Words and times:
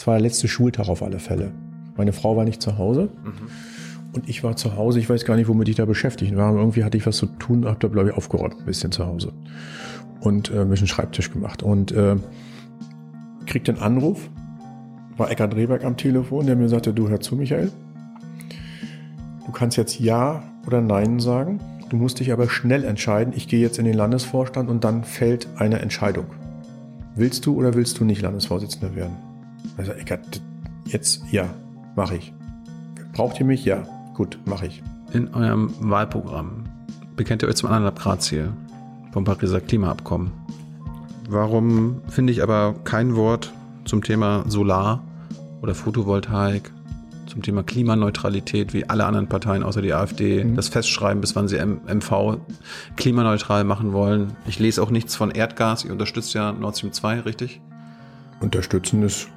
Es 0.00 0.06
war 0.06 0.14
der 0.14 0.22
letzte 0.22 0.48
Schultag 0.48 0.88
auf 0.88 1.02
alle 1.02 1.18
Fälle. 1.18 1.52
Meine 1.94 2.14
Frau 2.14 2.34
war 2.34 2.46
nicht 2.46 2.62
zu 2.62 2.78
Hause. 2.78 3.10
Und 4.14 4.30
ich 4.30 4.42
war 4.42 4.56
zu 4.56 4.74
Hause, 4.74 4.98
ich 4.98 5.10
weiß 5.10 5.26
gar 5.26 5.36
nicht, 5.36 5.46
womit 5.46 5.68
ich 5.68 5.76
da 5.76 5.84
beschäftigt 5.84 6.34
war. 6.36 6.56
Irgendwie 6.56 6.84
hatte 6.84 6.96
ich 6.96 7.06
was 7.06 7.18
zu 7.18 7.26
tun, 7.26 7.66
hab 7.66 7.80
da, 7.80 7.88
glaube 7.88 8.08
ich, 8.08 8.16
aufgeräumt 8.16 8.60
ein 8.60 8.64
bisschen 8.64 8.92
zu 8.92 9.06
Hause. 9.06 9.34
Und 10.20 10.50
äh, 10.52 10.60
ein 10.62 10.70
bisschen 10.70 10.86
Schreibtisch 10.86 11.30
gemacht. 11.30 11.62
Und 11.62 11.92
äh, 11.92 12.16
kriegte 13.44 13.72
einen 13.72 13.82
Anruf, 13.82 14.30
war 15.18 15.30
Eckart 15.30 15.54
Rehberg 15.54 15.84
am 15.84 15.98
Telefon, 15.98 16.46
der 16.46 16.56
mir 16.56 16.70
sagte, 16.70 16.94
du 16.94 17.10
hör 17.10 17.20
zu, 17.20 17.36
Michael. 17.36 17.70
Du 19.44 19.52
kannst 19.52 19.76
jetzt 19.76 20.00
Ja 20.00 20.44
oder 20.66 20.80
Nein 20.80 21.20
sagen. 21.20 21.60
Du 21.90 21.98
musst 21.98 22.20
dich 22.20 22.32
aber 22.32 22.48
schnell 22.48 22.84
entscheiden. 22.84 23.34
Ich 23.36 23.48
gehe 23.48 23.60
jetzt 23.60 23.78
in 23.78 23.84
den 23.84 23.98
Landesvorstand 23.98 24.70
und 24.70 24.82
dann 24.82 25.04
fällt 25.04 25.46
eine 25.56 25.80
Entscheidung. 25.80 26.24
Willst 27.16 27.44
du 27.44 27.54
oder 27.54 27.74
willst 27.74 28.00
du 28.00 28.06
nicht 28.06 28.22
Landesvorsitzender 28.22 28.96
werden? 28.96 29.29
Also 29.76 29.92
Eckart, 29.92 30.40
jetzt 30.86 31.22
ja, 31.30 31.48
mache 31.96 32.16
ich. 32.16 32.32
Braucht 33.12 33.40
ihr 33.40 33.46
mich? 33.46 33.64
Ja. 33.64 33.82
Gut, 34.14 34.38
mache 34.44 34.66
ich. 34.66 34.82
In 35.12 35.32
eurem 35.34 35.72
Wahlprogramm 35.80 36.64
bekennt 37.16 37.42
ihr 37.42 37.48
euch 37.48 37.56
zum 37.56 37.70
anderthalb 37.70 37.98
Grad 37.98 38.22
Ziel 38.22 38.52
vom 39.12 39.24
Pariser 39.24 39.60
Klimaabkommen. 39.60 40.32
Warum 41.28 42.02
finde 42.08 42.32
ich 42.32 42.42
aber 42.42 42.74
kein 42.84 43.16
Wort 43.16 43.52
zum 43.84 44.02
Thema 44.02 44.44
Solar 44.48 45.02
oder 45.62 45.74
Photovoltaik, 45.74 46.70
zum 47.26 47.42
Thema 47.42 47.62
Klimaneutralität, 47.62 48.74
wie 48.74 48.88
alle 48.88 49.06
anderen 49.06 49.28
Parteien 49.28 49.62
außer 49.62 49.82
die 49.82 49.94
AfD 49.94 50.44
das 50.54 50.68
festschreiben, 50.68 51.20
bis 51.20 51.36
wann 51.36 51.48
sie 51.48 51.58
MV 51.58 52.38
klimaneutral 52.96 53.64
machen 53.64 53.92
wollen. 53.92 54.36
Ich 54.46 54.58
lese 54.58 54.82
auch 54.82 54.90
nichts 54.90 55.14
von 55.14 55.30
Erdgas. 55.30 55.84
Ihr 55.84 55.92
unterstützt 55.92 56.34
ja 56.34 56.52
Nord 56.52 56.76
Stream 56.76 56.92
2, 56.92 57.20
richtig? 57.20 57.60
Unterstützen 58.40 59.02
ist 59.02 59.28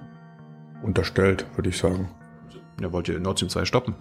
unterstellt, 0.83 1.45
würde 1.55 1.69
ich 1.69 1.77
sagen. 1.77 2.09
Ja, 2.81 2.91
wollt 2.91 3.07
ihr 3.07 3.19
Nord 3.19 3.39
Stream 3.39 3.49
2 3.49 3.65
stoppen? 3.65 3.95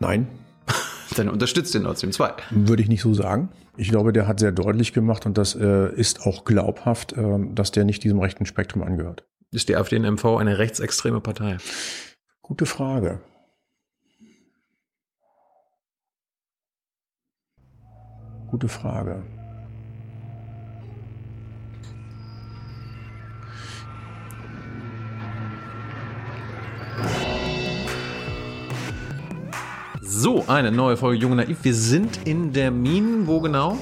Nein, 0.00 0.28
Dann 1.16 1.28
unterstützt 1.28 1.74
ihr 1.74 1.80
Nord 1.80 1.98
Stream 1.98 2.12
2. 2.12 2.32
würde 2.50 2.82
ich 2.82 2.88
nicht 2.88 3.02
so 3.02 3.14
sagen. 3.14 3.50
Ich 3.76 3.90
glaube, 3.90 4.12
der 4.12 4.26
hat 4.26 4.40
sehr 4.40 4.52
deutlich 4.52 4.92
gemacht 4.92 5.26
und 5.26 5.36
das 5.36 5.54
äh, 5.54 5.92
ist 5.94 6.26
auch 6.26 6.44
glaubhaft, 6.44 7.12
äh, 7.12 7.38
dass 7.52 7.72
der 7.72 7.84
nicht 7.84 8.04
diesem 8.04 8.20
rechten 8.20 8.46
Spektrum 8.46 8.82
angehört. 8.82 9.24
Ist 9.50 9.68
die 9.68 9.76
AfD 9.76 9.96
in 9.96 10.02
MV 10.04 10.24
eine 10.36 10.58
rechtsextreme 10.58 11.20
Partei? 11.20 11.58
Gute 12.42 12.66
Frage. 12.66 13.20
Gute 18.50 18.68
Frage. 18.68 19.24
So, 30.00 30.44
eine 30.46 30.70
neue 30.70 30.96
Folge 30.96 31.18
Junge 31.18 31.36
Naiv. 31.36 31.58
Wir 31.62 31.74
sind 31.74 32.20
in 32.24 32.52
der 32.52 32.70
Minen. 32.70 33.26
Wo 33.26 33.40
genau? 33.40 33.78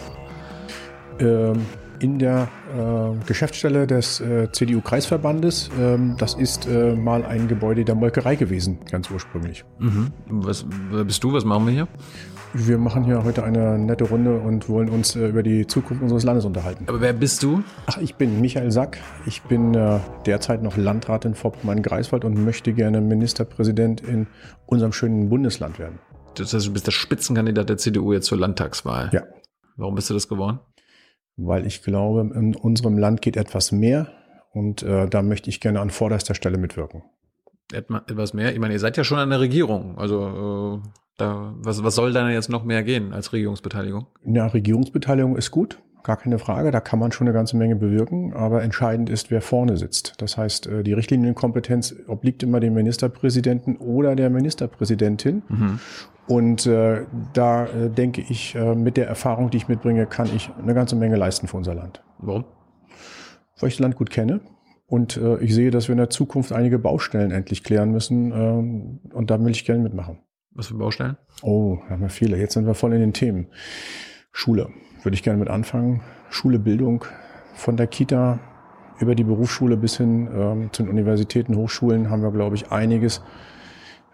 ähm, 1.22 1.66
in 2.00 2.18
der 2.18 2.48
äh, 2.76 3.24
Geschäftsstelle 3.26 3.86
des 3.86 4.20
äh, 4.20 4.50
CDU-Kreisverbandes. 4.50 5.70
Ähm, 5.78 6.16
das 6.18 6.34
ist 6.34 6.66
äh, 6.66 6.94
mal 6.96 7.24
ein 7.24 7.46
Gebäude 7.46 7.84
der 7.84 7.94
Molkerei 7.94 8.34
gewesen, 8.34 8.80
ganz 8.90 9.08
ursprünglich. 9.10 9.64
Was 10.26 10.66
wer 10.90 11.04
bist 11.04 11.22
du? 11.22 11.32
Was 11.32 11.44
machen 11.44 11.66
wir 11.66 11.72
hier? 11.72 11.88
Wir 12.54 12.76
machen 12.76 13.04
hier 13.04 13.24
heute 13.24 13.44
eine 13.44 13.78
nette 13.78 14.04
Runde 14.04 14.38
und 14.38 14.68
wollen 14.68 14.90
uns 14.90 15.16
äh, 15.16 15.26
über 15.26 15.42
die 15.42 15.66
Zukunft 15.66 16.02
unseres 16.02 16.22
Landes 16.22 16.44
unterhalten. 16.44 16.84
Aber 16.86 17.00
wer 17.00 17.14
bist 17.14 17.42
du? 17.42 17.62
Ach, 17.86 17.96
ich 17.96 18.16
bin 18.16 18.42
Michael 18.42 18.70
Sack. 18.70 18.98
Ich 19.24 19.40
bin 19.42 19.74
äh, 19.74 20.00
derzeit 20.26 20.62
noch 20.62 20.76
Landrat 20.76 21.24
in 21.24 21.34
Vorpommern-Greifswald 21.34 22.26
und 22.26 22.44
möchte 22.44 22.74
gerne 22.74 23.00
Ministerpräsident 23.00 24.02
in 24.02 24.26
unserem 24.66 24.92
schönen 24.92 25.30
Bundesland 25.30 25.78
werden. 25.78 25.98
Das 26.34 26.52
heißt, 26.52 26.66
du 26.66 26.72
bist 26.74 26.86
der 26.86 26.92
Spitzenkandidat 26.92 27.70
der 27.70 27.78
CDU 27.78 28.12
jetzt 28.12 28.26
zur 28.26 28.38
Landtagswahl. 28.38 29.08
Ja. 29.14 29.22
Warum 29.76 29.94
bist 29.94 30.10
du 30.10 30.14
das 30.14 30.28
geworden? 30.28 30.60
Weil 31.36 31.66
ich 31.66 31.82
glaube, 31.82 32.20
in 32.34 32.54
unserem 32.54 32.98
Land 32.98 33.22
geht 33.22 33.38
etwas 33.38 33.72
mehr 33.72 34.08
und 34.52 34.82
äh, 34.82 35.08
da 35.08 35.22
möchte 35.22 35.48
ich 35.48 35.60
gerne 35.60 35.80
an 35.80 35.88
vorderster 35.88 36.34
Stelle 36.34 36.58
mitwirken. 36.58 37.02
Etwas 37.72 38.34
mehr? 38.34 38.52
Ich 38.52 38.58
meine, 38.58 38.74
ihr 38.74 38.80
seid 38.80 38.98
ja 38.98 39.04
schon 39.04 39.18
an 39.18 39.30
der 39.30 39.40
Regierung. 39.40 39.96
Also, 39.96 40.82
äh, 40.84 40.88
da, 41.18 41.54
was, 41.58 41.82
was 41.84 41.94
soll 41.94 42.12
da 42.12 42.28
jetzt 42.30 42.48
noch 42.48 42.64
mehr 42.64 42.82
gehen 42.82 43.12
als 43.12 43.32
Regierungsbeteiligung? 43.32 44.06
Ja, 44.24 44.46
Regierungsbeteiligung 44.46 45.36
ist 45.36 45.50
gut, 45.50 45.78
gar 46.02 46.16
keine 46.16 46.38
Frage. 46.38 46.70
Da 46.70 46.80
kann 46.80 46.98
man 46.98 47.12
schon 47.12 47.26
eine 47.26 47.34
ganze 47.34 47.56
Menge 47.56 47.76
bewirken. 47.76 48.32
Aber 48.32 48.62
entscheidend 48.62 49.10
ist, 49.10 49.30
wer 49.30 49.40
vorne 49.42 49.76
sitzt. 49.76 50.14
Das 50.18 50.36
heißt, 50.36 50.66
äh, 50.66 50.82
die 50.82 50.92
Richtlinienkompetenz 50.92 51.94
obliegt 52.06 52.42
immer 52.42 52.60
dem 52.60 52.74
Ministerpräsidenten 52.74 53.76
oder 53.76 54.16
der 54.16 54.30
Ministerpräsidentin. 54.30 55.42
Und 56.26 56.66
äh, 56.66 57.04
da 57.32 57.66
äh, 57.66 57.90
denke 57.90 58.22
ich, 58.22 58.54
äh, 58.54 58.74
mit 58.74 58.96
der 58.96 59.06
Erfahrung, 59.06 59.50
die 59.50 59.58
ich 59.58 59.68
mitbringe, 59.68 60.06
kann 60.06 60.28
ich 60.34 60.50
eine 60.60 60.74
ganze 60.74 60.96
Menge 60.96 61.16
leisten 61.16 61.46
für 61.46 61.56
unser 61.56 61.74
Land. 61.74 62.02
Warum? 62.18 62.44
Weil 63.58 63.68
ich 63.68 63.76
das 63.76 63.80
Land 63.80 63.96
gut 63.96 64.10
kenne. 64.10 64.40
Und 64.86 65.16
äh, 65.16 65.38
ich 65.38 65.54
sehe, 65.54 65.70
dass 65.70 65.88
wir 65.88 65.92
in 65.92 65.98
der 65.98 66.10
Zukunft 66.10 66.52
einige 66.52 66.78
Baustellen 66.78 67.30
endlich 67.30 67.64
klären 67.64 67.92
müssen. 67.92 68.32
Ähm, 68.32 69.00
und 69.12 69.30
da 69.30 69.42
will 69.42 69.50
ich 69.50 69.64
gerne 69.64 69.82
mitmachen. 69.82 70.18
Was 70.54 70.66
für 70.66 70.74
Baustellen? 70.74 71.16
Oh, 71.42 71.78
da 71.84 71.94
haben 71.94 72.02
wir 72.02 72.10
viele. 72.10 72.36
Jetzt 72.36 72.54
sind 72.54 72.66
wir 72.66 72.74
voll 72.74 72.92
in 72.92 73.00
den 73.00 73.12
Themen. 73.12 73.46
Schule 74.32 74.68
würde 75.02 75.14
ich 75.14 75.22
gerne 75.22 75.38
mit 75.38 75.48
anfangen. 75.48 76.02
Schule, 76.30 76.58
Bildung 76.58 77.04
von 77.54 77.76
der 77.76 77.86
Kita 77.86 78.40
über 79.00 79.14
die 79.14 79.24
Berufsschule 79.24 79.76
bis 79.76 79.96
hin 79.96 80.28
ähm, 80.32 80.70
zu 80.72 80.82
den 80.82 80.90
Universitäten, 80.90 81.56
Hochschulen 81.56 82.08
haben 82.08 82.22
wir, 82.22 82.30
glaube 82.30 82.54
ich, 82.54 82.70
einiges 82.70 83.20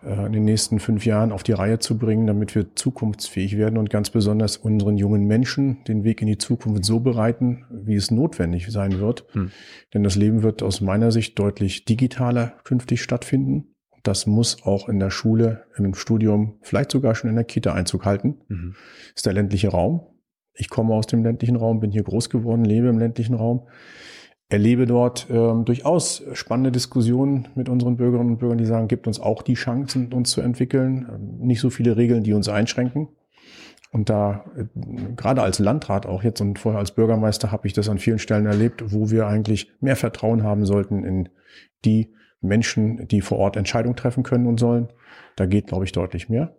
äh, 0.02 0.26
in 0.26 0.32
den 0.32 0.44
nächsten 0.44 0.80
fünf 0.80 1.04
Jahren 1.04 1.30
auf 1.30 1.42
die 1.42 1.52
Reihe 1.52 1.78
zu 1.78 1.98
bringen, 1.98 2.26
damit 2.26 2.54
wir 2.54 2.74
zukunftsfähig 2.74 3.58
werden 3.58 3.78
und 3.78 3.90
ganz 3.90 4.10
besonders 4.10 4.56
unseren 4.56 4.96
jungen 4.96 5.24
Menschen 5.26 5.84
den 5.84 6.04
Weg 6.04 6.22
in 6.22 6.26
die 6.26 6.38
Zukunft 6.38 6.84
so 6.84 7.00
bereiten, 7.00 7.66
wie 7.70 7.96
es 7.96 8.10
notwendig 8.10 8.68
sein 8.70 8.98
wird. 8.98 9.26
Hm. 9.32 9.50
Denn 9.92 10.04
das 10.04 10.16
Leben 10.16 10.42
wird 10.42 10.62
aus 10.62 10.80
meiner 10.80 11.12
Sicht 11.12 11.38
deutlich 11.38 11.84
digitaler 11.84 12.54
künftig 12.64 13.02
stattfinden. 13.02 13.74
Das 14.08 14.26
muss 14.26 14.62
auch 14.64 14.88
in 14.88 15.00
der 15.00 15.10
Schule, 15.10 15.64
im 15.76 15.92
Studium, 15.92 16.54
vielleicht 16.62 16.90
sogar 16.90 17.14
schon 17.14 17.28
in 17.28 17.36
der 17.36 17.44
Kita 17.44 17.74
Einzug 17.74 18.06
halten. 18.06 18.38
Mhm. 18.48 18.74
ist 19.14 19.26
der 19.26 19.34
ländliche 19.34 19.68
Raum. 19.68 20.00
Ich 20.54 20.70
komme 20.70 20.94
aus 20.94 21.06
dem 21.06 21.22
ländlichen 21.22 21.56
Raum, 21.56 21.80
bin 21.80 21.90
hier 21.90 22.04
groß 22.04 22.30
geworden, 22.30 22.64
lebe 22.64 22.88
im 22.88 22.98
ländlichen 22.98 23.34
Raum, 23.34 23.68
erlebe 24.48 24.86
dort 24.86 25.26
ähm, 25.28 25.66
durchaus 25.66 26.22
spannende 26.32 26.72
Diskussionen 26.72 27.48
mit 27.54 27.68
unseren 27.68 27.98
Bürgerinnen 27.98 28.30
und 28.30 28.38
Bürgern, 28.38 28.56
die 28.56 28.64
sagen, 28.64 28.88
gibt 28.88 29.06
uns 29.06 29.20
auch 29.20 29.42
die 29.42 29.52
Chancen, 29.52 30.10
uns 30.14 30.30
zu 30.30 30.40
entwickeln. 30.40 31.06
Ähm, 31.12 31.46
Nicht 31.46 31.60
so 31.60 31.68
viele 31.68 31.98
Regeln, 31.98 32.24
die 32.24 32.32
uns 32.32 32.48
einschränken. 32.48 33.08
Und 33.92 34.08
da, 34.08 34.46
äh, 34.56 34.64
gerade 35.16 35.42
als 35.42 35.58
Landrat 35.58 36.06
auch 36.06 36.22
jetzt 36.22 36.40
und 36.40 36.58
vorher 36.58 36.78
als 36.78 36.92
Bürgermeister, 36.92 37.52
habe 37.52 37.66
ich 37.66 37.74
das 37.74 37.90
an 37.90 37.98
vielen 37.98 38.18
Stellen 38.18 38.46
erlebt, 38.46 38.90
wo 38.90 39.10
wir 39.10 39.26
eigentlich 39.26 39.70
mehr 39.80 39.96
Vertrauen 39.96 40.44
haben 40.44 40.64
sollten 40.64 41.04
in 41.04 41.28
die 41.84 42.14
Menschen, 42.40 43.08
die 43.08 43.20
vor 43.20 43.38
Ort 43.38 43.56
Entscheidungen 43.56 43.96
treffen 43.96 44.22
können 44.22 44.46
und 44.46 44.58
sollen. 44.58 44.88
Da 45.36 45.46
geht, 45.46 45.66
glaube 45.66 45.84
ich, 45.84 45.92
deutlich 45.92 46.28
mehr. 46.28 46.56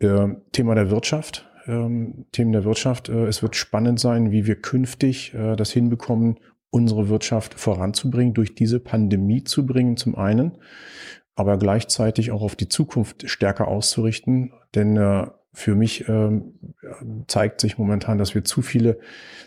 Ähm, 0.00 0.42
Thema 0.52 0.74
der 0.74 0.90
Wirtschaft. 0.90 1.48
Ähm, 1.66 2.26
Themen 2.32 2.52
der 2.52 2.64
Wirtschaft. 2.64 3.08
Äh, 3.08 3.26
es 3.26 3.42
wird 3.42 3.56
spannend 3.56 3.98
sein, 3.98 4.30
wie 4.30 4.46
wir 4.46 4.56
künftig 4.56 5.34
äh, 5.34 5.56
das 5.56 5.72
hinbekommen, 5.72 6.38
unsere 6.70 7.08
Wirtschaft 7.08 7.54
voranzubringen, 7.54 8.34
durch 8.34 8.54
diese 8.54 8.80
Pandemie 8.80 9.44
zu 9.44 9.66
bringen, 9.66 9.96
zum 9.96 10.14
einen, 10.14 10.58
aber 11.34 11.58
gleichzeitig 11.58 12.30
auch 12.30 12.42
auf 12.42 12.56
die 12.56 12.68
Zukunft 12.68 13.28
stärker 13.28 13.68
auszurichten. 13.68 14.52
Denn 14.74 14.96
äh, 14.96 15.26
für 15.52 15.74
mich 15.74 16.06
ähm, 16.08 16.58
zeigt 17.28 17.60
sich 17.62 17.78
momentan, 17.78 18.18
dass 18.18 18.34
wir 18.34 18.44
zu 18.44 18.62
viele 18.62 18.98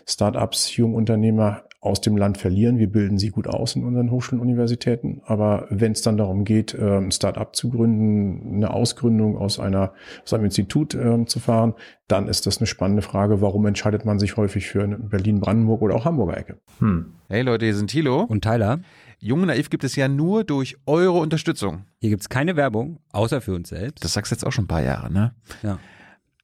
Startups, 0.06 0.76
Jungunternehmer 0.76 1.64
aus 1.82 2.02
dem 2.02 2.16
Land 2.16 2.36
verlieren. 2.36 2.78
Wir 2.78 2.90
bilden 2.90 3.18
sie 3.18 3.30
gut 3.30 3.46
aus 3.46 3.74
in 3.74 3.84
unseren 3.84 4.10
Hochschulen 4.10 4.40
und 4.40 4.46
Universitäten. 4.46 5.22
Aber 5.24 5.66
wenn 5.70 5.92
es 5.92 6.02
dann 6.02 6.18
darum 6.18 6.44
geht, 6.44 6.74
ähm, 6.74 7.06
ein 7.06 7.10
Startup 7.10 7.54
zu 7.56 7.70
gründen, 7.70 8.56
eine 8.56 8.72
Ausgründung 8.72 9.38
aus, 9.38 9.58
einer, 9.58 9.94
aus 10.22 10.34
einem 10.34 10.44
Institut 10.44 10.94
ähm, 10.94 11.26
zu 11.26 11.40
fahren, 11.40 11.74
dann 12.06 12.28
ist 12.28 12.46
das 12.46 12.58
eine 12.58 12.66
spannende 12.66 13.00
Frage. 13.00 13.40
Warum 13.40 13.64
entscheidet 13.66 14.04
man 14.04 14.18
sich 14.18 14.36
häufig 14.36 14.66
für 14.68 14.86
Berlin-Brandenburg 14.86 15.80
oder 15.80 15.94
auch 15.94 16.04
Hamburger 16.04 16.36
Ecke? 16.36 16.58
Hm. 16.80 17.14
Hey 17.28 17.42
Leute, 17.42 17.64
hier 17.64 17.74
sind 17.74 17.90
Thilo. 17.90 18.24
Und 18.24 18.42
Tyler, 18.42 18.80
Jung 19.18 19.40
und 19.40 19.46
Naiv 19.46 19.70
gibt 19.70 19.84
es 19.84 19.96
ja 19.96 20.08
nur 20.08 20.44
durch 20.44 20.76
eure 20.84 21.18
Unterstützung. 21.18 21.84
hier 21.98 22.10
gibt's 22.10 22.28
keine 22.28 22.56
Werbung, 22.56 23.00
außer 23.12 23.40
für 23.40 23.54
uns 23.54 23.70
selbst. 23.70 24.04
Das 24.04 24.12
sagst 24.12 24.32
du 24.32 24.34
jetzt 24.34 24.44
auch 24.44 24.52
schon 24.52 24.64
ein 24.64 24.68
paar 24.68 24.82
Jahre, 24.82 25.10
ne? 25.10 25.34
ja. 25.62 25.78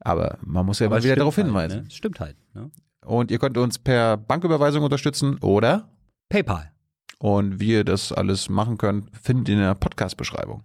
Aber 0.01 0.39
man 0.43 0.65
muss 0.65 0.79
ja 0.79 0.87
Aber 0.87 0.95
mal 0.95 0.99
es 0.99 1.05
wieder 1.05 1.17
darauf 1.17 1.37
halt, 1.37 1.47
hinweisen. 1.47 1.81
Ne? 1.81 1.85
Es 1.89 1.95
Stimmt 1.95 2.21
halt. 2.21 2.37
Ne? 2.55 2.71
Und 3.07 3.31
ihr 3.31 3.39
könnt 3.39 3.57
uns 3.57 3.79
per 3.79 4.17
Banküberweisung 4.17 4.83
unterstützen 4.83 5.39
oder 5.41 5.89
PayPal. 6.29 6.71
und 7.19 7.61
wie 7.61 7.71
ihr 7.73 7.85
das 7.85 8.13
alles 8.13 8.49
machen 8.51 8.77
könnt, 8.79 9.09
findet 9.17 9.49
ihr 9.49 9.55
in 9.55 9.61
der 9.63 9.75
Podcast-Beschreibung. 9.75 10.63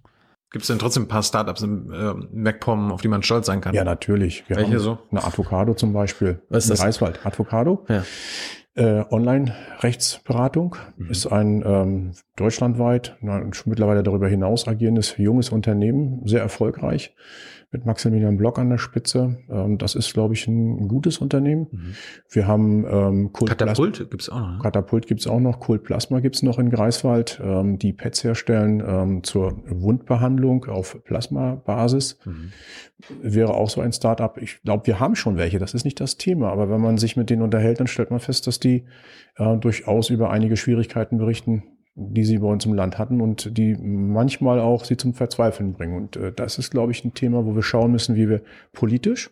Gibt 0.51 0.63
es 0.63 0.67
denn 0.67 0.79
trotzdem 0.79 1.03
ein 1.03 1.07
paar 1.07 1.23
Startups 1.23 1.61
im 1.61 1.93
äh, 1.93 2.13
MacPom, 2.33 2.91
auf 2.91 3.01
die 3.01 3.07
man 3.07 3.23
stolz 3.23 3.45
sein 3.45 3.61
kann? 3.61 3.73
Ja, 3.73 3.85
natürlich. 3.85 4.43
Wir 4.49 4.57
Welche 4.57 4.71
haben 4.71 4.79
so? 4.79 4.97
Eine 5.11 5.23
Avocado 5.23 5.73
zum 5.75 5.93
Beispiel. 5.93 6.41
Was 6.49 6.65
ist 6.65 6.69
In 6.71 6.73
das? 6.73 6.81
Greifswald. 6.81 7.25
Avocado. 7.25 7.85
Ja. 7.87 8.03
Äh, 8.73 9.05
Online-Rechtsberatung 9.11 10.75
Mhm. 10.97 11.09
ist 11.09 11.27
ein 11.27 11.63
ähm, 11.65 12.11
deutschlandweit, 12.35 13.17
na, 13.21 13.41
schon 13.53 13.69
mittlerweile 13.69 14.03
darüber 14.03 14.27
hinaus 14.27 14.67
agierendes 14.67 15.15
junges 15.17 15.49
Unternehmen, 15.49 16.21
sehr 16.25 16.41
erfolgreich, 16.41 17.15
mit 17.71 17.85
Maximilian 17.85 18.35
Block 18.35 18.59
an 18.59 18.69
der 18.69 18.77
Spitze. 18.77 19.37
Ähm, 19.49 19.77
das 19.77 19.95
ist, 19.95 20.13
glaube 20.13 20.33
ich, 20.33 20.47
ein, 20.47 20.87
gutes 20.89 21.19
Unternehmen. 21.19 21.67
Mhm. 21.71 21.93
Wir 22.29 22.47
haben 22.47 22.85
ähm, 22.85 23.31
Kult 23.31 23.57
Plasma- 23.57 23.65
Katapult 23.65 24.09
gibt's 24.11 24.29
auch 24.29 24.39
noch. 24.39 24.51
Ne? 24.51 24.59
Katapult 24.61 25.07
gibt's 25.07 25.27
auch 25.27 25.39
noch, 25.39 25.59
Kult 25.59 25.83
Plasma 25.83 26.19
gibt's 26.19 26.43
noch 26.43 26.59
in 26.59 26.69
Greifswald, 26.69 27.41
ähm, 27.43 27.79
die 27.79 27.93
Pads 27.93 28.23
herstellen 28.23 28.83
ähm, 28.85 29.23
zur 29.23 29.63
Wundbehandlung 29.67 30.65
auf 30.65 31.01
Plasmabasis. 31.05 32.19
Mhm. 32.25 32.51
Wäre 33.21 33.53
auch 33.53 33.69
so 33.69 33.79
ein 33.81 33.93
Startup. 33.93 34.37
Ich 34.37 34.61
glaube, 34.63 34.85
wir 34.87 34.99
haben 34.99 35.15
schon 35.15 35.37
welche, 35.37 35.57
das 35.57 35.73
ist 35.73 35.85
nicht 35.85 35.99
das 35.99 36.17
Thema, 36.17 36.51
aber 36.51 36.69
wenn 36.69 36.81
man 36.81 36.97
sich 36.97 37.15
mit 37.15 37.29
denen 37.29 37.41
unterhält, 37.41 37.79
dann 37.79 37.87
stellt 37.87 38.11
man 38.11 38.19
fest, 38.19 38.47
dass 38.47 38.59
die 38.59 38.85
äh, 39.37 39.57
durchaus 39.57 40.09
über 40.09 40.29
einige 40.29 40.57
Schwierigkeiten 40.57 41.17
berichten, 41.17 41.63
die 41.95 42.23
sie 42.23 42.39
bei 42.39 42.47
uns 42.47 42.65
im 42.65 42.73
Land 42.73 42.97
hatten 42.97 43.21
und 43.21 43.57
die 43.57 43.75
manchmal 43.75 44.59
auch 44.59 44.85
sie 44.85 44.97
zum 44.97 45.13
Verzweifeln 45.13 45.73
bringen. 45.73 45.95
Und 45.95 46.15
äh, 46.15 46.31
das 46.31 46.57
ist, 46.57 46.71
glaube 46.71 46.91
ich, 46.91 47.03
ein 47.03 47.13
Thema, 47.13 47.45
wo 47.45 47.55
wir 47.55 47.63
schauen 47.63 47.91
müssen, 47.91 48.15
wie 48.15 48.29
wir 48.29 48.41
politisch 48.71 49.29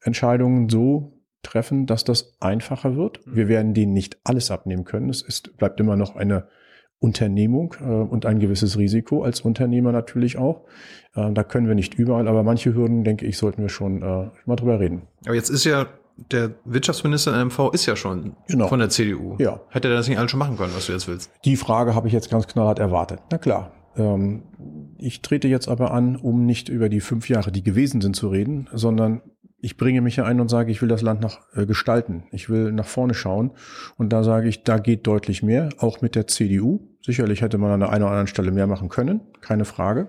Entscheidungen 0.00 0.68
so 0.68 1.18
treffen, 1.42 1.86
dass 1.86 2.04
das 2.04 2.36
einfacher 2.40 2.96
wird. 2.96 3.20
Wir 3.26 3.48
werden 3.48 3.74
denen 3.74 3.92
nicht 3.92 4.18
alles 4.24 4.50
abnehmen 4.50 4.84
können. 4.84 5.10
Es 5.10 5.22
ist, 5.22 5.56
bleibt 5.56 5.80
immer 5.80 5.96
noch 5.96 6.14
eine 6.14 6.46
Unternehmung 7.00 7.74
äh, 7.80 7.84
und 7.84 8.26
ein 8.26 8.38
gewisses 8.38 8.78
Risiko 8.78 9.24
als 9.24 9.40
Unternehmer 9.40 9.90
natürlich 9.90 10.38
auch. 10.38 10.64
Äh, 11.14 11.32
da 11.32 11.42
können 11.42 11.66
wir 11.66 11.74
nicht 11.74 11.94
überall, 11.94 12.28
aber 12.28 12.44
manche 12.44 12.74
Hürden, 12.74 13.02
denke 13.02 13.26
ich, 13.26 13.36
sollten 13.38 13.62
wir 13.62 13.68
schon 13.68 14.02
äh, 14.02 14.30
mal 14.46 14.56
drüber 14.56 14.78
reden. 14.78 15.02
Aber 15.24 15.34
jetzt 15.34 15.50
ist 15.50 15.64
ja 15.64 15.86
der 16.30 16.52
Wirtschaftsminister 16.64 17.34
in 17.34 17.48
MV 17.48 17.70
ist 17.72 17.86
ja 17.86 17.96
schon 17.96 18.36
Genau. 18.48 18.68
von 18.68 18.78
der 18.78 18.88
CDU. 18.90 19.36
Ja. 19.38 19.60
Hätte 19.70 19.88
er 19.88 19.94
das 19.94 20.08
nicht 20.08 20.18
alles 20.18 20.30
schon 20.30 20.38
machen 20.38 20.56
können, 20.56 20.72
was 20.74 20.86
du 20.86 20.92
jetzt 20.92 21.08
willst? 21.08 21.30
Die 21.44 21.56
Frage 21.56 21.94
habe 21.94 22.06
ich 22.06 22.12
jetzt 22.14 22.30
ganz 22.30 22.46
knallhart 22.46 22.78
erwartet. 22.78 23.20
Na 23.30 23.38
klar. 23.38 23.72
Ähm, 23.96 24.42
ich 24.98 25.20
trete 25.22 25.48
jetzt 25.48 25.68
aber 25.68 25.90
an, 25.92 26.16
um 26.16 26.46
nicht 26.46 26.68
über 26.68 26.88
die 26.88 27.00
fünf 27.00 27.28
Jahre, 27.28 27.52
die 27.52 27.62
gewesen 27.62 28.00
sind, 28.00 28.16
zu 28.16 28.28
reden, 28.28 28.68
sondern 28.72 29.20
ich 29.64 29.76
bringe 29.76 30.00
mich 30.00 30.16
hier 30.16 30.26
ein 30.26 30.40
und 30.40 30.48
sage, 30.48 30.72
ich 30.72 30.82
will 30.82 30.88
das 30.88 31.02
Land 31.02 31.20
nach 31.20 31.38
äh, 31.54 31.66
gestalten. 31.66 32.24
Ich 32.32 32.48
will 32.50 32.72
nach 32.72 32.86
vorne 32.86 33.14
schauen. 33.14 33.52
Und 33.96 34.12
da 34.12 34.24
sage 34.24 34.48
ich, 34.48 34.64
da 34.64 34.78
geht 34.78 35.06
deutlich 35.06 35.42
mehr, 35.42 35.68
auch 35.78 36.00
mit 36.00 36.14
der 36.16 36.26
CDU. 36.26 36.80
Sicherlich 37.04 37.42
hätte 37.42 37.58
man 37.58 37.70
an 37.70 37.80
der 37.80 37.90
einen 37.90 38.02
oder 38.02 38.10
anderen 38.10 38.26
Stelle 38.26 38.50
mehr 38.50 38.66
machen 38.66 38.88
können, 38.88 39.20
keine 39.40 39.64
Frage. 39.64 40.08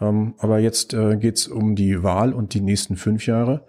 Ähm, 0.00 0.34
aber 0.38 0.58
jetzt 0.58 0.92
äh, 0.94 1.16
geht 1.16 1.36
es 1.36 1.48
um 1.48 1.74
die 1.74 2.02
Wahl 2.02 2.32
und 2.34 2.54
die 2.54 2.60
nächsten 2.60 2.96
fünf 2.96 3.26
Jahre. 3.26 3.64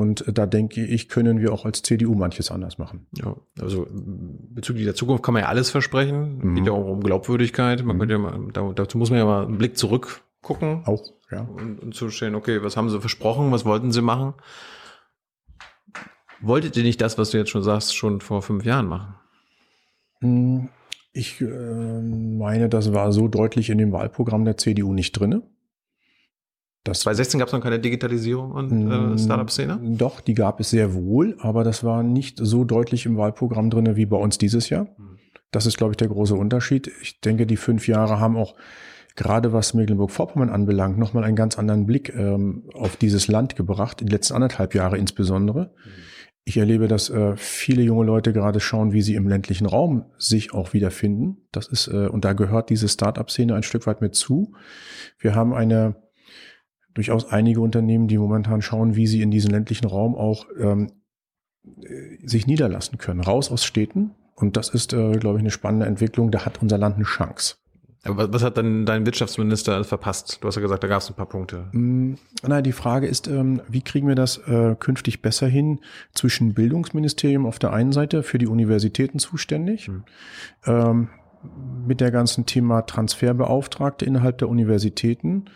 Und 0.00 0.26
äh, 0.26 0.32
da 0.32 0.46
denke 0.46 0.84
ich, 0.84 1.08
können 1.08 1.40
wir 1.40 1.52
auch 1.52 1.64
als 1.64 1.82
CDU 1.82 2.14
manches 2.14 2.50
anders 2.50 2.78
machen. 2.78 3.06
Ja, 3.12 3.36
also 3.60 3.86
bezüglich 3.90 4.84
der 4.84 4.94
Zukunft 4.94 5.22
kann 5.22 5.34
man 5.34 5.42
ja 5.44 5.48
alles 5.48 5.70
versprechen. 5.70 6.38
Mhm. 6.42 6.54
Geht 6.56 6.66
ja 6.66 6.72
auch 6.72 6.86
um 6.86 7.02
Glaubwürdigkeit. 7.02 7.84
Man 7.84 7.96
Mhm. 7.96 8.00
könnte 8.00 8.14
ja 8.14 8.18
mal, 8.18 8.38
da, 8.52 8.72
dazu 8.74 8.96
muss 8.98 9.10
man 9.10 9.18
ja 9.18 9.24
mal 9.26 9.44
einen 9.46 9.58
Blick 9.58 9.76
zurück 9.76 10.22
gucken 10.42 10.82
Auch, 10.86 11.02
ja. 11.30 11.42
und, 11.42 11.80
und 11.80 11.94
zustellen, 11.94 12.34
okay, 12.34 12.62
was 12.62 12.74
haben 12.78 12.88
sie 12.88 12.98
versprochen, 12.98 13.52
was 13.52 13.66
wollten 13.66 13.92
sie 13.92 14.00
machen? 14.00 14.32
Wolltet 16.40 16.76
ihr 16.78 16.82
nicht 16.82 17.00
das, 17.02 17.18
was 17.18 17.30
du 17.30 17.36
jetzt 17.38 17.50
schon 17.50 17.62
sagst, 17.62 17.94
schon 17.94 18.22
vor 18.22 18.40
fünf 18.40 18.64
Jahren 18.64 18.86
machen? 18.86 19.14
Hm, 20.20 20.68
Ich 21.12 21.40
äh, 21.42 21.44
meine, 22.00 22.68
das 22.70 22.92
war 22.94 23.12
so 23.12 23.28
deutlich 23.28 23.68
in 23.68 23.76
dem 23.78 23.92
Wahlprogramm 23.92 24.44
der 24.46 24.56
CDU 24.56 24.94
nicht 24.94 25.12
drinne. 25.12 25.42
Das 26.84 27.00
2016 27.00 27.38
gab 27.38 27.48
es 27.48 27.52
noch 27.52 27.60
keine 27.60 27.78
Digitalisierung 27.78 28.52
und 28.52 28.90
äh, 28.90 29.18
Startup-Szene? 29.18 29.80
Doch, 29.82 30.20
die 30.20 30.34
gab 30.34 30.60
es 30.60 30.70
sehr 30.70 30.94
wohl, 30.94 31.36
aber 31.40 31.62
das 31.62 31.84
war 31.84 32.02
nicht 32.02 32.38
so 32.40 32.64
deutlich 32.64 33.04
im 33.04 33.18
Wahlprogramm 33.18 33.68
drinne 33.68 33.96
wie 33.96 34.06
bei 34.06 34.16
uns 34.16 34.38
dieses 34.38 34.70
Jahr. 34.70 34.84
Mhm. 34.96 35.18
Das 35.50 35.66
ist, 35.66 35.76
glaube 35.76 35.92
ich, 35.92 35.96
der 35.98 36.08
große 36.08 36.34
Unterschied. 36.34 36.90
Ich 37.02 37.20
denke, 37.20 37.46
die 37.46 37.56
fünf 37.56 37.86
Jahre 37.86 38.18
haben 38.18 38.36
auch 38.36 38.54
gerade 39.16 39.52
was 39.52 39.74
Mecklenburg-Vorpommern 39.74 40.48
anbelangt, 40.48 40.98
nochmal 40.98 41.24
einen 41.24 41.36
ganz 41.36 41.58
anderen 41.58 41.84
Blick 41.84 42.14
ähm, 42.14 42.70
auf 42.72 42.96
dieses 42.96 43.28
Land 43.28 43.56
gebracht, 43.56 44.00
in 44.00 44.06
den 44.06 44.12
letzten 44.12 44.34
anderthalb 44.34 44.74
Jahre 44.74 44.96
insbesondere. 44.96 45.74
Ich 46.44 46.56
erlebe, 46.56 46.88
dass 46.88 47.10
äh, 47.10 47.36
viele 47.36 47.82
junge 47.82 48.04
Leute 48.06 48.32
gerade 48.32 48.60
schauen, 48.60 48.92
wie 48.92 49.02
sie 49.02 49.16
im 49.16 49.28
ländlichen 49.28 49.66
Raum 49.66 50.06
sich 50.16 50.54
auch 50.54 50.72
wiederfinden. 50.72 51.46
Das 51.52 51.68
ist, 51.68 51.88
äh, 51.88 52.06
und 52.06 52.24
da 52.24 52.32
gehört 52.32 52.70
diese 52.70 52.88
Start-up-Szene 52.88 53.54
ein 53.54 53.62
Stück 53.62 53.86
weit 53.86 54.00
mit 54.00 54.14
zu. 54.14 54.54
Wir 55.18 55.34
haben 55.34 55.52
eine 55.52 55.96
durchaus 56.94 57.30
einige 57.30 57.60
Unternehmen, 57.60 58.08
die 58.08 58.18
momentan 58.18 58.62
schauen, 58.62 58.96
wie 58.96 59.06
sie 59.06 59.22
in 59.22 59.30
diesen 59.30 59.50
ländlichen 59.50 59.86
Raum 59.86 60.14
auch 60.14 60.46
ähm, 60.58 60.92
äh, 61.82 62.26
sich 62.26 62.46
niederlassen 62.46 62.98
können. 62.98 63.20
Raus 63.20 63.50
aus 63.50 63.64
Städten. 63.64 64.12
Und 64.34 64.56
das 64.56 64.70
ist, 64.70 64.92
äh, 64.92 65.12
glaube 65.12 65.38
ich, 65.38 65.42
eine 65.42 65.50
spannende 65.50 65.86
Entwicklung. 65.86 66.30
Da 66.30 66.44
hat 66.44 66.62
unser 66.62 66.78
Land 66.78 66.96
eine 66.96 67.04
Chance. 67.04 67.56
Aber 68.02 68.32
was, 68.32 68.42
hat 68.42 68.56
dann 68.56 68.86
dein 68.86 69.04
Wirtschaftsminister 69.04 69.84
verpasst? 69.84 70.38
Du 70.40 70.48
hast 70.48 70.56
ja 70.56 70.62
gesagt, 70.62 70.82
da 70.82 70.88
gab 70.88 71.02
es 71.02 71.10
ein 71.10 71.14
paar 71.14 71.28
Punkte. 71.28 71.68
Mm, 71.72 72.14
Nein, 72.42 72.64
die 72.64 72.72
Frage 72.72 73.06
ist, 73.06 73.28
ähm, 73.28 73.60
wie 73.68 73.82
kriegen 73.82 74.08
wir 74.08 74.14
das 74.14 74.38
äh, 74.38 74.74
künftig 74.78 75.20
besser 75.20 75.46
hin 75.46 75.80
zwischen 76.14 76.54
Bildungsministerium 76.54 77.44
auf 77.44 77.58
der 77.58 77.74
einen 77.74 77.92
Seite 77.92 78.22
für 78.22 78.38
die 78.38 78.46
Universitäten 78.46 79.18
zuständig, 79.18 79.88
Mhm. 79.88 80.04
ähm, 80.64 81.08
mit 81.86 82.00
der 82.00 82.10
ganzen 82.10 82.46
Thema 82.46 82.82
Transferbeauftragte 82.82 84.04
innerhalb 84.04 84.38
der 84.38 84.48
Universitäten 84.48 85.46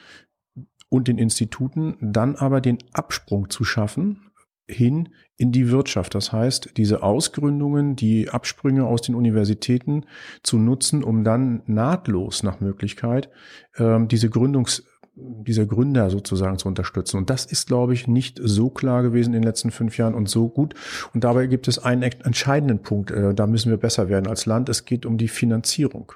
und 0.88 1.08
den 1.08 1.18
Instituten, 1.18 1.96
dann 2.00 2.36
aber 2.36 2.60
den 2.60 2.78
Absprung 2.92 3.50
zu 3.50 3.64
schaffen 3.64 4.30
hin 4.66 5.10
in 5.36 5.52
die 5.52 5.70
Wirtschaft. 5.70 6.14
Das 6.14 6.32
heißt, 6.32 6.70
diese 6.76 7.02
Ausgründungen, 7.02 7.96
die 7.96 8.30
Absprünge 8.30 8.86
aus 8.86 9.02
den 9.02 9.14
Universitäten 9.14 10.06
zu 10.42 10.58
nutzen, 10.58 11.04
um 11.04 11.24
dann 11.24 11.62
nahtlos 11.66 12.42
nach 12.42 12.60
Möglichkeit 12.60 13.30
ähm, 13.76 14.08
diese 14.08 14.30
Gründungs 14.30 14.84
diese 15.16 15.66
Gründer 15.66 16.10
sozusagen 16.10 16.58
zu 16.58 16.66
unterstützen. 16.66 17.18
Und 17.18 17.30
das 17.30 17.46
ist, 17.46 17.68
glaube 17.68 17.94
ich, 17.94 18.08
nicht 18.08 18.40
so 18.42 18.68
klar 18.68 19.02
gewesen 19.02 19.32
in 19.32 19.42
den 19.42 19.44
letzten 19.44 19.70
fünf 19.70 19.96
Jahren 19.96 20.14
und 20.14 20.28
so 20.28 20.48
gut. 20.48 20.74
Und 21.12 21.22
dabei 21.22 21.46
gibt 21.46 21.68
es 21.68 21.78
einen 21.78 22.02
entscheidenden 22.02 22.82
Punkt, 22.82 23.10
äh, 23.12 23.32
da 23.32 23.46
müssen 23.46 23.70
wir 23.70 23.76
besser 23.76 24.08
werden 24.08 24.26
als 24.26 24.46
Land. 24.46 24.68
Es 24.68 24.84
geht 24.84 25.06
um 25.06 25.16
die 25.16 25.28
Finanzierung. 25.28 26.12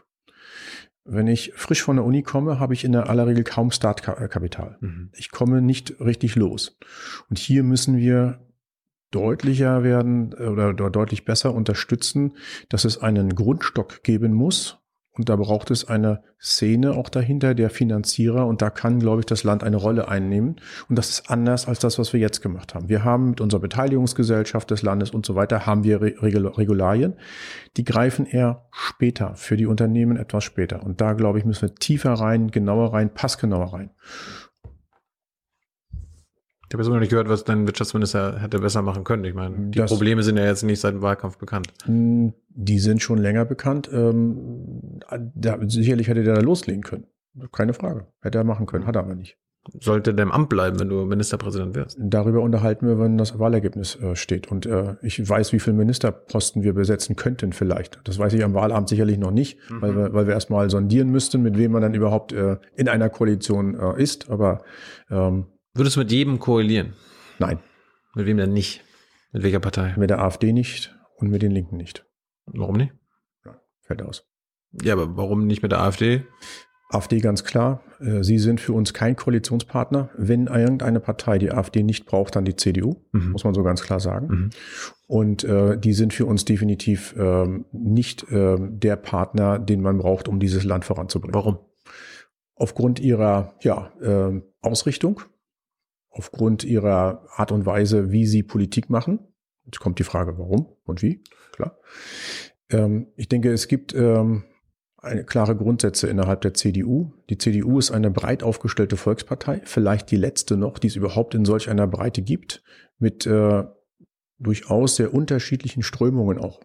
Wenn 1.11 1.27
ich 1.27 1.53
frisch 1.55 1.83
von 1.83 1.97
der 1.97 2.05
Uni 2.05 2.23
komme, 2.23 2.61
habe 2.61 2.75
ich 2.75 2.85
in 2.85 2.93
der 2.93 3.09
aller 3.09 3.27
Regel 3.27 3.43
kaum 3.43 3.71
Startkapital. 3.71 4.77
Mhm. 4.81 5.11
Ich 5.15 5.31
komme 5.31 5.63
nicht 5.63 6.01
richtig 6.01 6.37
los. 6.37 6.77
Und 7.31 7.39
hier 7.39 7.63
müssen 7.63 7.97
wir 7.97 8.41
deutlicher 9.11 9.83
werden 9.83 10.35
äh, 10.39 10.45
oder, 10.45 10.69
oder 10.69 10.91
deutlich 10.91 11.25
besser 11.25 11.55
unterstützen, 11.55 12.37
dass 12.69 12.85
es 12.85 12.99
einen 12.99 13.35
Grundstock 13.35 14.03
geben 14.03 14.35
muss. 14.35 14.78
Und 15.19 15.29
da 15.29 15.37
braucht 15.37 15.71
es 15.71 15.89
eine 15.89 16.23
Szene 16.41 16.93
auch 16.93 17.09
dahinter, 17.09 17.55
der 17.55 17.71
Finanzierer. 17.71 18.47
Und 18.47 18.63
da 18.63 18.71
kann, 18.71 19.01
glaube 19.01 19.21
ich, 19.21 19.27
das 19.27 19.43
Land 19.45 19.65
eine 19.65 19.77
Rolle 19.77 20.09
einnehmen. 20.09 20.57
Und 20.89 20.97
das 20.97 21.11
ist 21.11 21.31
anders 21.31 21.67
als 21.67 21.81
das, 21.81 21.99
was 21.99 22.13
wir 22.13 22.21
jetzt 22.21 22.41
gemacht 22.41 22.75
haben. 22.75 22.89
Wir 22.89 23.05
haben 23.05 23.31
mit 23.31 23.41
unserer 23.41 23.61
Beteiligungsgesellschaft 23.61 24.71
des 24.71 24.83
Landes 24.83 25.11
und 25.11 25.27
so 25.27 25.35
weiter, 25.35 25.67
haben 25.67 25.83
wir 25.85 26.01
Re- 26.01 26.15
Regul- 26.23 26.57
Regularien. 26.57 27.15
Die 27.77 27.85
greifen 27.85 28.27
eher 28.27 28.69
später, 28.71 29.35
für 29.35 29.57
die 29.57 29.67
Unternehmen 29.67 30.17
etwas 30.17 30.45
später. 30.45 30.85
Und 30.85 31.01
da, 31.01 31.15
glaube 31.15 31.39
ich, 31.41 31.45
müssen 31.45 31.69
wir 31.69 31.75
tiefer 31.75 32.13
rein, 32.13 32.51
genauer 32.51 32.93
rein, 32.95 33.13
passgenauer 33.13 33.73
rein. 33.73 33.91
Ich 36.69 36.75
habe 36.75 36.83
jetzt 36.83 36.91
noch 36.93 37.01
nicht 37.01 37.09
gehört, 37.11 37.29
was 37.31 37.45
dein 37.45 37.67
Wirtschaftsminister 37.67 38.41
hätte 38.41 38.59
besser 38.59 38.83
machen 38.83 39.03
können. 39.05 39.25
Ich 39.25 39.35
meine, 39.35 39.71
die 39.71 39.79
Das- 39.79 39.91
Probleme 39.91 40.23
sind 40.23 40.37
ja 40.37 40.45
jetzt 40.45 40.63
nicht 40.63 40.81
seit 40.81 40.95
dem 40.95 41.03
Wahlkampf 41.03 41.39
bekannt. 41.39 41.69
Mm, 41.87 42.29
Die 42.61 42.79
sind 42.81 43.01
schon 43.03 43.19
länger 43.19 43.45
bekannt. 43.45 43.89
Ähm, 43.93 44.99
da, 45.35 45.59
sicherlich 45.67 46.09
hätte 46.09 46.25
der 46.25 46.35
da 46.35 46.41
loslegen 46.41 46.83
können. 46.83 47.05
Keine 47.53 47.73
Frage. 47.73 48.07
Hätte 48.21 48.39
er 48.39 48.45
machen 48.45 48.67
können, 48.67 48.85
hat 48.87 48.97
er 48.97 49.03
aber 49.05 49.15
nicht. 49.15 49.39
Sollte 49.81 50.13
der 50.15 50.25
im 50.25 50.33
Amt 50.33 50.49
bleiben, 50.49 50.81
wenn 50.81 50.89
du 50.89 51.05
Ministerpräsident 51.05 51.75
wirst. 51.77 51.97
Darüber 52.01 52.41
unterhalten 52.41 52.87
wir, 52.89 52.99
wenn 52.99 53.17
das 53.19 53.39
Wahlergebnis 53.39 53.97
äh, 53.97 54.17
steht. 54.17 54.51
Und 54.51 54.67
äh, 54.67 54.97
ich 55.03 55.27
weiß, 55.29 55.53
wie 55.53 55.61
viele 55.61 55.77
Ministerposten 55.77 56.63
wir 56.63 56.73
besetzen 56.75 57.17
könnten 57.17 57.53
vielleicht. 57.53 58.01
Das 58.05 58.19
weiß 58.19 58.33
ich 58.33 58.43
am 58.45 58.55
Wahlabend 58.55 58.89
sicherlich 58.89 59.19
noch 59.19 59.31
nicht, 59.31 59.59
Mhm. 59.71 59.83
weil, 59.83 59.97
wir, 59.97 60.13
weil 60.15 60.27
wir 60.27 60.35
erstmal 60.35 60.69
sondieren 60.71 61.11
müssten, 61.11 61.43
mit 61.43 61.57
wem 61.59 61.73
man 61.73 61.83
dann 61.83 61.95
überhaupt 61.95 62.33
äh, 62.33 62.57
in 62.77 62.89
einer 62.89 63.09
Koalition 63.11 63.75
äh, 63.79 64.03
ist. 64.03 64.31
Aber 64.31 64.63
ähm, 65.11 65.47
Würdest 65.79 65.97
du 65.97 66.01
mit 66.01 66.11
jedem 66.13 66.39
koalieren? 66.39 66.95
nein, 67.39 67.61
Mit 68.15 68.27
wem 68.27 68.37
denn 68.37 68.53
nicht? 68.53 68.83
Mit 69.33 69.43
welcher 69.45 69.61
Partei? 69.61 69.95
mit 69.97 70.11
der 70.11 70.21
AfD 70.21 70.53
nicht 70.53 70.95
und 71.17 71.31
mit 71.31 71.43
den 71.43 71.53
Linken 71.53 71.77
nicht. 71.77 72.05
Warum 72.47 72.77
nicht? 72.77 72.93
Fällt 73.83 74.03
aus. 74.03 74.27
Ja, 74.83 74.93
aber 74.95 75.17
warum 75.17 75.47
nicht 75.47 75.63
mit 75.63 75.73
der 75.73 75.81
AfD? 75.81 76.25
AfD 76.91 77.21
ganz 77.21 77.45
klar, 77.45 77.83
äh, 78.01 78.23
sie 78.23 78.39
sind 78.39 78.61
für 78.61 78.73
uns 78.73 78.93
kein 78.93 79.15
Koalitionspartner. 79.17 80.11
Wenn 80.17 80.47
irgendeine 80.47 81.01
Partei 81.01 81.39
die 81.39 81.51
AfD 81.53 81.83
nicht 81.83 82.05
braucht, 82.07 82.37
dann 82.37 82.45
die 82.45 82.57
CDU, 82.57 82.97
Mhm. 83.13 83.31
muss 83.33 83.45
man 83.45 83.55
so 83.55 83.63
ganz 83.63 83.83
klar 83.83 84.01
sagen. 84.01 84.27
Mhm. 84.29 84.51
Und 85.07 85.45
äh, 85.45 85.79
die 85.79 85.93
sind 85.95 86.13
für 86.13 86.27
uns 86.27 86.45
definitiv 86.45 87.15
ähm, 87.19 87.65
nicht 87.73 88.27
ähm, 88.31 88.79
der 88.81 88.97
Partner, 88.97 89.59
den 89.59 89.81
man 89.81 89.99
braucht, 89.99 90.29
um 90.29 90.39
dieses 90.41 90.65
Land 90.65 90.85
voranzubringen. 90.85 91.35
Warum? 91.35 91.59
Aufgrund 92.55 93.01
ihrer 93.01 93.55
ja, 93.61 93.93
ähm, 94.03 94.43
Ausrichtung, 94.61 95.21
aufgrund 96.19 96.65
ihrer 96.65 97.25
Art 97.35 97.53
und 97.53 97.65
Weise, 97.65 98.11
wie 98.11 98.27
sie 98.27 98.43
Politik 98.43 98.91
machen. 98.91 99.21
Jetzt 99.65 99.81
kommt 99.81 99.99
die 99.99 100.05
Frage, 100.05 100.39
warum 100.39 100.67
und 100.85 101.03
wie, 101.03 101.23
klar. 101.53 101.79
Ähm, 102.71 103.09
ich 103.17 103.29
denke, 103.29 103.53
es 103.53 103.69
gibt 103.69 103.95
ähm, 103.95 104.45
eine 104.99 105.25
klare 105.25 105.57
Grundsätze 105.57 106.09
innerhalb 106.09 106.41
der 106.41 106.55
CDU. 106.55 107.13
Die 107.31 107.39
CDU 107.39 107.79
ist 107.79 107.91
eine 107.91 108.11
breit 108.11 108.43
aufgestellte 108.43 108.97
Volkspartei, 108.97 109.61
vielleicht 109.65 110.11
die 110.11 110.17
letzte 110.17 110.57
noch, 110.57 110.79
die 110.79 110.89
es 110.89 110.97
überhaupt 110.97 111.35
in 111.35 111.45
solch 111.45 111.71
einer 111.71 111.87
Breite 111.87 112.23
gibt, 112.23 112.63
mit 112.99 113.27
äh, 113.27 113.65
durchaus 114.39 114.97
sehr 114.97 115.15
unterschiedlichen 115.15 115.83
Strömungen 115.83 116.39
auch. 116.39 116.61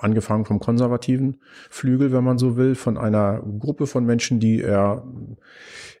Angefangen 0.00 0.46
vom 0.46 0.58
konservativen 0.58 1.42
Flügel, 1.70 2.12
wenn 2.12 2.24
man 2.24 2.38
so 2.38 2.56
will, 2.56 2.74
von 2.74 2.96
einer 2.96 3.40
Gruppe 3.40 3.86
von 3.86 4.04
Menschen, 4.04 4.40
die 4.40 4.60
eher 4.60 5.06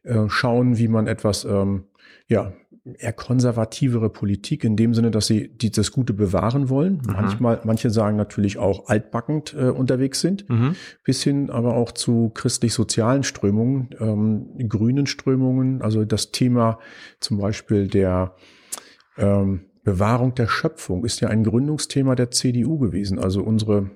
äh, 0.02 0.28
schauen, 0.28 0.78
wie 0.78 0.88
man 0.88 1.06
etwas, 1.06 1.44
ähm, 1.44 1.84
ja, 2.28 2.52
eher 2.84 3.12
konservativere 3.12 4.10
Politik 4.10 4.64
in 4.64 4.76
dem 4.76 4.92
Sinne, 4.92 5.12
dass 5.12 5.26
sie 5.26 5.48
die, 5.48 5.70
das 5.70 5.92
Gute 5.92 6.12
bewahren 6.12 6.68
wollen. 6.68 6.94
Mhm. 6.94 7.12
Manchmal, 7.12 7.60
manche 7.64 7.90
sagen 7.90 8.16
natürlich 8.16 8.58
auch 8.58 8.88
altbackend 8.88 9.54
äh, 9.56 9.68
unterwegs 9.68 10.20
sind, 10.20 10.48
mhm. 10.48 10.74
bis 11.04 11.22
hin 11.22 11.50
aber 11.50 11.76
auch 11.76 11.92
zu 11.92 12.30
christlich-sozialen 12.30 13.22
Strömungen, 13.22 13.90
ähm, 14.00 14.68
grünen 14.68 15.06
Strömungen, 15.06 15.80
also 15.80 16.04
das 16.04 16.32
Thema 16.32 16.78
zum 17.20 17.38
Beispiel 17.38 17.86
der 17.86 18.34
ähm, 19.16 19.66
Bewahrung 19.84 20.34
der 20.34 20.48
Schöpfung 20.48 21.04
ist 21.04 21.20
ja 21.20 21.28
ein 21.28 21.44
Gründungsthema 21.44 22.14
der 22.14 22.30
CDU 22.30 22.78
gewesen. 22.78 23.18
Also 23.18 23.42
unsere 23.42 23.90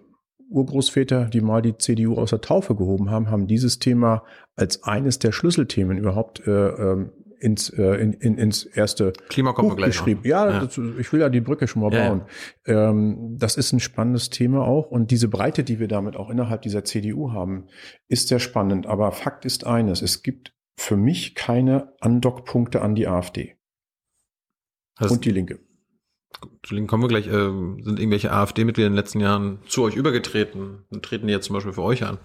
Urgroßväter, 0.48 1.26
die 1.26 1.40
mal 1.40 1.62
die 1.62 1.76
CDU 1.76 2.14
aus 2.16 2.30
der 2.30 2.40
Taufe 2.40 2.74
gehoben 2.74 3.10
haben, 3.10 3.30
haben 3.30 3.46
dieses 3.46 3.78
Thema 3.78 4.22
als 4.54 4.84
eines 4.84 5.18
der 5.18 5.32
Schlüsselthemen 5.32 5.98
überhaupt 5.98 6.46
äh, 6.46 6.68
ähm, 6.68 7.10
ins, 7.40 7.70
äh, 7.70 7.82
in, 7.82 8.12
in, 8.14 8.38
ins 8.38 8.64
erste 8.64 9.12
Buch 9.34 9.76
geschrieben. 9.76 10.20
Ja, 10.24 10.50
ja. 10.50 10.60
Das, 10.60 10.78
ich 10.78 11.12
will 11.12 11.20
ja 11.20 11.28
die 11.28 11.40
Brücke 11.40 11.68
schon 11.68 11.82
mal 11.82 11.92
ja, 11.92 12.08
bauen. 12.08 12.22
Ja. 12.66 12.90
Ähm, 12.90 13.36
das 13.38 13.56
ist 13.56 13.72
ein 13.72 13.80
spannendes 13.80 14.30
Thema 14.30 14.66
auch 14.66 14.90
und 14.90 15.10
diese 15.10 15.28
Breite, 15.28 15.64
die 15.64 15.78
wir 15.78 15.88
damit 15.88 16.16
auch 16.16 16.30
innerhalb 16.30 16.62
dieser 16.62 16.84
CDU 16.84 17.32
haben, 17.32 17.66
ist 18.08 18.28
sehr 18.28 18.40
spannend. 18.40 18.86
Aber 18.86 19.12
Fakt 19.12 19.44
ist 19.44 19.66
eines, 19.66 20.02
es 20.02 20.22
gibt 20.22 20.54
für 20.76 20.96
mich 20.96 21.34
keine 21.34 21.92
Andockpunkte 22.00 22.82
an 22.82 22.94
die 22.94 23.08
AfD. 23.08 23.56
Das 24.98 25.10
und 25.10 25.24
die 25.24 25.30
Linke. 25.30 25.58
Zu 26.62 26.74
Linken 26.74 26.88
kommen 26.88 27.04
wir 27.04 27.08
gleich. 27.08 27.26
Äh, 27.26 27.30
sind 27.82 27.98
irgendwelche 27.98 28.32
AfD-Mitglieder 28.32 28.88
in 28.88 28.92
den 28.92 28.98
letzten 28.98 29.20
Jahren 29.20 29.58
zu 29.66 29.82
euch 29.82 29.96
übergetreten 29.96 30.84
und 30.90 31.02
treten 31.04 31.26
die 31.26 31.32
jetzt 31.32 31.46
zum 31.46 31.54
Beispiel 31.54 31.72
für 31.72 31.82
euch 31.82 32.04
an? 32.04 32.18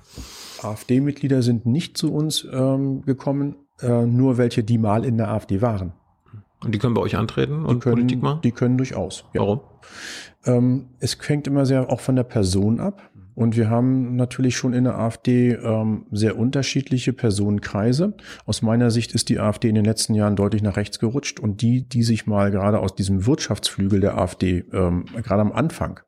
AfD-Mitglieder 0.62 1.42
sind 1.42 1.66
nicht 1.66 1.98
zu 1.98 2.14
uns 2.14 2.48
ähm, 2.52 3.04
gekommen, 3.04 3.56
äh, 3.82 4.06
nur 4.06 4.38
welche, 4.38 4.64
die 4.64 4.78
mal 4.78 5.06
in 5.06 5.18
der 5.18 5.30
AfD 5.30 5.62
waren. 5.62 5.94
Und 6.64 6.76
die 6.76 6.80
können 6.80 6.94
bei 6.94 7.02
euch 7.02 7.16
antreten 7.16 7.66
und 7.66 7.80
können, 7.80 7.96
Politik 7.96 8.22
machen? 8.22 8.42
Die 8.44 8.52
können 8.52 8.78
durchaus. 8.78 9.26
Ja. 9.34 9.42
Warum? 9.42 9.62
Ähm, 10.46 10.90
es 11.00 11.18
hängt 11.28 11.48
immer 11.48 11.66
sehr 11.66 11.90
auch 11.90 12.00
von 12.00 12.16
der 12.16 12.24
Person 12.24 12.80
ab. 12.80 13.12
Und 13.34 13.56
wir 13.56 13.70
haben 13.70 14.18
natürlich 14.18 14.58
schon 14.58 14.74
in 14.74 14.84
der 14.84 15.00
AfD 15.00 15.54
ähm, 15.54 16.06
sehr 16.12 16.38
unterschiedliche 16.38 17.14
Personenkreise. 17.14 18.16
Aus 18.46 18.62
meiner 18.62 18.92
Sicht 18.92 19.16
ist 19.16 19.30
die 19.30 19.40
AfD 19.40 19.70
in 19.70 19.76
den 19.76 19.86
letzten 19.86 20.14
Jahren 20.16 20.36
deutlich 20.36 20.62
nach 20.62 20.76
rechts 20.76 21.00
gerutscht 21.00 21.40
und 21.40 21.62
die, 21.62 21.88
die 21.88 22.04
sich 22.04 22.28
mal 22.28 22.52
gerade 22.52 22.80
aus 22.80 22.94
diesem 22.94 23.26
Wirtschaftsflügel 23.26 24.02
der 24.02 24.18
AfD, 24.18 24.66
ähm, 24.74 25.06
gerade 25.24 25.42
am 25.42 25.54
Anfang, 25.54 26.02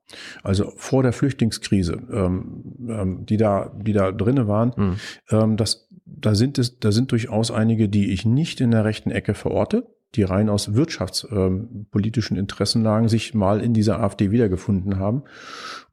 also 0.43 0.73
vor 0.75 1.01
der 1.01 1.13
Flüchtlingskrise, 1.13 2.03
ähm, 2.11 2.63
ähm, 2.89 3.25
die 3.25 3.37
da, 3.37 3.71
die 3.81 3.93
da 3.93 4.11
drinnen 4.11 4.47
waren, 4.47 4.73
mhm. 4.75 4.95
ähm, 5.31 5.57
das, 5.57 5.87
da 6.15 6.35
sind 6.35 6.57
es, 6.57 6.79
da 6.79 6.91
sind 6.91 7.11
durchaus 7.11 7.51
einige, 7.51 7.89
die 7.89 8.11
ich 8.11 8.25
nicht 8.25 8.61
in 8.61 8.71
der 8.71 8.85
rechten 8.85 9.11
Ecke 9.11 9.33
verorte 9.33 9.87
die 10.15 10.23
rein 10.23 10.49
aus 10.49 10.73
wirtschaftspolitischen 10.73 12.37
ähm, 12.37 12.41
Interessenlagen 12.41 13.09
sich 13.09 13.33
mal 13.33 13.61
in 13.61 13.73
dieser 13.73 13.99
AfD 13.99 14.31
wiedergefunden 14.31 14.99
haben. 14.99 15.23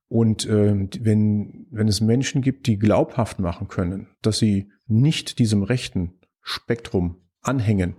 Und 0.08 0.44
äh, 0.46 0.88
wenn, 1.00 1.66
wenn 1.70 1.88
es 1.88 2.00
Menschen 2.00 2.42
gibt, 2.42 2.66
die 2.66 2.78
glaubhaft 2.78 3.38
machen 3.38 3.68
können, 3.68 4.08
dass 4.22 4.38
sie 4.38 4.70
nicht 4.86 5.38
diesem 5.38 5.62
rechten 5.62 6.18
Spektrum 6.42 7.16
anhängen. 7.40 7.94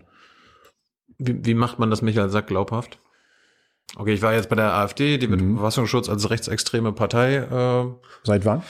Wie, 1.18 1.46
wie 1.46 1.54
macht 1.54 1.80
man 1.80 1.90
das, 1.90 2.02
Michael 2.02 2.30
Sack, 2.30 2.48
glaubhaft? 2.48 3.00
Okay, 3.96 4.14
ich 4.14 4.22
war 4.22 4.34
jetzt 4.34 4.50
bei 4.50 4.56
der 4.56 4.74
AfD, 4.74 5.18
die 5.18 5.30
wird 5.30 5.42
mhm. 5.42 5.56
Verfassungsschutz 5.56 6.10
als 6.10 6.30
rechtsextreme 6.30 6.92
Partei. 6.92 7.38
Äh, 7.38 7.86
seit 8.24 8.46
wann? 8.46 8.62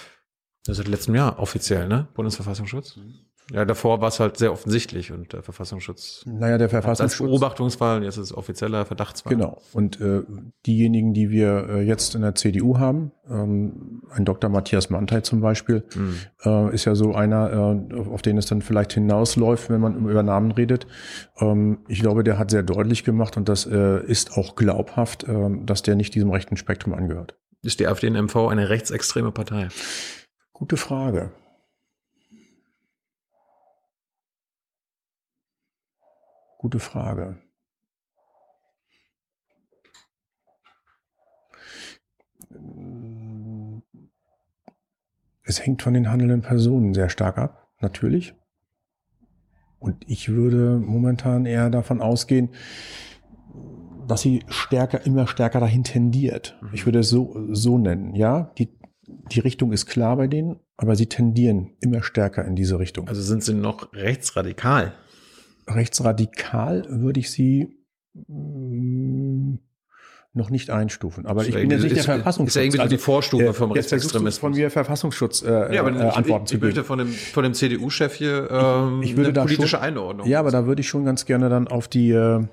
Seit 0.63 0.87
letztem 0.87 1.15
Jahr 1.15 1.39
offiziell, 1.39 1.87
ne? 1.87 2.07
Bundesverfassungsschutz. 2.13 2.97
Mhm. 2.97 3.30
Ja, 3.51 3.65
davor 3.65 3.99
war 3.99 4.07
es 4.07 4.19
halt 4.21 4.37
sehr 4.37 4.53
offensichtlich 4.53 5.11
und 5.11 5.33
der 5.33 5.43
Verfassungsschutz. 5.43 6.23
Naja, 6.25 6.57
der 6.57 6.69
Verfassungsschutz. 6.69 7.21
Als 7.21 7.29
Beobachtungsfall, 7.29 8.01
jetzt 8.03 8.15
ist 8.15 8.31
es 8.31 8.37
offizieller 8.37 8.85
Verdachtsfall. 8.85 9.35
Genau. 9.35 9.61
Und 9.73 9.99
äh, 9.99 10.21
diejenigen, 10.65 11.13
die 11.13 11.29
wir 11.29 11.67
äh, 11.69 11.81
jetzt 11.81 12.15
in 12.15 12.21
der 12.21 12.33
CDU 12.33 12.79
haben, 12.79 13.11
ähm, 13.29 14.03
ein 14.09 14.23
Dr. 14.23 14.49
Matthias 14.49 14.89
Mantei 14.89 15.19
zum 15.19 15.41
Beispiel, 15.41 15.83
mhm. 15.93 16.15
äh, 16.45 16.73
ist 16.73 16.85
ja 16.85 16.95
so 16.95 17.13
einer, 17.13 17.81
äh, 17.91 17.95
auf 18.09 18.21
den 18.21 18.37
es 18.37 18.45
dann 18.45 18.61
vielleicht 18.61 18.93
hinausläuft, 18.93 19.69
wenn 19.69 19.81
man 19.81 20.07
über 20.07 20.23
Namen 20.23 20.51
redet. 20.51 20.87
Ähm, 21.39 21.79
ich 21.89 21.99
glaube, 21.99 22.23
der 22.23 22.39
hat 22.39 22.51
sehr 22.51 22.63
deutlich 22.63 23.03
gemacht 23.03 23.35
und 23.35 23.49
das 23.49 23.65
äh, 23.65 24.01
ist 24.05 24.37
auch 24.37 24.55
glaubhaft, 24.55 25.25
äh, 25.25 25.49
dass 25.65 25.81
der 25.81 25.95
nicht 25.95 26.15
diesem 26.15 26.31
rechten 26.31 26.55
Spektrum 26.55 26.93
angehört. 26.93 27.35
Ist 27.63 27.81
die 27.81 27.87
AfD 27.87 28.07
in 28.07 28.15
MV 28.15 28.47
eine 28.47 28.69
rechtsextreme 28.69 29.31
Partei? 29.31 29.67
Gute 30.53 30.77
Frage. 30.77 31.31
Gute 36.61 36.77
Frage. 36.77 37.37
Es 45.41 45.65
hängt 45.65 45.81
von 45.81 45.95
den 45.95 46.11
handelnden 46.11 46.43
Personen 46.43 46.93
sehr 46.93 47.09
stark 47.09 47.39
ab, 47.39 47.67
natürlich. 47.79 48.35
Und 49.79 50.07
ich 50.07 50.29
würde 50.29 50.77
momentan 50.77 51.47
eher 51.47 51.71
davon 51.71 51.99
ausgehen, 51.99 52.49
dass 54.07 54.21
sie 54.21 54.43
stärker, 54.47 55.03
immer 55.03 55.25
stärker 55.25 55.61
dahin 55.61 55.83
tendiert. 55.83 56.59
Mhm. 56.61 56.69
Ich 56.73 56.85
würde 56.85 56.99
es 56.99 57.09
so, 57.09 57.47
so 57.49 57.79
nennen. 57.79 58.13
Ja, 58.13 58.51
die, 58.59 58.69
die 59.07 59.39
Richtung 59.39 59.71
ist 59.71 59.87
klar 59.87 60.15
bei 60.15 60.27
denen, 60.27 60.59
aber 60.77 60.95
sie 60.95 61.07
tendieren 61.07 61.71
immer 61.79 62.03
stärker 62.03 62.45
in 62.45 62.55
diese 62.55 62.77
Richtung. 62.77 63.07
Also 63.07 63.23
sind 63.23 63.43
sie 63.43 63.55
noch 63.55 63.91
rechtsradikal? 63.93 64.93
Rechtsradikal 65.67 66.85
würde 66.89 67.19
ich 67.19 67.31
sie 67.31 67.77
mh, 68.13 68.25
mm, 68.27 69.59
noch 70.33 70.49
nicht 70.49 70.69
einstufen. 70.69 71.25
Aber 71.25 71.45
ich 71.45 71.53
bin 71.53 71.69
jetzt 71.69 71.83
nicht 71.83 71.95
der 71.95 72.03
Verfassungsschutz. 72.03 72.51
Ist 72.51 72.55
ja 72.55 72.61
irgendwie 72.61 72.79
also, 72.79 72.95
die 72.95 73.01
Vorstufe 73.01 73.45
äh, 73.45 73.53
vom 73.53 73.71
Rechtsextremismus. 73.71 74.37
von 74.37 74.51
mir 74.53 74.71
Verfassungsschutz 74.71 75.41
äh, 75.41 75.75
ja, 75.75 75.81
aber 75.81 75.91
äh, 75.91 76.03
Antworten 76.03 76.45
ich, 76.45 76.49
zu 76.49 76.55
geben. 76.55 76.69
Ich 76.69 76.75
möchte 76.75 76.83
von 76.85 76.99
dem, 76.99 77.09
von 77.09 77.43
dem 77.43 77.53
CDU-Chef 77.53 78.13
hier 78.13 78.49
ähm, 78.49 79.01
ich, 79.01 79.11
ich 79.11 79.17
würde 79.17 79.29
eine 79.29 79.41
politische 79.41 79.67
schon, 79.67 79.79
Einordnung. 79.79 80.27
Ja, 80.27 80.39
aber 80.39 80.51
da 80.51 80.65
würde 80.65 80.81
ich 80.81 80.87
schon 80.87 81.03
ganz 81.03 81.25
gerne 81.25 81.49
dann 81.49 81.67
auf 81.67 81.89
die 81.89 82.11
äh, 82.11 82.45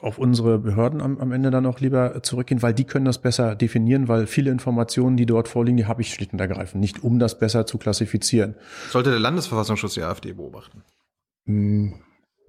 auf 0.00 0.18
unsere 0.18 0.58
Behörden 0.58 1.00
am, 1.00 1.18
am 1.18 1.32
Ende 1.32 1.50
dann 1.50 1.66
auch 1.66 1.80
lieber 1.80 2.22
zurückgehen, 2.22 2.62
weil 2.62 2.74
die 2.74 2.84
können 2.84 3.06
das 3.06 3.20
besser 3.20 3.56
definieren, 3.56 4.08
weil 4.08 4.26
viele 4.26 4.50
Informationen, 4.50 5.16
die 5.16 5.26
dort 5.26 5.48
vorliegen, 5.48 5.78
die 5.78 5.86
habe 5.86 6.02
ich 6.02 6.12
schlicht 6.12 6.32
und 6.32 6.40
ergreifend 6.40 6.80
nicht, 6.80 7.02
um 7.02 7.18
das 7.18 7.38
besser 7.38 7.66
zu 7.66 7.78
klassifizieren. 7.78 8.54
Sollte 8.90 9.10
der 9.10 9.18
Landesverfassungsschutz 9.18 9.94
die 9.94 10.02
AfD 10.02 10.32
beobachten? 10.32 10.82
Hm 11.46 11.94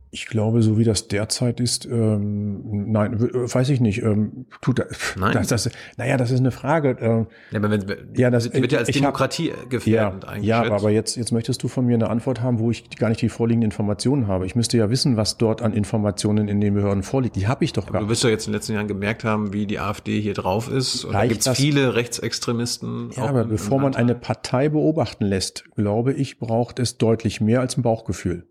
ich 0.09 0.27
glaube, 0.27 0.61
so 0.61 0.77
wie 0.77 0.85
das 0.85 1.09
derzeit 1.09 1.59
ist, 1.59 1.85
ähm, 1.85 2.91
nein, 2.91 3.19
weiß 3.19 3.69
ich 3.69 3.81
nicht. 3.81 4.01
Ähm, 4.03 4.45
tut 4.61 4.79
das, 4.79 5.15
nein. 5.17 5.33
Das, 5.33 5.47
das, 5.47 5.69
naja, 5.97 6.15
das 6.15 6.31
ist 6.31 6.39
eine 6.39 6.51
Frage. 6.51 6.97
Ähm, 7.01 7.27
ja, 7.51 7.59
aber 7.59 7.71
wenn, 7.71 8.15
ja, 8.15 8.29
das 8.29 8.53
wird 8.53 8.71
ja 8.71 8.79
als 8.79 8.89
Demokratie 8.89 9.51
hab, 9.51 9.69
gefährdend 9.69 10.25
ja, 10.41 10.63
Ja, 10.63 10.71
aber 10.71 10.91
jetzt, 10.91 11.17
jetzt 11.17 11.33
möchtest 11.33 11.61
du 11.61 11.67
von 11.67 11.85
mir 11.85 11.95
eine 11.95 12.09
Antwort 12.09 12.41
haben, 12.41 12.59
wo 12.59 12.71
ich 12.71 12.89
gar 12.91 13.09
nicht 13.09 13.21
die 13.21 13.27
vorliegenden 13.27 13.71
Informationen 13.71 14.27
habe. 14.27 14.45
Ich 14.45 14.55
müsste 14.55 14.77
ja 14.77 14.89
wissen, 14.89 15.17
was 15.17 15.37
dort 15.37 15.61
an 15.61 15.73
Informationen 15.73 16.47
in 16.47 16.61
den 16.61 16.73
Behörden 16.73 17.03
vorliegt. 17.03 17.35
Die 17.35 17.47
habe 17.47 17.65
ich 17.65 17.73
doch 17.73 17.87
gar 17.87 17.99
nicht. 17.99 18.07
Du 18.07 18.11
wirst 18.11 18.23
ja 18.23 18.29
jetzt 18.29 18.47
in 18.47 18.53
den 18.53 18.57
letzten 18.57 18.73
Jahren 18.73 18.87
gemerkt 18.87 19.25
haben, 19.25 19.51
wie 19.51 19.65
die 19.65 19.79
AfD 19.79 20.21
hier 20.21 20.33
drauf 20.33 20.71
ist. 20.71 21.03
Und 21.03 21.15
Reicht 21.15 21.31
da 21.31 21.33
gibt 21.33 21.47
es 21.47 21.57
viele 21.57 21.95
Rechtsextremisten. 21.95 23.11
Ja, 23.15 23.23
aber 23.23 23.43
bevor 23.43 23.79
man 23.79 23.95
eine 23.95 24.15
Partei 24.15 24.69
beobachten 24.69 25.25
lässt, 25.25 25.65
glaube 25.75 26.13
ich, 26.13 26.39
braucht 26.39 26.79
es 26.79 26.97
deutlich 26.97 27.41
mehr 27.41 27.59
als 27.59 27.77
ein 27.77 27.81
Bauchgefühl 27.81 28.47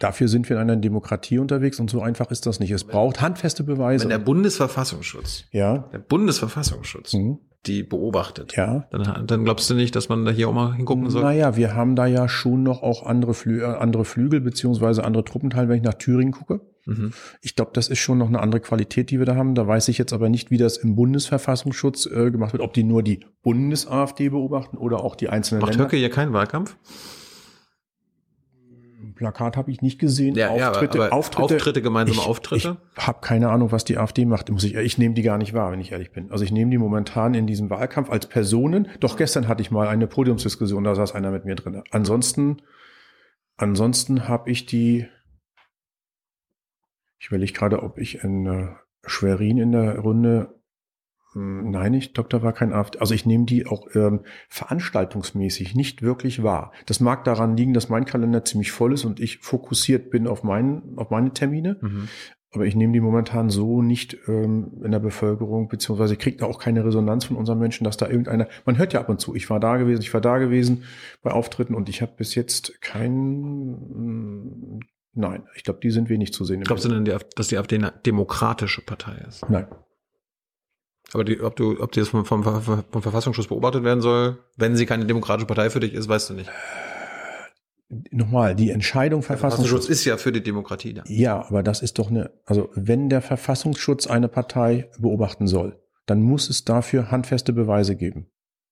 dafür 0.00 0.26
sind 0.26 0.48
wir 0.48 0.56
in 0.56 0.62
einer 0.62 0.76
Demokratie 0.76 1.38
unterwegs 1.38 1.78
und 1.78 1.88
so 1.88 2.02
einfach 2.02 2.30
ist 2.32 2.46
das 2.46 2.58
nicht. 2.58 2.72
Es 2.72 2.84
braucht 2.84 3.20
handfeste 3.20 3.62
Beweise. 3.62 4.02
Wenn 4.02 4.10
der 4.10 4.18
Bundesverfassungsschutz, 4.18 5.44
ja, 5.52 5.88
der 5.92 5.98
Bundesverfassungsschutz, 5.98 7.12
mhm. 7.12 7.38
die 7.66 7.84
beobachtet, 7.84 8.56
ja, 8.56 8.88
dann, 8.90 9.26
dann 9.26 9.44
glaubst 9.44 9.70
du 9.70 9.74
nicht, 9.74 9.94
dass 9.94 10.08
man 10.08 10.24
da 10.24 10.32
hier 10.32 10.48
auch 10.48 10.54
mal 10.54 10.74
hingucken 10.74 11.08
soll? 11.10 11.22
Naja, 11.22 11.54
wir 11.56 11.74
haben 11.74 11.94
da 11.94 12.06
ja 12.06 12.28
schon 12.28 12.62
noch 12.64 12.82
auch 12.82 13.06
andere, 13.06 13.34
Flü 13.34 13.60
äh, 13.60 13.66
andere 13.66 14.04
Flügel 14.04 14.40
beziehungsweise 14.40 15.04
andere 15.04 15.24
Truppenteile, 15.24 15.68
wenn 15.68 15.76
ich 15.76 15.84
nach 15.84 15.94
Thüringen 15.94 16.32
gucke. 16.32 16.62
Mhm. 16.86 17.12
Ich 17.42 17.54
glaube, 17.54 17.72
das 17.74 17.88
ist 17.88 17.98
schon 17.98 18.18
noch 18.18 18.28
eine 18.28 18.40
andere 18.40 18.60
Qualität, 18.60 19.10
die 19.10 19.18
wir 19.18 19.26
da 19.26 19.36
haben. 19.36 19.54
Da 19.54 19.66
weiß 19.66 19.88
ich 19.88 19.98
jetzt 19.98 20.14
aber 20.14 20.30
nicht, 20.30 20.50
wie 20.50 20.56
das 20.56 20.78
im 20.78 20.96
Bundesverfassungsschutz 20.96 22.06
äh, 22.06 22.30
gemacht 22.30 22.52
wird, 22.52 22.62
ob 22.62 22.72
die 22.72 22.84
nur 22.84 23.02
die 23.02 23.20
Bundes-AfD 23.42 24.30
beobachten 24.30 24.78
oder 24.78 25.04
auch 25.04 25.14
die 25.14 25.28
einzelnen 25.28 25.60
Macht 25.60 25.72
Länder. 25.72 25.84
Höcke 25.84 25.98
hier 25.98 26.10
keinen 26.10 26.32
Wahlkampf? 26.32 26.76
Plakat 29.20 29.58
habe 29.58 29.70
ich 29.70 29.82
nicht 29.82 29.98
gesehen. 29.98 30.34
Ja, 30.34 30.56
ja, 30.56 30.70
Auftritte, 30.70 30.98
aber 30.98 31.12
Auftritte, 31.12 31.56
Auftritte, 31.56 31.82
gemeinsame 31.82 32.22
ich, 32.22 32.26
Auftritte? 32.26 32.78
Ich 32.96 33.06
habe 33.06 33.20
keine 33.20 33.50
Ahnung, 33.50 33.70
was 33.70 33.84
die 33.84 33.98
AfD 33.98 34.24
macht. 34.24 34.48
Muss 34.48 34.64
ich, 34.64 34.74
ich 34.74 34.96
nehme 34.96 35.14
die 35.14 35.20
gar 35.20 35.36
nicht 35.36 35.52
wahr, 35.52 35.72
wenn 35.72 35.80
ich 35.80 35.92
ehrlich 35.92 36.10
bin. 36.10 36.30
Also 36.32 36.42
ich 36.42 36.52
nehme 36.52 36.70
die 36.70 36.78
momentan 36.78 37.34
in 37.34 37.46
diesem 37.46 37.68
Wahlkampf 37.68 38.08
als 38.08 38.26
Personen. 38.28 38.88
Doch 38.98 39.18
gestern 39.18 39.46
hatte 39.46 39.60
ich 39.60 39.70
mal 39.70 39.88
eine 39.88 40.06
Podiumsdiskussion, 40.06 40.84
da 40.84 40.94
saß 40.94 41.14
einer 41.14 41.30
mit 41.30 41.44
mir 41.44 41.54
drin. 41.54 41.82
Ansonsten, 41.90 42.62
ansonsten 43.58 44.26
habe 44.26 44.50
ich 44.50 44.64
die. 44.64 45.06
Ich 47.18 47.26
überlege 47.26 47.52
gerade, 47.52 47.82
ob 47.82 47.98
ich 47.98 48.24
in 48.24 48.46
äh, 48.46 48.68
Schwerin 49.04 49.58
in 49.58 49.72
der 49.72 49.98
Runde 49.98 50.59
Nein, 51.34 51.94
ich 51.94 52.12
glaube, 52.12 52.28
da 52.28 52.42
war 52.42 52.52
kein 52.52 52.72
AfD. 52.72 52.98
Also 52.98 53.14
ich 53.14 53.24
nehme 53.24 53.44
die 53.44 53.66
auch 53.66 53.86
ähm, 53.94 54.20
veranstaltungsmäßig 54.48 55.76
nicht 55.76 56.02
wirklich 56.02 56.42
wahr. 56.42 56.72
Das 56.86 56.98
mag 56.98 57.24
daran 57.24 57.56
liegen, 57.56 57.72
dass 57.72 57.88
mein 57.88 58.04
Kalender 58.04 58.44
ziemlich 58.44 58.72
voll 58.72 58.94
ist 58.94 59.04
und 59.04 59.20
ich 59.20 59.38
fokussiert 59.38 60.10
bin 60.10 60.26
auf, 60.26 60.42
meinen, 60.42 60.94
auf 60.96 61.10
meine 61.10 61.32
Termine. 61.32 61.78
Mhm. 61.80 62.08
Aber 62.52 62.66
ich 62.66 62.74
nehme 62.74 62.92
die 62.92 63.00
momentan 63.00 63.48
so 63.48 63.80
nicht 63.80 64.16
ähm, 64.26 64.72
in 64.82 64.90
der 64.90 64.98
Bevölkerung, 64.98 65.68
beziehungsweise 65.68 66.16
kriegt 66.16 66.42
da 66.42 66.46
auch 66.46 66.58
keine 66.58 66.84
Resonanz 66.84 67.26
von 67.26 67.36
unseren 67.36 67.60
Menschen, 67.60 67.84
dass 67.84 67.96
da 67.96 68.08
irgendeiner, 68.08 68.48
man 68.64 68.76
hört 68.76 68.92
ja 68.92 68.98
ab 68.98 69.08
und 69.08 69.20
zu, 69.20 69.36
ich 69.36 69.48
war 69.50 69.60
da 69.60 69.76
gewesen, 69.76 70.02
ich 70.02 70.12
war 70.12 70.20
da 70.20 70.38
gewesen 70.38 70.82
bei 71.22 71.30
Auftritten 71.30 71.76
und 71.76 71.88
ich 71.88 72.02
habe 72.02 72.12
bis 72.16 72.34
jetzt 72.34 72.80
kein, 72.80 74.80
nein, 75.12 75.44
ich 75.54 75.62
glaube, 75.62 75.78
die 75.80 75.90
sind 75.90 76.08
wenig 76.08 76.32
zu 76.32 76.44
sehen. 76.44 76.62
Glaubst 76.62 76.84
du 76.84 76.88
denn, 76.88 77.04
dass 77.04 77.48
die 77.48 77.56
AfD 77.56 77.76
eine 77.76 77.92
demokratische 78.04 78.82
Partei 78.82 79.24
ist? 79.28 79.48
Nein. 79.48 79.66
Aber 81.12 81.24
die, 81.24 81.40
ob 81.40 81.56
du, 81.56 81.80
ob 81.80 81.92
die 81.92 82.00
jetzt 82.00 82.10
vom, 82.10 82.24
vom, 82.24 82.44
vom 82.44 83.02
Verfassungsschutz 83.02 83.48
beobachtet 83.48 83.84
werden 83.84 84.00
soll, 84.00 84.38
wenn 84.56 84.76
sie 84.76 84.86
keine 84.86 85.06
demokratische 85.06 85.46
Partei 85.46 85.70
für 85.70 85.80
dich 85.80 85.94
ist, 85.94 86.08
weißt 86.08 86.30
du 86.30 86.34
nicht. 86.34 86.50
Nochmal, 88.12 88.54
die 88.54 88.70
Entscheidung 88.70 89.20
Der 89.20 89.26
Verfassungsschutz. 89.26 89.86
Verfassungsschutz 89.86 89.88
ist 89.88 90.04
ja 90.04 90.16
für 90.16 90.30
die 90.30 90.42
Demokratie 90.42 90.94
da. 90.94 91.02
Ja, 91.08 91.44
aber 91.44 91.64
das 91.64 91.82
ist 91.82 91.98
doch 91.98 92.08
eine, 92.08 92.30
also 92.44 92.70
wenn 92.74 93.08
der 93.08 93.20
Verfassungsschutz 93.20 94.06
eine 94.06 94.28
Partei 94.28 94.88
beobachten 94.98 95.48
soll, 95.48 95.80
dann 96.06 96.22
muss 96.22 96.48
es 96.48 96.64
dafür 96.64 97.10
handfeste 97.10 97.52
Beweise 97.52 97.96
geben. 97.96 98.26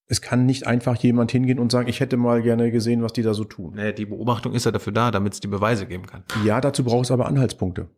Es 0.06 0.22
kann 0.22 0.46
nicht 0.46 0.66
einfach 0.66 0.96
jemand 0.96 1.32
hingehen 1.32 1.58
und 1.58 1.72
sagen, 1.72 1.88
ich 1.88 2.00
hätte 2.00 2.16
mal 2.16 2.42
gerne 2.42 2.70
gesehen, 2.70 3.02
was 3.02 3.12
die 3.12 3.22
da 3.22 3.34
so 3.34 3.44
tun. 3.44 3.74
Nee, 3.74 3.92
die 3.92 4.06
Beobachtung 4.06 4.54
ist 4.54 4.64
ja 4.64 4.70
dafür 4.70 4.92
da, 4.92 5.10
damit 5.10 5.34
es 5.34 5.40
die 5.40 5.48
Beweise 5.48 5.86
geben 5.86 6.06
kann. 6.06 6.22
Ja, 6.44 6.60
dazu 6.60 6.84
braucht 6.84 7.06
es 7.06 7.10
aber 7.10 7.26
Anhaltspunkte. 7.26 7.90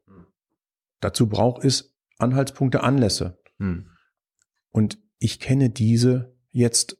Dazu 1.00 1.28
braucht 1.28 1.64
es 1.64 1.94
Anhaltspunkte, 2.18 2.82
Anlässe. 2.82 3.38
Hm. 3.58 3.86
Und 4.70 4.98
ich 5.18 5.40
kenne 5.40 5.70
diese 5.70 6.34
jetzt 6.50 6.98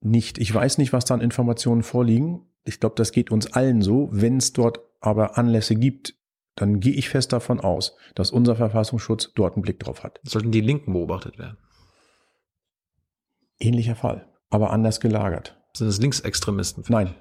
nicht. 0.00 0.38
Ich 0.38 0.54
weiß 0.54 0.78
nicht, 0.78 0.92
was 0.92 1.04
da 1.04 1.14
an 1.14 1.20
Informationen 1.20 1.82
vorliegen. 1.82 2.42
Ich 2.64 2.80
glaube, 2.80 2.94
das 2.96 3.12
geht 3.12 3.30
uns 3.30 3.52
allen 3.52 3.82
so. 3.82 4.08
Wenn 4.12 4.36
es 4.36 4.52
dort 4.52 4.80
aber 5.00 5.38
Anlässe 5.38 5.74
gibt, 5.74 6.14
dann 6.56 6.80
gehe 6.80 6.92
ich 6.92 7.08
fest 7.08 7.32
davon 7.32 7.60
aus, 7.60 7.96
dass 8.14 8.30
unser 8.30 8.56
Verfassungsschutz 8.56 9.32
dort 9.34 9.54
einen 9.54 9.62
Blick 9.62 9.80
drauf 9.80 10.04
hat. 10.04 10.20
Sollten 10.22 10.52
die 10.52 10.60
Linken 10.60 10.92
beobachtet 10.92 11.38
werden? 11.38 11.58
Ähnlicher 13.58 13.96
Fall, 13.96 14.28
aber 14.50 14.70
anders 14.70 15.00
gelagert. 15.00 15.60
Sind 15.76 15.88
es 15.88 16.00
Linksextremisten? 16.00 16.84
Nein. 16.88 17.14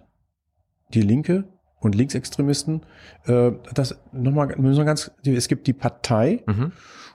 Die 0.93 1.01
Linke 1.01 1.45
und 1.79 1.95
Linksextremisten, 1.95 2.85
äh, 3.25 3.51
das 3.73 3.99
nochmal, 4.11 4.55
müssen 4.57 4.77
wir 4.77 4.85
ganz, 4.85 5.11
es 5.25 5.47
gibt 5.47 5.67
die 5.67 5.73
Partei 5.73 6.43
Mhm. 6.45 6.71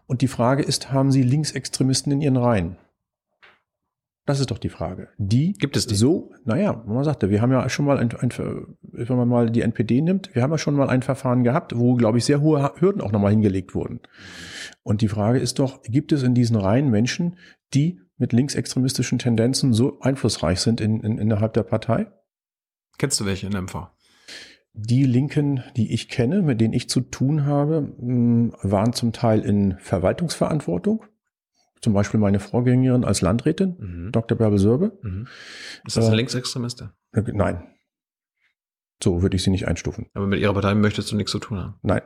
Und 0.08 0.22
die 0.22 0.28
Frage 0.28 0.62
ist, 0.64 0.90
haben 0.90 1.12
sie 1.12 1.22
Linksextremisten 1.22 2.10
in 2.10 2.20
ihren 2.20 2.36
Reihen? 2.38 2.76
Das 4.24 4.40
ist 4.40 4.50
doch 4.50 4.58
die 4.58 4.68
Frage. 4.68 5.08
Die 5.16 5.52
Gibt 5.52 5.76
es 5.76 5.86
die? 5.86 5.94
so, 5.94 6.32
naja, 6.44 6.82
man 6.86 7.04
sagte, 7.04 7.30
wir 7.30 7.40
haben 7.40 7.52
ja 7.52 7.66
schon 7.68 7.84
mal 7.86 7.98
ein, 7.98 8.10
ein 8.12 8.30
wenn 8.82 9.16
man 9.16 9.28
mal 9.28 9.50
die 9.50 9.62
NPD 9.62 10.02
nimmt, 10.02 10.34
wir 10.34 10.42
haben 10.42 10.50
ja 10.50 10.58
schon 10.58 10.74
mal 10.74 10.90
ein 10.90 11.02
Verfahren 11.02 11.44
gehabt, 11.44 11.78
wo, 11.78 11.94
glaube 11.94 12.18
ich, 12.18 12.24
sehr 12.24 12.40
hohe 12.40 12.72
Hürden 12.78 13.00
auch 13.00 13.12
nochmal 13.12 13.30
hingelegt 13.30 13.74
wurden. 13.74 14.00
Und 14.82 15.00
die 15.00 15.08
Frage 15.08 15.38
ist 15.38 15.58
doch, 15.58 15.82
gibt 15.82 16.12
es 16.12 16.22
in 16.22 16.34
diesen 16.34 16.56
Reihen 16.56 16.90
Menschen, 16.90 17.36
die 17.72 18.00
mit 18.16 18.32
linksextremistischen 18.32 19.18
Tendenzen 19.18 19.72
so 19.72 20.00
einflussreich 20.00 20.60
sind 20.60 20.80
in, 20.80 21.00
in, 21.00 21.18
innerhalb 21.18 21.52
der 21.54 21.62
Partei? 21.62 22.06
Kennst 22.98 23.20
du 23.20 23.26
welche 23.26 23.46
in 23.46 23.54
MV? 23.54 23.88
Die 24.80 25.04
Linken, 25.04 25.64
die 25.76 25.92
ich 25.92 26.08
kenne, 26.08 26.40
mit 26.40 26.60
denen 26.60 26.72
ich 26.72 26.88
zu 26.88 27.00
tun 27.00 27.44
habe, 27.46 27.80
mh, 27.98 28.58
waren 28.62 28.92
zum 28.92 29.12
Teil 29.12 29.40
in 29.40 29.76
Verwaltungsverantwortung. 29.78 31.04
Zum 31.80 31.92
Beispiel 31.94 32.20
meine 32.20 32.38
Vorgängerin 32.38 33.04
als 33.04 33.20
Landrätin, 33.20 33.76
Mhm. 33.78 34.12
Dr. 34.12 34.38
Bärbel 34.38 34.58
Sörbe. 34.58 34.98
Mhm. 35.02 35.26
Ist 35.84 35.96
das 35.96 36.06
ein 36.06 36.12
Äh, 36.12 36.16
Linksextremist? 36.16 36.82
Äh, 37.12 37.22
Nein. 37.32 37.66
So 39.02 39.22
würde 39.22 39.36
ich 39.36 39.42
sie 39.42 39.50
nicht 39.50 39.66
einstufen. 39.68 40.06
Aber 40.14 40.26
mit 40.26 40.40
ihrer 40.40 40.54
Partei 40.54 40.74
möchtest 40.74 41.10
du 41.12 41.16
nichts 41.16 41.32
zu 41.32 41.38
tun 41.40 41.58
haben. 41.58 41.74
Nein. 41.82 42.02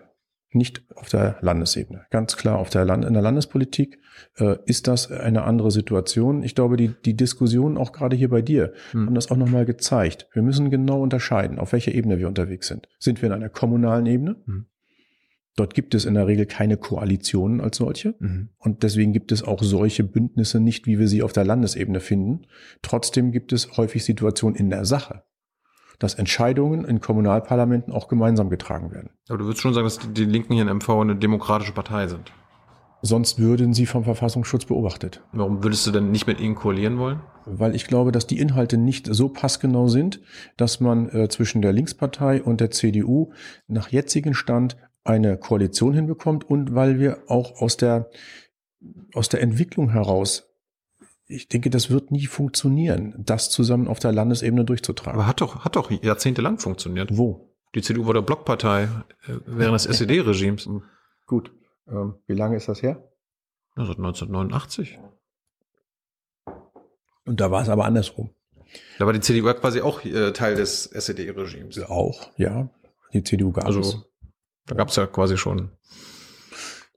Nicht 0.53 0.83
auf 0.95 1.09
der 1.09 1.37
Landesebene. 1.41 2.05
Ganz 2.11 2.37
klar, 2.37 2.59
auf 2.59 2.71
der 2.71 2.85
Land 2.85 3.05
in 3.05 3.15
der 3.15 3.23
Landespolitik 3.23 3.99
äh, 4.37 4.57
ist 4.67 4.87
das 4.87 5.11
eine 5.11 5.45
andere 5.45 5.71
Situation. 5.71 6.43
Ich 6.43 6.55
glaube, 6.55 6.77
die, 6.77 6.89
die 7.05 7.17
Diskussion 7.17 7.79
auch 7.79 7.93
gerade 7.93 8.17
hier 8.17 8.29
bei 8.29 8.43
dir 8.43 8.73
Hm. 8.93 9.07
haben 9.07 9.15
das 9.15 9.31
auch 9.31 9.37
nochmal 9.37 9.65
gezeigt. 9.65 10.29
Wir 10.33 10.43
müssen 10.43 10.71
genau 10.71 11.01
unterscheiden, 11.01 11.59
auf 11.59 11.73
welcher 11.73 11.93
Ebene 11.93 12.19
wir 12.19 12.29
unterwegs 12.29 12.69
sind. 12.69 12.89
Sind 12.99 13.23
wir 13.23 13.29
in 13.29 13.35
einer 13.35 13.49
kommunalen 13.49 14.07
Ebene? 14.07 14.37
Mhm. 14.47 14.67
Dort 15.57 15.75
gibt 15.75 15.95
es 15.95 16.07
in 16.07 16.15
der 16.15 16.27
Regel 16.27 16.47
keine 16.47 16.79
Koalitionen 16.79 17.61
als 17.61 17.77
solche. 17.77 18.15
Mhm. 18.19 18.49
Und 18.59 18.83
deswegen 18.83 19.13
gibt 19.13 19.33
es 19.33 19.43
auch 19.43 19.63
solche 19.63 20.03
Bündnisse 20.03 20.61
nicht, 20.61 20.87
wie 20.87 20.99
wir 20.99 21.09
sie 21.09 21.23
auf 21.23 21.33
der 21.33 21.45
Landesebene 21.45 22.01
finden. 22.01 22.47
Trotzdem 22.81 23.33
gibt 23.33 23.53
es 23.53 23.77
häufig 23.77 24.05
Situationen 24.05 24.57
in 24.57 24.71
der 24.71 24.87
Sache, 24.87 25.25
dass 26.03 26.15
Entscheidungen 26.15 26.85
in 26.85 27.01
Kommunalparlamenten 27.01 27.93
auch 27.93 28.09
gemeinsam 28.09 28.51
getragen 28.51 28.91
werden. 28.91 29.11
Aber 29.29 29.39
du 29.39 29.45
würdest 29.45 29.63
schon 29.63 29.73
sagen, 29.73 29.85
dass 29.85 29.99
die, 29.99 30.25
Linken 30.25 30.55
hier 30.55 30.63
in 30.63 30.77
MV 30.77 30.89
eine 30.89 31.15
demokratische 31.15 31.73
Partei 31.73 32.09
sind. 32.09 32.33
Sonst 33.03 33.39
würden 33.39 33.73
sie 33.73 33.87
vom 33.87 34.05
Verfassungsschutz 34.05 34.65
beobachtet. 34.65 35.23
Warum 35.33 35.63
würdest 35.63 35.87
du 35.87 35.91
denn 35.91 36.11
nicht 36.11 36.27
mit 36.27 36.41
ihnen 36.41 36.55
koalieren 36.55 36.99
wollen? 36.99 37.21
Weil 37.47 37.75
ich 37.75 37.87
glaube, 37.87 38.13
dass 38.13 38.27
die 38.27 38.39
Inhalte 38.39 38.79
nicht 38.79 39.09
so 39.13 39.29
passgenau 39.29 39.89
sind, 39.89 40.21
dass 40.57 40.81
man 40.81 41.09
äh, 41.09 41.29
zwischen 41.29 41.63
der 41.63 41.73
Linkspartei 41.73 42.43
und 42.43 42.61
der 42.61 42.71
CDU 42.71 43.33
nach 43.67 43.89
jetzigem 43.89 44.35
Stand 44.35 44.77
eine 45.05 45.37
Koalition 45.37 45.95
hinbekommt 45.95 46.49
und 46.49 46.75
weil 46.75 46.99
wir 46.99 47.25
auch 47.29 47.61
aus 47.61 47.77
der, 47.77 48.11
aus 49.15 49.29
der 49.29 49.43
Entwicklung 49.43 49.91
heraus, 49.91 50.52
ich 51.33 51.49
denke, 51.49 51.71
das 51.71 51.91
wird 51.91 52.11
nie 52.11 52.27
funktionieren, 52.27 53.15
das 53.19 53.51
zusammen 53.51 53.89
auf 53.89 53.99
der 53.99 54.13
Landesebene 54.13 54.65
durchzutragen. 54.65 55.19
Aber 55.19 55.27
hat 55.27 55.41
doch, 55.41 55.65
hat 55.65 55.77
doch 55.77 55.91
jahrzehntelang 55.91 56.59
funktioniert. 56.59 57.17
Wo? 57.17 57.53
Die 57.75 57.83
CDU 57.83 58.07
war 58.07 58.15
der 58.15 58.23
Blockpartei 58.23 58.85
äh, 58.85 58.89
während 59.47 59.75
des 59.75 59.87
SED-Regimes. 59.99 60.69
Gut. 61.27 61.51
Ähm, 61.89 62.17
wie 62.27 62.35
lange 62.35 62.57
ist 62.57 62.69
das 62.69 62.83
her? 62.83 63.03
Ja, 63.77 63.87
seit 63.87 63.97
1989. 63.97 64.99
Und 67.25 67.41
da 67.41 67.51
war 67.51 67.63
es 67.63 67.69
aber 67.69 67.85
andersrum. 67.85 68.31
Da 68.99 69.07
war 69.07 69.13
die 69.13 69.21
CDU 69.21 69.53
quasi 69.55 69.81
auch 69.81 70.05
äh, 70.05 70.33
Teil 70.33 70.55
des 70.55 70.87
SED-Regimes. 70.87 71.83
Auch, 71.85 72.31
ja. 72.37 72.69
Die 73.13 73.23
CDU 73.23 73.53
gab 73.53 73.69
es. 73.69 73.77
Also 73.77 74.05
da 74.67 74.75
gab 74.75 74.89
es 74.89 74.97
ja 74.97 75.07
quasi 75.07 75.37
schon 75.37 75.73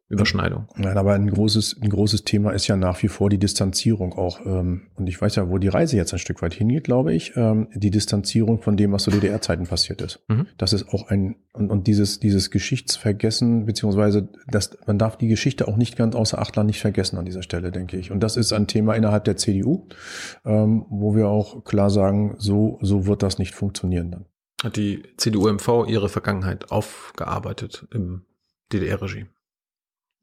Überschneidung. 0.08 0.68
Nein, 0.76 1.00
aber 1.00 1.13
ein 1.13 1.32
großes, 1.32 1.78
ein 1.82 1.89
großes 1.89 2.26
Thema 2.26 2.52
ist 2.52 2.68
ja 2.68 2.76
nach 2.76 3.02
wie 3.02 3.08
vor 3.08 3.32
die 3.32 3.39
Distanzierung 3.39 4.13
auch. 4.13 4.39
Ähm, 4.46 4.84
und 4.96 5.08
ich 5.08 5.20
weiß 5.20 5.36
ja, 5.36 5.50
wo 5.50 5.58
die 5.58 5.68
Reise 5.68 5.98
jetzt 5.98 6.13
ein 6.13 6.20
Stück 6.20 6.44
weit 6.44 6.54
hingeht, 6.54 6.84
glaube 6.84 7.13
ich. 7.13 7.36
Ähm, 7.36 7.70
die 7.74 7.89
Distanzierung 7.89 8.62
von 8.62 8.78
dem, 8.78 8.91
was 8.91 9.04
zu 9.04 9.10
DDR-Zeiten 9.10 9.65
passiert 9.65 10.04
ist. 10.04 10.20
Mhm. 10.28 10.46
Das 10.60 10.74
ist 10.74 10.89
auch 10.89 11.08
ein, 11.08 11.38
und, 11.54 11.72
und 11.72 11.88
dieses, 11.88 12.20
dieses 12.20 12.52
Geschichtsvergessen, 12.52 13.65
beziehungsweise 13.65 14.30
das, 14.48 14.78
man 14.86 15.00
darf 15.00 15.18
die 15.18 15.28
Geschichte 15.28 15.68
auch 15.68 15.76
nicht 15.76 15.98
ganz 15.98 16.13
außer 16.15 16.38
Acht 16.38 16.56
lassen, 16.56 16.68
nicht 16.68 16.82
vergessen 16.82 17.18
an 17.18 17.26
dieser 17.26 17.41
Stelle, 17.41 17.72
denke 17.72 17.98
ich. 17.98 18.12
Und 18.12 18.20
das 18.20 18.38
ist 18.38 18.54
ein 18.54 18.68
Thema 18.68 18.94
innerhalb 18.94 19.24
der 19.24 19.38
CDU, 19.38 19.88
ähm, 20.46 20.86
wo 20.89 21.15
wir 21.15 21.30
auch 21.30 21.63
klar 21.63 21.89
sagen, 21.89 22.36
so, 22.38 22.78
so 22.82 23.08
wird 23.08 23.24
das 23.24 23.39
nicht 23.39 23.56
funktionieren 23.56 24.12
dann. 24.12 24.26
Hat 24.63 24.76
die 24.76 25.02
CDU-MV 25.18 25.88
ihre 25.88 26.10
Vergangenheit 26.10 26.70
aufgearbeitet 26.72 27.88
im 27.91 28.26
DDR-Regime? 28.72 29.30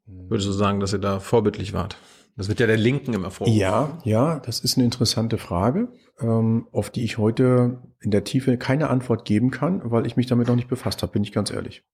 Würdest 0.06 0.48
du 0.48 0.52
sagen, 0.52 0.80
dass 0.80 0.92
ihr 0.92 0.98
da 0.98 1.20
vorbildlich 1.20 1.72
wart? 1.72 1.96
Das 2.36 2.48
wird 2.48 2.60
ja 2.60 2.66
der 2.66 2.78
Linken 2.78 3.12
immer 3.12 3.30
vor. 3.30 3.46
Ja, 3.46 3.98
ja, 4.04 4.38
das 4.40 4.60
ist 4.60 4.76
eine 4.76 4.84
interessante 4.84 5.36
Frage, 5.36 5.92
ähm, 6.18 6.66
auf 6.72 6.90
die 6.90 7.04
ich 7.04 7.18
heute 7.18 7.82
in 8.00 8.10
der 8.10 8.24
Tiefe 8.24 8.56
keine 8.56 8.88
Antwort 8.88 9.24
geben 9.24 9.50
kann, 9.50 9.82
weil 9.90 10.06
ich 10.06 10.16
mich 10.16 10.26
damit 10.26 10.48
noch 10.48 10.56
nicht 10.56 10.68
befasst 10.68 11.02
habe, 11.02 11.12
bin 11.12 11.22
ich 11.22 11.32
ganz 11.32 11.50
ehrlich. 11.50 11.84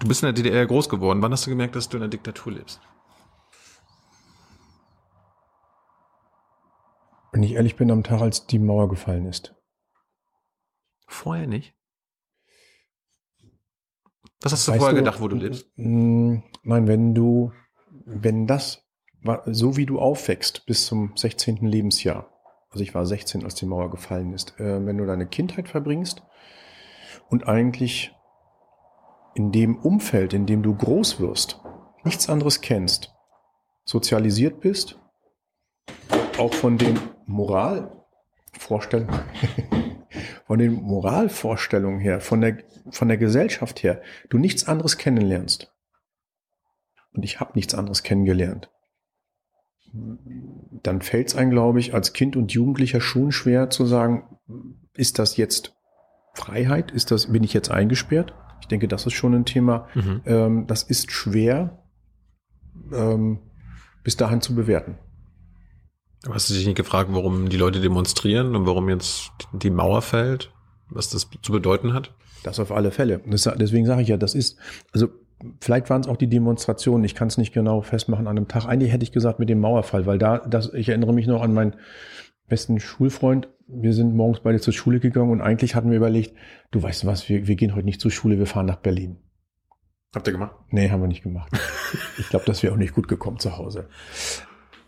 Du 0.00 0.08
bist 0.08 0.22
in 0.22 0.26
der 0.26 0.32
DDR 0.32 0.66
groß 0.66 0.88
geworden. 0.88 1.22
Wann 1.22 1.32
hast 1.32 1.46
du 1.46 1.50
gemerkt, 1.50 1.76
dass 1.76 1.88
du 1.88 1.96
in 1.96 2.02
der 2.02 2.08
Diktatur 2.08 2.52
lebst? 2.52 2.80
Wenn 7.32 7.42
ich 7.42 7.52
ehrlich 7.52 7.76
bin, 7.76 7.90
am 7.90 8.02
Tag, 8.02 8.20
als 8.20 8.46
die 8.46 8.58
Mauer 8.58 8.88
gefallen 8.88 9.26
ist. 9.26 9.54
Vorher 11.06 11.46
nicht. 11.46 11.74
Was 14.42 14.52
hast 14.52 14.68
du 14.68 14.72
vorher 14.74 14.94
gedacht, 14.94 15.20
wo 15.20 15.28
du 15.28 15.36
lebst? 15.36 15.66
Mm, 15.76 16.38
Nein, 16.64 16.86
wenn 16.86 17.14
du, 17.14 17.52
wenn 18.04 18.46
das, 18.46 18.84
so 19.46 19.76
wie 19.76 19.86
du 19.86 19.98
aufwächst 19.98 20.64
bis 20.66 20.86
zum 20.86 21.12
16. 21.16 21.56
Lebensjahr, 21.66 22.28
also 22.70 22.82
ich 22.82 22.94
war 22.94 23.04
16, 23.04 23.44
als 23.44 23.54
die 23.56 23.66
Mauer 23.66 23.90
gefallen 23.90 24.32
ist, 24.32 24.58
äh, 24.58 24.84
wenn 24.86 24.98
du 24.98 25.06
deine 25.06 25.26
Kindheit 25.26 25.68
verbringst 25.68 26.22
und 27.28 27.48
eigentlich 27.48 28.14
in 29.34 29.50
dem 29.52 29.76
Umfeld, 29.76 30.34
in 30.34 30.46
dem 30.46 30.62
du 30.62 30.74
groß 30.74 31.20
wirst, 31.20 31.60
nichts 32.04 32.28
anderes 32.28 32.60
kennst, 32.60 33.14
sozialisiert 33.84 34.60
bist, 34.60 34.98
auch 36.38 36.54
von 36.54 36.78
den 36.78 36.98
Moralvorstellungen, 37.26 39.20
von 40.46 40.58
den 40.58 40.74
Moralvorstellungen 40.74 42.00
her, 42.00 42.20
von 42.20 42.40
der, 42.40 42.58
von 42.90 43.08
der 43.08 43.18
Gesellschaft 43.18 43.82
her, 43.82 44.02
du 44.28 44.38
nichts 44.38 44.66
anderes 44.66 44.98
kennenlernst. 44.98 45.72
Und 47.12 47.24
ich 47.24 47.40
habe 47.40 47.52
nichts 47.54 47.74
anderes 47.74 48.02
kennengelernt. 48.02 48.70
Dann 49.92 51.02
fällt 51.02 51.28
es 51.28 51.36
einem, 51.36 51.50
glaube 51.50 51.78
ich, 51.78 51.94
als 51.94 52.14
Kind 52.14 52.36
und 52.36 52.52
Jugendlicher 52.52 53.00
schon 53.00 53.30
schwer 53.30 53.68
zu 53.68 53.84
sagen, 53.84 54.38
ist 54.94 55.18
das 55.18 55.36
jetzt 55.36 55.76
Freiheit? 56.34 56.90
Ist 56.90 57.10
das, 57.10 57.30
bin 57.30 57.44
ich 57.44 57.52
jetzt 57.52 57.70
eingesperrt? 57.70 58.34
Ich 58.60 58.68
denke, 58.68 58.88
das 58.88 59.06
ist 59.06 59.12
schon 59.12 59.34
ein 59.34 59.44
Thema. 59.44 59.88
Mhm. 59.94 60.22
Ähm, 60.24 60.66
das 60.66 60.82
ist 60.82 61.12
schwer, 61.12 61.84
ähm, 62.92 63.40
bis 64.02 64.16
dahin 64.16 64.40
zu 64.40 64.54
bewerten. 64.54 64.96
Hast 66.30 66.50
du 66.50 66.54
dich 66.54 66.66
nicht 66.66 66.76
gefragt, 66.76 67.10
warum 67.12 67.48
die 67.48 67.56
Leute 67.56 67.80
demonstrieren 67.80 68.54
und 68.54 68.66
warum 68.66 68.88
jetzt 68.88 69.32
die 69.52 69.70
Mauer 69.70 70.02
fällt? 70.02 70.52
Was 70.88 71.10
das 71.10 71.28
zu 71.42 71.52
bedeuten 71.52 71.94
hat? 71.94 72.14
Das 72.44 72.60
auf 72.60 72.70
alle 72.70 72.90
Fälle. 72.90 73.20
Das, 73.26 73.48
deswegen 73.56 73.86
sage 73.86 74.02
ich 74.02 74.08
ja, 74.08 74.16
das 74.16 74.34
ist, 74.34 74.58
also 74.92 75.08
vielleicht 75.60 75.90
waren 75.90 76.00
es 76.00 76.08
auch 76.08 76.16
die 76.16 76.28
Demonstrationen, 76.28 77.04
ich 77.04 77.14
kann 77.14 77.28
es 77.28 77.38
nicht 77.38 77.52
genau 77.52 77.82
festmachen 77.82 78.26
an 78.26 78.36
einem 78.36 78.48
Tag. 78.48 78.66
Eigentlich 78.66 78.92
hätte 78.92 79.04
ich 79.04 79.12
gesagt 79.12 79.38
mit 79.38 79.48
dem 79.48 79.60
Mauerfall, 79.60 80.06
weil 80.06 80.18
da, 80.18 80.38
das, 80.38 80.72
ich 80.74 80.88
erinnere 80.88 81.12
mich 81.12 81.26
noch 81.26 81.42
an 81.42 81.54
meinen 81.54 81.74
besten 82.48 82.78
Schulfreund. 82.78 83.48
Wir 83.66 83.92
sind 83.92 84.14
morgens 84.14 84.40
beide 84.40 84.60
zur 84.60 84.72
Schule 84.72 85.00
gegangen 85.00 85.30
und 85.30 85.40
eigentlich 85.40 85.74
hatten 85.74 85.90
wir 85.90 85.96
überlegt, 85.96 86.36
du 86.70 86.82
weißt 86.82 87.06
was, 87.06 87.28
wir, 87.28 87.46
wir 87.46 87.56
gehen 87.56 87.74
heute 87.74 87.86
nicht 87.86 88.00
zur 88.00 88.10
Schule, 88.10 88.38
wir 88.38 88.46
fahren 88.46 88.66
nach 88.66 88.76
Berlin. 88.76 89.16
Habt 90.14 90.26
ihr 90.26 90.32
gemacht? 90.32 90.54
Nee, 90.68 90.90
haben 90.90 91.00
wir 91.00 91.08
nicht 91.08 91.22
gemacht. 91.22 91.50
ich 92.18 92.28
glaube, 92.28 92.44
das 92.44 92.62
wäre 92.62 92.74
auch 92.74 92.78
nicht 92.78 92.94
gut 92.94 93.08
gekommen 93.08 93.38
zu 93.38 93.56
Hause. 93.56 93.88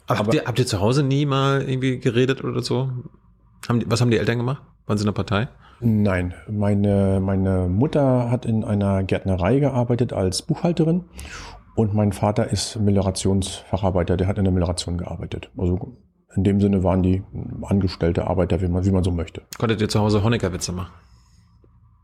Aber 0.06 0.18
habt, 0.18 0.34
ihr, 0.34 0.44
habt 0.44 0.58
ihr 0.58 0.66
zu 0.66 0.80
Hause 0.80 1.02
nie 1.02 1.26
mal 1.26 1.62
irgendwie 1.62 1.98
geredet 1.98 2.44
oder 2.44 2.62
so? 2.62 2.90
Haben 3.68 3.80
die, 3.80 3.90
was 3.90 4.00
haben 4.00 4.10
die 4.10 4.18
Eltern 4.18 4.38
gemacht? 4.38 4.62
Waren 4.86 4.98
sie 4.98 5.02
in 5.02 5.06
der 5.06 5.12
Partei? 5.12 5.48
Nein, 5.80 6.34
meine, 6.48 7.20
meine 7.20 7.68
Mutter 7.68 8.30
hat 8.30 8.46
in 8.46 8.64
einer 8.64 9.02
Gärtnerei 9.02 9.58
gearbeitet 9.58 10.12
als 10.12 10.42
Buchhalterin 10.42 11.04
und 11.74 11.94
mein 11.94 12.12
Vater 12.12 12.50
ist 12.50 12.76
Meliorationsfacharbeiter, 12.76 14.16
der 14.16 14.28
hat 14.28 14.38
in 14.38 14.44
der 14.44 14.52
Melioration 14.52 14.98
gearbeitet. 14.98 15.50
Also 15.56 15.96
in 16.36 16.44
dem 16.44 16.60
Sinne 16.60 16.82
waren 16.84 17.02
die 17.02 17.22
angestellte 17.62 18.26
Arbeiter, 18.26 18.60
wie 18.60 18.68
man, 18.68 18.84
wie 18.84 18.90
man 18.90 19.04
so 19.04 19.10
möchte. 19.10 19.42
Konntet 19.58 19.80
ihr 19.80 19.88
zu 19.88 20.00
Hause 20.00 20.22
Honecker-Witze 20.22 20.72
machen? 20.72 20.92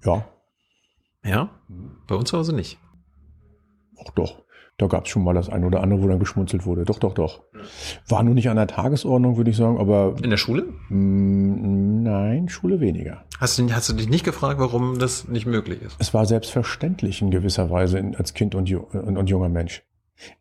Ja, 0.05 0.25
Ja? 1.25 1.51
Bei 2.07 2.15
uns 2.15 2.31
zu 2.31 2.39
Hause 2.39 2.55
nicht. 2.55 2.79
auch 3.99 4.11
doch. 4.13 4.43
Da 4.81 4.87
gab 4.87 5.05
es 5.05 5.11
schon 5.11 5.23
mal 5.25 5.35
das 5.35 5.51
eine 5.51 5.67
oder 5.67 5.83
andere, 5.83 6.03
wo 6.03 6.09
dann 6.09 6.19
geschmunzelt 6.19 6.65
wurde. 6.65 6.85
Doch, 6.87 6.99
doch, 6.99 7.13
doch. 7.13 7.43
War 8.09 8.23
nur 8.23 8.35
nicht 8.35 8.49
an 8.49 8.57
der 8.57 8.67
Tagesordnung, 8.67 9.37
würde 9.37 9.51
ich 9.51 9.57
sagen, 9.59 9.79
aber 9.79 10.15
In 10.23 10.31
der 10.31 10.39
Schule? 10.39 10.63
mm, 10.89 12.03
nein, 12.03 12.49
Schule 12.49 12.81
weniger. 12.81 13.25
Hast 13.39 13.59
du, 13.59 13.71
hast 13.73 13.91
du 13.91 13.93
dich 13.93 14.09
nicht 14.09 14.25
gefragt, 14.25 14.59
warum 14.59 14.99
das 14.99 15.29
nicht 15.29 15.45
möglich 15.47 15.83
ist? 15.83 15.97
Es 15.99 16.15
war 16.15 16.25
selbstverständlich 16.25 17.21
in 17.21 17.31
gewisser 17.31 17.69
Weise 17.71 17.99
in, 17.99 18.17
als 18.17 18.33
Kind 18.33 18.55
und, 18.55 18.73
und, 18.73 19.17
und 19.19 19.27
junger 19.29 19.51
Mensch. 19.51 19.83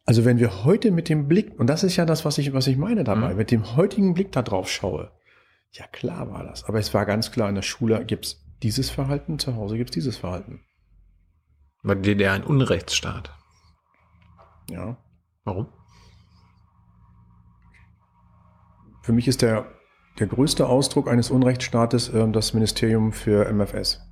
Also 0.06 0.23
wenn 0.23 0.39
wir 0.39 0.63
heute 0.63 0.91
mit 0.91 1.10
dem 1.10 1.28
Blick, 1.28 1.60
und 1.60 1.67
das 1.67 1.84
ist 1.84 1.95
ja 1.97 2.06
das, 2.06 2.23
was 2.23 2.38
ich, 2.38 2.54
was 2.54 2.67
ich 2.67 2.78
meine 2.78 3.04
dabei, 3.04 3.32
Mhm. 3.32 3.38
mit 3.38 3.52
dem 3.52 3.75
heutigen 3.75 4.13
Blick 4.13 4.32
da 4.32 4.41
drauf 4.41 4.69
schaue, 4.69 5.12
ja 5.71 5.86
klar 5.91 6.32
war 6.32 6.43
das. 6.45 6.63
Aber 6.63 6.80
es 6.80 6.93
war 6.93 7.06
ganz 7.06 7.32
klar, 7.32 7.49
in 7.49 7.56
der 7.56 7.62
Schule 7.62 8.06
gibt's 8.06 8.41
dieses 8.63 8.89
Verhalten, 8.89 9.38
zu 9.38 9.56
Hause 9.58 9.75
gibt's 9.78 9.91
dieses 9.93 10.15
Verhalten. 10.17 10.62
War 11.84 11.95
die 11.95 12.02
DDR 12.12 12.34
ein 12.34 12.43
Unrechtsstaat? 12.43 13.32
Ja. 14.69 14.97
Warum? 15.43 15.67
Für 19.01 19.13
mich 19.13 19.27
ist 19.27 19.41
der, 19.41 19.65
der 20.19 20.27
größte 20.27 20.67
Ausdruck 20.67 21.08
eines 21.10 21.32
Unrechtsstaates 21.32 22.10
ähm, 22.13 22.34
das 22.34 22.53
Ministerium 22.53 23.12
für 23.12 23.51
MFS. 23.51 24.05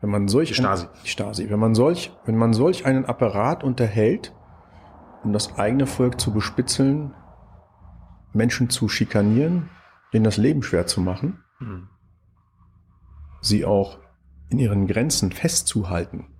Wenn 0.00 0.10
man 0.10 0.28
solch 0.28 0.48
Die 0.48 0.54
Stasi. 0.54 0.86
die 1.04 1.08
Stasi, 1.08 1.50
wenn 1.50 1.58
man 1.60 1.74
solch, 1.74 2.12
wenn 2.24 2.36
man 2.36 2.52
solch 2.52 2.84
einen 2.84 3.04
Apparat 3.06 3.64
unterhält, 3.64 4.34
um 5.22 5.32
das 5.32 5.56
eigene 5.58 5.86
Volk 5.86 6.20
zu 6.20 6.32
bespitzeln, 6.32 7.14
Menschen 8.32 8.68
zu 8.68 8.88
schikanieren, 8.88 9.70
denen 10.12 10.24
das 10.24 10.36
Leben 10.36 10.62
schwer 10.62 10.86
zu 10.86 11.00
machen, 11.00 11.42
Hm. 11.58 11.88
sie 13.40 13.64
auch 13.64 13.98
in 14.48 14.58
ihren 14.58 14.86
Grenzen 14.86 15.30
festzuhalten. 15.32 16.33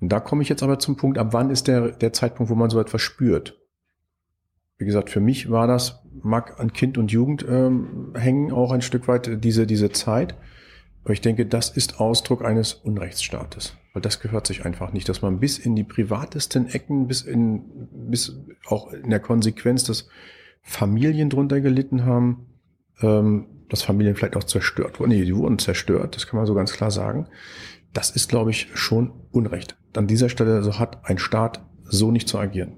Und 0.00 0.10
da 0.10 0.20
komme 0.20 0.42
ich 0.42 0.48
jetzt 0.48 0.62
aber 0.62 0.78
zum 0.78 0.96
Punkt, 0.96 1.18
ab 1.18 1.28
wann 1.32 1.50
ist 1.50 1.68
der, 1.68 1.90
der 1.92 2.12
Zeitpunkt, 2.12 2.50
wo 2.50 2.54
man 2.54 2.70
so 2.70 2.80
etwas 2.80 3.02
spürt? 3.02 3.58
Wie 4.78 4.84
gesagt, 4.84 5.08
für 5.08 5.20
mich 5.20 5.50
war 5.50 5.66
das, 5.66 6.02
mag 6.22 6.60
an 6.60 6.72
Kind 6.72 6.98
und 6.98 7.10
Jugend 7.10 7.44
ähm, 7.48 8.12
hängen, 8.14 8.52
auch 8.52 8.72
ein 8.72 8.82
Stück 8.82 9.08
weit 9.08 9.26
äh, 9.26 9.38
diese, 9.38 9.66
diese 9.66 9.90
Zeit. 9.90 10.36
Aber 11.02 11.12
ich 11.12 11.20
denke, 11.20 11.46
das 11.46 11.70
ist 11.70 12.00
Ausdruck 12.00 12.44
eines 12.44 12.74
Unrechtsstaates. 12.74 13.76
Weil 13.92 14.02
das 14.02 14.20
gehört 14.20 14.46
sich 14.46 14.66
einfach 14.66 14.92
nicht, 14.92 15.08
dass 15.08 15.22
man 15.22 15.40
bis 15.40 15.56
in 15.58 15.76
die 15.76 15.84
privatesten 15.84 16.68
Ecken, 16.68 17.06
bis 17.06 17.22
in, 17.22 17.88
bis 18.10 18.36
auch 18.66 18.92
in 18.92 19.08
der 19.08 19.20
Konsequenz, 19.20 19.84
dass 19.84 20.08
Familien 20.60 21.30
drunter 21.30 21.60
gelitten 21.60 22.04
haben, 22.04 22.46
ähm, 23.00 23.46
dass 23.68 23.82
Familien 23.82 24.16
vielleicht 24.16 24.36
auch 24.36 24.44
zerstört 24.44 25.00
wurden. 25.00 25.10
Nee, 25.10 25.24
die 25.24 25.34
wurden 25.34 25.58
zerstört, 25.58 26.16
das 26.16 26.26
kann 26.26 26.36
man 26.36 26.46
so 26.46 26.54
ganz 26.54 26.72
klar 26.72 26.90
sagen. 26.90 27.28
Das 27.92 28.10
ist, 28.10 28.28
glaube 28.28 28.50
ich, 28.50 28.68
schon 28.74 29.12
Unrecht. 29.30 29.76
An 29.96 30.06
dieser 30.06 30.28
Stelle 30.28 30.62
so 30.62 30.78
hat 30.78 30.98
ein 31.04 31.18
Staat 31.18 31.62
so 31.84 32.10
nicht 32.10 32.28
zu 32.28 32.38
agieren. 32.38 32.72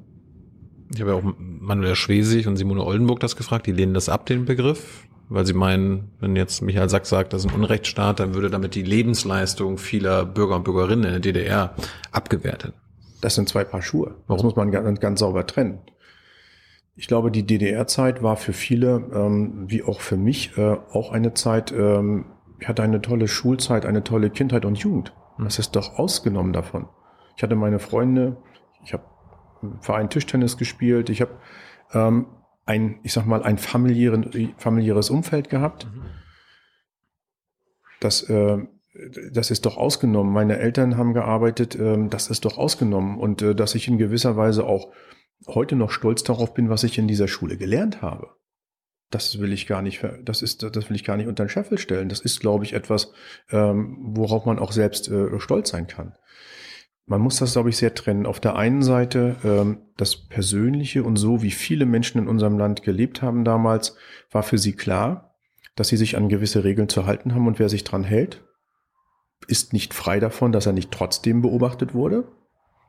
Ich 0.92 1.00
habe 1.00 1.10
ja 1.10 1.16
auch 1.16 1.34
Manuela 1.38 1.94
Schwesig 1.94 2.46
und 2.46 2.56
Simone 2.56 2.84
Oldenburg 2.84 3.20
das 3.20 3.36
gefragt. 3.36 3.66
Die 3.66 3.72
lehnen 3.72 3.94
das 3.94 4.08
ab, 4.08 4.26
den 4.26 4.46
Begriff, 4.46 5.06
weil 5.28 5.44
sie 5.44 5.52
meinen, 5.52 6.12
wenn 6.20 6.34
jetzt 6.34 6.62
Michael 6.62 6.88
Sack 6.88 7.06
sagt, 7.06 7.32
das 7.32 7.44
ist 7.44 7.50
ein 7.50 7.54
Unrechtsstaat, 7.54 8.20
dann 8.20 8.34
würde 8.34 8.50
damit 8.50 8.74
die 8.74 8.82
Lebensleistung 8.82 9.76
vieler 9.76 10.24
Bürger 10.24 10.56
und 10.56 10.64
Bürgerinnen 10.64 11.04
in 11.04 11.10
der 11.10 11.20
DDR 11.20 11.74
abgewertet. 12.10 12.72
Das 13.20 13.34
sind 13.34 13.48
zwei 13.48 13.64
Paar 13.64 13.82
Schuhe. 13.82 14.14
Das 14.28 14.42
muss 14.42 14.56
man 14.56 14.70
ganz, 14.70 15.00
ganz 15.00 15.20
sauber 15.20 15.46
trennen. 15.46 15.80
Ich 16.94 17.06
glaube, 17.06 17.30
die 17.30 17.46
DDR-Zeit 17.46 18.22
war 18.22 18.36
für 18.36 18.52
viele, 18.52 19.08
ähm, 19.14 19.64
wie 19.68 19.82
auch 19.82 20.00
für 20.00 20.16
mich, 20.16 20.56
äh, 20.56 20.76
auch 20.90 21.12
eine 21.12 21.34
Zeit, 21.34 21.70
ähm, 21.72 22.24
ich 22.58 22.66
hatte 22.66 22.82
eine 22.82 23.00
tolle 23.00 23.28
Schulzeit, 23.28 23.86
eine 23.86 24.02
tolle 24.02 24.30
Kindheit 24.30 24.64
und 24.64 24.78
Jugend. 24.78 25.12
Das 25.38 25.60
ist 25.60 25.76
doch 25.76 25.98
ausgenommen 25.98 26.52
davon. 26.52 26.88
Ich 27.38 27.42
hatte 27.44 27.54
meine 27.54 27.78
Freunde, 27.78 28.36
ich 28.84 28.92
habe 28.92 29.04
im 29.62 29.80
Verein 29.80 30.10
Tischtennis 30.10 30.56
gespielt, 30.56 31.08
ich 31.08 31.20
habe 31.20 31.38
ähm, 31.92 32.26
ein, 32.66 32.98
ich 33.04 33.12
sag 33.12 33.26
mal, 33.26 33.44
ein 33.44 33.58
familiären, 33.58 34.54
familiäres 34.56 35.08
Umfeld 35.08 35.48
gehabt. 35.48 35.86
Das, 38.00 38.28
äh, 38.28 38.58
das 39.32 39.52
ist 39.52 39.66
doch 39.66 39.76
ausgenommen. 39.76 40.32
Meine 40.32 40.58
Eltern 40.58 40.96
haben 40.96 41.14
gearbeitet, 41.14 41.76
ähm, 41.76 42.10
das 42.10 42.28
ist 42.28 42.44
doch 42.44 42.58
ausgenommen. 42.58 43.20
Und 43.20 43.40
äh, 43.40 43.54
dass 43.54 43.76
ich 43.76 43.86
in 43.86 43.98
gewisser 43.98 44.36
Weise 44.36 44.66
auch 44.66 44.92
heute 45.46 45.76
noch 45.76 45.92
stolz 45.92 46.24
darauf 46.24 46.54
bin, 46.54 46.68
was 46.68 46.82
ich 46.82 46.98
in 46.98 47.06
dieser 47.06 47.28
Schule 47.28 47.56
gelernt 47.56 48.02
habe. 48.02 48.30
Das 49.10 49.38
will 49.38 49.52
ich 49.52 49.68
gar 49.68 49.80
nicht, 49.80 50.04
das 50.24 50.42
ist, 50.42 50.64
das 50.64 50.90
will 50.90 50.96
ich 50.96 51.04
gar 51.04 51.16
nicht 51.16 51.28
unter 51.28 51.44
den 51.44 51.50
Scheffel 51.50 51.78
stellen. 51.78 52.08
Das 52.08 52.18
ist, 52.18 52.40
glaube 52.40 52.64
ich, 52.64 52.72
etwas, 52.72 53.12
ähm, 53.50 53.96
worauf 54.16 54.44
man 54.44 54.58
auch 54.58 54.72
selbst 54.72 55.08
äh, 55.08 55.38
stolz 55.38 55.70
sein 55.70 55.86
kann. 55.86 56.16
Man 57.08 57.22
muss 57.22 57.36
das, 57.38 57.54
glaube 57.54 57.70
ich, 57.70 57.78
sehr 57.78 57.94
trennen. 57.94 58.26
Auf 58.26 58.38
der 58.38 58.56
einen 58.56 58.82
Seite 58.82 59.36
ähm, 59.42 59.78
das 59.96 60.14
Persönliche 60.14 61.02
und 61.02 61.16
so, 61.16 61.42
wie 61.42 61.50
viele 61.50 61.86
Menschen 61.86 62.18
in 62.18 62.28
unserem 62.28 62.58
Land 62.58 62.82
gelebt 62.82 63.22
haben 63.22 63.44
damals, 63.44 63.96
war 64.30 64.42
für 64.42 64.58
sie 64.58 64.74
klar, 64.74 65.34
dass 65.74 65.88
sie 65.88 65.96
sich 65.96 66.16
an 66.16 66.28
gewisse 66.28 66.64
Regeln 66.64 66.88
zu 66.88 67.06
halten 67.06 67.34
haben 67.34 67.46
und 67.46 67.58
wer 67.58 67.70
sich 67.70 67.82
dran 67.82 68.04
hält, 68.04 68.44
ist 69.46 69.72
nicht 69.72 69.94
frei 69.94 70.20
davon, 70.20 70.52
dass 70.52 70.66
er 70.66 70.72
nicht 70.72 70.90
trotzdem 70.90 71.40
beobachtet 71.40 71.94
wurde. 71.94 72.28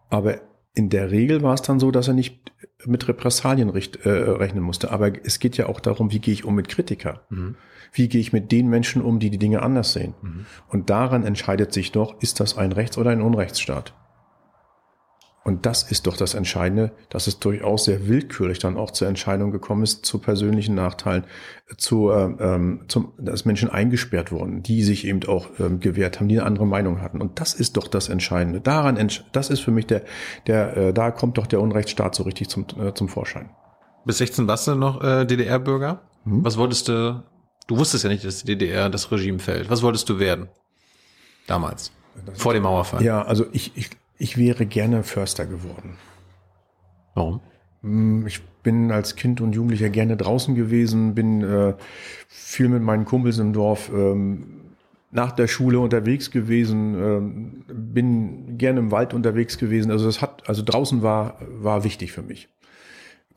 Aber 0.10 0.42
in 0.74 0.90
der 0.90 1.12
Regel 1.12 1.42
war 1.42 1.54
es 1.54 1.62
dann 1.62 1.80
so, 1.80 1.92
dass 1.92 2.08
er 2.08 2.14
nicht 2.14 2.52
mit 2.86 3.08
Repressalien 3.08 3.70
richt, 3.70 4.06
äh, 4.06 4.10
rechnen 4.10 4.64
musste. 4.64 4.92
Aber 4.92 5.12
es 5.26 5.40
geht 5.40 5.56
ja 5.58 5.68
auch 5.68 5.80
darum, 5.80 6.12
wie 6.12 6.20
gehe 6.20 6.34
ich 6.34 6.46
um 6.46 6.56
mit 6.56 6.68
Kritiker? 6.68 7.22
Mhm. 7.30 7.56
Wie 7.94 8.08
gehe 8.08 8.22
ich 8.22 8.34
mit 8.34 8.52
den 8.52 8.68
Menschen 8.68 9.02
um, 9.02 9.20
die 9.20 9.30
die 9.30 9.38
Dinge 9.38 9.62
anders 9.62 9.94
sehen? 9.94 10.14
Mhm. 10.22 10.46
Und 10.68 10.90
daran 10.90 11.26
entscheidet 11.26 11.74
sich 11.74 11.92
doch, 11.92 12.22
ist 12.22 12.40
das 12.40 12.58
ein 12.58 12.72
Rechts- 12.72 12.98
oder 12.98 13.12
ein 13.12 13.22
Unrechtsstaat? 13.22 13.94
Und 15.44 15.66
das 15.66 15.84
ist 15.84 16.06
doch 16.06 16.18
das 16.18 16.34
Entscheidende, 16.34 16.92
dass 17.10 17.28
es 17.28 17.40
durchaus 17.40 17.86
sehr 17.86 18.08
willkürlich 18.08 18.60
dann 18.60 18.78
auch 18.78 18.92
zur 18.92 19.08
Entscheidung 19.08 19.52
gekommen 19.52 19.84
ist, 19.84 20.06
zu 20.06 20.20
persönlichen 20.20 20.76
Nachteilen, 20.76 21.24
zu, 21.78 22.12
ähm, 22.12 22.38
ähm, 22.40 22.82
zum, 22.88 23.14
dass 23.18 23.46
Menschen 23.46 23.70
eingesperrt 23.70 24.32
wurden, 24.32 24.64
die 24.64 24.84
sich 24.84 25.08
eben 25.08 25.24
auch 25.28 25.48
ähm, 25.60 25.80
gewehrt 25.80 26.20
haben, 26.20 26.28
die 26.28 26.38
eine 26.38 26.46
andere 26.46 26.68
Meinung 26.68 27.02
hatten. 27.02 27.22
Und 27.22 27.40
das 27.40 27.54
ist 27.54 27.78
doch 27.78 27.88
das 27.88 28.10
Entscheidende. 28.10 28.60
Daran, 28.60 29.10
das 29.32 29.50
ist 29.50 29.62
für 29.62 29.72
mich 29.72 29.88
der, 29.88 30.04
der, 30.46 30.78
äh, 30.78 30.94
da 30.94 31.10
kommt 31.12 31.38
doch 31.38 31.48
der 31.48 31.62
Unrechtsstaat 31.62 32.16
so 32.16 32.24
richtig 32.24 32.50
zum, 32.50 32.66
äh, 32.80 32.94
zum 32.94 33.08
Vorschein. 33.08 33.50
Bis 34.06 34.18
16 34.18 34.48
warst 34.48 34.68
du 34.68 34.76
noch 34.76 35.02
äh, 35.04 35.26
DDR-Bürger. 35.26 36.02
Mhm. 36.26 36.44
Was 36.44 36.58
wolltest 36.58 36.88
du? 36.90 37.24
Du 37.68 37.78
wusstest 37.78 38.04
ja 38.04 38.10
nicht, 38.10 38.26
dass 38.26 38.44
die 38.44 38.58
DDR 38.58 38.90
das 38.90 39.12
Regime 39.12 39.40
fällt. 39.40 39.70
Was 39.70 39.84
wolltest 39.84 40.10
du 40.10 40.20
werden? 40.20 40.50
Damals. 41.48 41.92
Vor 42.34 42.54
dem 42.54 42.64
Mauerfall. 42.64 43.04
Ja, 43.04 43.22
also 43.22 43.46
ich, 43.52 43.72
ich, 43.76 43.90
ich 44.20 44.38
wäre 44.38 44.66
gerne 44.68 45.04
Förster 45.04 45.46
geworden. 45.48 45.98
Warum? 47.16 47.42
Hm, 47.82 48.28
Ich 48.28 48.42
bin 48.62 48.92
als 48.92 49.16
Kind 49.16 49.42
und 49.42 49.54
Jugendlicher 49.54 49.90
gerne 49.90 50.18
draußen 50.18 50.54
gewesen, 50.54 51.16
bin 51.16 51.42
äh, 51.42 51.74
viel 52.28 52.68
mit 52.68 52.84
meinen 52.84 53.06
Kumpels 53.06 53.40
im 53.40 53.54
Dorf 53.54 53.90
ähm, 53.92 54.76
nach 55.12 55.32
der 55.32 55.48
Schule 55.48 55.80
unterwegs 55.80 56.30
gewesen, 56.30 56.94
ähm, 56.96 57.64
bin 57.68 58.58
gerne 58.58 58.80
im 58.80 58.92
Wald 58.92 59.14
unterwegs 59.14 59.58
gewesen. 59.58 59.90
Also 59.92 60.06
das 60.06 60.22
hat, 60.22 60.48
also 60.48 60.62
draußen 60.64 61.02
war 61.02 61.40
war 61.50 61.84
wichtig 61.84 62.12
für 62.12 62.22
mich. 62.22 62.50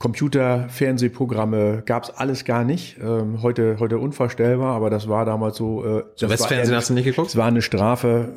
Computer, 0.02 0.68
Fernsehprogramme 0.68 1.82
gab's 1.86 2.10
alles 2.10 2.44
gar 2.44 2.64
nicht. 2.64 2.98
Ähm, 3.00 3.40
heute 3.40 3.76
heute 3.78 3.98
unvorstellbar, 3.98 4.74
aber 4.74 4.90
das 4.90 5.08
war 5.08 5.24
damals 5.24 5.56
so. 5.56 5.84
Äh, 5.84 6.02
So 6.16 6.28
Westfernsehen 6.28 6.76
hast 6.76 6.90
du 6.90 6.94
nicht 6.94 7.04
geguckt? 7.04 7.28
es 7.28 7.36
war 7.36 7.46
eine 7.46 7.62
Strafe, 7.62 8.32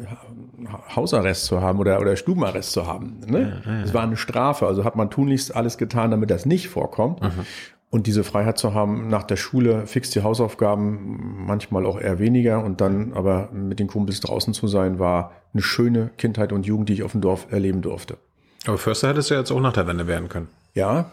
Ha- 0.72 0.96
Hausarrest 0.96 1.46
zu 1.46 1.62
haben 1.62 1.80
oder, 1.80 2.00
oder 2.02 2.16
Stubenarrest 2.16 2.72
zu 2.72 2.86
haben. 2.86 3.20
Ne? 3.28 3.62
Es 3.84 3.94
war 3.96 4.04
eine 4.04 4.16
Strafe, 4.16 4.68
also 4.68 4.84
hat 4.84 4.96
man 4.96 5.10
tunlichst 5.10 5.56
alles 5.56 5.78
getan, 5.80 6.12
damit 6.12 6.30
das 6.30 6.46
nicht 6.46 6.70
vorkommt. 6.70 7.20
Und 7.90 8.08
diese 8.08 8.24
Freiheit 8.24 8.58
zu 8.58 8.74
haben, 8.76 9.08
nach 9.10 9.24
der 9.24 9.36
Schule 9.38 9.88
fix 9.88 10.10
die 10.12 10.22
Hausaufgaben, 10.22 11.46
manchmal 11.48 11.86
auch 11.86 12.00
eher 12.00 12.20
weniger 12.20 12.64
und 12.64 12.80
dann 12.82 13.14
aber 13.14 13.50
mit 13.54 13.80
den 13.80 13.88
Kumpels 13.88 14.20
draußen 14.20 14.54
zu 14.54 14.68
sein, 14.68 15.00
war 15.00 15.32
eine 15.54 15.62
schöne 15.64 16.10
Kindheit 16.18 16.52
und 16.52 16.66
Jugend, 16.68 16.90
die 16.90 16.94
ich 16.94 17.04
auf 17.04 17.14
dem 17.14 17.22
Dorf 17.22 17.48
erleben 17.52 17.82
durfte. 17.82 18.18
Aber 18.68 18.78
Förster 18.78 19.10
hättest 19.10 19.30
du 19.30 19.36
ja 19.36 19.40
jetzt 19.42 19.52
auch 19.52 19.62
nach 19.62 19.74
der 19.74 19.88
Wende 19.88 20.08
werden 20.08 20.30
können. 20.30 20.48
Ja, 20.74 21.06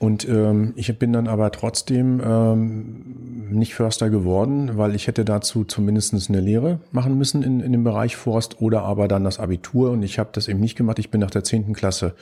und 0.00 0.26
ähm, 0.26 0.72
ich 0.76 0.98
bin 0.98 1.12
dann 1.12 1.28
aber 1.28 1.52
trotzdem 1.52 2.22
ähm, 2.24 3.50
nicht 3.50 3.74
Förster 3.74 4.08
geworden, 4.08 4.78
weil 4.78 4.94
ich 4.94 5.06
hätte 5.06 5.26
dazu 5.26 5.64
zumindest 5.64 6.14
eine 6.30 6.40
Lehre 6.40 6.80
machen 6.90 7.18
müssen 7.18 7.42
in, 7.42 7.60
in 7.60 7.72
dem 7.72 7.84
Bereich 7.84 8.16
Forst 8.16 8.62
oder 8.62 8.82
aber 8.82 9.08
dann 9.08 9.24
das 9.24 9.38
Abitur. 9.38 9.90
Und 9.90 10.02
ich 10.02 10.18
habe 10.18 10.30
das 10.32 10.48
eben 10.48 10.58
nicht 10.58 10.74
gemacht. 10.74 10.98
Ich 10.98 11.10
bin 11.10 11.20
nach 11.20 11.30
der 11.30 11.44
zehnten 11.44 11.74
Klasse 11.74 12.14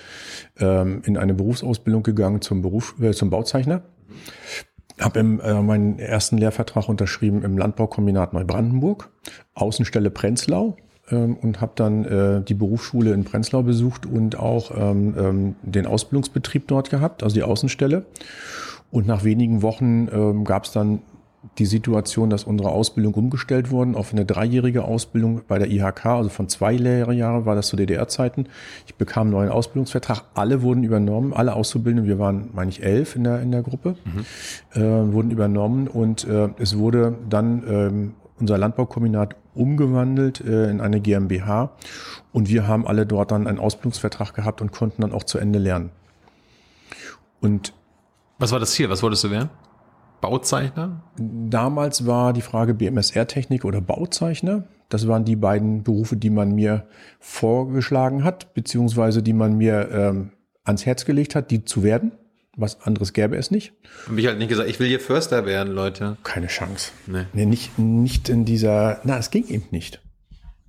ähm, 0.59 1.03
in 1.05 1.17
eine 1.17 1.35
Berufsausbildung 1.35 2.03
gegangen 2.03 2.41
zum 2.41 2.63
Beruf, 2.63 2.97
äh, 3.01 3.13
zum 3.13 3.31
Bauzeichner. 3.31 3.83
Habe 4.99 5.21
äh, 5.21 5.63
meinen 5.63 6.01
ersten 6.01 6.37
Lehrvertrag 6.37 6.89
unterschrieben 6.89 7.45
im 7.45 7.57
Landbaukombinat 7.57 8.33
Neubrandenburg, 8.33 9.09
Außenstelle 9.55 10.11
Prenzlau 10.11 10.77
ähm, 11.11 11.37
und 11.37 11.61
habe 11.61 11.73
dann 11.75 12.05
äh, 12.05 12.43
die 12.43 12.55
Berufsschule 12.55 13.13
in 13.13 13.25
Prenzlau 13.25 13.63
besucht 13.63 14.07
und 14.07 14.39
auch 14.39 14.71
ähm, 14.77 15.15
ähm, 15.19 15.57
den 15.63 15.87
Ausbildungsbetrieb 15.87 16.69
dort 16.69 16.91
gehabt, 16.91 17.23
also 17.23 17.35
die 17.35 17.43
Außenstelle. 17.43 18.05
Und 18.91 19.07
nach 19.07 19.25
wenigen 19.25 19.63
Wochen 19.63 20.09
ähm, 20.13 20.45
gab 20.45 20.65
es 20.65 20.73
dann 20.73 21.01
die 21.59 21.67
Situation, 21.67 22.31
dass 22.31 22.45
unsere 22.45 22.71
Ausbildung 22.71 23.15
umgestellt 23.15 23.71
wurden 23.71 23.95
auf 23.95 24.13
eine 24.13 24.25
dreijährige 24.25 24.85
Ausbildung 24.85 25.43
bei 25.47 25.59
der 25.59 25.71
IHK, 25.71 26.07
also 26.07 26.31
von 26.31 26.49
zwei 26.49 26.75
Lehrjahre 26.75 27.47
war 27.47 27.55
das 27.55 27.69
zu 27.69 27.77
DDR-Zeiten. 27.77 28.47
Ich 28.87 28.97
bekam 28.97 29.29
einen 29.29 29.31
neuen 29.33 29.49
Ausbildungsvertrag. 29.49 30.25
Alle 30.35 30.63
wurden 30.63 30.83
übernommen, 30.83 31.33
alle 31.33 31.55
Auszubildenden, 31.55 32.09
wir 32.09 32.19
waren, 32.19 32.51
meine 32.53 32.71
ich, 32.71 32.83
elf 32.83 33.17
in 33.17 33.25
der, 33.25 33.41
in 33.41 33.53
der 33.53 33.63
Gruppe, 33.63 33.95
äh, 34.75 34.81
wurden 34.81 35.31
übernommen 35.31 35.87
und 35.87 36.27
äh, 36.27 36.49
es 36.59 36.77
wurde 36.77 37.17
dann 37.29 37.63
ähm, 37.69 38.15
unser 38.41 38.59
Landbaukombinat 38.59 39.37
umgewandelt 39.59 40.41
äh, 40.41 40.71
in 40.71 40.81
eine 40.81 41.01
GmbH 41.01 41.73
und 42.33 42.49
wir 42.49 42.67
haben 42.67 42.87
alle 42.87 43.07
dort 43.07 43.31
dann 43.31 43.47
einen 43.47 43.59
Ausbildungsvertrag 43.59 44.35
gehabt 44.35 44.61
und 44.61 44.73
konnten 44.73 45.03
dann 45.03 45.13
auch 45.13 45.25
zu 45.25 45.39
Ende 45.39 45.59
lernen. 45.59 45.91
Und 47.41 47.73
Was 48.39 48.53
war 48.53 48.61
das 48.61 48.73
Ziel? 48.73 48.89
Was 48.89 49.03
wolltest 49.03 49.25
du 49.25 49.31
werden? 49.31 49.51
Bauzeichner? 50.21 51.03
Damals 51.17 52.07
war 52.07 52.33
die 52.33 52.43
Frage 52.43 52.75
BMSR-Technik 52.75 53.65
oder 53.65 53.81
Bauzeichner. 53.81 54.65
Das 54.89 55.07
waren 55.07 55.25
die 55.25 55.37
beiden 55.37 55.83
Berufe, 55.83 56.17
die 56.17 56.31
man 56.31 56.55
mir 56.55 56.87
vorgeschlagen 57.21 58.25
hat, 58.25 58.55
beziehungsweise 58.55 59.23
die 59.23 59.33
man 59.33 59.57
mir 59.57 59.91
ähm, 59.93 60.33
ans 60.65 60.87
Herz 60.87 61.05
gelegt 61.05 61.35
hat, 61.35 61.51
die 61.51 61.65
zu 61.65 61.83
werden. 61.83 62.13
Was 62.61 62.83
anderes 62.83 63.13
gäbe 63.13 63.37
es 63.37 63.53
nicht. 63.53 63.73
Hab 64.09 64.19
ich 64.19 64.27
halt 64.27 64.39
nicht 64.39 64.49
gesagt, 64.49 64.69
ich 64.69 64.81
will 64.81 64.89
hier 64.89 64.99
Förster 64.99 65.47
werden, 65.47 65.73
Leute. 65.73 66.17
Keine 66.25 66.49
Chance. 66.49 66.91
Nee. 67.07 67.25
Nee, 67.33 67.47
nicht, 67.47 67.79
nicht 67.79 68.29
in 68.29 68.45
dieser, 68.45 69.01
na, 69.05 69.17
es 69.17 69.31
ging 69.31 69.47
eben 69.47 69.67
nicht. 69.71 70.03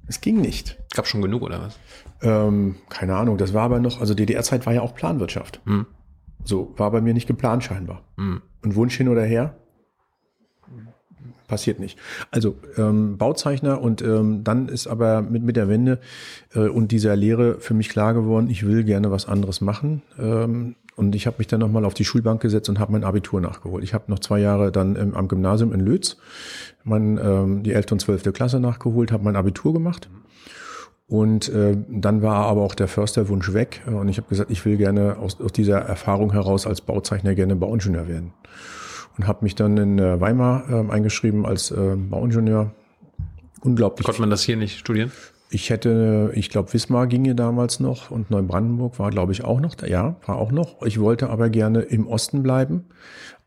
Es 0.05 0.21
ging 0.21 0.39
nicht. 0.39 0.77
Gab 0.93 1.07
schon 1.07 1.23
genug, 1.23 1.41
oder 1.41 1.63
was? 1.63 1.79
Ähm, 2.21 2.75
keine 2.89 3.15
Ahnung, 3.15 3.39
das 3.39 3.55
war 3.55 3.63
aber 3.63 3.79
noch, 3.79 3.99
also 3.99 4.13
DDR-Zeit 4.13 4.67
war 4.67 4.73
ja 4.73 4.81
auch 4.81 4.93
Planwirtschaft. 4.93 5.61
Hm. 5.65 5.87
So, 6.43 6.75
war 6.77 6.91
bei 6.91 7.01
mir 7.01 7.15
nicht 7.15 7.25
geplant 7.25 7.63
scheinbar. 7.63 8.03
Hm. 8.17 8.43
Und 8.63 8.75
Wunsch 8.75 8.95
hin 8.95 9.07
oder 9.07 9.23
her? 9.23 9.55
Passiert 11.47 11.79
nicht. 11.79 11.97
Also 12.29 12.55
ähm, 12.77 13.17
Bauzeichner 13.17 13.81
und 13.81 14.03
ähm, 14.03 14.43
dann 14.43 14.67
ist 14.67 14.85
aber 14.85 15.23
mit, 15.23 15.41
mit 15.41 15.55
der 15.55 15.67
Wende 15.69 15.99
äh, 16.53 16.67
und 16.67 16.91
dieser 16.91 17.15
Lehre 17.15 17.59
für 17.59 17.73
mich 17.73 17.89
klar 17.89 18.13
geworden, 18.13 18.47
ich 18.47 18.63
will 18.63 18.83
gerne 18.83 19.09
was 19.09 19.27
anderes 19.27 19.59
machen. 19.59 20.03
Ähm, 20.19 20.75
und 20.99 21.15
ich 21.15 21.27
habe 21.27 21.37
mich 21.37 21.47
dann 21.47 21.61
nochmal 21.61 21.85
auf 21.85 21.93
die 21.93 22.03
Schulbank 22.03 22.41
gesetzt 22.41 22.67
und 22.67 22.77
habe 22.77 22.91
mein 22.91 23.05
Abitur 23.05 23.39
nachgeholt. 23.39 23.85
Ich 23.85 23.93
habe 23.93 24.11
noch 24.11 24.19
zwei 24.19 24.39
Jahre 24.39 24.69
dann 24.69 24.97
ähm, 24.97 25.15
am 25.15 25.29
Gymnasium 25.29 25.71
in 25.71 25.79
Lötz 25.79 26.17
mein, 26.83 27.17
ähm, 27.17 27.63
die 27.63 27.71
11. 27.71 27.93
und 27.93 28.01
12. 28.01 28.33
Klasse 28.33 28.59
nachgeholt, 28.59 29.13
habe 29.13 29.23
mein 29.23 29.37
Abitur 29.37 29.71
gemacht. 29.71 30.09
Und 31.07 31.47
äh, 31.49 31.77
dann 31.87 32.21
war 32.21 32.45
aber 32.47 32.61
auch 32.61 32.75
der 32.75 32.89
Försterwunsch 32.89 33.53
weg. 33.53 33.81
Und 33.87 34.09
ich 34.09 34.17
habe 34.17 34.27
gesagt, 34.27 34.51
ich 34.51 34.65
will 34.65 34.75
gerne 34.75 35.17
aus, 35.17 35.39
aus 35.39 35.53
dieser 35.53 35.79
Erfahrung 35.79 36.33
heraus 36.33 36.67
als 36.67 36.81
Bauzeichner 36.81 37.33
gerne 37.33 37.55
Bauingenieur 37.55 38.09
werden. 38.09 38.33
Und 39.17 39.25
habe 39.25 39.45
mich 39.45 39.55
dann 39.55 39.77
in 39.77 39.99
äh, 39.99 40.19
Weimar 40.19 40.69
äh, 40.69 40.91
eingeschrieben 40.91 41.45
als 41.45 41.71
äh, 41.71 41.95
Bauingenieur. 41.95 42.71
Unglaublich. 43.61 44.05
Konnte 44.05 44.21
man 44.21 44.29
das 44.29 44.43
hier 44.43 44.57
nicht 44.57 44.77
studieren? 44.77 45.11
Ich 45.51 45.69
hätte, 45.71 46.31
ich 46.35 46.49
glaube, 46.49 46.73
Wismar 46.73 47.07
ginge 47.07 47.33
damals 47.33 47.79
noch 47.79 48.11
und 48.11 48.29
Neubrandenburg 48.29 48.99
war, 48.99 49.09
glaube 49.09 49.31
ich, 49.31 49.43
auch 49.43 49.59
noch. 49.59 49.75
da. 49.75 49.87
Ja, 49.87 50.17
war 50.25 50.37
auch 50.37 50.51
noch. 50.51 50.83
Ich 50.83 50.99
wollte 50.99 51.29
aber 51.29 51.49
gerne 51.49 51.81
im 51.81 52.07
Osten 52.07 52.43
bleiben, 52.43 52.85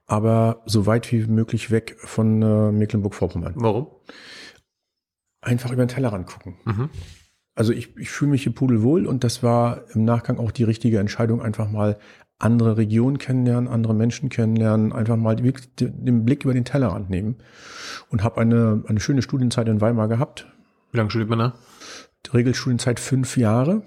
aber 0.06 0.62
so 0.66 0.86
weit 0.86 1.12
wie 1.12 1.24
möglich 1.26 1.70
weg 1.70 1.96
von 1.98 2.42
äh, 2.42 2.72
Mecklenburg-Vorpommern. 2.72 3.54
Warum? 3.56 3.86
Einfach 5.40 5.70
über 5.70 5.84
den 5.84 5.88
Tellerrand 5.88 6.26
gucken. 6.26 6.56
Mhm. 6.64 6.90
Also 7.54 7.72
ich, 7.72 7.96
ich 7.96 8.10
fühle 8.10 8.32
mich 8.32 8.44
hier 8.44 8.54
pudelwohl 8.54 9.06
und 9.06 9.24
das 9.24 9.42
war 9.42 9.82
im 9.94 10.04
Nachgang 10.04 10.38
auch 10.38 10.50
die 10.50 10.64
richtige 10.64 10.98
Entscheidung, 10.98 11.42
einfach 11.42 11.70
mal 11.70 11.98
andere 12.38 12.76
Regionen 12.76 13.18
kennenlernen, 13.18 13.68
andere 13.68 13.94
Menschen 13.94 14.28
kennenlernen, 14.28 14.92
einfach 14.92 15.16
mal 15.16 15.36
den 15.36 16.24
Blick 16.24 16.44
über 16.44 16.54
den 16.54 16.64
Tellerrand 16.64 17.10
nehmen 17.10 17.36
und 18.10 18.24
habe 18.24 18.40
eine, 18.40 18.82
eine 18.88 19.00
schöne 19.00 19.22
Studienzeit 19.22 19.68
in 19.68 19.80
Weimar 19.80 20.08
gehabt. 20.08 20.46
Wie 20.90 20.96
lange 20.96 21.10
studiert 21.10 21.30
man 21.30 21.38
da? 21.38 21.54
Die 22.26 22.30
Regelstudienzeit 22.30 23.00
fünf 23.00 23.36
Jahre. 23.36 23.82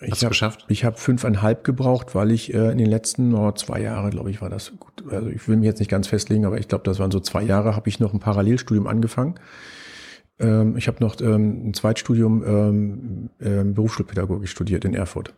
Hast 0.00 0.08
Ich 0.08 0.18
du 0.18 0.24
habe 0.24 0.28
geschafft? 0.30 0.66
ich 0.68 0.84
hab 0.84 0.98
fünfeinhalb 0.98 1.64
gebraucht, 1.64 2.14
weil 2.14 2.30
ich 2.32 2.52
äh, 2.52 2.70
in 2.72 2.78
den 2.78 2.88
letzten 2.88 3.32
oh, 3.34 3.52
zwei 3.52 3.80
Jahre, 3.80 4.10
glaube 4.10 4.30
ich, 4.30 4.40
war 4.42 4.50
das 4.50 4.72
gut. 4.78 5.04
Also 5.10 5.28
ich 5.28 5.46
will 5.48 5.56
mich 5.56 5.66
jetzt 5.66 5.78
nicht 5.78 5.90
ganz 5.90 6.08
festlegen, 6.08 6.44
aber 6.44 6.58
ich 6.58 6.68
glaube, 6.68 6.84
das 6.84 6.98
waren 6.98 7.10
so 7.10 7.20
zwei 7.20 7.42
Jahre, 7.42 7.76
habe 7.76 7.88
ich 7.88 8.00
noch 8.00 8.12
ein 8.12 8.20
Parallelstudium 8.20 8.86
angefangen. 8.86 9.36
Ähm, 10.40 10.76
ich 10.76 10.88
habe 10.88 10.98
noch 11.00 11.20
ähm, 11.20 11.68
ein 11.68 11.74
Zweitstudium 11.74 12.44
ähm, 12.44 13.30
ähm, 13.40 13.74
Berufsschulpädagogik 13.74 14.48
studiert 14.48 14.84
in 14.84 14.94
Erfurt. 14.94 15.32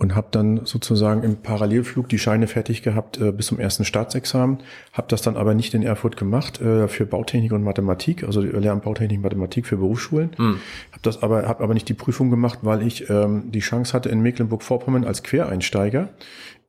Und 0.00 0.16
habe 0.16 0.28
dann 0.30 0.64
sozusagen 0.64 1.22
im 1.22 1.36
Parallelflug 1.36 2.08
die 2.08 2.18
Scheine 2.18 2.46
fertig 2.46 2.82
gehabt 2.82 3.20
äh, 3.20 3.32
bis 3.32 3.46
zum 3.46 3.60
ersten 3.60 3.84
Staatsexamen. 3.84 4.58
Habe 4.94 5.08
das 5.08 5.20
dann 5.20 5.36
aber 5.36 5.52
nicht 5.52 5.74
in 5.74 5.82
Erfurt 5.82 6.16
gemacht 6.16 6.58
äh, 6.60 6.88
für 6.88 7.04
Bautechnik 7.04 7.52
und 7.52 7.62
Mathematik, 7.62 8.24
also 8.24 8.40
Lehramt 8.40 8.82
Bautechnik 8.82 9.18
und 9.18 9.24
Mathematik 9.24 9.66
für 9.66 9.76
Berufsschulen. 9.76 10.30
Hm. 10.36 10.56
Habe 10.90 11.02
das 11.02 11.22
aber 11.22 11.46
habe 11.46 11.62
aber 11.62 11.74
nicht 11.74 11.88
die 11.88 11.94
Prüfung 11.94 12.30
gemacht, 12.30 12.60
weil 12.62 12.80
ich 12.82 13.10
ähm, 13.10 13.52
die 13.52 13.60
Chance 13.60 13.92
hatte 13.92 14.08
in 14.08 14.22
Mecklenburg-Vorpommern 14.22 15.04
als 15.04 15.22
Quereinsteiger 15.22 16.08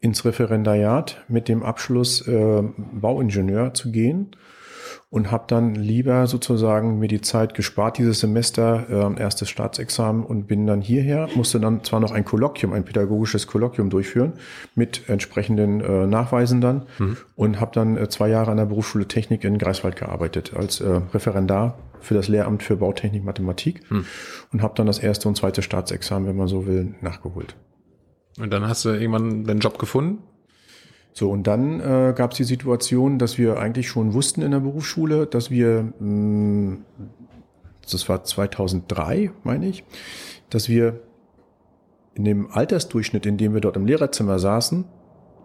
ins 0.02 0.26
Referendariat 0.26 1.24
mit 1.30 1.48
dem 1.48 1.64
Abschluss 1.64 2.28
äh, 2.28 2.64
Bauingenieur 2.76 3.74
zu 3.74 3.92
gehen 3.92 4.36
und 5.12 5.30
habe 5.30 5.44
dann 5.48 5.76
lieber 5.76 6.26
sozusagen 6.26 6.98
mir 6.98 7.10
die 7.10 7.20
Zeit 7.20 7.54
gespart 7.54 7.98
dieses 7.98 8.22
Semester, 8.22 8.86
äh, 8.90 9.20
erstes 9.20 9.50
Staatsexamen 9.50 10.24
und 10.24 10.48
bin 10.48 10.66
dann 10.66 10.80
hierher, 10.80 11.28
musste 11.36 11.60
dann 11.60 11.84
zwar 11.84 12.00
noch 12.00 12.12
ein 12.12 12.24
Kolloquium, 12.24 12.72
ein 12.72 12.86
pädagogisches 12.86 13.46
Kolloquium 13.46 13.90
durchführen 13.90 14.34
mit 14.74 15.10
entsprechenden 15.10 15.82
äh, 15.82 16.08
Nachweisen 16.08 16.62
dann 16.62 16.88
und 17.36 17.60
habe 17.60 17.72
dann 17.74 17.98
äh, 17.98 18.08
zwei 18.08 18.30
Jahre 18.30 18.52
an 18.52 18.58
der 18.58 18.66
Berufsschule 18.66 19.06
Technik 19.06 19.44
in 19.44 19.58
Greifswald 19.58 19.98
gearbeitet 19.98 20.54
als 20.56 20.80
äh, 20.80 21.02
Referendar 21.14 21.78
für 22.00 22.14
das 22.14 22.30
Lehramt 22.30 22.64
für 22.64 22.78
Bautechnik 22.78 23.26
Mathematik 23.26 23.82
und 24.52 24.62
habe 24.64 24.74
dann 24.76 24.88
das 24.88 24.98
erste 24.98 25.28
und 25.28 25.36
zweite 25.36 25.62
Staatsexamen, 25.62 26.28
wenn 26.28 26.38
man 26.38 26.48
so 26.48 26.66
will, 26.66 26.96
nachgeholt. 27.02 27.56
Und 28.40 28.52
dann 28.52 28.68
hast 28.68 28.86
du 28.86 28.90
irgendwann 28.90 29.44
deinen 29.44 29.60
Job 29.60 29.78
gefunden? 29.78 30.24
So, 31.14 31.30
und 31.30 31.46
dann 31.48 31.80
äh, 31.82 32.14
gab 32.16 32.32
es 32.32 32.38
die 32.38 32.44
Situation, 32.44 33.20
dass 33.20 33.38
wir 33.38 33.60
eigentlich 33.60 33.90
schon 33.90 34.14
wussten 34.14 34.42
in 34.42 34.52
der 34.52 34.60
Berufsschule, 34.60 35.28
dass 35.28 35.52
wir, 35.52 35.94
mh, 36.00 36.78
das 37.90 38.08
war 38.08 38.24
2003, 38.24 39.32
meine 39.44 39.68
ich, 39.68 39.84
dass 40.50 40.70
wir 40.70 41.02
in 42.14 42.24
dem 42.24 42.52
Altersdurchschnitt, 42.52 43.26
in 43.26 43.38
dem 43.38 43.54
wir 43.54 43.62
dort 43.62 43.78
im 43.78 43.86
Lehrerzimmer 43.86 44.40
saßen, 44.40 44.86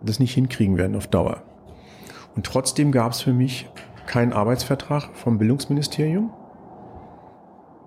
das 0.02 0.20
nicht 0.20 0.34
hinkriegen 0.34 0.76
werden 0.76 0.96
auf 0.96 1.06
Dauer. 1.06 1.42
Und 2.34 2.46
trotzdem 2.46 2.92
gab 2.92 3.12
es 3.12 3.22
für 3.22 3.32
mich 3.32 3.68
keinen 4.06 4.32
Arbeitsvertrag 4.32 5.10
vom 5.14 5.38
Bildungsministerium. 5.38 6.32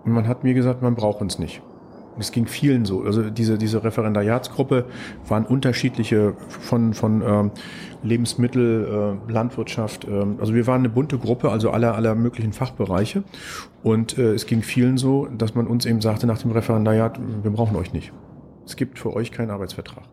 Und 0.04 0.12
man 0.12 0.28
hat 0.28 0.44
mir 0.44 0.54
gesagt, 0.54 0.82
man 0.82 0.96
braucht 0.96 1.22
uns 1.22 1.40
nicht. 1.40 1.62
Es 2.20 2.32
ging 2.32 2.48
vielen 2.48 2.86
so. 2.86 3.02
Also 3.02 3.30
diese, 3.30 3.58
diese 3.58 3.84
Referendariatsgruppe 3.84 4.86
waren 5.28 5.46
unterschiedliche 5.46 6.34
von, 6.48 6.94
von 6.94 7.22
ähm, 7.22 7.52
Lebensmittel, 8.04 9.18
äh, 9.28 9.32
Landwirtschaft. 9.32 10.06
Äh, 10.06 10.26
also 10.40 10.54
wir 10.54 10.68
waren 10.68 10.82
eine 10.82 10.90
bunte 10.90 11.18
Gruppe, 11.18 11.50
also 11.50 11.72
aller, 11.72 11.96
aller 11.96 12.16
möglichen 12.16 12.54
Fachbereiche. 12.54 13.24
Und 13.84 14.18
äh, 14.18 14.34
es 14.34 14.46
ging 14.46 14.62
vielen 14.62 14.98
so, 14.98 15.28
dass 15.28 15.56
man 15.56 15.68
uns 15.68 15.86
eben 15.86 16.02
sagte 16.02 16.28
nach 16.28 16.40
dem 16.40 16.52
Referendariat, 16.52 17.20
wir 17.44 17.52
brauchen 17.52 17.76
euch 17.76 17.94
nicht. 17.94 18.12
Es 18.66 18.76
gibt 18.76 19.00
für 19.00 19.14
euch 19.14 19.32
keinen 19.32 19.52
Arbeitsvertrag. 19.52 20.04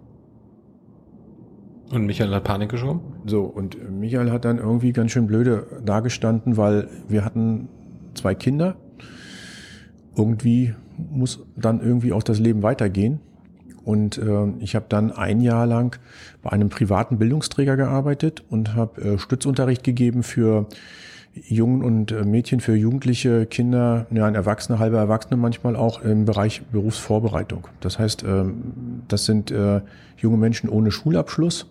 Und 1.92 2.06
Michael 2.06 2.34
hat 2.34 2.44
Panik 2.44 2.70
geschoben? 2.70 3.00
So, 3.26 3.44
und 3.44 3.90
Michael 3.90 4.32
hat 4.32 4.44
dann 4.44 4.58
irgendwie 4.58 4.92
ganz 4.92 5.12
schön 5.12 5.26
blöde 5.26 5.66
dagestanden, 5.84 6.56
weil 6.56 6.88
wir 7.08 7.24
hatten 7.24 7.68
zwei 8.14 8.34
Kinder. 8.34 8.76
Irgendwie 10.16 10.74
muss 10.96 11.40
dann 11.56 11.80
irgendwie 11.80 12.12
auch 12.12 12.22
das 12.22 12.38
Leben 12.38 12.62
weitergehen. 12.62 13.20
Und 13.84 14.18
äh, 14.18 14.48
ich 14.58 14.74
habe 14.74 14.86
dann 14.88 15.12
ein 15.12 15.40
Jahr 15.40 15.66
lang 15.66 15.96
bei 16.42 16.50
einem 16.50 16.70
privaten 16.70 17.18
Bildungsträger 17.18 17.76
gearbeitet 17.76 18.42
und 18.50 18.74
habe 18.74 19.00
äh, 19.00 19.18
Stützunterricht 19.18 19.84
gegeben 19.84 20.24
für 20.24 20.66
Jungen 21.34 21.84
und 21.84 22.12
äh, 22.12 22.24
Mädchen, 22.24 22.60
für 22.60 22.74
Jugendliche, 22.74 23.46
Kinder, 23.46 24.06
ja, 24.10 24.28
Erwachsene, 24.28 24.78
halbe 24.78 24.96
Erwachsene 24.96 25.36
manchmal 25.36 25.76
auch 25.76 26.02
im 26.02 26.24
Bereich 26.24 26.62
Berufsvorbereitung. 26.72 27.68
Das 27.80 27.98
heißt, 27.98 28.24
ähm, 28.24 29.02
das 29.06 29.26
sind 29.26 29.50
äh, 29.50 29.82
junge 30.16 30.36
Menschen 30.38 30.68
ohne 30.68 30.90
Schulabschluss 30.90 31.66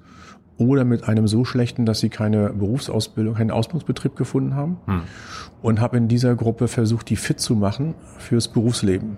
oder 0.58 0.86
mit 0.86 1.08
einem 1.08 1.28
so 1.28 1.46
schlechten, 1.46 1.86
dass 1.86 2.00
sie 2.00 2.10
keine 2.10 2.52
Berufsausbildung, 2.52 3.36
keinen 3.36 3.52
Ausbildungsbetrieb 3.52 4.16
gefunden 4.16 4.56
haben. 4.56 4.78
Hm. 4.86 5.02
Und 5.62 5.82
habe 5.82 5.98
in 5.98 6.08
dieser 6.08 6.36
Gruppe 6.36 6.68
versucht, 6.68 7.10
die 7.10 7.16
fit 7.16 7.40
zu 7.40 7.56
machen 7.56 7.96
fürs 8.20 8.48
Berufsleben. 8.48 9.18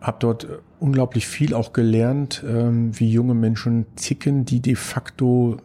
Habe 0.00 0.18
dort 0.20 0.44
äh, 0.44 0.58
unglaublich 0.78 1.26
viel 1.26 1.54
auch 1.54 1.72
gelernt, 1.72 2.44
ähm, 2.46 2.98
wie 2.98 3.10
junge 3.10 3.34
Menschen 3.34 3.86
ticken, 3.96 4.44
die 4.44 4.60
de 4.60 4.76
facto 4.76 5.58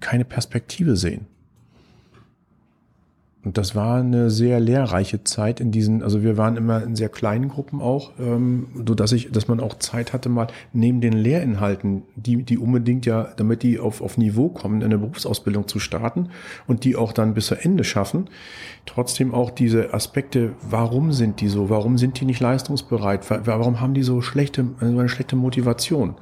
keine 0.00 0.24
Perspektive 0.24 0.96
sehen. 0.96 1.26
Und 3.44 3.56
das 3.56 3.76
war 3.76 4.00
eine 4.00 4.30
sehr 4.30 4.58
lehrreiche 4.58 5.22
Zeit 5.22 5.60
in 5.60 5.70
diesen, 5.70 6.02
also 6.02 6.24
wir 6.24 6.36
waren 6.36 6.56
immer 6.56 6.82
in 6.82 6.96
sehr 6.96 7.08
kleinen 7.08 7.48
Gruppen 7.48 7.80
auch, 7.80 8.10
ähm, 8.18 8.66
so 8.84 8.94
dass 8.96 9.12
ich, 9.12 9.30
dass 9.30 9.46
man 9.46 9.60
auch 9.60 9.78
Zeit 9.78 10.12
hatte, 10.12 10.28
mal 10.28 10.48
neben 10.72 11.00
den 11.00 11.12
Lehrinhalten, 11.12 12.02
die, 12.16 12.42
die 12.42 12.58
unbedingt 12.58 13.06
ja, 13.06 13.28
damit 13.36 13.62
die 13.62 13.78
auf, 13.78 14.02
auf 14.02 14.18
Niveau 14.18 14.48
kommen, 14.48 14.82
eine 14.82 14.98
Berufsausbildung 14.98 15.68
zu 15.68 15.78
starten 15.78 16.30
und 16.66 16.82
die 16.82 16.96
auch 16.96 17.12
dann 17.12 17.34
bis 17.34 17.46
zu 17.46 17.54
Ende 17.54 17.84
schaffen, 17.84 18.28
trotzdem 18.86 19.32
auch 19.32 19.52
diese 19.52 19.94
Aspekte, 19.94 20.54
warum 20.68 21.12
sind 21.12 21.40
die 21.40 21.48
so, 21.48 21.70
warum 21.70 21.96
sind 21.96 22.20
die 22.20 22.24
nicht 22.24 22.40
leistungsbereit, 22.40 23.30
warum 23.46 23.80
haben 23.80 23.94
die 23.94 24.02
so 24.02 24.20
schlechte, 24.20 24.66
so 24.80 24.86
eine 24.86 25.08
schlechte 25.08 25.36
Motivation? 25.36 26.16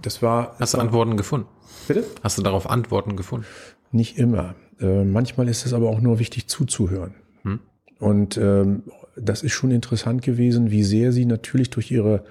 Das 0.00 0.22
war. 0.22 0.56
Hast 0.58 0.72
du 0.72 0.78
Antworten 0.78 1.18
gefunden? 1.18 1.48
Bitte? 1.86 2.04
Hast 2.22 2.38
du 2.38 2.42
darauf 2.42 2.68
Antworten 2.68 3.14
gefunden? 3.14 3.46
Nicht 3.92 4.18
immer. 4.18 4.54
Äh, 4.80 5.04
manchmal 5.04 5.48
ist 5.48 5.66
es 5.66 5.72
aber 5.72 5.88
auch 5.88 6.00
nur 6.00 6.18
wichtig 6.18 6.48
zuzuhören. 6.48 7.14
Hm. 7.42 7.60
Und 7.98 8.36
ähm, 8.36 8.82
das 9.16 9.42
ist 9.42 9.52
schon 9.52 9.70
interessant 9.70 10.22
gewesen, 10.22 10.70
wie 10.70 10.82
sehr 10.82 11.12
sie 11.12 11.24
natürlich 11.24 11.70
durch 11.70 11.90
ihre 11.90 12.24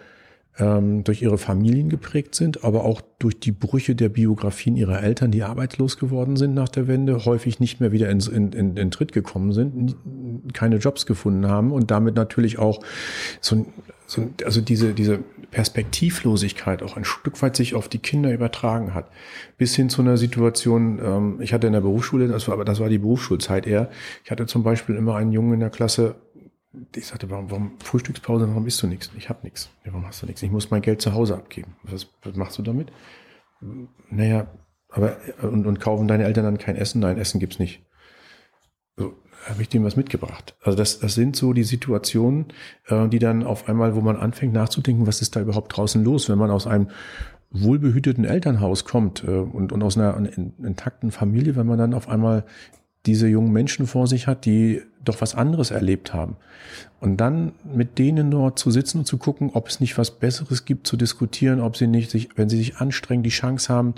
ähm, 0.59 1.03
durch 1.03 1.21
ihre 1.21 1.37
Familien 1.37 1.89
geprägt 1.89 2.35
sind, 2.35 2.63
aber 2.63 2.85
auch 2.85 3.01
durch 3.19 3.39
die 3.39 3.51
Brüche 3.51 3.95
der 3.95 4.09
Biografien 4.09 4.75
ihrer 4.75 5.01
Eltern, 5.01 5.31
die 5.31 5.43
arbeitslos 5.43 5.97
geworden 5.97 6.35
sind 6.35 6.53
nach 6.53 6.69
der 6.69 6.87
Wende, 6.87 7.25
häufig 7.25 7.59
nicht 7.59 7.79
mehr 7.79 7.91
wieder 7.91 8.09
in, 8.09 8.19
in, 8.19 8.51
in, 8.51 8.77
in 8.77 8.91
Tritt 8.91 9.13
gekommen 9.13 9.51
sind, 9.51 9.95
keine 10.53 10.77
Jobs 10.77 11.05
gefunden 11.05 11.47
haben 11.47 11.71
und 11.71 11.89
damit 11.89 12.15
natürlich 12.15 12.59
auch 12.59 12.81
so, 13.41 13.65
so 14.05 14.29
also 14.45 14.61
diese, 14.61 14.93
diese 14.93 15.19
Perspektivlosigkeit 15.51 16.83
auch 16.83 16.97
ein 16.97 17.05
Stück 17.05 17.41
weit 17.41 17.55
sich 17.55 17.75
auf 17.75 17.87
die 17.87 17.99
Kinder 17.99 18.33
übertragen 18.33 18.93
hat. 18.93 19.09
Bis 19.57 19.75
hin 19.75 19.89
zu 19.89 20.01
einer 20.01 20.17
Situation, 20.17 20.99
ähm, 21.03 21.41
ich 21.41 21.53
hatte 21.53 21.67
in 21.67 21.73
der 21.73 21.81
Berufsschule, 21.81 22.27
das 22.27 22.47
war, 22.47 22.55
aber 22.55 22.65
das 22.65 22.79
war 22.79 22.89
die 22.89 22.97
Berufsschulzeit 22.97 23.67
eher, 23.67 23.89
ich 24.23 24.31
hatte 24.31 24.45
zum 24.45 24.63
Beispiel 24.63 24.95
immer 24.95 25.15
einen 25.15 25.31
Jungen 25.31 25.53
in 25.53 25.59
der 25.59 25.69
Klasse, 25.69 26.15
ich 26.95 27.07
sagte, 27.07 27.29
warum, 27.29 27.51
warum 27.51 27.71
Frühstückspause, 27.83 28.47
warum 28.47 28.65
isst 28.65 28.81
du 28.81 28.87
nichts? 28.87 29.11
Ich 29.15 29.29
habe 29.29 29.39
nichts. 29.43 29.69
Ja, 29.85 29.93
warum 29.93 30.07
hast 30.07 30.23
du 30.23 30.25
nichts? 30.25 30.41
Ich 30.41 30.51
muss 30.51 30.71
mein 30.71 30.81
Geld 30.81 31.01
zu 31.01 31.13
Hause 31.13 31.35
abgeben. 31.35 31.75
Was, 31.83 32.07
was 32.23 32.35
machst 32.35 32.57
du 32.57 32.63
damit? 32.63 32.91
Naja, 34.09 34.47
aber 34.89 35.17
und, 35.41 35.67
und 35.67 35.79
kaufen 35.79 36.07
deine 36.07 36.23
Eltern 36.25 36.45
dann 36.45 36.57
kein 36.57 36.75
Essen? 36.75 36.99
Nein, 36.99 37.17
Essen 37.17 37.39
gibt's 37.39 37.59
nicht. 37.59 37.83
Habe 39.45 39.61
ich 39.61 39.69
dem 39.69 39.83
was 39.83 39.95
mitgebracht. 39.95 40.55
Also 40.61 40.77
das, 40.77 40.99
das 40.99 41.15
sind 41.15 41.35
so 41.35 41.53
die 41.53 41.63
Situationen, 41.63 42.45
äh, 42.87 43.07
die 43.07 43.19
dann 43.19 43.43
auf 43.43 43.67
einmal, 43.67 43.95
wo 43.95 44.01
man 44.01 44.17
anfängt 44.17 44.53
nachzudenken, 44.53 45.05
was 45.07 45.21
ist 45.21 45.35
da 45.35 45.41
überhaupt 45.41 45.75
draußen 45.75 46.03
los, 46.03 46.29
wenn 46.29 46.37
man 46.37 46.51
aus 46.51 46.67
einem 46.67 46.87
wohlbehüteten 47.51 48.25
Elternhaus 48.25 48.85
kommt 48.85 49.23
äh, 49.23 49.31
und, 49.31 49.71
und 49.71 49.83
aus 49.83 49.97
einer 49.97 50.17
intakten 50.63 51.11
Familie, 51.11 51.55
wenn 51.55 51.67
man 51.67 51.77
dann 51.77 51.93
auf 51.93 52.09
einmal 52.09 52.45
diese 53.05 53.27
jungen 53.27 53.51
Menschen 53.51 53.85
vor 53.85 54.07
sich 54.07 54.27
hat, 54.27 54.45
die 54.45 54.81
doch 55.03 55.19
was 55.19 55.35
anderes 55.35 55.71
erlebt 55.71 56.13
haben. 56.13 56.37
Und 57.01 57.17
dann 57.17 57.51
mit 57.63 57.99
denen 57.99 58.31
dort 58.31 58.57
zu 58.57 58.71
sitzen 58.71 58.99
und 58.99 59.05
zu 59.05 59.17
gucken, 59.17 59.51
ob 59.53 59.67
es 59.67 59.81
nicht 59.81 59.97
was 59.97 60.11
Besseres 60.11 60.63
gibt, 60.63 60.87
zu 60.87 60.95
diskutieren, 60.95 61.59
ob 61.59 61.75
sie 61.75 61.87
nicht 61.87 62.09
sich, 62.09 62.29
wenn 62.37 62.47
sie 62.47 62.57
sich 62.57 62.77
anstrengen, 62.77 63.23
die 63.23 63.29
Chance 63.29 63.73
haben, 63.73 63.95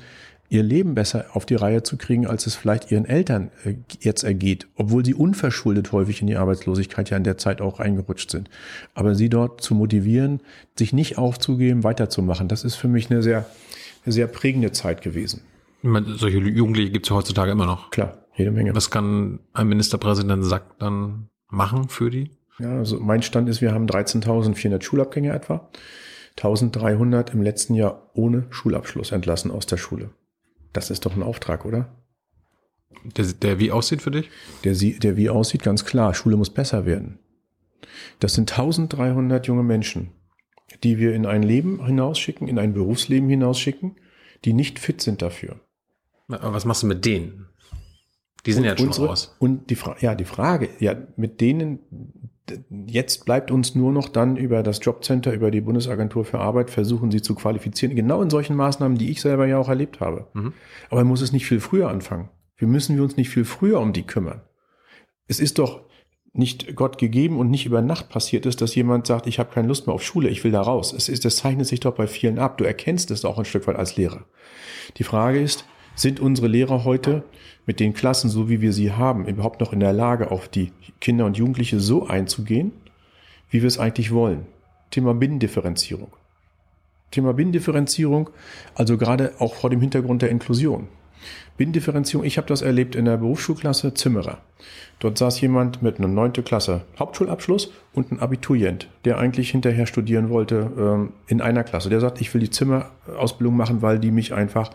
ihr 0.50 0.64
Leben 0.64 0.96
besser 0.96 1.26
auf 1.34 1.46
die 1.46 1.56
Reihe 1.56 1.84
zu 1.84 1.98
kriegen, 1.98 2.28
als 2.28 2.48
es 2.48 2.56
vielleicht 2.56 2.92
ihren 2.92 3.06
Eltern 3.06 3.52
äh, 3.64 3.76
jetzt 4.00 4.24
ergeht, 4.24 4.68
obwohl 4.76 5.04
sie 5.04 5.14
unverschuldet 5.14 5.92
häufig 5.92 6.22
in 6.22 6.28
die 6.28 6.38
Arbeitslosigkeit 6.38 7.10
ja 7.10 7.18
in 7.18 7.24
der 7.24 7.38
Zeit 7.38 7.62
auch 7.62 7.80
reingerutscht 7.80 8.32
sind. 8.32 8.50
Aber 8.94 9.16
sie 9.16 9.30
dort 9.30 9.62
zu 9.62 9.76
motivieren, 9.76 10.42
sich 10.78 10.94
nicht 10.94 11.18
aufzugeben, 11.18 11.84
weiterzumachen, 11.84 12.48
das 12.48 12.64
ist 12.64 12.76
für 12.76 12.88
mich 12.88 13.10
eine 13.10 13.24
sehr, 13.24 13.46
eine 14.06 14.14
sehr 14.14 14.28
prägende 14.28 14.72
Zeit 14.72 15.02
gewesen. 15.02 15.42
Meine, 15.82 16.16
solche 16.16 16.40
Jugendliche 16.40 16.92
gibt 16.92 17.06
es 17.06 17.12
heutzutage 17.12 17.52
immer 17.52 17.66
noch. 17.66 17.92
Klar. 17.92 18.18
Jede 18.36 18.52
Menge. 18.52 18.76
Was 18.76 18.92
kann 18.92 19.40
ein 19.54 19.68
Ministerpräsident 19.68 20.44
Sack 20.44 20.78
dann 20.80 21.30
machen 21.50 21.90
für 21.90 22.10
die? 22.10 22.32
Ja, 22.60 22.78
also 22.78 23.00
mein 23.00 23.22
Stand 23.22 23.50
ist, 23.50 23.62
wir 23.62 23.74
haben 23.74 23.86
13.400 23.86 24.82
Schulabgänge 24.82 25.32
etwa. 25.32 25.70
1300 26.38 27.34
im 27.34 27.42
letzten 27.42 27.76
Jahr 27.76 28.10
ohne 28.14 28.46
Schulabschluss 28.50 29.12
entlassen 29.12 29.52
aus 29.52 29.66
der 29.66 29.78
Schule. 29.78 30.10
Das 30.76 30.90
ist 30.90 31.06
doch 31.06 31.16
ein 31.16 31.24
Auftrag, 31.24 31.64
oder? 31.64 31.88
Der, 33.04 33.26
der 33.26 33.60
wie 33.60 33.72
aussieht 33.72 34.02
für 34.02 34.12
dich? 34.12 34.30
Der, 34.66 34.74
der 34.74 35.16
wie 35.16 35.30
aussieht, 35.30 35.64
ganz 35.64 35.86
klar. 35.86 36.14
Schule 36.14 36.36
muss 36.36 36.50
besser 36.50 36.86
werden. 36.86 37.20
Das 38.20 38.34
sind 38.34 38.52
1300 38.52 39.48
junge 39.48 39.64
Menschen, 39.64 40.12
die 40.84 40.98
wir 40.98 41.16
in 41.16 41.26
ein 41.26 41.44
Leben 41.44 41.86
hinausschicken, 41.86 42.50
in 42.50 42.60
ein 42.60 42.74
Berufsleben 42.74 43.30
hinausschicken, 43.30 43.96
die 44.44 44.52
nicht 44.52 44.80
fit 44.80 45.02
sind 45.02 45.22
dafür. 45.22 45.62
Aber 46.28 46.54
was 46.54 46.66
machst 46.66 46.84
du 46.84 46.88
mit 46.88 47.06
denen? 47.06 47.48
Die 48.46 48.52
sind 48.52 48.64
und 48.64 48.70
ja 48.70 48.78
schon 48.78 48.88
unsere, 48.88 49.08
raus. 49.08 49.34
Und 49.40 49.70
die, 49.70 49.78
ja, 50.02 50.14
die 50.14 50.26
Frage, 50.26 50.70
ja, 50.80 50.96
mit 51.16 51.40
denen, 51.40 51.80
jetzt 52.86 53.26
bleibt 53.26 53.52
uns 53.52 53.76
nur 53.76 53.92
noch 53.92 54.10
dann 54.10 54.38
über 54.38 54.64
das 54.64 54.80
Jobcenter, 54.84 55.34
über 55.34 55.52
die 55.52 55.62
Bundesagentur 55.62 56.26
für 56.26 56.40
Arbeit 56.40 56.70
versuchen, 56.70 57.12
sie 57.12 57.22
zu 57.22 57.36
qualifizieren. 57.36 57.96
Genau 57.96 58.22
in 58.22 58.30
solchen 58.30 58.56
Maßnahmen, 58.56 58.98
die 58.98 59.12
ich 59.12 59.22
selber 59.22 59.48
ja 59.48 59.58
auch 59.58 59.70
erlebt 59.70 60.00
habe. 60.00 60.28
Mhm. 60.34 60.54
Aber 60.90 61.02
man 61.02 61.08
muss 61.08 61.22
es 61.22 61.32
nicht 61.32 61.46
viel 61.46 61.60
früher 61.60 61.90
anfangen. 61.90 62.30
Wir 62.58 62.68
müssen 62.68 62.96
wir 62.96 63.04
uns 63.04 63.18
nicht 63.18 63.30
viel 63.30 63.46
früher 63.46 63.80
um 63.80 63.94
die 63.94 64.04
kümmern. 64.04 64.42
Es 65.28 65.40
ist 65.40 65.58
doch 65.58 65.82
nicht 66.34 66.76
Gott 66.76 66.98
gegeben 66.98 67.40
und 67.40 67.50
nicht 67.50 67.66
über 67.66 67.82
Nacht 67.82 68.10
passiert 68.10 68.46
ist, 68.46 68.62
dass 68.62 68.76
jemand 68.76 69.08
sagt, 69.08 69.26
ich 69.26 69.40
habe 69.40 69.54
keine 69.54 69.68
Lust 69.68 69.88
mehr 69.88 69.94
auf 69.94 70.04
Schule, 70.04 70.30
ich 70.30 70.44
will 70.44 70.52
da 70.52 70.62
raus. 70.62 70.94
Es 70.94 71.08
ist, 71.08 71.24
das 71.24 71.38
zeichnet 71.38 71.66
sich 71.66 71.80
doch 71.80 71.96
bei 71.96 72.08
vielen 72.08 72.40
ab. 72.40 72.58
Du 72.58 72.66
erkennst 72.66 73.10
es 73.12 73.24
auch 73.24 73.40
ein 73.40 73.46
Stück 73.46 73.68
weit 73.68 73.78
als 73.78 73.96
Lehrer. 73.96 74.26
Die 74.98 75.04
Frage 75.04 75.42
ist, 75.42 75.66
sind 75.96 76.20
unsere 76.20 76.48
Lehrer 76.48 76.84
heute 76.84 77.24
mit 77.66 77.80
den 77.80 77.94
Klassen, 77.94 78.30
so 78.30 78.50
wie 78.50 78.62
wir 78.62 78.74
sie 78.74 78.92
haben, 78.92 79.26
überhaupt 79.26 79.62
noch 79.62 79.74
in 79.74 79.80
der 79.80 79.94
Lage, 79.94 80.32
auf 80.32 80.48
die 80.48 80.72
Kinder 81.02 81.26
und 81.26 81.38
Jugendliche 81.38 81.80
so 81.80 82.08
einzugehen, 82.08 82.72
wie 83.50 83.62
wir 83.62 83.68
es 83.68 83.80
eigentlich 83.80 84.12
wollen? 84.12 84.46
Thema 84.92 85.14
Binnendifferenzierung. 85.14 86.12
Thema 87.12 87.34
Binnendifferenzierung, 87.34 88.30
also 88.76 88.98
gerade 88.98 89.34
auch 89.40 89.56
vor 89.56 89.70
dem 89.70 89.82
Hintergrund 89.82 90.22
der 90.22 90.30
Inklusion. 90.30 90.88
Binnendifferenzierung, 91.58 92.26
ich 92.26 92.38
habe 92.38 92.48
das 92.48 92.62
erlebt 92.62 92.96
in 92.96 93.06
der 93.06 93.18
Berufsschulklasse 93.18 93.94
Zimmerer. 93.94 94.40
Dort 95.00 95.18
saß 95.18 95.40
jemand 95.42 95.82
mit 95.82 95.98
einem 95.98 96.14
neunte 96.14 96.44
Klasse 96.44 96.82
Hauptschulabschluss 97.00 97.72
und 97.94 98.12
ein 98.12 98.20
Abiturient, 98.20 98.90
der 99.06 99.18
eigentlich 99.18 99.52
hinterher 99.52 99.86
studieren 99.86 100.30
wollte 100.30 100.72
ähm, 100.78 101.14
in 101.28 101.42
einer 101.42 101.64
Klasse. 101.64 101.90
Der 101.90 102.02
sagt, 102.02 102.20
ich 102.22 102.34
will 102.34 102.42
die 102.42 102.50
Zimmerausbildung 102.50 103.56
machen, 103.56 103.82
weil 103.82 104.00
die 104.00 104.12
mich 104.12 104.34
einfach 104.34 104.72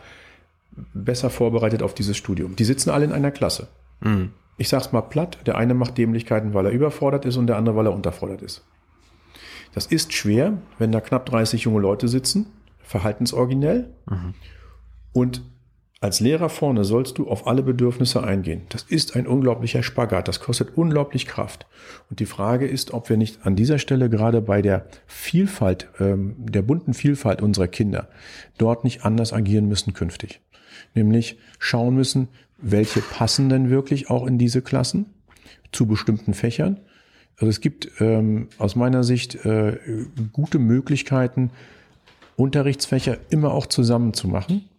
besser 0.94 1.30
vorbereitet 1.30 1.82
auf 1.82 1.94
dieses 1.94 2.16
Studium. 2.16 2.56
Die 2.56 2.64
sitzen 2.64 2.90
alle 2.90 3.04
in 3.04 3.12
einer 3.12 3.30
Klasse. 3.30 3.68
Mhm. 4.00 4.30
Ich 4.56 4.68
sag's 4.68 4.92
mal 4.92 5.00
platt, 5.00 5.38
der 5.46 5.56
eine 5.56 5.74
macht 5.74 5.96
Dämlichkeiten, 5.96 6.52
weil 6.54 6.66
er 6.66 6.72
überfordert 6.72 7.24
ist 7.24 7.36
und 7.36 7.46
der 7.46 7.56
andere, 7.56 7.76
weil 7.76 7.86
er 7.86 7.94
unterfordert 7.94 8.42
ist. 8.42 8.62
Das 9.72 9.86
ist 9.86 10.12
schwer, 10.12 10.58
wenn 10.78 10.92
da 10.92 11.00
knapp 11.00 11.26
30 11.26 11.62
junge 11.62 11.80
Leute 11.80 12.08
sitzen, 12.08 12.46
verhaltensoriginell 12.82 13.88
mhm. 14.08 14.34
und 15.12 15.42
Als 16.02 16.18
Lehrer 16.18 16.48
vorne 16.48 16.84
sollst 16.84 17.18
du 17.18 17.28
auf 17.28 17.46
alle 17.46 17.62
Bedürfnisse 17.62 18.24
eingehen. 18.24 18.62
Das 18.70 18.84
ist 18.84 19.16
ein 19.16 19.26
unglaublicher 19.26 19.82
Spagat. 19.82 20.28
Das 20.28 20.40
kostet 20.40 20.78
unglaublich 20.78 21.26
Kraft. 21.26 21.66
Und 22.08 22.20
die 22.20 22.26
Frage 22.26 22.66
ist, 22.66 22.94
ob 22.94 23.10
wir 23.10 23.18
nicht 23.18 23.44
an 23.44 23.54
dieser 23.54 23.78
Stelle 23.78 24.08
gerade 24.08 24.40
bei 24.40 24.62
der 24.62 24.86
Vielfalt, 25.06 25.88
ähm, 26.00 26.36
der 26.38 26.62
bunten 26.62 26.94
Vielfalt 26.94 27.42
unserer 27.42 27.68
Kinder 27.68 28.08
dort 28.56 28.82
nicht 28.82 29.04
anders 29.04 29.34
agieren 29.34 29.68
müssen 29.68 29.92
künftig. 29.92 30.40
Nämlich 30.94 31.36
schauen 31.58 31.96
müssen, 31.96 32.28
welche 32.56 33.02
passen 33.02 33.50
denn 33.50 33.68
wirklich 33.68 34.08
auch 34.08 34.26
in 34.26 34.38
diese 34.38 34.62
Klassen 34.62 35.04
zu 35.70 35.84
bestimmten 35.84 36.32
Fächern. 36.32 36.80
Also 37.36 37.50
es 37.50 37.60
gibt 37.60 37.90
ähm, 38.00 38.48
aus 38.56 38.74
meiner 38.74 39.04
Sicht 39.04 39.44
äh, 39.44 39.76
gute 40.32 40.58
Möglichkeiten, 40.58 41.50
Unterrichtsfächer 42.36 43.18
immer 43.28 43.52
auch 43.52 43.66
zusammen 43.66 44.14
zu 44.14 44.28
machen 44.28 44.69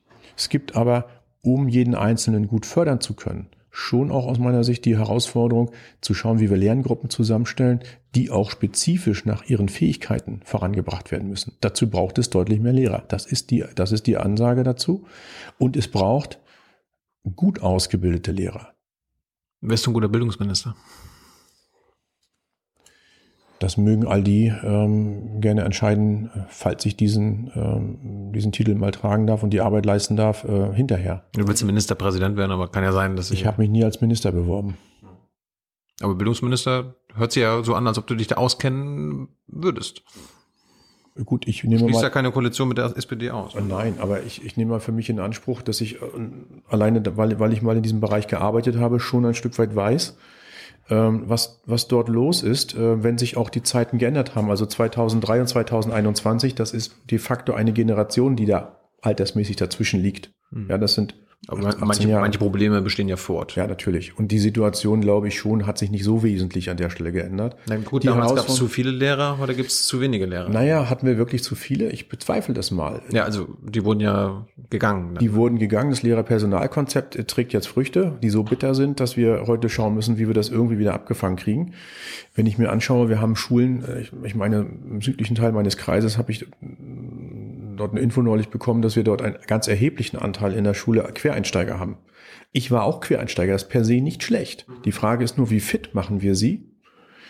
es 0.41 0.49
gibt 0.49 0.75
aber, 0.75 1.05
um 1.43 1.67
jeden 1.67 1.93
Einzelnen 1.93 2.47
gut 2.47 2.65
fördern 2.65 2.99
zu 2.99 3.13
können, 3.13 3.49
schon 3.69 4.09
auch 4.09 4.25
aus 4.25 4.39
meiner 4.39 4.63
Sicht 4.63 4.85
die 4.85 4.97
Herausforderung 4.97 5.69
zu 6.01 6.15
schauen, 6.15 6.39
wie 6.39 6.49
wir 6.49 6.57
Lerngruppen 6.57 7.11
zusammenstellen, 7.11 7.81
die 8.15 8.31
auch 8.31 8.49
spezifisch 8.49 9.23
nach 9.23 9.43
ihren 9.45 9.69
Fähigkeiten 9.69 10.41
vorangebracht 10.43 11.11
werden 11.11 11.29
müssen. 11.29 11.57
Dazu 11.61 11.91
braucht 11.91 12.17
es 12.17 12.31
deutlich 12.31 12.59
mehr 12.59 12.73
Lehrer. 12.73 13.03
Das 13.07 13.27
ist 13.27 13.51
die, 13.51 13.63
das 13.75 13.91
ist 13.91 14.07
die 14.07 14.17
Ansage 14.17 14.63
dazu. 14.63 15.05
Und 15.59 15.77
es 15.77 15.87
braucht 15.87 16.39
gut 17.35 17.61
ausgebildete 17.61 18.31
Lehrer. 18.31 18.73
Wer 19.61 19.75
ist 19.75 19.87
ein 19.87 19.93
guter 19.93 20.09
Bildungsminister? 20.09 20.75
Das 23.61 23.77
mögen 23.77 24.07
all 24.07 24.23
die 24.23 24.51
ähm, 24.63 25.39
gerne 25.39 25.61
entscheiden, 25.61 26.31
falls 26.49 26.83
ich 26.87 26.97
diesen, 26.97 27.51
ähm, 27.55 28.31
diesen 28.33 28.51
Titel 28.51 28.73
mal 28.73 28.89
tragen 28.89 29.27
darf 29.27 29.43
und 29.43 29.51
die 29.51 29.61
Arbeit 29.61 29.85
leisten 29.85 30.15
darf, 30.15 30.43
äh, 30.45 30.73
hinterher. 30.73 31.25
Du 31.33 31.47
willst 31.47 31.63
Ministerpräsident 31.63 32.37
werden, 32.37 32.51
aber 32.51 32.69
kann 32.69 32.83
ja 32.83 32.91
sein, 32.91 33.15
dass 33.15 33.29
ich. 33.29 33.41
Ich 33.41 33.45
habe 33.45 33.61
mich 33.61 33.69
nie 33.69 33.83
als 33.83 34.01
Minister 34.01 34.31
beworben. 34.31 34.77
Aber 36.01 36.15
Bildungsminister 36.15 36.95
hört 37.13 37.33
sich 37.33 37.43
ja 37.43 37.63
so 37.63 37.75
an, 37.75 37.85
als 37.85 37.99
ob 37.99 38.07
du 38.07 38.15
dich 38.15 38.25
da 38.25 38.37
auskennen 38.37 39.27
würdest. 39.45 40.01
Gut, 41.23 41.47
ich 41.47 41.63
nehme 41.63 41.77
Schließt 41.77 41.93
mal. 41.93 42.03
ja 42.03 42.09
keine 42.09 42.31
Koalition 42.31 42.67
mit 42.67 42.79
der 42.79 42.85
SPD 42.97 43.29
aus. 43.29 43.53
Nein, 43.53 43.95
aber 43.99 44.23
ich, 44.23 44.43
ich 44.43 44.57
nehme 44.57 44.71
mal 44.71 44.79
für 44.79 44.91
mich 44.91 45.07
in 45.07 45.19
Anspruch, 45.19 45.61
dass 45.61 45.81
ich 45.81 46.01
äh, 46.01 46.05
alleine, 46.67 47.03
weil, 47.15 47.39
weil 47.39 47.53
ich 47.53 47.61
mal 47.61 47.77
in 47.77 47.83
diesem 47.83 47.99
Bereich 47.99 48.25
gearbeitet 48.25 48.77
habe, 48.77 48.99
schon 48.99 49.25
ein 49.27 49.35
Stück 49.35 49.59
weit 49.59 49.75
weiß, 49.75 50.17
was, 50.95 51.61
was 51.65 51.87
dort 51.87 52.09
los 52.09 52.43
ist, 52.43 52.75
äh, 52.75 53.03
wenn 53.03 53.17
sich 53.17 53.37
auch 53.37 53.49
die 53.49 53.63
Zeiten 53.63 53.97
geändert 53.97 54.35
haben. 54.35 54.49
Also 54.49 54.65
2003 54.65 55.41
und 55.41 55.47
2021, 55.47 56.55
das 56.55 56.73
ist 56.73 56.95
de 57.09 57.17
facto 57.17 57.53
eine 57.53 57.73
Generation, 57.73 58.35
die 58.35 58.45
da 58.45 58.79
altersmäßig 59.01 59.55
dazwischen 59.55 60.01
liegt. 60.01 60.31
Mhm. 60.51 60.69
Ja, 60.69 60.77
das 60.77 60.93
sind 60.93 61.15
aber 61.47 61.75
manche, 61.79 62.07
manche 62.07 62.37
Probleme 62.37 62.83
bestehen 62.83 63.07
ja 63.07 63.17
fort. 63.17 63.55
Ja, 63.55 63.65
natürlich. 63.65 64.17
Und 64.17 64.31
die 64.31 64.37
Situation, 64.37 65.01
glaube 65.01 65.27
ich 65.27 65.39
schon, 65.39 65.65
hat 65.65 65.79
sich 65.79 65.89
nicht 65.89 66.03
so 66.03 66.21
wesentlich 66.21 66.69
an 66.69 66.77
der 66.77 66.91
Stelle 66.91 67.11
geändert. 67.11 67.55
Na 67.67 67.77
gut, 67.77 68.03
die 68.03 68.07
damals 68.07 68.35
gab 68.35 68.47
es 68.47 68.55
zu 68.55 68.67
viele 68.67 68.91
Lehrer 68.91 69.39
oder 69.41 69.55
gibt 69.55 69.71
es 69.71 69.87
zu 69.87 69.99
wenige 70.01 70.27
Lehrer? 70.27 70.49
Naja, 70.49 70.87
hatten 70.87 71.07
wir 71.07 71.17
wirklich 71.17 71.43
zu 71.43 71.55
viele? 71.55 71.89
Ich 71.89 72.09
bezweifle 72.09 72.53
das 72.53 72.69
mal. 72.69 73.01
Ja, 73.11 73.23
also 73.23 73.47
die 73.63 73.83
wurden 73.83 74.01
ja 74.01 74.45
gegangen. 74.69 75.13
Ne? 75.13 75.19
Die 75.19 75.33
wurden 75.33 75.57
gegangen. 75.57 75.89
Das 75.89 76.03
Lehrerpersonalkonzept 76.03 77.27
trägt 77.27 77.53
jetzt 77.53 77.67
Früchte, 77.67 78.19
die 78.21 78.29
so 78.29 78.43
bitter 78.43 78.75
sind, 78.75 78.99
dass 78.99 79.17
wir 79.17 79.45
heute 79.47 79.67
schauen 79.67 79.95
müssen, 79.95 80.19
wie 80.19 80.27
wir 80.27 80.35
das 80.35 80.49
irgendwie 80.49 80.77
wieder 80.77 80.93
abgefangen 80.93 81.37
kriegen. 81.37 81.73
Wenn 82.35 82.45
ich 82.45 82.59
mir 82.59 82.71
anschaue, 82.71 83.09
wir 83.09 83.19
haben 83.19 83.35
Schulen, 83.35 83.83
äh, 83.83 84.05
ich 84.25 84.35
meine, 84.35 84.67
im 84.89 85.01
südlichen 85.01 85.35
Teil 85.35 85.53
meines 85.53 85.75
Kreises 85.75 86.19
habe 86.19 86.31
ich 86.31 86.45
dort 87.81 87.91
eine 87.91 88.01
Info 88.01 88.21
neulich 88.21 88.49
bekommen, 88.49 88.81
dass 88.81 88.95
wir 88.95 89.03
dort 89.03 89.21
einen 89.21 89.37
ganz 89.47 89.67
erheblichen 89.67 90.17
Anteil 90.17 90.53
in 90.53 90.63
der 90.63 90.73
Schule 90.73 91.03
Quereinsteiger 91.13 91.79
haben. 91.79 91.97
Ich 92.51 92.71
war 92.71 92.83
auch 92.83 93.01
Quereinsteiger, 93.01 93.53
das 93.53 93.63
ist 93.63 93.69
per 93.69 93.83
se 93.83 94.01
nicht 94.01 94.23
schlecht. 94.23 94.65
Die 94.85 94.91
Frage 94.91 95.23
ist 95.23 95.37
nur, 95.37 95.49
wie 95.49 95.59
fit 95.59 95.93
machen 95.93 96.21
wir 96.21 96.35
sie 96.35 96.69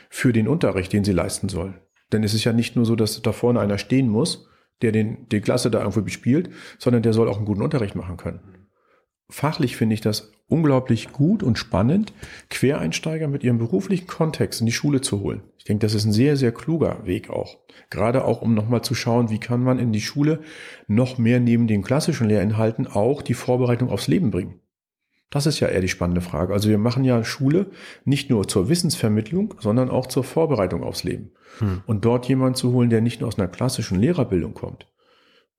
für 0.10 0.34
den 0.34 0.48
Unterricht, 0.48 0.94
den 0.94 1.04
sie 1.04 1.14
leisten 1.14 1.50
sollen. 1.50 1.80
Denn 2.12 2.24
es 2.24 2.34
ist 2.34 2.44
ja 2.44 2.54
nicht 2.54 2.76
nur 2.76 2.86
so, 2.86 2.96
dass 2.96 3.22
da 3.22 3.32
vorne 3.32 3.60
einer 3.60 3.78
stehen 3.78 4.10
muss, 4.10 4.50
der 4.82 4.92
den, 4.92 5.28
die 5.30 5.42
Klasse 5.42 5.72
da 5.72 5.80
irgendwo 5.80 6.02
bespielt, 6.02 6.50
sondern 6.78 7.04
der 7.04 7.14
soll 7.14 7.30
auch 7.30 7.38
einen 7.38 7.46
guten 7.46 7.62
Unterricht 7.62 7.96
machen 7.96 8.18
können 8.18 8.61
fachlich 9.32 9.76
finde 9.76 9.96
ich 9.96 10.02
das 10.02 10.32
unglaublich 10.48 11.12
gut 11.12 11.44
und 11.44 11.58
spannend, 11.58 12.14
Quereinsteiger 12.50 13.28
mit 13.28 13.44
ihrem 13.44 13.58
beruflichen 13.58 14.06
Kontext 14.06 14.60
in 14.60 14.66
die 14.66 14.74
Schule 14.74 15.02
zu 15.02 15.22
holen. 15.22 15.42
Ich 15.58 15.64
denke, 15.64 15.86
das 15.86 15.94
ist 15.94 16.06
ein 16.06 16.12
sehr, 16.12 16.36
sehr 16.36 16.52
kluger 16.52 17.06
Weg 17.06 17.30
auch. 17.30 17.58
Gerade 17.90 18.26
auch, 18.26 18.42
um 18.42 18.54
nochmal 18.54 18.82
zu 18.82 18.94
schauen, 18.94 19.30
wie 19.30 19.40
kann 19.40 19.64
man 19.64 19.80
in 19.80 19.94
die 19.94 20.02
Schule 20.02 20.42
noch 20.88 21.18
mehr 21.18 21.40
neben 21.40 21.68
den 21.68 21.84
klassischen 21.84 22.28
Lehrinhalten 22.28 22.86
auch 22.86 23.22
die 23.22 23.34
Vorbereitung 23.34 23.90
aufs 23.90 24.08
Leben 24.08 24.30
bringen. 24.30 24.60
Das 25.30 25.46
ist 25.46 25.62
ja 25.62 25.70
eher 25.70 25.80
die 25.80 25.88
spannende 25.88 26.20
Frage. 26.20 26.52
Also 26.52 26.68
wir 26.68 26.78
machen 26.78 27.06
ja 27.06 27.24
Schule 27.24 27.68
nicht 28.04 28.30
nur 28.30 28.50
zur 28.50 28.68
Wissensvermittlung, 28.68 29.56
sondern 29.60 29.90
auch 29.90 30.08
zur 30.08 30.26
Vorbereitung 30.26 30.84
aufs 30.84 31.06
Leben. 31.06 31.32
Hm. 31.60 31.82
Und 31.86 32.04
dort 32.04 32.28
jemanden 32.28 32.56
zu 32.56 32.74
holen, 32.74 32.90
der 32.90 33.00
nicht 33.00 33.22
nur 33.22 33.30
aus 33.30 33.40
einer 33.40 33.48
klassischen 33.48 33.98
Lehrerbildung 33.98 34.54
kommt, 34.54 34.88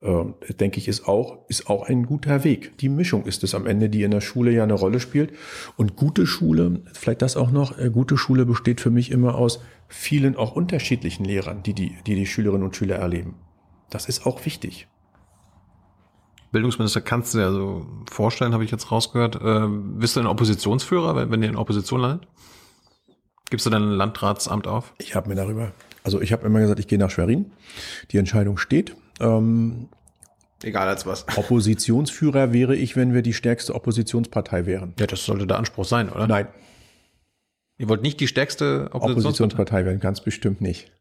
äh, 0.03 0.55
denke 0.55 0.79
ich, 0.79 0.89
ist 0.89 1.07
auch, 1.07 1.39
ist 1.49 1.69
auch 1.69 1.89
ein 1.89 2.07
guter 2.07 2.45
Weg. 2.45 2.77
Die 2.79 2.89
Mischung 2.89 3.25
ist 3.25 3.45
es 3.45 3.55
am 3.55 3.67
Ende, 3.67 3.89
die 3.89 4.03
in 4.03 4.11
der 4.11 4.21
Schule 4.21 4.51
ja 4.51 4.65
eine 4.65 4.75
Rolle 4.75 5.01
spielt. 5.01 5.33
Und 5.77 5.97
gute 5.97 6.27
Schule, 6.27 6.83
vielleicht 6.93 7.23
das 7.23 7.37
auch 7.37 7.51
noch, 7.51 7.79
äh, 7.79 7.91
gute 7.91 8.17
Schule 8.17 8.45
besteht 8.45 8.81
für 8.81 8.91
mich 8.91 9.11
immer 9.11 9.37
aus 9.37 9.61
vielen 9.89 10.37
auch 10.37 10.57
unterschiedlichen 10.57 11.25
Lehrern, 11.25 11.63
die 11.63 11.75
die, 11.75 11.97
die, 12.07 12.17
die 12.17 12.27
Schülerinnen 12.27 12.65
und 12.65 12.77
Schüler 12.77 12.97
erleben. 12.97 13.35
Das 13.91 14.09
ist 14.09 14.27
auch 14.27 14.45
wichtig. 14.45 14.89
Bildungsminister 16.51 17.01
kannst 17.01 17.33
du 17.33 17.39
dir 17.39 17.47
also 17.47 17.87
vorstellen, 18.11 18.53
habe 18.53 18.65
ich 18.65 18.71
jetzt 18.71 18.91
rausgehört. 18.91 19.37
Äh, 19.37 19.69
bist 19.69 20.17
du 20.17 20.21
ein 20.21 20.27
Oppositionsführer, 20.27 21.15
wenn, 21.17 21.31
wenn 21.31 21.43
ihr 21.43 21.49
in 21.49 21.57
Opposition 21.57 22.01
landet? 22.01 22.29
Gibst 23.51 23.67
du 23.67 23.71
dein 23.71 23.83
Landratsamt 23.83 24.67
auf? 24.67 24.95
Ich 24.99 25.15
habe 25.15 25.29
mir 25.29 25.35
darüber, 25.35 25.73
also 26.03 26.21
ich 26.21 26.33
habe 26.33 26.47
immer 26.47 26.61
gesagt, 26.61 26.81
ich 26.81 26.87
gehe 26.87 26.99
nach 26.99 27.11
Schwerin. 27.11 27.53
Die 28.11 28.19
Entscheidung 28.19 28.57
steht. 28.59 28.97
Ähm, 29.21 29.89
Egal 30.63 30.89
als 30.89 31.07
was. 31.07 31.27
Oppositionsführer 31.37 32.53
wäre 32.53 32.77
ich, 32.77 32.97
wenn 32.97 33.15
wir 33.15 33.23
die 33.23 33.33
stärkste 33.33 33.75
Oppositionspartei 33.75 34.67
wären. 34.67 34.95
Ja, 34.99 35.07
das 35.07 35.25
sollte 35.25 35.47
der 35.47 35.59
Anspruch 35.59 35.85
sein, 35.85 36.09
oder? 36.09 36.27
Nein. 36.27 36.49
Ihr 37.79 37.89
wollt 37.89 38.03
nicht 38.03 38.21
die 38.21 38.29
stärkste 38.29 38.91
Oppositionspartei, 38.93 39.11
Oppositionspartei 39.13 39.85
werden, 39.85 40.01
ganz 40.01 40.21
bestimmt 40.21 40.61
nicht. 40.61 40.93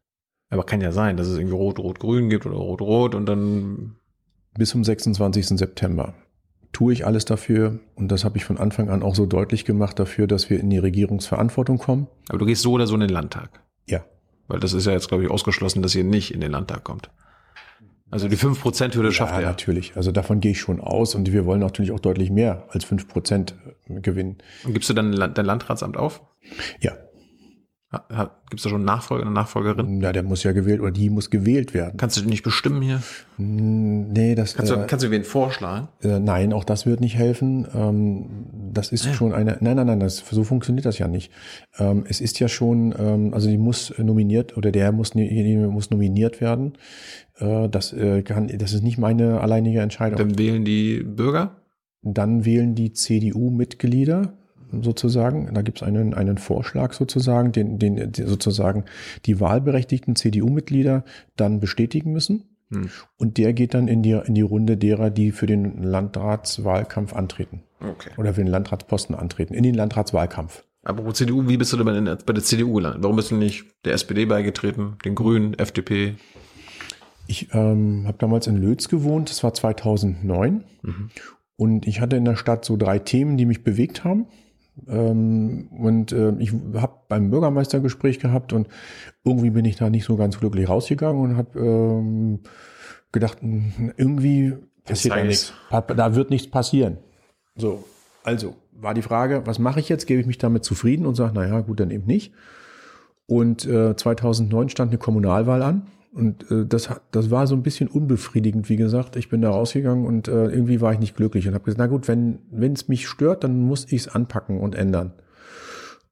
Aber 0.50 0.64
kann 0.64 0.80
ja 0.80 0.92
sein, 0.92 1.16
dass 1.16 1.28
es 1.28 1.38
irgendwie 1.38 1.56
Rot-Rot-Grün 1.56 2.28
gibt 2.28 2.44
oder 2.44 2.56
Rot-Rot 2.56 3.14
und 3.14 3.26
dann. 3.26 3.96
Bis 4.58 4.70
zum 4.70 4.84
26. 4.84 5.48
September 5.48 6.14
tue 6.72 6.92
ich 6.92 7.06
alles 7.06 7.24
dafür, 7.24 7.80
und 7.94 8.08
das 8.08 8.24
habe 8.24 8.36
ich 8.38 8.44
von 8.44 8.58
Anfang 8.58 8.90
an 8.90 9.02
auch 9.02 9.14
so 9.14 9.26
deutlich 9.26 9.64
gemacht, 9.64 9.98
dafür, 9.98 10.26
dass 10.26 10.50
wir 10.50 10.58
in 10.58 10.70
die 10.70 10.78
Regierungsverantwortung 10.78 11.78
kommen. 11.78 12.08
Aber 12.28 12.38
du 12.38 12.46
gehst 12.46 12.62
so 12.62 12.72
oder 12.72 12.86
so 12.86 12.94
in 12.94 13.00
den 13.00 13.10
Landtag. 13.10 13.62
Weil 14.52 14.60
das 14.60 14.74
ist 14.74 14.84
ja 14.84 14.92
jetzt, 14.92 15.08
glaube 15.08 15.24
ich, 15.24 15.30
ausgeschlossen, 15.30 15.80
dass 15.80 15.94
ihr 15.94 16.04
nicht 16.04 16.34
in 16.34 16.42
den 16.42 16.52
Landtag 16.52 16.84
kommt. 16.84 17.08
Also 18.10 18.28
die 18.28 18.36
5%-Hürde 18.36 19.08
ja, 19.08 19.12
schafft 19.12 19.32
er. 19.32 19.40
Ja, 19.40 19.48
natürlich. 19.48 19.96
Also 19.96 20.12
davon 20.12 20.40
gehe 20.40 20.50
ich 20.50 20.60
schon 20.60 20.78
aus 20.78 21.14
und 21.14 21.32
wir 21.32 21.46
wollen 21.46 21.60
natürlich 21.60 21.90
auch 21.90 22.00
deutlich 22.00 22.30
mehr 22.30 22.66
als 22.68 22.84
5% 22.84 23.54
gewinnen. 23.88 24.36
Und 24.64 24.74
gibst 24.74 24.90
du 24.90 24.94
dann 24.94 25.10
dein 25.10 25.46
Landratsamt 25.46 25.96
auf? 25.96 26.20
Ja. 26.80 26.92
Gibt 27.92 28.60
es 28.60 28.62
da 28.62 28.70
schon 28.70 28.76
einen 28.76 28.84
Nachfolger, 28.86 29.24
eine 29.24 29.32
Nachfolgerin? 29.32 30.00
Ja, 30.00 30.12
der 30.12 30.22
muss 30.22 30.42
ja 30.44 30.52
gewählt 30.52 30.80
oder 30.80 30.92
die 30.92 31.10
muss 31.10 31.28
gewählt 31.28 31.74
werden. 31.74 31.98
Kannst 31.98 32.16
du 32.16 32.24
nicht 32.24 32.42
bestimmen 32.42 32.80
hier? 32.80 33.02
Nee, 33.36 34.34
das 34.34 34.54
kannst 34.54 34.72
du, 34.72 34.76
äh, 34.76 34.86
kannst 34.86 35.04
du 35.04 35.10
wen 35.10 35.24
vorschlagen? 35.24 35.88
Äh, 36.02 36.18
nein, 36.18 36.54
auch 36.54 36.64
das 36.64 36.86
wird 36.86 37.02
nicht 37.02 37.16
helfen. 37.16 37.66
Ähm, 37.74 38.26
das 38.72 38.92
ist 38.92 39.04
ja. 39.04 39.12
schon 39.12 39.34
eine. 39.34 39.58
Nein, 39.60 39.76
nein, 39.76 39.86
nein, 39.86 40.00
das, 40.00 40.24
so 40.30 40.42
funktioniert 40.42 40.86
das 40.86 40.98
ja 40.98 41.06
nicht. 41.06 41.30
Ähm, 41.78 42.04
es 42.08 42.22
ist 42.22 42.40
ja 42.40 42.48
schon, 42.48 42.94
ähm, 42.98 43.34
also 43.34 43.50
die 43.50 43.58
muss 43.58 43.92
nominiert 43.98 44.56
oder 44.56 44.72
der 44.72 44.90
muss, 44.90 45.14
muss 45.14 45.90
nominiert 45.90 46.40
werden. 46.40 46.78
Äh, 47.40 47.68
das 47.68 47.92
äh, 47.92 48.22
kann, 48.22 48.48
das 48.48 48.72
ist 48.72 48.82
nicht 48.82 48.96
meine 48.96 49.42
alleinige 49.42 49.80
Entscheidung. 49.80 50.16
Dann 50.16 50.38
wählen 50.38 50.64
die 50.64 51.02
Bürger? 51.02 51.56
Dann 52.00 52.46
wählen 52.46 52.74
die 52.74 52.94
CDU-Mitglieder 52.94 54.32
sozusagen. 54.80 55.52
Da 55.52 55.62
gibt 55.62 55.78
es 55.78 55.82
einen, 55.82 56.14
einen 56.14 56.38
Vorschlag 56.38 56.92
sozusagen, 56.94 57.52
den, 57.52 57.78
den 57.78 58.12
sozusagen 58.14 58.84
die 59.26 59.40
wahlberechtigten 59.40 60.16
CDU-Mitglieder 60.16 61.04
dann 61.36 61.60
bestätigen 61.60 62.12
müssen. 62.12 62.44
Hm. 62.70 62.88
Und 63.18 63.38
der 63.38 63.52
geht 63.52 63.74
dann 63.74 63.88
in 63.88 64.02
die, 64.02 64.12
in 64.12 64.34
die 64.34 64.42
Runde 64.42 64.76
derer, 64.76 65.10
die 65.10 65.32
für 65.32 65.46
den 65.46 65.82
Landratswahlkampf 65.82 67.14
antreten. 67.14 67.62
Okay. 67.80 68.10
Oder 68.16 68.34
für 68.34 68.42
den 68.42 68.50
Landratsposten 68.50 69.14
antreten, 69.14 69.54
in 69.54 69.62
den 69.62 69.74
Landratswahlkampf. 69.74 70.64
Aber 70.84 71.12
CDU, 71.14 71.48
wie 71.48 71.56
bist 71.56 71.72
du 71.72 71.76
denn 71.76 71.86
bei, 71.86 71.92
den, 71.92 72.04
bei 72.04 72.32
der 72.32 72.42
CDU 72.42 72.74
gelandet? 72.74 73.02
Warum 73.02 73.16
bist 73.16 73.30
du 73.30 73.36
nicht 73.36 73.66
der 73.84 73.92
SPD 73.92 74.24
beigetreten, 74.24 74.96
den 75.04 75.14
Grünen, 75.14 75.54
FDP? 75.54 76.14
Ich 77.28 77.54
ähm, 77.54 78.04
habe 78.06 78.18
damals 78.18 78.46
in 78.46 78.56
Lötz 78.56 78.88
gewohnt, 78.88 79.30
das 79.30 79.44
war 79.44 79.54
2009. 79.54 80.64
Mhm. 80.82 81.10
Und 81.56 81.86
ich 81.86 82.00
hatte 82.00 82.16
in 82.16 82.24
der 82.24 82.36
Stadt 82.36 82.64
so 82.64 82.76
drei 82.76 82.98
Themen, 82.98 83.36
die 83.36 83.46
mich 83.46 83.62
bewegt 83.62 84.02
haben. 84.02 84.26
Ähm, 84.88 85.68
und 85.70 86.12
äh, 86.12 86.32
ich 86.38 86.52
habe 86.74 86.94
beim 87.08 87.30
Bürgermeistergespräch 87.30 88.18
gehabt 88.18 88.52
und 88.52 88.68
irgendwie 89.24 89.50
bin 89.50 89.64
ich 89.64 89.76
da 89.76 89.90
nicht 89.90 90.04
so 90.04 90.16
ganz 90.16 90.38
glücklich 90.38 90.68
rausgegangen 90.68 91.20
und 91.22 91.36
habe 91.36 91.58
ähm, 91.58 92.40
gedacht, 93.12 93.40
hm, 93.40 93.92
irgendwie 93.96 94.54
passiert 94.84 95.16
da 95.16 95.24
nichts. 95.24 95.52
Da 95.70 96.14
wird 96.14 96.30
nichts 96.30 96.50
passieren. 96.50 96.98
So, 97.54 97.84
also 98.24 98.56
war 98.72 98.94
die 98.94 99.02
Frage, 99.02 99.42
was 99.46 99.58
mache 99.58 99.80
ich 99.80 99.88
jetzt? 99.88 100.06
Gebe 100.06 100.20
ich 100.20 100.26
mich 100.26 100.38
damit 100.38 100.64
zufrieden 100.64 101.06
und 101.06 101.14
sage, 101.14 101.34
naja, 101.34 101.60
gut, 101.60 101.80
dann 101.80 101.90
eben 101.90 102.06
nicht. 102.06 102.32
Und 103.26 103.64
äh, 103.66 103.94
2009 103.96 104.68
stand 104.70 104.90
eine 104.90 104.98
Kommunalwahl 104.98 105.62
an. 105.62 105.86
Und 106.12 106.50
äh, 106.50 106.66
das, 106.66 106.90
das 107.10 107.30
war 107.30 107.46
so 107.46 107.54
ein 107.54 107.62
bisschen 107.62 107.88
unbefriedigend, 107.88 108.68
wie 108.68 108.76
gesagt. 108.76 109.16
Ich 109.16 109.30
bin 109.30 109.40
da 109.40 109.50
rausgegangen 109.50 110.04
und 110.04 110.28
äh, 110.28 110.44
irgendwie 110.44 110.80
war 110.82 110.92
ich 110.92 110.98
nicht 110.98 111.16
glücklich 111.16 111.48
und 111.48 111.54
habe 111.54 111.64
gesagt, 111.64 111.78
na 111.78 111.86
gut, 111.86 112.06
wenn 112.06 112.40
wenn 112.50 112.74
es 112.74 112.88
mich 112.88 113.08
stört, 113.08 113.44
dann 113.44 113.58
muss 113.60 113.86
ich 113.86 114.02
es 114.02 114.08
anpacken 114.08 114.60
und 114.60 114.74
ändern. 114.74 115.14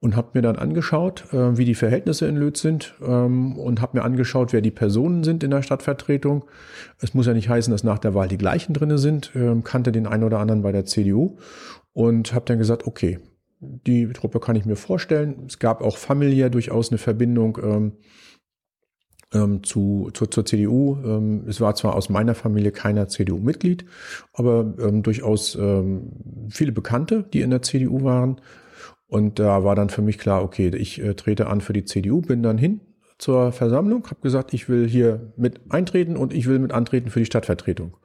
Und 0.03 0.17
habe 0.17 0.31
mir 0.33 0.41
dann 0.41 0.57
angeschaut, 0.57 1.31
äh, 1.35 1.59
wie 1.59 1.67
die 1.67 1.75
Verhältnisse 1.75 2.27
in 2.27 2.37
Lötz 2.37 2.63
sind 2.63 2.95
ähm, 3.07 3.59
und 3.59 3.83
habe 3.83 3.99
mir 3.99 4.05
angeschaut, 4.05 4.55
wer 4.55 4.63
die 4.63 4.71
Personen 4.71 5.23
sind 5.23 5.45
in 5.45 5.51
der 5.51 5.61
Stadtvertretung. 5.61 6.47
Es 6.99 7.13
muss 7.13 7.27
ja 7.27 7.35
nicht 7.35 7.51
heißen, 7.51 7.71
dass 7.71 7.85
nach 7.85 7.99
der 7.99 8.15
Wahl 8.15 8.29
die 8.29 8.39
gleichen 8.39 8.73
drinne 8.73 8.97
sind. 8.97 9.33
Ähm, 9.35 9.63
kannte 9.65 9.93
den 9.93 10.07
einen 10.07 10.25
oder 10.25 10.39
anderen 10.39 10.63
bei 10.63 10.73
der 10.73 10.87
CDU 10.87 11.37
und 11.93 12.33
habe 12.33 12.47
dann 12.47 12.57
gesagt, 12.57 12.87
okay, 12.87 13.19
die 13.61 14.09
Truppe 14.15 14.41
kann 14.41 14.57
ich 14.57 14.65
mir 14.65 14.77
vorstellen. 14.77 15.45
Es 15.47 15.59
gab 15.59 15.83
auch 15.83 15.99
familiär 15.99 16.49
durchaus 16.49 16.91
eine 16.91 16.97
Verbindung 16.97 17.59
ähm, 17.63 17.93
ähm, 19.33 19.63
zu, 19.63 20.11
zu, 20.13 20.27
zur 20.27 20.45
CDU. 20.45 20.97
Ähm, 21.05 21.45
es 21.47 21.61
war 21.61 21.75
zwar 21.75 21.95
aus 21.95 22.09
meiner 22.09 22.35
Familie 22.35 22.73
keiner 22.73 23.09
CDU-Mitglied, 23.09 23.85
aber 24.33 24.75
ähm, 24.81 25.03
durchaus 25.03 25.55
ähm, 25.55 26.13
viele 26.49 26.73
Bekannte, 26.73 27.25
die 27.33 27.41
in 27.41 27.51
der 27.51 27.63
CDU 27.63 28.03
waren. 28.03 28.41
Und 29.07 29.39
da 29.39 29.65
war 29.65 29.75
dann 29.75 29.91
für 29.91 30.03
mich 30.03 30.19
klar, 30.19 30.43
okay, 30.43 30.69
ich 30.69 31.03
äh, 31.03 31.15
trete 31.15 31.49
an 31.49 31.61
für 31.61 31.73
die 31.73 31.85
CDU, 31.85 32.21
bin 32.21 32.43
dann 32.43 32.59
hin 32.59 32.81
zur 33.19 33.53
Versammlung, 33.53 34.05
habe 34.07 34.21
gesagt, 34.23 34.55
ich 34.55 34.69
will 34.69 34.89
hier 34.89 35.33
mit 35.37 35.61
eintreten 35.71 36.17
und 36.17 36.33
ich 36.33 36.47
will 36.47 36.59
mit 36.59 36.73
antreten 36.73 37.11
für 37.11 37.19
die 37.19 37.27
Stadtvertretung. 37.27 37.97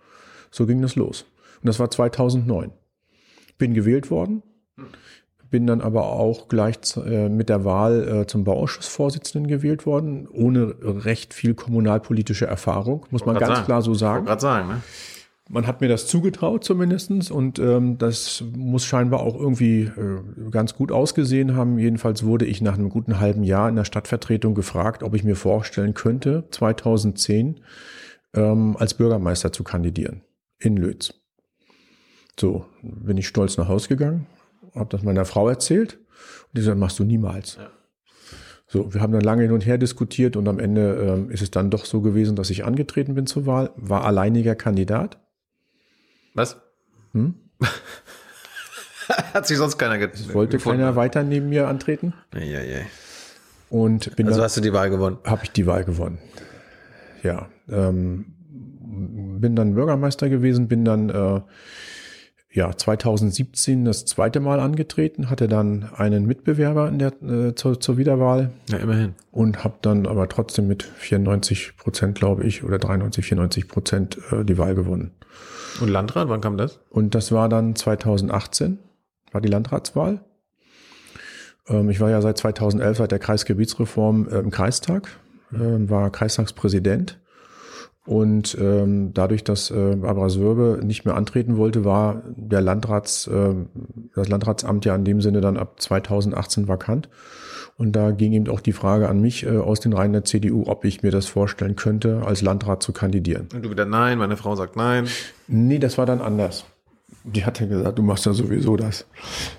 So 0.51 0.65
ging 0.65 0.81
das 0.81 0.95
los. 0.95 1.25
Und 1.61 1.67
das 1.67 1.79
war 1.79 1.89
2009. 1.89 2.71
Bin 3.57 3.73
gewählt 3.73 4.11
worden, 4.11 4.43
bin 5.49 5.67
dann 5.67 5.81
aber 5.81 6.07
auch 6.07 6.47
gleich 6.47 6.77
äh, 6.97 7.29
mit 7.29 7.49
der 7.49 7.65
Wahl 7.65 8.07
äh, 8.07 8.27
zum 8.27 8.43
Bauausschussvorsitzenden 8.43 9.47
gewählt 9.47 9.85
worden, 9.85 10.27
ohne 10.27 10.75
recht 10.81 11.33
viel 11.33 11.53
kommunalpolitische 11.53 12.45
Erfahrung, 12.45 13.05
muss 13.11 13.25
man 13.25 13.37
ganz 13.37 13.55
sagen. 13.55 13.65
klar 13.65 13.81
so 13.81 13.93
sagen. 13.93 14.39
sagen, 14.39 14.67
ne? 14.67 14.81
Man 15.47 15.67
hat 15.67 15.79
mir 15.79 15.87
das 15.87 16.07
zugetraut 16.07 16.63
zumindestens 16.63 17.29
und 17.29 17.59
ähm, 17.59 17.99
das 17.99 18.43
muss 18.55 18.83
scheinbar 18.83 19.19
auch 19.19 19.39
irgendwie 19.39 19.83
äh, 19.83 20.49
ganz 20.49 20.73
gut 20.73 20.91
ausgesehen 20.91 21.55
haben. 21.55 21.77
Jedenfalls 21.77 22.25
wurde 22.25 22.45
ich 22.45 22.61
nach 22.61 22.73
einem 22.73 22.89
guten 22.89 23.19
halben 23.19 23.43
Jahr 23.43 23.69
in 23.69 23.75
der 23.75 23.85
Stadtvertretung 23.85 24.55
gefragt, 24.55 25.03
ob 25.03 25.13
ich 25.13 25.23
mir 25.23 25.35
vorstellen 25.35 25.93
könnte, 25.93 26.45
2010 26.49 27.61
ähm, 28.33 28.75
als 28.79 28.95
Bürgermeister 28.95 29.51
zu 29.51 29.63
kandidieren 29.63 30.23
in 30.57 30.77
Lötz. 30.77 31.13
So, 32.39 32.65
bin 32.81 33.17
ich 33.17 33.27
stolz 33.27 33.57
nach 33.57 33.67
Hause 33.67 33.87
gegangen, 33.87 34.25
habe 34.75 34.89
das 34.89 35.03
meiner 35.03 35.25
Frau 35.25 35.49
erzählt 35.49 35.95
und 35.95 36.57
die 36.57 36.61
sagt, 36.61 36.77
machst 36.77 36.99
du 36.99 37.03
niemals. 37.03 37.57
Ja. 37.57 37.69
So, 38.67 38.93
wir 38.93 39.01
haben 39.01 39.13
dann 39.13 39.21
lange 39.21 39.43
hin 39.43 39.51
und 39.51 39.65
her 39.65 39.77
diskutiert 39.77 40.35
und 40.35 40.47
am 40.47 40.59
Ende 40.59 40.95
ähm, 40.95 41.29
ist 41.29 41.41
es 41.41 41.51
dann 41.51 41.69
doch 41.69 41.85
so 41.85 42.01
gewesen, 42.01 42.35
dass 42.35 42.49
ich 42.49 42.65
angetreten 42.65 43.13
bin 43.13 43.27
zur 43.27 43.45
Wahl, 43.45 43.71
war 43.75 44.05
alleiniger 44.05 44.55
Kandidat. 44.55 45.19
Was? 46.33 46.57
Hm? 47.13 47.35
Hat 49.33 49.45
sich 49.45 49.57
sonst 49.57 49.77
keiner 49.77 49.99
ge 49.99 50.09
Es 50.11 50.33
wollte 50.33 50.57
keiner 50.57 50.95
weiter 50.95 51.23
neben 51.23 51.49
mir 51.49 51.67
antreten 51.67 52.13
ja, 52.33 52.61
ja. 52.61 52.79
und 53.69 54.15
bin 54.15 54.25
Also 54.25 54.39
dann 54.39 54.45
hast 54.45 54.57
du 54.57 54.61
die 54.61 54.73
Wahl 54.73 54.89
gewonnen. 54.89 55.19
habe 55.23 55.43
ich 55.43 55.51
die 55.51 55.67
Wahl 55.67 55.85
gewonnen. 55.85 56.17
Ja, 57.21 57.49
ähm, 57.69 58.25
bin 59.39 59.55
dann 59.55 59.75
Bürgermeister 59.75 60.27
gewesen, 60.27 60.67
bin 60.67 60.85
dann 60.85 61.09
äh, 61.09 61.41
ja 62.55 62.75
2017 62.75 63.85
das 63.85 64.05
zweite 64.05 64.39
Mal 64.39 64.59
angetreten, 64.59 65.29
hatte 65.29 65.47
dann 65.47 65.89
einen 65.95 66.25
Mitbewerber 66.25 66.87
in 66.87 66.99
der 66.99 67.13
äh, 67.21 67.55
zur, 67.55 67.79
zur 67.79 67.97
Wiederwahl 67.97 68.51
Ja, 68.69 68.77
immerhin. 68.77 69.13
und 69.31 69.63
habe 69.63 69.75
dann 69.81 70.07
aber 70.07 70.27
trotzdem 70.29 70.67
mit 70.67 70.83
94 70.83 71.77
Prozent, 71.77 72.17
glaube 72.17 72.45
ich, 72.45 72.63
oder 72.63 72.79
93, 72.79 73.25
94 73.25 73.67
Prozent 73.67 74.17
äh, 74.31 74.43
die 74.43 74.57
Wahl 74.57 74.73
gewonnen. 74.75 75.11
Und 75.81 75.89
Landrat, 75.89 76.29
wann 76.29 76.41
kam 76.41 76.57
das? 76.57 76.79
Und 76.89 77.13
das 77.15 77.31
war 77.31 77.49
dann 77.49 77.75
2018, 77.75 78.79
war 79.31 79.41
die 79.41 79.49
Landratswahl. 79.49 80.21
Ähm, 81.67 81.89
ich 81.89 81.99
war 81.99 82.09
ja 82.09 82.21
seit 82.21 82.37
2011, 82.37 82.97
seit 82.97 83.11
der 83.11 83.19
Kreisgebietsreform 83.19 84.29
äh, 84.29 84.39
im 84.39 84.51
Kreistag, 84.51 85.09
ähm, 85.53 85.89
war 85.89 86.09
Kreistagspräsident. 86.11 87.19
Und 88.05 88.55
ähm, 88.59 89.13
dadurch, 89.13 89.43
dass 89.43 89.71
äh, 89.71 89.95
Barbara 89.95 90.29
Sörbe 90.29 90.79
nicht 90.83 91.05
mehr 91.05 91.15
antreten 91.15 91.57
wollte, 91.57 91.85
war 91.85 92.21
der 92.35 92.61
Landrats, 92.61 93.25
äh, 93.27 93.55
das 94.13 94.29
Landratsamt 94.29 94.85
ja 94.85 94.95
in 94.95 95.05
dem 95.05 95.21
Sinne 95.21 95.41
dann 95.41 95.57
ab 95.57 95.81
2018 95.81 96.67
vakant. 96.67 97.09
Und 97.77 97.93
da 97.93 98.11
ging 98.11 98.31
eben 98.33 98.47
auch 98.47 98.61
die 98.61 98.71
Frage 98.73 99.09
an 99.09 99.19
mich 99.21 99.45
äh, 99.45 99.57
aus 99.57 99.79
den 99.79 99.91
Reihen 99.91 100.13
der 100.13 100.23
CDU, 100.23 100.65
ob 100.67 100.85
ich 100.85 101.01
mir 101.01 101.11
das 101.11 101.25
vorstellen 101.25 101.75
könnte, 101.75 102.21
als 102.25 102.41
Landrat 102.41 102.83
zu 102.83 102.93
kandidieren. 102.93 103.49
Und 103.53 103.65
du 103.65 103.71
wieder 103.71 103.85
nein, 103.85 104.19
meine 104.19 104.37
Frau 104.37 104.55
sagt 104.55 104.75
nein. 104.75 105.07
Nee, 105.47 105.79
das 105.79 105.97
war 105.97 106.05
dann 106.05 106.21
anders. 106.21 106.65
Die 107.23 107.43
hat 107.43 107.59
ja 107.59 107.65
gesagt, 107.65 107.97
du 107.97 108.03
machst 108.03 108.25
ja 108.27 108.33
sowieso 108.33 108.77
das. 108.77 109.05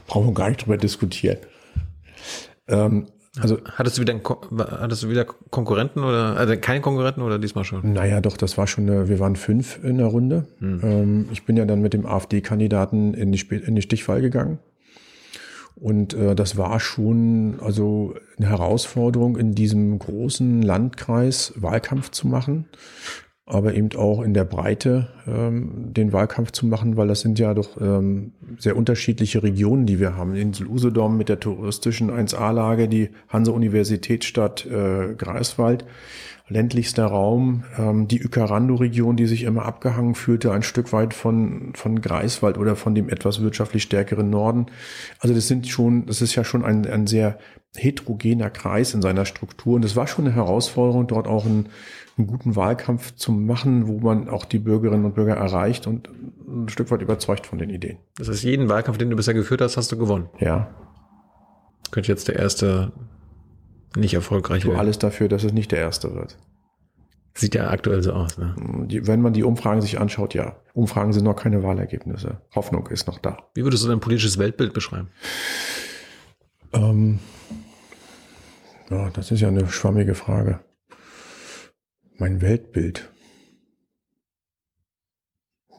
Brauchen 0.06 0.28
wir 0.28 0.34
gar 0.34 0.48
nicht 0.48 0.64
drüber 0.64 0.76
diskutieren. 0.76 1.38
Ähm, 2.68 3.06
also, 3.40 3.58
Hattest 3.64 3.98
du 3.98 4.02
wieder, 4.02 4.18
hattest 4.80 5.02
du 5.02 5.10
wieder 5.10 5.24
Konkurrenten 5.24 6.04
oder, 6.04 6.36
also 6.36 6.56
keine 6.56 6.80
Konkurrenten 6.80 7.22
oder 7.22 7.38
diesmal 7.38 7.64
schon? 7.64 7.92
naja, 7.92 8.20
doch, 8.20 8.36
das 8.36 8.56
war 8.56 8.66
schon, 8.66 8.88
eine, 8.88 9.08
wir 9.08 9.18
waren 9.18 9.36
fünf 9.36 9.82
in 9.82 9.98
der 9.98 10.06
Runde. 10.06 10.46
Ähm, 10.82 11.28
ich 11.32 11.44
bin 11.44 11.56
ja 11.56 11.64
dann 11.64 11.80
mit 11.80 11.92
dem 11.92 12.06
AfD-Kandidaten 12.06 13.14
in 13.14 13.32
die, 13.32 13.46
in 13.48 13.74
die 13.74 13.82
Stichwahl 13.82 14.20
gegangen. 14.20 14.58
Und 15.78 16.14
äh, 16.14 16.34
das 16.34 16.56
war 16.56 16.80
schon 16.80 17.58
also 17.60 18.14
eine 18.38 18.48
Herausforderung, 18.48 19.36
in 19.36 19.54
diesem 19.54 19.98
großen 19.98 20.62
Landkreis 20.62 21.52
Wahlkampf 21.56 22.10
zu 22.10 22.26
machen, 22.26 22.66
aber 23.48 23.74
eben 23.74 23.96
auch 23.96 24.22
in 24.22 24.34
der 24.34 24.44
Breite 24.44 25.08
ähm, 25.28 25.92
den 25.94 26.12
Wahlkampf 26.12 26.50
zu 26.50 26.66
machen, 26.66 26.96
weil 26.96 27.06
das 27.06 27.20
sind 27.20 27.38
ja 27.38 27.54
doch 27.54 27.80
ähm, 27.80 28.32
sehr 28.58 28.76
unterschiedliche 28.76 29.44
Regionen, 29.44 29.86
die 29.86 30.00
wir 30.00 30.16
haben. 30.16 30.34
Insel 30.34 30.66
Usedom 30.66 31.16
mit 31.16 31.28
der 31.28 31.38
touristischen 31.38 32.10
1A-Lage, 32.10 32.88
die 32.88 33.10
Hanse-Universitätsstadt 33.28 34.66
äh, 34.66 35.14
Greifswald, 35.16 35.84
ländlichster 36.48 37.06
Raum, 37.06 37.62
ähm, 37.78 38.08
die 38.08 38.24
Ukarando-Region, 38.24 39.16
die 39.16 39.26
sich 39.26 39.44
immer 39.44 39.64
abgehangen 39.64 40.16
fühlte, 40.16 40.50
ein 40.50 40.64
Stück 40.64 40.92
weit 40.92 41.14
von, 41.14 41.72
von 41.74 42.00
Greifswald 42.00 42.58
oder 42.58 42.74
von 42.74 42.96
dem 42.96 43.08
etwas 43.08 43.40
wirtschaftlich 43.40 43.84
stärkeren 43.84 44.28
Norden. 44.28 44.66
Also 45.20 45.36
das 45.36 45.46
sind 45.46 45.68
schon, 45.68 46.06
das 46.06 46.20
ist 46.20 46.34
ja 46.34 46.42
schon 46.42 46.64
ein, 46.64 46.84
ein 46.84 47.06
sehr 47.06 47.38
heterogener 47.76 48.50
Kreis 48.50 48.92
in 48.92 49.02
seiner 49.02 49.24
Struktur. 49.24 49.74
Und 49.76 49.84
es 49.84 49.94
war 49.94 50.08
schon 50.08 50.26
eine 50.26 50.34
Herausforderung, 50.34 51.06
dort 51.06 51.28
auch 51.28 51.46
einen, 51.46 51.68
einen 52.18 52.26
guten 52.26 52.56
Wahlkampf 52.56 53.14
zu 53.14 53.30
machen, 53.32 53.88
wo 53.88 53.98
man 53.98 54.28
auch 54.28 54.44
die 54.46 54.58
Bürgerinnen 54.58 55.04
und 55.04 55.14
Bürger 55.14 55.34
erreicht 55.36 55.86
und 55.86 56.08
ein 56.48 56.68
Stück 56.68 56.90
weit 56.90 57.02
überzeugt 57.02 57.46
von 57.46 57.58
den 57.58 57.68
Ideen. 57.70 57.98
Das 58.16 58.28
heißt, 58.28 58.42
jeden 58.42 58.68
Wahlkampf, 58.68 58.98
den 58.98 59.10
du 59.10 59.16
bisher 59.16 59.34
geführt 59.34 59.60
hast, 59.60 59.76
hast 59.76 59.92
du 59.92 59.98
gewonnen. 59.98 60.28
Ja, 60.40 60.68
Könnte 61.90 62.10
jetzt 62.10 62.26
der 62.28 62.36
erste 62.36 62.92
nicht 63.96 64.14
erfolgreich 64.14 64.64
werden. 64.66 64.78
alles 64.78 64.98
dafür, 64.98 65.28
dass 65.28 65.44
es 65.44 65.52
nicht 65.52 65.70
der 65.72 65.78
erste 65.78 66.14
wird. 66.14 66.36
Sieht 67.34 67.54
ja 67.54 67.68
aktuell 67.70 68.02
so 68.02 68.12
aus, 68.12 68.38
ne? 68.38 68.54
Die, 68.88 69.06
wenn 69.06 69.20
man 69.20 69.34
die 69.34 69.44
Umfragen 69.44 69.82
sich 69.82 70.00
anschaut, 70.00 70.32
ja. 70.34 70.56
Umfragen 70.72 71.12
sind 71.12 71.24
noch 71.24 71.36
keine 71.36 71.62
Wahlergebnisse. 71.62 72.40
Hoffnung 72.54 72.86
ist 72.88 73.06
noch 73.06 73.18
da. 73.18 73.38
Wie 73.54 73.62
würdest 73.62 73.84
du 73.84 73.88
dein 73.88 74.00
politisches 74.00 74.38
Weltbild 74.38 74.72
beschreiben? 74.72 75.08
Ähm, 76.72 77.18
ja, 78.90 79.10
das 79.10 79.30
ist 79.30 79.40
ja 79.40 79.48
eine 79.48 79.68
schwammige 79.68 80.14
Frage. 80.14 80.60
Mein 82.18 82.40
Weltbild. 82.40 83.10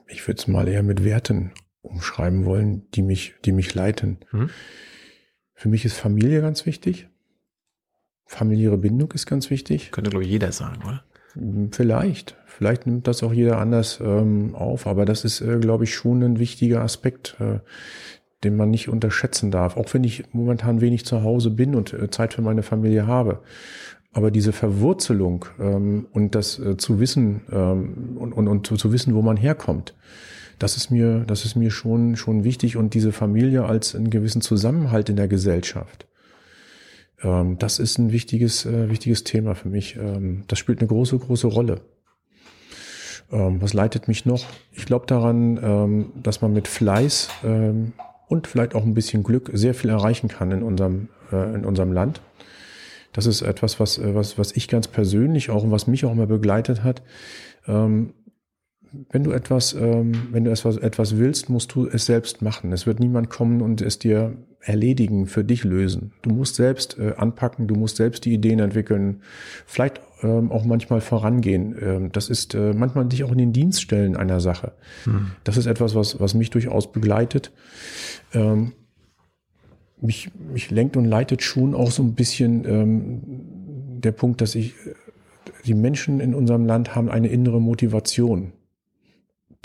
Ich 0.08 0.28
würde 0.28 0.40
es 0.40 0.48
mal 0.48 0.68
eher 0.68 0.84
mit 0.84 1.04
Werten 1.04 1.52
umschreiben 1.82 2.46
wollen, 2.46 2.90
die 2.92 3.02
mich, 3.02 3.36
die 3.46 3.52
mich 3.52 3.74
leiten. 3.74 4.20
Mhm. 4.32 4.50
Für 5.54 5.70
mich 5.70 5.86
ist 5.86 5.98
Familie 5.98 6.42
ganz 6.42 6.66
wichtig. 6.66 7.10
Familiäre 8.26 8.78
Bindung 8.78 9.12
ist 9.14 9.26
ganz 9.26 9.50
wichtig. 9.50 9.92
Könnte, 9.92 10.12
glaube 10.12 10.26
ich, 10.26 10.30
jeder 10.30 10.52
sagen, 10.52 10.84
oder? 10.84 11.04
Hm, 11.34 11.72
Vielleicht. 11.72 12.36
Vielleicht 12.46 12.86
nimmt 12.86 13.08
das 13.08 13.24
auch 13.24 13.34
jeder 13.34 13.58
anders 13.60 14.00
ähm, 14.02 14.54
auf, 14.56 14.86
aber 14.88 15.06
das 15.06 15.24
ist, 15.24 15.42
äh, 15.42 15.60
glaube 15.60 15.86
ich, 15.86 15.96
schon 15.96 16.22
ein 16.24 16.40
wichtiger 16.40 16.82
Aspekt, 16.82 17.38
äh, 17.40 17.60
den 18.44 18.56
man 18.56 18.70
nicht 18.70 18.90
unterschätzen 18.90 19.50
darf. 19.52 19.78
Auch 19.78 19.94
wenn 19.94 20.04
ich 20.04 20.34
momentan 20.34 20.82
wenig 20.82 21.06
zu 21.06 21.24
Hause 21.24 21.52
bin 21.52 21.74
und 21.76 21.94
äh, 21.94 22.10
Zeit 22.10 22.34
für 22.34 22.42
meine 22.42 22.64
Familie 22.64 23.08
habe. 23.08 23.42
Aber 24.18 24.32
diese 24.32 24.52
Verwurzelung 24.52 25.46
ähm, 25.60 26.08
und 26.12 26.34
das 26.34 26.58
äh, 26.58 26.76
zu 26.76 27.00
wissen 27.00 27.42
ähm, 27.52 28.18
und, 28.18 28.34
und, 28.34 28.48
und 28.48 28.66
zu, 28.66 28.76
zu 28.76 28.92
wissen, 28.92 29.14
wo 29.14 29.22
man 29.22 29.38
herkommt, 29.38 29.94
das 30.58 30.76
ist 30.76 30.90
mir, 30.90 31.20
das 31.28 31.46
ist 31.46 31.56
mir 31.56 31.70
schon, 31.70 32.16
schon 32.16 32.44
wichtig 32.44 32.78
und 32.78 32.96
diese 32.96 33.12
Familie 33.12 33.66
als 33.66 33.94
einen 33.94 34.10
gewissen 34.10 34.42
Zusammenhalt 34.42 35.10
in 35.10 35.18
der 35.18 35.28
Gesellschaft. 35.28 36.08
Ähm, 37.22 37.60
das 37.60 37.78
ist 37.78 38.00
ein 38.00 38.12
wichtiges, 38.12 38.66
äh, 38.66 38.90
wichtiges 38.90 39.24
Thema 39.24 39.54
für 39.54 39.70
mich. 39.70 39.98
Ähm, 39.98 40.46
das 40.48 40.58
spielt 40.58 40.80
eine 40.80 40.88
große, 40.88 41.20
große 41.20 41.46
Rolle. 41.46 41.82
Ähm, 43.32 43.62
was 43.62 43.76
leitet 43.76 44.08
mich 44.08 44.26
noch? 44.26 44.48
Ich 44.72 44.88
glaube 44.88 45.06
daran, 45.06 45.60
ähm, 45.62 46.12
dass 46.24 46.42
man 46.42 46.54
mit 46.54 46.68
Fleiß 46.68 47.30
und 48.30 48.48
vielleicht 48.48 48.74
auch 48.74 48.84
ein 48.84 48.96
bisschen 48.96 49.22
Glück 49.22 49.52
sehr 49.54 49.76
viel 49.76 49.92
erreichen 49.92 50.28
kann 50.28 50.50
in 50.50 50.64
unserem, 50.64 51.10
äh, 51.32 51.54
in 51.54 51.66
unserem 51.66 51.94
Land. 51.94 52.20
Das 53.14 53.26
ist 53.26 53.42
etwas, 53.42 53.80
was, 53.80 53.98
äh, 53.98 54.16
was, 54.16 54.38
was 54.38 54.56
ich 54.56 54.68
ganz 54.68 54.88
persönlich 54.88 55.50
auch 55.50 55.64
und 55.64 55.72
was 55.72 55.88
mich 55.88 56.06
auch 56.06 56.12
immer 56.12 56.28
begleitet 56.28 56.84
hat. 56.84 57.02
Ähm, 57.68 58.14
wenn 59.10 59.24
du 59.24 59.32
etwas, 59.32 59.74
ähm, 59.74 60.14
wenn 60.32 60.46
du 60.46 60.52
etwas, 60.52 60.78
etwas 60.78 61.18
willst, 61.18 61.50
musst 61.50 61.76
du 61.76 61.88
es 61.88 62.06
selbst 62.06 62.42
machen. 62.42 62.72
Es 62.72 62.88
wird 62.88 63.00
niemand 63.00 63.30
kommen 63.30 63.62
und 63.62 63.82
es 63.82 64.00
dir 64.00 64.38
erledigen, 64.60 65.28
für 65.28 65.44
dich 65.44 65.64
lösen. 65.64 66.14
Du 66.22 66.32
musst 66.32 66.56
selbst 66.56 66.98
äh, 66.98 67.14
anpacken, 67.18 67.68
du 67.68 67.76
musst 67.76 67.98
selbst 67.98 68.26
die 68.26 68.34
Ideen 68.34 68.60
entwickeln, 68.60 69.22
vielleicht 69.66 70.02
ähm, 70.24 70.52
auch 70.52 70.66
manchmal 70.66 71.02
vorangehen. 71.02 71.76
Ähm, 71.80 72.12
das 72.12 72.30
ist 72.30 72.56
äh, 72.56 72.74
manchmal 72.74 73.06
dich 73.06 73.24
auch 73.24 73.32
in 73.32 73.38
den 73.38 73.54
Dienst 73.54 73.82
stellen 73.82 74.16
einer 74.18 74.40
Sache. 74.40 74.74
Hm. 75.04 75.32
Das 75.44 75.58
ist 75.58 75.68
etwas, 75.68 75.96
was, 75.96 76.20
was 76.20 76.34
mich 76.34 76.50
durchaus 76.50 76.92
begleitet. 76.92 77.52
Ähm, 78.34 78.74
mich, 80.02 80.30
mich 80.52 80.72
lenkt 80.72 80.98
und 80.98 81.06
leitet 81.06 81.42
schon 81.42 81.74
auch 81.74 81.92
so 81.92 82.04
ein 82.04 82.14
bisschen 82.14 82.66
ähm, 82.66 83.22
der 84.02 84.12
Punkt, 84.12 84.42
dass 84.42 84.56
ich, 84.56 84.74
die 85.66 85.74
Menschen 85.74 86.20
in 86.20 86.34
unserem 86.34 86.66
Land 86.66 86.96
haben 86.96 87.10
eine 87.10 87.28
innere 87.28 87.60
Motivation, 87.60 88.54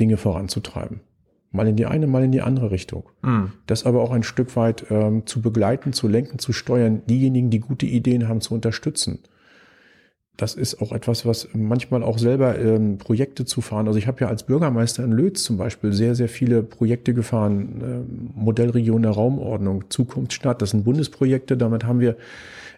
Dinge 0.01 0.17
voranzutreiben. 0.17 1.01
Mal 1.51 1.69
in 1.69 1.77
die 1.77 1.87
eine, 1.87 2.07
mal 2.07 2.25
in 2.25 2.33
die 2.33 2.41
andere 2.41 2.71
Richtung. 2.71 3.11
Mhm. 3.23 3.53
Das 3.67 3.85
aber 3.85 4.03
auch 4.03 4.11
ein 4.11 4.23
Stück 4.23 4.57
weit 4.57 4.87
ähm, 4.91 5.27
zu 5.27 5.43
begleiten, 5.43 5.93
zu 5.93 6.09
lenken, 6.09 6.39
zu 6.39 6.53
steuern, 6.53 7.03
diejenigen, 7.07 7.51
die 7.51 7.61
gute 7.61 7.85
Ideen 7.85 8.27
haben, 8.27 8.41
zu 8.41 8.55
unterstützen 8.55 9.19
das 10.37 10.55
ist 10.55 10.81
auch 10.81 10.93
etwas, 10.93 11.27
was 11.27 11.49
manchmal 11.53 12.03
auch 12.03 12.19
selber 12.19 12.59
ähm, 12.59 12.99
Projekte 12.99 13.45
zu 13.45 13.61
fahren. 13.61 13.87
Also 13.87 13.99
ich 13.99 14.07
habe 14.07 14.21
ja 14.23 14.29
als 14.29 14.45
Bürgermeister 14.45 15.05
in 15.05 15.13
Lötz 15.13 15.43
zum 15.43 15.59
Beispiel 15.59 15.93
sehr, 15.93 16.15
sehr 16.15 16.29
viele 16.29 16.63
Projekte 16.63 17.13
gefahren. 17.13 17.83
Äh, 17.83 18.41
Modellregion 18.41 19.03
der 19.03 19.13
Raumordnung, 19.13 19.91
Zukunftsstadt, 19.91 20.63
das 20.63 20.71
sind 20.71 20.85
Bundesprojekte. 20.85 21.57
Damit 21.57 21.85
haben 21.85 22.01
wir 22.01 22.17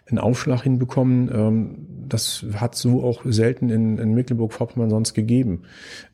einen 0.07 0.19
Aufschlag 0.19 0.63
hinbekommen. 0.63 1.31
Ähm, 1.33 1.75
das 2.07 2.45
hat 2.55 2.75
so 2.75 3.03
auch 3.03 3.21
selten 3.25 3.69
in, 3.69 3.97
in 3.97 4.13
Mecklenburg-Vorpommern 4.13 4.89
sonst 4.89 5.13
gegeben. 5.13 5.63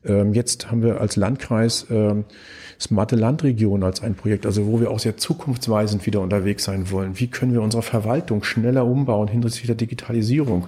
Ähm, 0.05 0.33
jetzt 0.33 0.71
haben 0.71 0.81
wir 0.81 1.01
als 1.01 1.15
Landkreis 1.15 1.87
ähm, 1.89 2.25
Smarte 2.81 3.15
Landregion 3.15 3.83
als 3.83 4.01
ein 4.01 4.15
Projekt, 4.15 4.47
also 4.47 4.65
wo 4.65 4.79
wir 4.79 4.89
auch 4.89 4.97
sehr 4.97 5.15
zukunftsweisend 5.15 6.03
wieder 6.07 6.19
unterwegs 6.19 6.63
sein 6.63 6.89
wollen. 6.89 7.19
Wie 7.19 7.27
können 7.27 7.53
wir 7.53 7.61
unsere 7.61 7.83
Verwaltung 7.83 8.43
schneller 8.43 8.87
umbauen 8.87 9.27
hinsichtlich 9.27 9.67
der 9.67 9.75
Digitalisierung? 9.75 10.65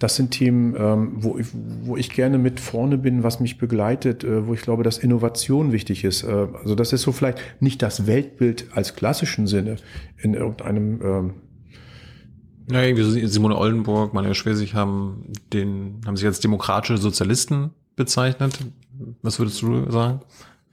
Das 0.00 0.16
sind 0.16 0.32
Themen, 0.32 0.74
ähm, 0.76 1.12
wo, 1.18 1.38
ich, 1.38 1.46
wo 1.84 1.96
ich 1.96 2.10
gerne 2.10 2.38
mit 2.38 2.58
vorne 2.58 2.98
bin, 2.98 3.22
was 3.22 3.38
mich 3.38 3.58
begleitet, 3.58 4.24
äh, 4.24 4.48
wo 4.48 4.54
ich 4.54 4.62
glaube, 4.62 4.82
dass 4.82 4.98
Innovation 4.98 5.70
wichtig 5.70 6.02
ist. 6.02 6.24
Äh, 6.24 6.48
also 6.64 6.74
das 6.74 6.92
ist 6.92 7.02
so 7.02 7.12
vielleicht 7.12 7.38
nicht 7.60 7.80
das 7.80 8.08
Weltbild 8.08 8.66
als 8.74 8.96
klassischen 8.96 9.46
Sinne 9.46 9.76
in 10.20 10.34
irgendeinem 10.34 11.00
ähm, 11.00 11.30
ja, 12.70 12.82
irgendwie 12.82 13.26
Simone 13.26 13.56
Oldenburg, 13.56 14.14
Manuel 14.14 14.34
Schwesig 14.34 14.74
haben 14.74 15.32
den, 15.52 16.00
haben 16.06 16.16
sich 16.16 16.26
als 16.26 16.40
demokratische 16.40 16.98
Sozialisten 16.98 17.70
bezeichnet. 17.96 18.58
Was 19.22 19.38
würdest 19.38 19.62
du 19.62 19.90
sagen? 19.90 20.20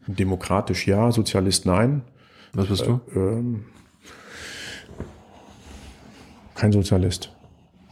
Demokratisch 0.08 0.88
ja, 0.88 1.12
Sozialist 1.12 1.66
nein. 1.66 2.04
Was 2.54 2.68
bist 2.68 2.86
du? 2.86 3.00
Äh, 3.14 3.20
ähm, 3.20 3.66
kein 6.56 6.72
Sozialist. 6.72 7.32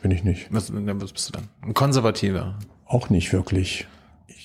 Bin 0.02 0.12
ich 0.12 0.24
nicht. 0.24 0.48
Was, 0.52 0.72
was 0.74 1.14
bist 1.14 1.30
du 1.30 1.34
dann? 1.34 1.48
Ein 1.62 1.74
Konservativer? 1.74 2.58
Auch 2.86 3.10
nicht 3.10 3.34
wirklich. 3.34 3.88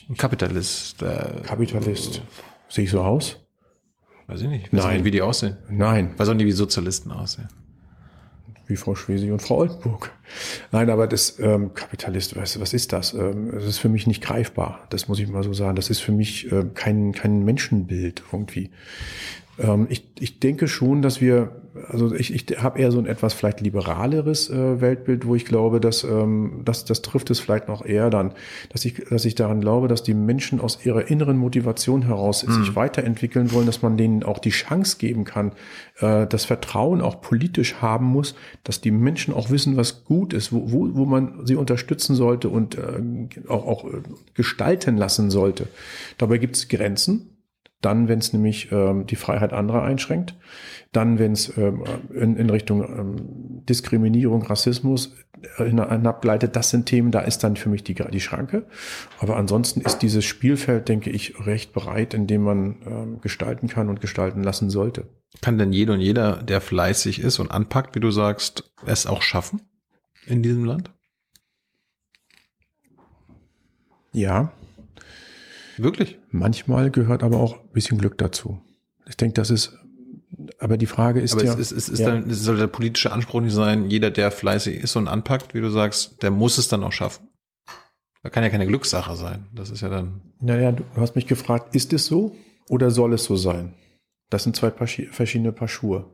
Ein 0.09 0.17
Kapitalist. 0.17 1.03
Äh, 1.03 1.43
Kapitalist. 1.43 2.23
Sehe 2.69 2.85
ich 2.85 2.91
so 2.91 3.03
aus? 3.03 3.39
Weiß 4.27 4.43
ich 4.43 4.49
nicht. 4.49 4.73
Weiß 4.73 4.85
Nein. 4.85 4.97
Nicht, 4.97 5.05
wie 5.05 5.11
die 5.11 5.23
aussehen. 5.23 5.57
Nein. 5.71 6.15
Weiß 6.17 6.29
auch 6.29 6.35
nicht, 6.35 6.47
wie 6.47 6.53
Sozialisten 6.53 7.11
aussehen. 7.11 7.49
Wie 8.67 8.77
Frau 8.77 8.95
Schwesig 8.95 9.31
und 9.31 9.43
Frau 9.43 9.59
Oldenburg. 9.59 10.13
Nein, 10.71 10.89
aber 10.91 11.07
das 11.07 11.39
ähm, 11.39 11.75
Kapitalist, 11.75 12.37
was, 12.37 12.61
was 12.61 12.73
ist 12.73 12.93
das? 12.93 13.13
Ähm, 13.13 13.51
das 13.53 13.65
ist 13.65 13.79
für 13.79 13.89
mich 13.89 14.07
nicht 14.07 14.23
greifbar. 14.23 14.87
Das 14.91 15.09
muss 15.09 15.19
ich 15.19 15.29
mal 15.29 15.43
so 15.43 15.53
sagen. 15.53 15.77
Das 15.77 15.91
ist 15.91 16.01
für 16.01 16.13
mich 16.13 16.51
äh, 16.53 16.65
kein, 16.75 17.13
kein 17.13 17.45
Menschenbild 17.45 18.23
irgendwie. 18.33 18.71
Ähm, 19.59 19.87
ich, 19.91 20.05
ich 20.19 20.41
denke 20.41 20.67
schon, 20.67 21.03
dass 21.03 21.21
wir, 21.21 21.53
also 21.89 22.15
ich, 22.15 22.35
ich 22.35 22.63
habe 22.63 22.79
eher 22.79 22.91
so 22.91 22.99
ein 22.99 23.07
etwas 23.07 23.35
vielleicht 23.35 23.61
liberaleres 23.61 24.49
äh, 24.49 24.81
Weltbild, 24.81 25.27
wo 25.27 25.35
ich 25.35 25.45
glaube, 25.45 25.81
dass 25.81 26.05
ähm, 26.05 26.63
das, 26.65 26.85
das 26.85 27.03
trifft 27.03 27.31
es 27.31 27.41
vielleicht 27.41 27.69
noch 27.69 27.85
eher 27.85 28.09
dann, 28.09 28.33
dass 28.71 28.85
ich, 28.85 28.95
dass 29.11 29.25
ich 29.25 29.35
daran 29.35 29.61
glaube, 29.61 29.89
dass 29.89 30.03
die 30.03 30.15
Menschen 30.15 30.61
aus 30.61 30.85
ihrer 30.85 31.11
inneren 31.11 31.37
Motivation 31.37 32.03
heraus 32.03 32.47
mhm. 32.47 32.65
sich 32.65 32.77
weiterentwickeln 32.77 33.53
wollen, 33.53 33.67
dass 33.67 33.83
man 33.83 33.97
denen 33.97 34.23
auch 34.23 34.39
die 34.39 34.51
Chance 34.51 34.97
geben 34.99 35.25
kann, 35.25 35.53
äh, 36.01 36.27
das 36.27 36.47
Vertrauen 36.47 37.03
auch 37.03 37.21
politisch 37.21 37.77
haben 37.83 38.07
muss, 38.07 38.35
dass 38.65 38.81
die 38.81 38.91
Menschen 38.91 39.35
auch 39.35 39.51
wissen, 39.51 39.77
was 39.77 40.05
gut 40.05 40.33
ist, 40.33 40.53
wo, 40.53 40.73
wo, 40.73 40.95
wo 40.95 41.05
man 41.05 41.47
sie 41.47 41.57
unterstützen 41.57 42.15
sollte 42.15 42.49
und 42.49 42.77
äh, 42.77 43.49
auch, 43.49 43.67
auch 43.67 43.85
äh, 43.85 43.99
gestalten 44.35 44.97
lassen 44.97 45.31
sollte. 45.31 45.69
Dabei 46.17 46.39
gibt 46.39 46.57
es 46.57 46.69
Grenzen, 46.69 47.32
dann, 47.83 48.09
wenn 48.09 48.19
es 48.19 48.33
nämlich 48.33 48.73
ähm, 48.73 49.07
die 49.07 49.17
Freiheit 49.17 49.53
anderer 49.53 49.83
einschränkt, 49.83 50.37
dann, 50.93 51.19
wenn 51.19 51.33
es 51.33 51.57
ähm, 51.57 51.85
in, 52.15 52.37
in 52.37 52.51
Richtung 52.51 52.83
ähm, 52.83 53.65
Diskriminierung, 53.69 54.43
Rassismus 54.43 55.15
äh, 55.59 55.65
hinabgleitet, 55.65 56.57
das 56.57 56.71
sind 56.71 56.87
Themen, 56.87 57.11
da 57.11 57.21
ist 57.21 57.45
dann 57.45 57.57
für 57.57 57.69
mich 57.69 57.85
die, 57.85 57.95
die 57.95 58.21
Schranke. 58.21 58.67
Aber 59.19 59.37
ansonsten 59.37 59.81
ist 59.81 59.99
dieses 59.99 60.25
Spielfeld, 60.25 60.89
denke 60.89 61.11
ich, 61.11 61.47
recht 61.47 61.73
breit, 61.73 62.15
in 62.15 62.27
dem 62.27 62.43
man 62.43 62.77
ähm, 62.87 63.21
gestalten 63.21 63.69
kann 63.69 63.89
und 63.89 64.01
gestalten 64.01 64.43
lassen 64.43 64.71
sollte. 64.71 65.09
Kann 65.41 65.59
denn 65.59 65.73
jeder 65.73 65.95
und 65.95 66.01
jeder, 66.01 66.43
der 66.43 66.61
fleißig 66.61 67.21
ist 67.21 67.39
und 67.39 67.51
anpackt, 67.51 67.95
wie 67.95 68.01
du 68.01 68.11
sagst, 68.11 68.73
es 68.87 69.07
auch 69.07 69.23
schaffen 69.23 69.63
in 70.27 70.43
diesem 70.43 70.65
Land? 70.65 70.93
Ja, 74.15 74.53
Wirklich? 75.77 76.19
Manchmal 76.33 76.91
gehört 76.91 77.23
aber 77.23 77.39
auch 77.39 77.61
ein 77.61 77.73
bisschen 77.73 77.99
Glück 77.99 78.17
dazu. 78.19 78.61
Ich 79.07 79.17
denke, 79.17 79.35
das 79.35 79.51
ist, 79.51 79.79
aber 80.59 80.79
die 80.79 80.87
Frage 80.87 81.21
ist 81.21 81.35
aber 81.35 81.45
ja. 81.45 81.53
Aber 81.53 81.61
es, 81.61 81.71
es, 81.71 81.89
es, 81.89 81.99
ja. 81.99 82.11
Dann, 82.11 82.31
es 82.31 82.43
soll 82.43 82.57
der 82.57 82.69
politische 82.69 83.13
Anspruch 83.13 83.43
nicht 83.43 83.53
sein, 83.53 83.91
jeder, 83.91 84.11
der 84.11 84.31
fleißig 84.31 84.77
ist 84.77 84.97
und 84.97 85.09
anpackt, 85.09 85.55
wie 85.55 85.61
du 85.61 85.69
sagst, 85.71 86.23
der 86.23 86.31
muss 86.31 86.57
es 86.57 86.69
dann 86.69 86.83
auch 86.85 86.93
schaffen. 86.93 87.29
Da 88.23 88.31
kann 88.31 88.45
ja 88.45 88.51
keine 88.51 88.67
Glückssache 88.67 89.15
sein. 89.15 89.47
Das 89.53 89.71
ist 89.71 89.83
ja 89.83 89.89
dann. 89.89 90.23
Naja, 90.41 90.73
du 90.73 90.85
hast 90.97 91.17
mich 91.17 91.27
gefragt, 91.27 91.75
ist 91.75 91.93
es 91.93 92.07
so 92.07 92.35
oder 92.69 92.91
soll 92.91 93.13
es 93.13 93.25
so 93.25 93.37
sein? 93.37 93.75
Das 94.31 94.45
sind 94.45 94.57
zwei 94.57 94.71
Paar, 94.71 94.87
verschiedene 94.87 95.53
Paar 95.53 95.69
Schuhe. 95.69 96.07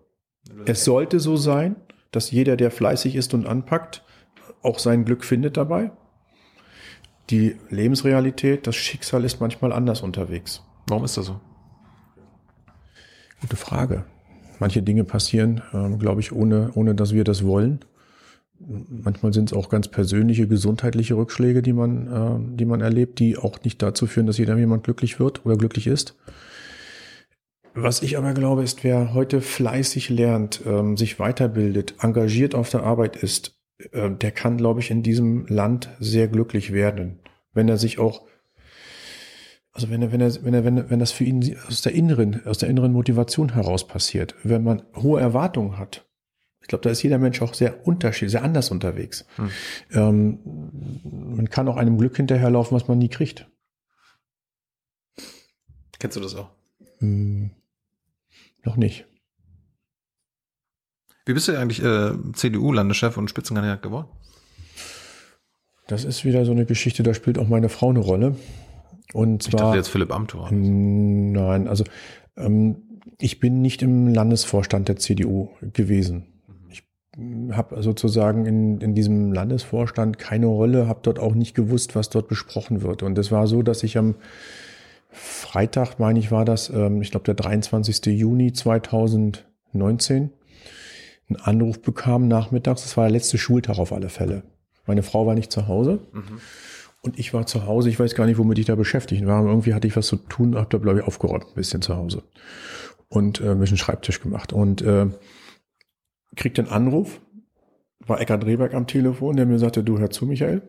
Es 0.64 0.84
sollte 0.84 1.20
so 1.20 1.36
sein, 1.36 1.76
dass 2.10 2.30
jeder, 2.30 2.56
der 2.56 2.70
fleißig 2.72 3.14
ist 3.14 3.34
und 3.34 3.46
anpackt, 3.46 4.02
auch 4.62 4.80
sein 4.80 5.04
Glück 5.04 5.24
findet 5.24 5.56
dabei 5.56 5.92
die 7.30 7.56
Lebensrealität, 7.70 8.66
das 8.66 8.76
Schicksal 8.76 9.24
ist 9.24 9.40
manchmal 9.40 9.72
anders 9.72 10.02
unterwegs. 10.02 10.62
Warum 10.86 11.04
ist 11.04 11.16
das 11.16 11.26
so? 11.26 11.40
Gute 13.40 13.56
Frage. 13.56 14.04
Manche 14.58 14.82
Dinge 14.82 15.04
passieren, 15.04 15.62
äh, 15.72 15.96
glaube 15.96 16.20
ich, 16.20 16.32
ohne, 16.32 16.70
ohne 16.74 16.94
dass 16.94 17.12
wir 17.12 17.24
das 17.24 17.44
wollen. 17.44 17.80
Manchmal 18.58 19.32
sind 19.32 19.52
es 19.52 19.56
auch 19.56 19.68
ganz 19.68 19.86
persönliche, 19.86 20.48
gesundheitliche 20.48 21.14
Rückschläge, 21.14 21.62
die 21.62 21.72
man, 21.72 22.06
äh, 22.08 22.56
die 22.56 22.64
man 22.64 22.80
erlebt, 22.80 23.20
die 23.20 23.38
auch 23.38 23.62
nicht 23.62 23.80
dazu 23.82 24.06
führen, 24.06 24.26
dass 24.26 24.38
jeder 24.38 24.56
jemand 24.56 24.82
glücklich 24.82 25.20
wird 25.20 25.46
oder 25.46 25.56
glücklich 25.56 25.86
ist. 25.86 26.16
Was 27.74 28.02
ich 28.02 28.18
aber 28.18 28.32
glaube, 28.32 28.64
ist, 28.64 28.82
wer 28.82 29.14
heute 29.14 29.40
fleißig 29.40 30.08
lernt, 30.08 30.62
ähm, 30.66 30.96
sich 30.96 31.20
weiterbildet, 31.20 31.94
engagiert 32.00 32.56
auf 32.56 32.70
der 32.70 32.82
Arbeit 32.82 33.14
ist, 33.14 33.57
äh, 33.92 34.10
der 34.10 34.32
kann, 34.32 34.56
glaube 34.56 34.80
ich, 34.80 34.90
in 34.90 35.02
diesem 35.02 35.46
Land 35.46 35.90
sehr 36.00 36.28
glücklich 36.28 36.72
werden, 36.72 37.20
wenn 37.52 37.68
er 37.68 37.78
sich 37.78 37.98
auch, 37.98 38.26
also 39.72 39.90
wenn 39.90 40.02
er, 40.02 40.12
wenn 40.12 40.20
er, 40.20 40.44
wenn 40.44 40.54
er, 40.54 40.64
wenn, 40.64 40.90
wenn 40.90 40.98
das 40.98 41.12
für 41.12 41.24
ihn 41.24 41.56
aus 41.66 41.82
der 41.82 41.92
inneren, 41.92 42.44
aus 42.46 42.58
der 42.58 42.68
inneren 42.68 42.92
Motivation 42.92 43.54
heraus 43.54 43.86
passiert, 43.86 44.34
wenn 44.42 44.64
man 44.64 44.82
hohe 44.96 45.20
Erwartungen 45.20 45.78
hat. 45.78 46.04
Ich 46.60 46.68
glaube, 46.68 46.82
da 46.82 46.90
ist 46.90 47.02
jeder 47.02 47.18
Mensch 47.18 47.40
auch 47.40 47.54
sehr 47.54 47.86
unterschiedlich, 47.86 48.32
sehr 48.32 48.42
anders 48.42 48.70
unterwegs. 48.70 49.24
Hm. 49.36 49.50
Ähm, 49.92 50.38
man 51.34 51.48
kann 51.48 51.68
auch 51.68 51.76
einem 51.76 51.96
Glück 51.96 52.16
hinterherlaufen, 52.16 52.76
was 52.76 52.88
man 52.88 52.98
nie 52.98 53.08
kriegt. 53.08 53.48
Kennst 55.98 56.16
du 56.16 56.20
das 56.20 56.34
auch? 56.34 56.50
Hm, 56.98 57.50
noch 58.64 58.76
nicht. 58.76 59.07
Wie 61.28 61.34
bist 61.34 61.46
du 61.46 61.58
eigentlich 61.58 61.84
äh, 61.84 62.12
CDU-Landeschef 62.32 63.18
und 63.18 63.28
Spitzenkandidat 63.28 63.82
geworden? 63.82 64.06
Das 65.86 66.06
ist 66.06 66.24
wieder 66.24 66.46
so 66.46 66.52
eine 66.52 66.64
Geschichte, 66.64 67.02
da 67.02 67.12
spielt 67.12 67.38
auch 67.38 67.48
meine 67.48 67.68
Frau 67.68 67.90
eine 67.90 67.98
Rolle. 67.98 68.36
Und 69.12 69.42
zwar, 69.42 69.52
ich 69.52 69.60
dachte 69.60 69.76
jetzt 69.76 69.88
Philipp 69.88 70.10
Amthor. 70.10 70.50
Nein, 70.50 71.68
also 71.68 71.84
ähm, 72.38 72.76
ich 73.18 73.40
bin 73.40 73.60
nicht 73.60 73.82
im 73.82 74.08
Landesvorstand 74.08 74.88
der 74.88 74.96
CDU 74.96 75.50
gewesen. 75.74 76.28
Ich 76.70 76.82
habe 77.52 77.82
sozusagen 77.82 78.46
in, 78.46 78.80
in 78.80 78.94
diesem 78.94 79.30
Landesvorstand 79.30 80.18
keine 80.18 80.46
Rolle, 80.46 80.88
habe 80.88 81.00
dort 81.02 81.18
auch 81.18 81.34
nicht 81.34 81.54
gewusst, 81.54 81.94
was 81.94 82.08
dort 82.08 82.28
besprochen 82.28 82.80
wird. 82.80 83.02
Und 83.02 83.18
es 83.18 83.30
war 83.30 83.46
so, 83.46 83.60
dass 83.60 83.82
ich 83.82 83.98
am 83.98 84.14
Freitag, 85.10 85.98
meine 85.98 86.20
ich, 86.20 86.30
war 86.30 86.46
das, 86.46 86.70
ähm, 86.70 87.02
ich 87.02 87.10
glaube 87.10 87.24
der 87.24 87.34
23. 87.34 88.06
Juni 88.06 88.54
2019, 88.54 90.30
einen 91.28 91.40
Anruf 91.40 91.82
bekam 91.82 92.28
nachmittags. 92.28 92.82
Das 92.82 92.96
war 92.96 93.04
der 93.04 93.12
letzte 93.12 93.38
Schultag 93.38 93.78
auf 93.78 93.92
alle 93.92 94.08
Fälle. 94.08 94.42
Meine 94.86 95.02
Frau 95.02 95.26
war 95.26 95.34
nicht 95.34 95.52
zu 95.52 95.68
Hause. 95.68 96.00
Mhm. 96.12 96.40
Und 97.02 97.18
ich 97.18 97.32
war 97.32 97.46
zu 97.46 97.66
Hause, 97.66 97.90
ich 97.90 98.00
weiß 98.00 98.14
gar 98.14 98.26
nicht, 98.26 98.38
womit 98.38 98.58
ich 98.58 98.66
da 98.66 98.74
beschäftigt 98.74 99.24
war. 99.26 99.44
Irgendwie 99.44 99.74
hatte 99.74 99.86
ich 99.86 99.96
was 99.96 100.06
zu 100.06 100.16
tun, 100.16 100.56
habe 100.56 100.68
da, 100.70 100.78
glaube 100.78 100.98
ich, 100.98 101.04
aufgeräumt 101.04 101.46
ein 101.46 101.54
bisschen 101.54 101.82
zu 101.82 101.96
Hause. 101.96 102.22
Und 103.08 103.40
äh, 103.40 103.50
ein 103.50 103.60
bisschen 103.60 103.76
Schreibtisch 103.76 104.20
gemacht. 104.20 104.52
Und 104.52 104.82
äh, 104.82 105.06
kriegt 106.36 106.58
den 106.58 106.68
Anruf, 106.68 107.20
war 108.00 108.20
Eckhard 108.20 108.44
Rehberg 108.44 108.74
am 108.74 108.86
Telefon, 108.86 109.36
der 109.36 109.46
mir 109.46 109.58
sagte, 109.58 109.84
du 109.84 109.98
hör 109.98 110.10
zu, 110.10 110.26
Michael. 110.26 110.62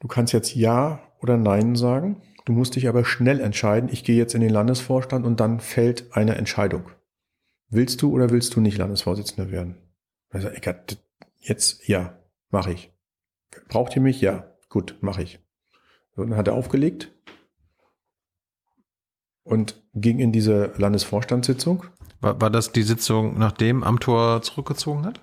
Du 0.00 0.08
kannst 0.08 0.32
jetzt 0.32 0.54
Ja 0.54 1.00
oder 1.20 1.36
Nein 1.36 1.76
sagen. 1.76 2.22
Du 2.44 2.52
musst 2.52 2.76
dich 2.76 2.88
aber 2.88 3.04
schnell 3.04 3.40
entscheiden. 3.40 3.88
Ich 3.92 4.04
gehe 4.04 4.16
jetzt 4.16 4.34
in 4.34 4.40
den 4.40 4.50
Landesvorstand 4.50 5.26
und 5.26 5.40
dann 5.40 5.60
fällt 5.60 6.14
eine 6.16 6.34
Entscheidung. 6.36 6.84
Willst 7.74 8.02
du 8.02 8.12
oder 8.12 8.30
willst 8.30 8.54
du 8.54 8.60
nicht 8.60 8.78
Landesvorsitzender 8.78 9.50
werden? 9.50 9.74
Also 10.30 10.46
Eckert, 10.46 10.96
jetzt 11.40 11.88
ja, 11.88 12.16
mache 12.50 12.70
ich. 12.70 12.92
Braucht 13.68 13.96
ihr 13.96 14.02
mich? 14.02 14.20
Ja. 14.20 14.46
Gut, 14.68 14.96
mache 15.00 15.24
ich. 15.24 15.40
So, 16.14 16.22
dann 16.22 16.36
hat 16.36 16.46
er 16.46 16.54
aufgelegt 16.54 17.10
und 19.42 19.82
ging 19.92 20.20
in 20.20 20.30
diese 20.30 20.72
Landesvorstandssitzung. 20.76 21.84
War, 22.20 22.40
war 22.40 22.50
das 22.50 22.70
die 22.70 22.84
Sitzung, 22.84 23.38
nachdem 23.38 23.82
Amtor 23.82 24.42
zurückgezogen 24.42 25.04
hat? 25.04 25.20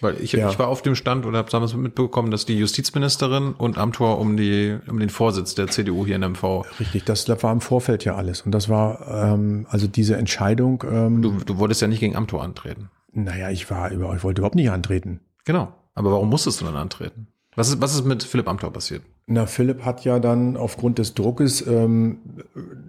Weil 0.00 0.20
ich, 0.20 0.32
ja. 0.32 0.50
ich 0.50 0.58
war 0.58 0.68
auf 0.68 0.82
dem 0.82 0.94
Stand 0.94 1.24
und 1.24 1.36
habe 1.36 1.50
damals 1.50 1.74
mitbekommen, 1.74 2.30
dass 2.30 2.44
die 2.44 2.58
Justizministerin 2.58 3.52
und 3.52 3.78
Amtor 3.78 4.18
um 4.18 4.36
die 4.36 4.76
um 4.86 4.98
den 4.98 5.08
Vorsitz 5.08 5.54
der 5.54 5.68
CDU 5.68 6.04
hier 6.04 6.16
in 6.16 6.22
MV. 6.22 6.64
Richtig, 6.80 7.04
das 7.04 7.28
war 7.42 7.52
im 7.52 7.60
Vorfeld 7.60 8.04
ja 8.04 8.14
alles. 8.14 8.42
Und 8.42 8.52
das 8.52 8.68
war 8.68 9.06
ähm, 9.08 9.66
also 9.70 9.86
diese 9.86 10.16
Entscheidung. 10.16 10.84
Ähm, 10.90 11.22
du, 11.22 11.32
du 11.32 11.58
wolltest 11.58 11.80
ja 11.80 11.88
nicht 11.88 12.00
gegen 12.00 12.16
Amtor 12.16 12.42
antreten. 12.42 12.90
Naja, 13.12 13.50
ich 13.50 13.70
war 13.70 13.90
über, 13.90 14.14
ich 14.14 14.24
wollte 14.24 14.40
überhaupt 14.40 14.56
nicht 14.56 14.70
antreten. 14.70 15.20
Genau. 15.44 15.72
Aber 15.94 16.10
warum 16.10 16.28
musstest 16.28 16.60
du 16.60 16.64
dann 16.64 16.76
antreten? 16.76 17.28
Was 17.56 17.68
ist, 17.68 17.80
was 17.80 17.94
ist 17.94 18.04
mit 18.04 18.24
Philipp 18.24 18.48
Amthor 18.48 18.72
passiert? 18.72 19.02
Na, 19.26 19.46
Philipp 19.46 19.84
hat 19.84 20.04
ja 20.04 20.18
dann 20.18 20.56
aufgrund 20.56 20.98
des 20.98 21.14
Druckes 21.14 21.64
ähm, 21.66 22.18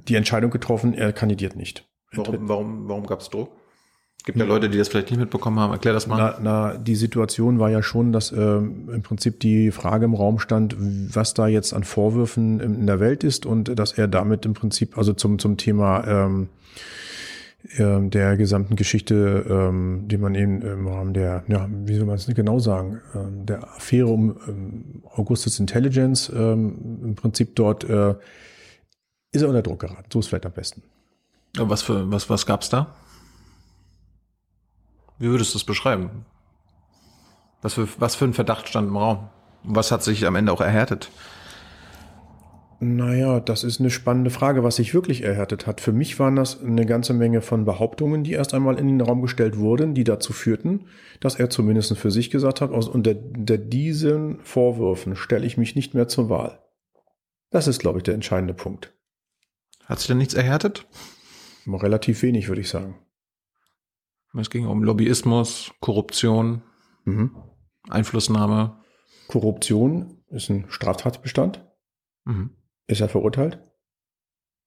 die 0.07 0.15
Entscheidung 0.15 0.51
getroffen, 0.51 0.93
er 0.93 1.13
kandidiert 1.13 1.55
nicht. 1.55 1.87
Warum, 2.11 2.49
warum, 2.49 2.89
warum 2.89 3.05
gab 3.05 3.21
es 3.21 3.29
Druck? 3.29 3.51
Gibt 4.25 4.39
ja 4.39 4.45
Leute, 4.45 4.69
die 4.69 4.77
das 4.79 4.87
vielleicht 4.87 5.11
nicht 5.11 5.19
mitbekommen 5.19 5.59
haben. 5.59 5.71
Erklär 5.71 5.93
das 5.93 6.07
mal. 6.07 6.17
Na, 6.17 6.39
na 6.41 6.77
die 6.77 6.95
Situation 6.95 7.59
war 7.59 7.69
ja 7.69 7.83
schon, 7.83 8.11
dass 8.11 8.31
ähm, 8.31 8.89
im 8.91 9.03
Prinzip 9.03 9.39
die 9.39 9.69
Frage 9.69 10.05
im 10.05 10.15
Raum 10.15 10.39
stand, 10.39 10.75
was 10.79 11.35
da 11.35 11.47
jetzt 11.47 11.73
an 11.73 11.83
Vorwürfen 11.83 12.59
in 12.59 12.87
der 12.87 12.99
Welt 12.99 13.23
ist 13.23 13.45
und 13.45 13.77
dass 13.77 13.91
er 13.93 14.07
damit 14.07 14.45
im 14.47 14.55
Prinzip, 14.55 14.97
also 14.97 15.13
zum, 15.13 15.37
zum 15.37 15.57
Thema 15.57 16.07
ähm, 16.07 16.49
ähm, 17.77 18.09
der 18.09 18.35
gesamten 18.35 18.75
Geschichte, 18.75 19.45
ähm, 19.47 20.07
die 20.07 20.17
man 20.17 20.33
eben 20.33 20.61
im 20.63 20.87
Rahmen 20.87 21.13
der, 21.13 21.43
ja, 21.47 21.67
wie 21.69 21.95
soll 21.95 22.07
man 22.07 22.15
es 22.15 22.25
genau 22.25 22.57
sagen, 22.57 23.01
ähm, 23.13 23.45
der 23.45 23.63
Affäre 23.75 24.07
um 24.07 24.37
ähm, 24.47 25.03
Augustus 25.15 25.59
Intelligence 25.59 26.31
ähm, 26.35 26.99
im 27.03 27.15
Prinzip 27.15 27.55
dort 27.55 27.83
äh, 27.83 28.15
ist 29.31 29.43
er 29.43 29.49
unter 29.49 29.61
Druck 29.61 29.81
geraten. 29.81 30.09
So 30.11 30.19
ist 30.19 30.27
vielleicht 30.27 30.45
am 30.47 30.53
besten. 30.53 30.81
Was 31.57 31.83
für 31.83 32.11
was 32.11 32.29
was 32.29 32.45
gab's 32.45 32.69
da? 32.69 32.95
Wie 35.17 35.27
würdest 35.27 35.53
du 35.53 35.57
es 35.57 35.63
beschreiben? 35.63 36.25
Was 37.61 37.73
für 37.73 37.87
was 37.97 38.15
für 38.15 38.25
ein 38.25 38.33
Verdacht 38.33 38.67
stand 38.67 38.89
im 38.89 38.97
Raum? 38.97 39.29
Was 39.63 39.91
hat 39.91 40.03
sich 40.03 40.25
am 40.25 40.35
Ende 40.35 40.51
auch 40.51 40.61
erhärtet? 40.61 41.09
Naja, 42.79 43.39
das 43.39 43.63
ist 43.63 43.79
eine 43.79 43.89
spannende 43.89 44.29
Frage, 44.29 44.63
was 44.63 44.75
sich 44.75 44.93
wirklich 44.93 45.23
erhärtet 45.23 45.65
hat. 45.65 45.79
Für 45.79 45.93
mich 45.93 46.19
waren 46.19 46.35
das 46.35 46.61
eine 46.61 46.85
ganze 46.85 47.13
Menge 47.13 47.41
von 47.41 47.63
Behauptungen, 47.63 48.23
die 48.23 48.33
erst 48.33 48.53
einmal 48.53 48.77
in 48.77 48.87
den 48.87 49.01
Raum 49.01 49.21
gestellt 49.21 49.57
wurden, 49.57 49.95
die 49.95 50.03
dazu 50.03 50.33
führten, 50.33 50.87
dass 51.21 51.35
er 51.35 51.49
zumindest 51.49 51.97
für 51.97 52.11
sich 52.11 52.29
gesagt 52.29 52.59
hat, 52.59 52.71
aus 52.71 52.89
unter, 52.89 53.15
unter 53.15 53.57
diesen 53.57 54.39
Vorwürfen 54.41 55.15
stelle 55.15 55.45
ich 55.45 55.57
mich 55.57 55.75
nicht 55.75 55.93
mehr 55.93 56.09
zur 56.09 56.29
Wahl. 56.29 56.59
Das 57.49 57.67
ist, 57.67 57.79
glaube 57.79 57.99
ich, 57.99 58.03
der 58.03 58.13
entscheidende 58.13 58.53
Punkt. 58.53 58.93
Hat 59.85 59.99
sich 59.99 60.07
denn 60.07 60.17
nichts 60.17 60.33
erhärtet? 60.33 60.85
Relativ 61.65 62.21
wenig, 62.23 62.49
würde 62.49 62.61
ich 62.61 62.69
sagen. 62.69 62.95
Es 64.37 64.49
ging 64.49 64.67
um 64.67 64.83
Lobbyismus, 64.83 65.71
Korruption, 65.79 66.61
mhm. 67.05 67.35
Einflussnahme. 67.89 68.77
Korruption 69.27 70.23
ist 70.29 70.49
ein 70.49 70.65
Straftatbestand. 70.69 71.63
Mhm. 72.25 72.51
Ist 72.87 73.01
er 73.01 73.09
verurteilt? 73.09 73.59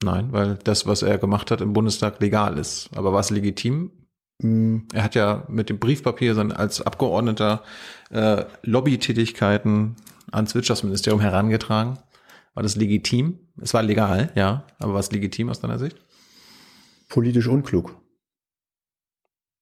Nein, 0.02 0.32
weil 0.32 0.56
das, 0.64 0.86
was 0.86 1.02
er 1.02 1.18
gemacht 1.18 1.50
hat 1.50 1.60
im 1.60 1.72
Bundestag, 1.72 2.20
legal 2.20 2.56
ist. 2.58 2.90
Aber 2.94 3.12
war 3.12 3.20
es 3.20 3.30
legitim? 3.30 3.90
Mhm. 4.40 4.86
Er 4.92 5.04
hat 5.04 5.14
ja 5.14 5.44
mit 5.48 5.68
dem 5.68 5.78
Briefpapier 5.78 6.34
sein, 6.34 6.52
als 6.52 6.80
Abgeordneter 6.80 7.62
äh, 8.10 8.44
Lobbytätigkeiten 8.62 9.96
ans 10.30 10.54
Wirtschaftsministerium 10.54 11.20
herangetragen. 11.20 11.98
War 12.54 12.62
das 12.62 12.76
legitim? 12.76 13.38
Es 13.60 13.74
war 13.74 13.82
legal, 13.82 14.30
ja. 14.34 14.66
Aber 14.78 14.94
war 14.94 15.00
es 15.00 15.10
legitim 15.10 15.48
aus 15.48 15.60
deiner 15.60 15.78
Sicht? 15.78 15.96
Politisch 17.08 17.48
unklug. 17.48 17.96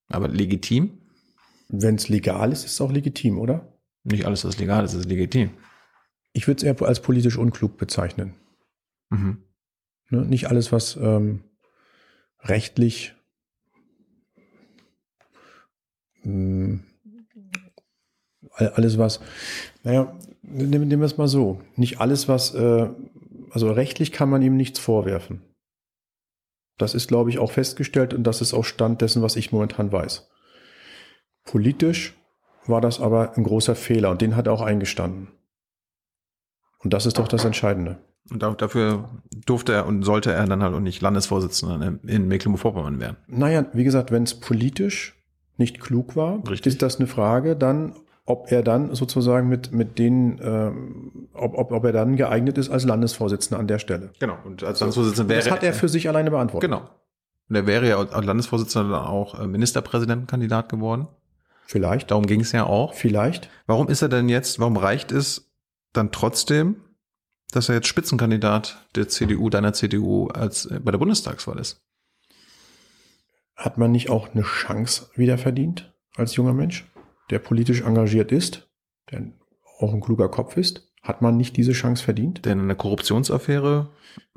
Aber 0.08 0.28
legitim? 0.28 0.98
Wenn 1.68 1.96
es 1.96 2.08
legal 2.08 2.52
ist, 2.52 2.64
ist 2.64 2.72
es 2.72 2.80
auch 2.80 2.92
legitim, 2.92 3.38
oder? 3.38 3.72
Nicht 4.04 4.24
alles, 4.24 4.44
was 4.44 4.58
legal 4.58 4.84
ist, 4.84 4.94
ist 4.94 5.08
legitim. 5.08 5.50
Ich 6.32 6.46
würde 6.46 6.58
es 6.58 6.62
eher 6.62 6.80
als 6.86 7.02
politisch 7.02 7.36
unklug 7.36 7.76
bezeichnen. 7.76 8.34
Mhm. 9.10 9.42
Ne, 10.10 10.24
nicht 10.24 10.48
alles, 10.48 10.70
was 10.70 10.96
ähm, 10.96 11.42
rechtlich 12.40 13.14
mh, 16.22 16.80
alles 18.56 18.98
was, 18.98 19.20
naja, 19.82 20.16
nehmen, 20.42 20.88
nehmen 20.88 21.02
wir 21.02 21.06
es 21.06 21.18
mal 21.18 21.28
so. 21.28 21.60
Nicht 21.76 22.00
alles, 22.00 22.28
was, 22.28 22.54
äh, 22.54 22.88
also 23.50 23.70
rechtlich 23.70 24.12
kann 24.12 24.30
man 24.30 24.42
ihm 24.42 24.56
nichts 24.56 24.78
vorwerfen. 24.78 25.42
Das 26.78 26.94
ist, 26.94 27.08
glaube 27.08 27.30
ich, 27.30 27.38
auch 27.38 27.52
festgestellt 27.52 28.12
und 28.12 28.24
das 28.24 28.40
ist 28.40 28.52
auch 28.52 28.64
Stand 28.64 29.00
dessen, 29.00 29.22
was 29.22 29.36
ich 29.36 29.52
momentan 29.52 29.92
weiß. 29.92 30.28
Politisch 31.44 32.14
war 32.66 32.80
das 32.80 33.00
aber 33.00 33.36
ein 33.36 33.44
großer 33.44 33.74
Fehler 33.74 34.10
und 34.10 34.20
den 34.20 34.36
hat 34.36 34.46
er 34.46 34.52
auch 34.52 34.62
eingestanden. 34.62 35.28
Und 36.80 36.92
das 36.92 37.06
ist 37.06 37.18
doch 37.18 37.28
das 37.28 37.44
Entscheidende. 37.44 37.98
Und 38.30 38.42
dafür 38.42 39.08
durfte 39.46 39.72
er 39.72 39.86
und 39.86 40.02
sollte 40.02 40.32
er 40.32 40.46
dann 40.46 40.62
halt 40.62 40.74
auch 40.74 40.80
nicht 40.80 41.00
Landesvorsitzender 41.00 41.98
in 42.06 42.28
Mecklenburg-Vorpommern 42.28 42.98
werden. 43.00 43.16
Naja, 43.28 43.66
wie 43.72 43.84
gesagt, 43.84 44.10
wenn 44.10 44.24
es 44.24 44.34
politisch 44.34 45.14
nicht 45.56 45.80
klug 45.80 46.16
war, 46.16 46.42
Richtig. 46.48 46.74
ist 46.74 46.82
das 46.82 46.98
eine 46.98 47.06
Frage 47.06 47.56
dann, 47.56 47.94
ob 48.26 48.50
er 48.50 48.62
dann 48.62 48.94
sozusagen 48.94 49.48
mit, 49.48 49.72
mit 49.72 49.98
den, 49.98 50.40
ähm, 50.42 51.28
ob, 51.32 51.56
ob, 51.56 51.70
ob 51.70 51.84
er 51.84 51.92
dann 51.92 52.16
geeignet 52.16 52.58
ist 52.58 52.68
als 52.68 52.84
Landesvorsitzender 52.84 53.60
an 53.60 53.68
der 53.68 53.78
Stelle. 53.78 54.10
Genau. 54.18 54.36
Und 54.44 54.64
als 54.64 54.80
Landesvorsitzender 54.80 55.28
wäre. 55.28 55.42
Das 55.42 55.50
hat 55.50 55.62
er 55.62 55.72
für 55.72 55.88
sich 55.88 56.08
alleine 56.08 56.32
beantwortet. 56.32 56.68
Genau. 56.68 56.90
Und 57.48 57.54
er 57.54 57.66
wäre 57.68 57.88
ja 57.88 57.98
als 57.98 58.26
Landesvorsitzender 58.26 58.90
dann 58.90 59.06
auch 59.06 59.38
äh, 59.40 59.46
Ministerpräsidentenkandidat 59.46 60.68
geworden. 60.68 61.06
Vielleicht. 61.66 62.10
Darum 62.10 62.26
ging 62.26 62.40
es 62.40 62.50
ja 62.50 62.64
auch. 62.64 62.94
Vielleicht. 62.94 63.48
Warum 63.66 63.88
ist 63.88 64.02
er 64.02 64.08
denn 64.08 64.28
jetzt, 64.28 64.58
warum 64.58 64.76
reicht 64.76 65.12
es, 65.12 65.52
dann 65.92 66.10
trotzdem, 66.10 66.76
dass 67.52 67.68
er 67.68 67.76
jetzt 67.76 67.86
Spitzenkandidat 67.86 68.88
der 68.96 69.08
CDU, 69.08 69.50
deiner 69.50 69.72
CDU, 69.72 70.26
als 70.28 70.66
äh, 70.66 70.80
bei 70.80 70.90
der 70.90 70.98
Bundestagswahl 70.98 71.60
ist? 71.60 71.80
Hat 73.54 73.78
man 73.78 73.92
nicht 73.92 74.10
auch 74.10 74.34
eine 74.34 74.42
Chance 74.42 75.10
wieder 75.14 75.38
verdient 75.38 75.94
als 76.16 76.34
junger 76.34 76.52
Mensch, 76.52 76.84
der 77.30 77.38
politisch 77.38 77.82
engagiert 77.82 78.32
ist, 78.32 78.68
der 79.10 79.32
auch 79.78 79.92
ein 79.92 80.00
kluger 80.00 80.28
Kopf 80.28 80.56
ist? 80.56 80.92
Hat 81.02 81.22
man 81.22 81.36
nicht 81.36 81.56
diese 81.56 81.72
Chance 81.72 82.02
verdient? 82.02 82.44
Denn 82.44 82.60
eine 82.60 82.74
Korruptionsaffäre? 82.74 83.90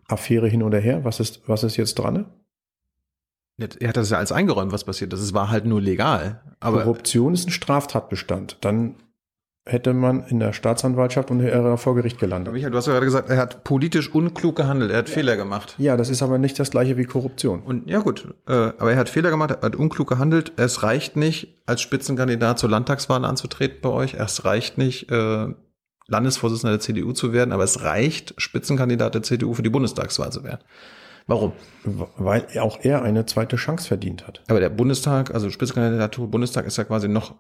Affäre 0.08 0.48
hin 0.48 0.64
oder 0.64 0.80
her, 0.80 1.04
was 1.04 1.20
ist, 1.20 1.48
was 1.48 1.64
ist 1.64 1.78
jetzt 1.78 1.96
dran? 1.96 2.26
Er 3.58 3.90
hat 3.90 3.98
das 3.98 4.10
ja 4.10 4.18
als 4.18 4.32
eingeräumt, 4.32 4.72
was 4.72 4.86
passiert 4.86 5.12
ist. 5.14 5.20
Es 5.20 5.34
war 5.34 5.50
halt 5.50 5.66
nur 5.66 5.82
legal. 5.82 6.42
Aber 6.60 6.84
Korruption 6.84 7.34
ist 7.34 7.48
ein 7.48 7.52
Straftatbestand. 7.52 8.58
Dann 8.62 8.96
hätte 9.72 9.94
man 9.94 10.24
in 10.28 10.40
der 10.40 10.54
Staatsanwaltschaft 10.54 11.32
und 11.32 11.42
er 11.42 11.78
vor 11.78 11.96
Gericht 11.96 12.20
gelandet. 12.20 12.54
Michael, 12.54 12.72
du 12.72 12.78
hast 12.78 12.88
ja 12.88 12.94
gerade 12.94 13.06
gesagt, 13.06 13.30
er 13.30 13.38
hat 13.38 13.64
politisch 13.64 14.14
unklug 14.14 14.56
gehandelt, 14.56 14.92
er 14.92 14.98
hat 14.98 15.10
ja. 15.10 15.14
Fehler 15.14 15.38
gemacht. 15.38 15.76
Ja, 15.78 15.96
das 15.96 16.10
ist 16.10 16.22
aber 16.22 16.38
nicht 16.38 16.60
das 16.60 16.72
gleiche 16.72 16.98
wie 16.98 17.06
Korruption. 17.06 17.62
Und 17.62 17.90
ja 17.90 18.00
gut, 18.00 18.34
äh, 18.48 18.52
aber 18.52 18.92
er 18.92 18.98
hat 18.98 19.10
Fehler 19.10 19.30
gemacht, 19.30 19.52
er 19.52 19.62
hat 19.62 19.76
unklug 19.76 20.10
gehandelt. 20.10 20.54
Es 20.58 20.84
reicht 20.84 21.16
nicht, 21.16 21.60
als 21.66 21.82
Spitzenkandidat 21.82 22.60
zur 22.60 22.70
Landtagswahl 22.70 23.24
anzutreten 23.24 23.80
bei 23.82 23.90
euch. 23.90 24.16
Es 24.16 24.46
reicht 24.46 24.78
nicht, 24.78 25.12
äh, 25.12 25.48
Landesvorsitzender 26.08 26.74
der 26.74 26.80
CDU 26.80 27.12
zu 27.14 27.34
werden, 27.34 27.52
aber 27.52 27.64
es 27.64 27.84
reicht, 27.84 28.34
Spitzenkandidat 28.38 29.14
der 29.14 29.24
CDU 29.24 29.54
für 29.54 29.62
die 29.62 29.70
Bundestagswahl 29.70 30.32
zu 30.32 30.44
werden. 30.44 30.62
Warum? 31.28 31.54
weil 31.84 32.48
auch 32.60 32.80
er 32.82 33.04
eine 33.04 33.26
zweite 33.26 33.56
Chance 33.56 33.88
verdient 33.88 34.28
hat. 34.28 34.42
Aber 34.48 34.60
der 34.60 34.70
Bundestag, 34.70 35.34
also 35.34 35.50
Spitzenkandidatur 35.50 36.28
Bundestag 36.28 36.66
ist 36.66 36.78
ja 36.78 36.84
quasi 36.84 37.08
noch 37.08 37.36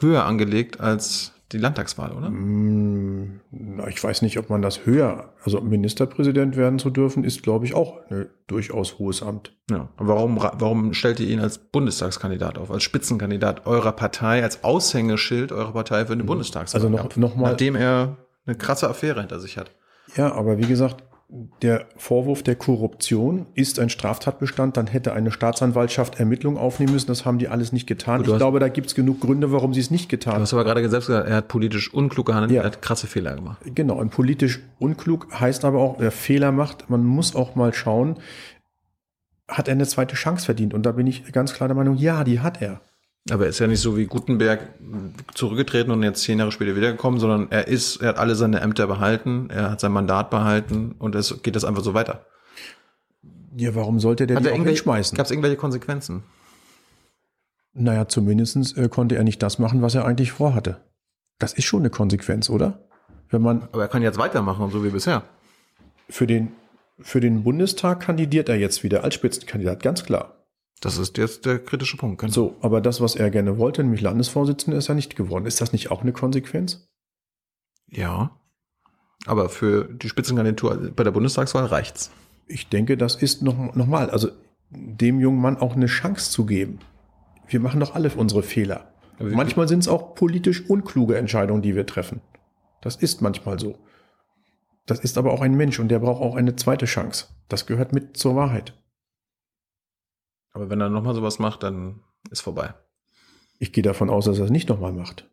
höher 0.00 0.24
angelegt 0.24 0.80
als 0.80 1.32
die 1.52 1.58
Landtagswahl, 1.58 2.12
oder? 2.12 2.30
Na, 2.30 3.86
Ich 3.88 4.02
weiß 4.02 4.22
nicht, 4.22 4.38
ob 4.38 4.50
man 4.50 4.62
das 4.62 4.86
höher, 4.86 5.32
also 5.44 5.60
Ministerpräsident 5.60 6.56
werden 6.56 6.78
zu 6.78 6.90
dürfen, 6.90 7.22
ist, 7.24 7.42
glaube 7.42 7.64
ich, 7.66 7.74
auch 7.74 7.98
ein 8.10 8.26
durchaus 8.46 8.98
hohes 8.98 9.22
Amt. 9.22 9.52
Ja. 9.70 9.88
Aber 9.96 10.08
warum, 10.16 10.36
warum 10.36 10.94
stellt 10.94 11.20
ihr 11.20 11.28
ihn 11.28 11.40
als 11.40 11.58
Bundestagskandidat 11.58 12.58
auf, 12.58 12.70
als 12.70 12.82
Spitzenkandidat 12.82 13.66
eurer 13.66 13.92
Partei, 13.92 14.42
als 14.42 14.64
Aushängeschild 14.64 15.52
eurer 15.52 15.72
Partei 15.72 16.06
für 16.06 16.16
den 16.16 16.26
Bundestagswahl? 16.26 16.80
Also 16.82 16.88
noch- 16.88 17.14
noch 17.16 17.36
mal- 17.36 17.50
Nachdem 17.50 17.76
er 17.76 18.16
eine 18.46 18.56
krasse 18.56 18.88
Affäre 18.88 19.20
hinter 19.20 19.38
sich 19.40 19.56
hat. 19.56 19.70
Ja, 20.16 20.32
aber 20.34 20.58
wie 20.58 20.66
gesagt, 20.66 21.02
der 21.62 21.86
Vorwurf 21.96 22.42
der 22.44 22.54
Korruption 22.54 23.46
ist 23.54 23.80
ein 23.80 23.88
Straftatbestand, 23.90 24.76
dann 24.76 24.86
hätte 24.86 25.12
eine 25.12 25.32
Staatsanwaltschaft 25.32 26.20
Ermittlungen 26.20 26.58
aufnehmen 26.58 26.92
müssen. 26.92 27.08
Das 27.08 27.24
haben 27.24 27.38
die 27.38 27.48
alles 27.48 27.72
nicht 27.72 27.86
getan. 27.86 28.22
du 28.22 28.30
Ich 28.32 28.36
glaube, 28.38 28.60
da 28.60 28.68
gibt 28.68 28.86
es 28.88 28.94
genug 28.94 29.20
Gründe, 29.20 29.50
warum 29.50 29.74
sie 29.74 29.80
es 29.80 29.90
nicht 29.90 30.06
Du 30.06 30.16
getan 30.16 30.34
haben. 30.34 30.42
hast 30.42 30.52
aber 30.52 30.62
gerade 30.64 30.88
selbst 30.88 31.06
gesagt, 31.08 31.28
er 31.28 31.36
hat 31.36 31.48
politisch 31.48 31.92
unklug 31.92 32.26
gehandelt, 32.26 32.52
Ja. 32.52 32.62
er 32.62 32.66
hat 32.66 32.82
krasse 32.82 33.06
Fehler 33.08 33.34
gemacht. 33.34 33.58
Genau, 33.74 33.96
und 33.96 34.10
politisch 34.10 34.60
unklug 34.78 35.28
heißt 35.38 35.64
aber 35.64 35.80
auch, 35.80 35.96
wer 35.98 36.10
Fehler 36.12 36.52
macht, 36.52 36.88
man 36.88 37.04
muss 37.04 37.34
auch 37.34 37.56
mal 37.56 37.74
schauen, 37.74 38.16
hat 39.48 39.68
er 39.68 39.72
eine 39.72 39.86
zweite 39.86 40.14
Chance 40.14 40.44
verdient? 40.44 40.72
Und 40.72 40.84
da 40.86 40.92
bin 40.92 41.06
ich 41.06 41.30
ganz 41.32 41.52
klar 41.52 41.68
der 41.68 41.76
Meinung, 41.76 41.96
ja, 41.96 42.22
die 42.24 42.40
hat 42.40 42.62
er. 42.62 42.80
Aber 43.30 43.44
er 43.44 43.50
ist 43.50 43.58
ja 43.58 43.66
nicht 43.66 43.80
so 43.80 43.96
wie 43.96 44.04
Gutenberg 44.04 44.68
zurückgetreten 45.34 45.90
und 45.90 46.02
jetzt 46.02 46.22
zehn 46.22 46.38
Jahre 46.38 46.52
später 46.52 46.76
wiedergekommen, 46.76 47.18
sondern 47.18 47.50
er 47.50 47.68
ist, 47.68 47.96
er 48.02 48.10
hat 48.10 48.18
alle 48.18 48.34
seine 48.34 48.60
Ämter 48.60 48.86
behalten, 48.86 49.48
er 49.50 49.70
hat 49.70 49.80
sein 49.80 49.92
Mandat 49.92 50.28
behalten 50.28 50.94
und 50.98 51.14
es 51.14 51.42
geht 51.42 51.56
das 51.56 51.64
einfach 51.64 51.82
so 51.82 51.94
weiter. 51.94 52.26
Ja, 53.56 53.74
warum 53.74 53.98
sollte 53.98 54.26
der 54.26 54.36
Hat 54.36 54.44
die 54.44 54.48
er 54.48 54.54
auch 54.54 54.64
hinschmeißen? 54.64 55.16
gab 55.16 55.24
es 55.24 55.30
irgendwelche 55.30 55.56
Konsequenzen? 55.56 56.22
Naja, 57.72 58.06
zumindestens 58.08 58.76
äh, 58.76 58.88
konnte 58.88 59.16
er 59.16 59.24
nicht 59.24 59.42
das 59.42 59.58
machen, 59.58 59.80
was 59.80 59.94
er 59.94 60.04
eigentlich 60.04 60.32
vorhatte. 60.32 60.80
Das 61.38 61.54
ist 61.54 61.64
schon 61.64 61.80
eine 61.80 61.90
Konsequenz, 61.90 62.50
oder? 62.50 62.80
Wenn 63.30 63.42
man 63.42 63.62
Aber 63.72 63.82
er 63.82 63.88
kann 63.88 64.02
jetzt 64.02 64.18
weitermachen, 64.18 64.70
so 64.70 64.84
wie 64.84 64.90
bisher. 64.90 65.22
für 66.10 66.26
den, 66.26 66.52
für 67.00 67.20
den 67.20 67.42
Bundestag 67.42 68.00
kandidiert 68.00 68.48
er 68.48 68.56
jetzt 68.56 68.82
wieder 68.84 69.02
als 69.02 69.14
Spitzenkandidat, 69.14 69.82
ganz 69.82 70.04
klar. 70.04 70.43
Das 70.84 70.98
ist 70.98 71.16
jetzt 71.16 71.46
der 71.46 71.58
kritische 71.58 71.96
Punkt. 71.96 72.20
genau. 72.20 72.30
So, 72.30 72.56
aber 72.60 72.82
das, 72.82 73.00
was 73.00 73.16
er 73.16 73.30
gerne 73.30 73.56
wollte, 73.56 73.82
nämlich 73.82 74.02
Landesvorsitzender, 74.02 74.76
ist 74.76 74.90
er 74.90 74.94
nicht 74.94 75.16
geworden. 75.16 75.46
Ist 75.46 75.62
das 75.62 75.72
nicht 75.72 75.90
auch 75.90 76.02
eine 76.02 76.12
Konsequenz? 76.12 76.86
Ja. 77.88 78.38
Aber 79.24 79.48
für 79.48 79.84
die 79.84 80.10
Spitzenkandidatur 80.10 80.92
bei 80.94 81.02
der 81.02 81.10
Bundestagswahl 81.10 81.64
reicht's. 81.64 82.10
Ich 82.46 82.68
denke, 82.68 82.98
das 82.98 83.14
ist 83.14 83.40
noch, 83.40 83.74
noch 83.74 83.86
mal, 83.86 84.10
also 84.10 84.28
dem 84.68 85.20
jungen 85.20 85.40
Mann 85.40 85.56
auch 85.56 85.74
eine 85.74 85.86
Chance 85.86 86.30
zu 86.30 86.44
geben. 86.44 86.80
Wir 87.48 87.60
machen 87.60 87.80
doch 87.80 87.94
alle 87.94 88.10
unsere 88.10 88.42
Fehler. 88.42 88.92
Manchmal 89.18 89.68
sind 89.68 89.78
es 89.78 89.88
auch 89.88 90.14
politisch 90.14 90.68
unkluge 90.68 91.16
Entscheidungen, 91.16 91.62
die 91.62 91.74
wir 91.74 91.86
treffen. 91.86 92.20
Das 92.82 92.96
ist 92.96 93.22
manchmal 93.22 93.58
so. 93.58 93.78
Das 94.84 95.00
ist 95.00 95.16
aber 95.16 95.32
auch 95.32 95.40
ein 95.40 95.56
Mensch 95.56 95.80
und 95.80 95.88
der 95.88 96.00
braucht 96.00 96.20
auch 96.20 96.36
eine 96.36 96.56
zweite 96.56 96.84
Chance. 96.84 97.28
Das 97.48 97.64
gehört 97.64 97.94
mit 97.94 98.18
zur 98.18 98.36
Wahrheit. 98.36 98.74
Aber 100.54 100.70
wenn 100.70 100.80
er 100.80 100.88
nochmal 100.88 101.14
sowas 101.14 101.38
macht, 101.38 101.62
dann 101.62 102.00
ist 102.30 102.40
vorbei. 102.40 102.74
Ich 103.58 103.72
gehe 103.72 103.82
davon 103.82 104.08
aus, 104.08 104.24
dass 104.24 104.38
er 104.38 104.46
es 104.46 104.50
nicht 104.50 104.68
nochmal 104.68 104.92
macht. 104.92 105.28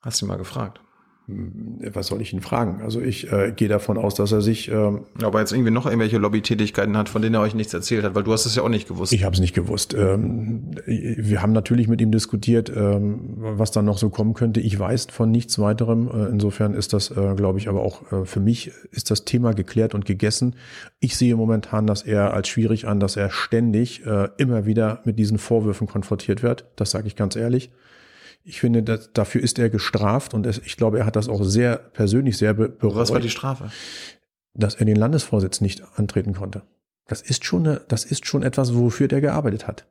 Hast 0.00 0.20
du 0.20 0.24
ihn 0.24 0.28
mal 0.28 0.38
gefragt? 0.38 0.80
Hm, 1.28 1.78
Was 1.92 2.08
soll 2.08 2.22
ich 2.22 2.32
ihn 2.32 2.40
fragen? 2.40 2.80
Also 2.82 3.00
ich 3.00 3.30
äh, 3.30 3.52
gehe 3.54 3.68
davon 3.68 3.98
aus, 3.98 4.14
dass 4.14 4.32
er 4.32 4.40
sich, 4.40 4.70
ähm, 4.70 5.04
Ob 5.22 5.34
er 5.34 5.40
jetzt 5.40 5.52
irgendwie 5.52 5.70
noch 5.70 5.86
irgendwelche 5.86 6.18
Lobbytätigkeiten 6.18 6.96
hat, 6.96 7.08
von 7.08 7.22
denen 7.22 7.34
er 7.34 7.42
euch 7.42 7.54
nichts 7.54 7.74
erzählt 7.74 8.04
hat, 8.04 8.14
weil 8.14 8.22
du 8.24 8.32
hast 8.32 8.46
es 8.46 8.54
ja 8.56 8.62
auch 8.62 8.68
nicht 8.68 8.88
gewusst. 8.88 9.12
ich 9.12 9.24
habe 9.24 9.34
es 9.34 9.40
nicht 9.40 9.54
gewusst. 9.54 9.94
Ähm, 9.94 10.70
wir 10.86 11.42
haben 11.42 11.52
natürlich 11.52 11.86
mit 11.86 12.00
ihm 12.00 12.10
diskutiert, 12.10 12.72
ähm, 12.74 13.34
was 13.36 13.70
da 13.70 13.82
noch 13.82 13.98
so 13.98 14.08
kommen 14.10 14.34
könnte. 14.34 14.60
Ich 14.60 14.78
weiß 14.78 15.08
von 15.10 15.30
nichts 15.30 15.58
weiterem. 15.58 16.08
Äh, 16.08 16.26
insofern 16.30 16.74
ist 16.74 16.92
das, 16.92 17.10
äh, 17.10 17.34
glaube 17.36 17.58
ich, 17.58 17.68
aber 17.68 17.82
auch 17.82 18.10
äh, 18.10 18.24
für 18.24 18.40
mich 18.40 18.72
ist 18.90 19.10
das 19.10 19.24
Thema 19.24 19.52
geklärt 19.52 19.94
und 19.94 20.06
gegessen. 20.06 20.56
Ich 21.00 21.16
sehe 21.16 21.36
momentan 21.36 21.86
das 21.86 22.02
eher 22.02 22.32
als 22.32 22.48
schwierig 22.48 22.86
an, 22.86 23.00
dass 23.00 23.16
er 23.16 23.30
ständig 23.30 24.04
äh, 24.06 24.28
immer 24.38 24.64
wieder 24.64 25.02
mit 25.04 25.18
diesen 25.18 25.38
Vorwürfen 25.38 25.86
konfrontiert 25.86 26.42
wird. 26.42 26.64
Das 26.76 26.90
sage 26.90 27.06
ich 27.06 27.16
ganz 27.16 27.36
ehrlich. 27.36 27.70
Ich 28.44 28.60
finde, 28.60 28.82
dass, 28.82 29.12
dafür 29.12 29.42
ist 29.42 29.58
er 29.58 29.68
gestraft 29.68 30.32
und 30.32 30.46
es, 30.46 30.58
ich 30.58 30.76
glaube, 30.76 30.98
er 31.00 31.06
hat 31.06 31.16
das 31.16 31.28
auch 31.28 31.42
sehr 31.42 31.76
persönlich 31.76 32.38
sehr 32.38 32.54
be 32.54 32.68
bereut. 32.68 32.96
Was 32.96 33.12
war 33.12 33.20
die 33.20 33.30
Strafe? 33.30 33.70
dass 34.58 34.74
er 34.74 34.84
den 34.84 34.96
Landesvorsitz 34.96 35.60
nicht 35.60 35.82
antreten 35.98 36.34
konnte. 36.34 36.62
Das 37.06 37.22
ist 37.22 37.44
schon, 37.44 37.66
eine, 37.66 37.80
das 37.88 38.04
ist 38.04 38.26
schon 38.26 38.42
etwas, 38.42 38.74
wofür 38.74 39.08
der 39.08 39.20
gearbeitet 39.20 39.66
hat. 39.66 39.86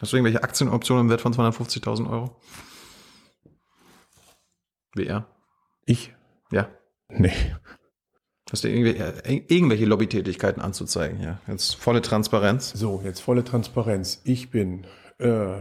Hast 0.00 0.12
du 0.12 0.16
irgendwelche 0.16 0.42
Aktienoptionen 0.42 1.06
im 1.06 1.10
Wert 1.10 1.20
von 1.20 1.34
250.000 1.34 2.10
Euro? 2.10 2.40
Wie 4.94 5.06
er? 5.06 5.26
Ich? 5.84 6.14
Ja. 6.50 6.68
Nee. 7.08 7.32
Hast 8.50 8.64
du 8.64 8.68
irgendwelche, 8.68 9.24
äh, 9.24 9.42
irgendwelche 9.48 9.84
Lobbytätigkeiten 9.84 10.62
anzuzeigen? 10.62 11.20
Ja. 11.20 11.40
Jetzt 11.46 11.74
volle 11.74 12.00
Transparenz. 12.00 12.72
So, 12.72 13.02
jetzt 13.04 13.20
volle 13.20 13.44
Transparenz. 13.44 14.22
Ich 14.24 14.50
bin, 14.50 14.86
äh, 15.18 15.60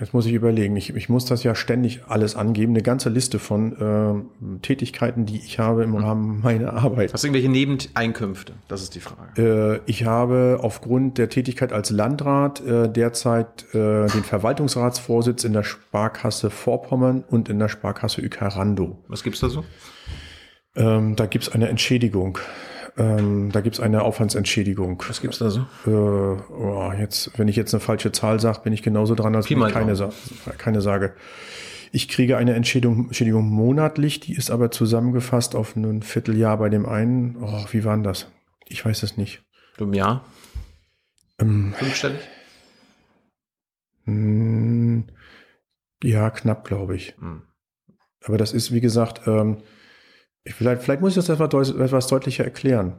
jetzt 0.00 0.14
muss 0.14 0.26
ich 0.26 0.32
überlegen, 0.32 0.76
ich, 0.76 0.94
ich 0.94 1.08
muss 1.08 1.24
das 1.24 1.42
ja 1.42 1.54
ständig 1.54 2.02
alles 2.08 2.36
angeben, 2.36 2.72
eine 2.72 2.82
ganze 2.82 3.08
Liste 3.08 3.38
von 3.38 3.76
ähm, 3.80 4.60
Tätigkeiten, 4.62 5.26
die 5.26 5.36
ich 5.36 5.58
habe 5.58 5.84
im 5.84 5.94
Rahmen 5.94 6.40
meiner 6.42 6.74
Arbeit. 6.74 7.12
Hast 7.12 7.24
du 7.24 7.28
irgendwelche 7.28 7.50
Nebeneinkünfte? 7.50 8.54
Das 8.68 8.82
ist 8.82 8.94
die 8.94 9.00
Frage. 9.00 9.80
Äh, 9.86 9.90
ich 9.90 10.04
habe 10.04 10.58
aufgrund 10.62 11.18
der 11.18 11.28
Tätigkeit 11.28 11.72
als 11.72 11.90
Landrat 11.90 12.60
äh, 12.60 12.88
derzeit 12.88 13.66
äh, 13.74 14.06
den 14.06 14.24
Verwaltungsratsvorsitz 14.24 15.44
in 15.44 15.52
der 15.52 15.62
Sparkasse 15.62 16.50
Vorpommern 16.50 17.24
und 17.28 17.48
in 17.48 17.58
der 17.58 17.68
Sparkasse 17.68 18.22
Ukarando. 18.22 18.98
Was 19.08 19.22
gibt's 19.22 19.40
da 19.40 19.48
so? 19.48 19.64
Ähm, 20.76 21.16
da 21.16 21.26
gibt's 21.26 21.48
eine 21.48 21.68
Entschädigung. 21.68 22.38
Ähm, 22.96 23.50
da 23.50 23.60
gibt's 23.60 23.80
eine 23.80 24.02
Aufwandsentschädigung. 24.02 25.02
Was 25.08 25.20
gibt's 25.20 25.38
da 25.38 25.50
so? 25.50 25.66
Äh, 25.86 25.90
oh, 25.90 26.92
jetzt, 26.98 27.36
wenn 27.38 27.48
ich 27.48 27.56
jetzt 27.56 27.74
eine 27.74 27.80
falsche 27.80 28.12
Zahl 28.12 28.38
sage, 28.38 28.60
bin 28.62 28.72
ich 28.72 28.82
genauso 28.82 29.14
dran, 29.14 29.34
als 29.34 29.46
Pi 29.46 29.56
wenn 29.56 29.66
ich 29.66 29.72
keine, 29.72 29.96
sa 29.96 30.10
keine 30.58 30.80
sage. 30.80 31.14
Ich 31.90 32.08
kriege 32.08 32.36
eine 32.36 32.54
Entschädigung, 32.54 33.06
Entschädigung 33.06 33.48
monatlich, 33.48 34.20
die 34.20 34.34
ist 34.34 34.50
aber 34.50 34.70
zusammengefasst 34.70 35.54
auf 35.54 35.76
ein 35.76 36.02
Vierteljahr 36.02 36.58
bei 36.58 36.68
dem 36.68 36.86
einen. 36.86 37.36
Oh, 37.40 37.64
wie 37.70 37.84
war 37.84 37.94
denn 37.94 38.04
das? 38.04 38.28
Ich 38.66 38.84
weiß 38.84 39.02
es 39.02 39.16
nicht. 39.16 39.42
Im 39.78 39.92
Jahr? 39.92 40.24
Ähm, 41.40 41.74
Fünfstellig? 41.76 42.20
mh, 44.06 45.04
ja, 46.02 46.30
knapp, 46.30 46.64
glaube 46.64 46.94
ich. 46.96 47.14
Hm. 47.18 47.42
Aber 48.24 48.38
das 48.38 48.52
ist, 48.52 48.72
wie 48.72 48.80
gesagt, 48.80 49.26
ähm, 49.26 49.58
vielleicht, 50.52 50.82
vielleicht 50.82 51.00
muss 51.00 51.16
ich 51.16 51.24
das 51.24 51.28
etwas, 51.28 51.70
etwas 51.70 52.06
deutlicher 52.06 52.44
erklären. 52.44 52.98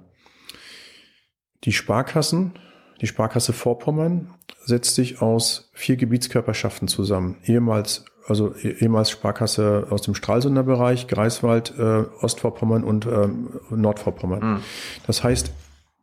Die 1.64 1.72
Sparkassen, 1.72 2.54
die 3.02 3.08
Sparkasse 3.08 3.54
Vorpommern 3.54 4.34
setzt 4.64 4.96
sich 4.96 5.22
aus 5.22 5.70
vier 5.74 5.96
Gebietskörperschaften 5.96 6.88
zusammen. 6.88 7.38
Ehemals, 7.44 8.06
also 8.28 8.56
eh- 8.56 8.78
ehemals 8.80 9.10
Sparkasse 9.10 9.88
aus 9.90 10.02
dem 10.02 10.16
Stralsunder 10.16 10.64
Bereich, 10.64 11.08
Greifswald, 11.08 11.74
äh, 11.78 12.04
Ostvorpommern 12.22 12.84
und 12.84 13.06
ähm, 13.06 13.60
Nordvorpommern. 13.70 14.42
Hm. 14.42 14.60
Das 15.08 15.24
heißt, 15.24 15.52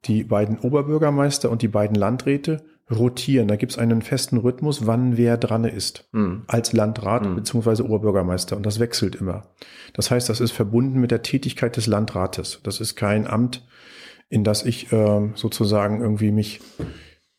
die 0.05 0.25
beiden 0.25 0.59
Oberbürgermeister 0.59 1.51
und 1.51 1.63
die 1.63 1.69
beiden 1.69 1.95
Landräte 1.95 2.65
rotieren. 2.91 3.49
Da 3.49 3.57
gibt 3.57 3.73
es 3.73 3.79
einen 3.79 4.03
festen 4.03 4.37
Rhythmus, 4.39 4.87
wann 4.87 5.17
wer 5.17 5.37
dran 5.39 5.65
ist 5.65 6.09
Hm. 6.13 6.43
als 6.47 6.73
Landrat 6.73 7.25
Mhm. 7.27 7.37
beziehungsweise 7.37 7.85
Oberbürgermeister 7.87 8.57
und 8.57 8.67
das 8.67 8.81
wechselt 8.81 9.15
immer. 9.15 9.45
Das 9.95 10.11
heißt, 10.11 10.29
das 10.29 10.41
ist 10.41 10.53
verbunden 10.53 11.01
mit 11.01 11.11
der 11.11 11.23
Tätigkeit 11.23 11.77
des 11.77 11.87
Landrates. 11.87 12.61
Das 12.63 12.81
ist 12.81 12.95
kein 12.97 13.27
Amt, 13.27 13.67
in 14.29 14.45
das 14.45 14.65
ich 14.65 14.93
ähm, 14.93 15.33
sozusagen 15.35 16.01
irgendwie 16.01 16.33
mich 16.33 16.61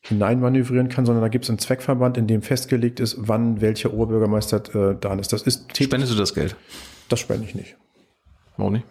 hineinmanövrieren 0.06 0.90
kann, 0.90 1.06
sondern 1.06 1.22
da 1.22 1.30
gibt 1.30 1.46
es 1.46 1.50
einen 1.50 1.60
Zweckverband, 1.60 2.18
in 2.18 2.28
dem 2.28 2.42
festgelegt 2.42 3.00
ist, 3.00 3.16
wann 3.20 3.62
welcher 3.62 3.94
Oberbürgermeister 3.94 4.92
äh, 4.92 4.98
da 5.00 5.14
ist. 5.16 5.32
Das 5.32 5.44
ist 5.44 5.70
tätig- 5.70 5.86
Spendest 5.86 6.12
du 6.14 6.18
das 6.18 6.34
Geld? 6.34 6.56
das 7.10 7.20
spende 7.20 7.46
ich 7.46 7.56
nicht, 7.56 7.76
Warum 8.58 8.74
nicht? 8.74 8.86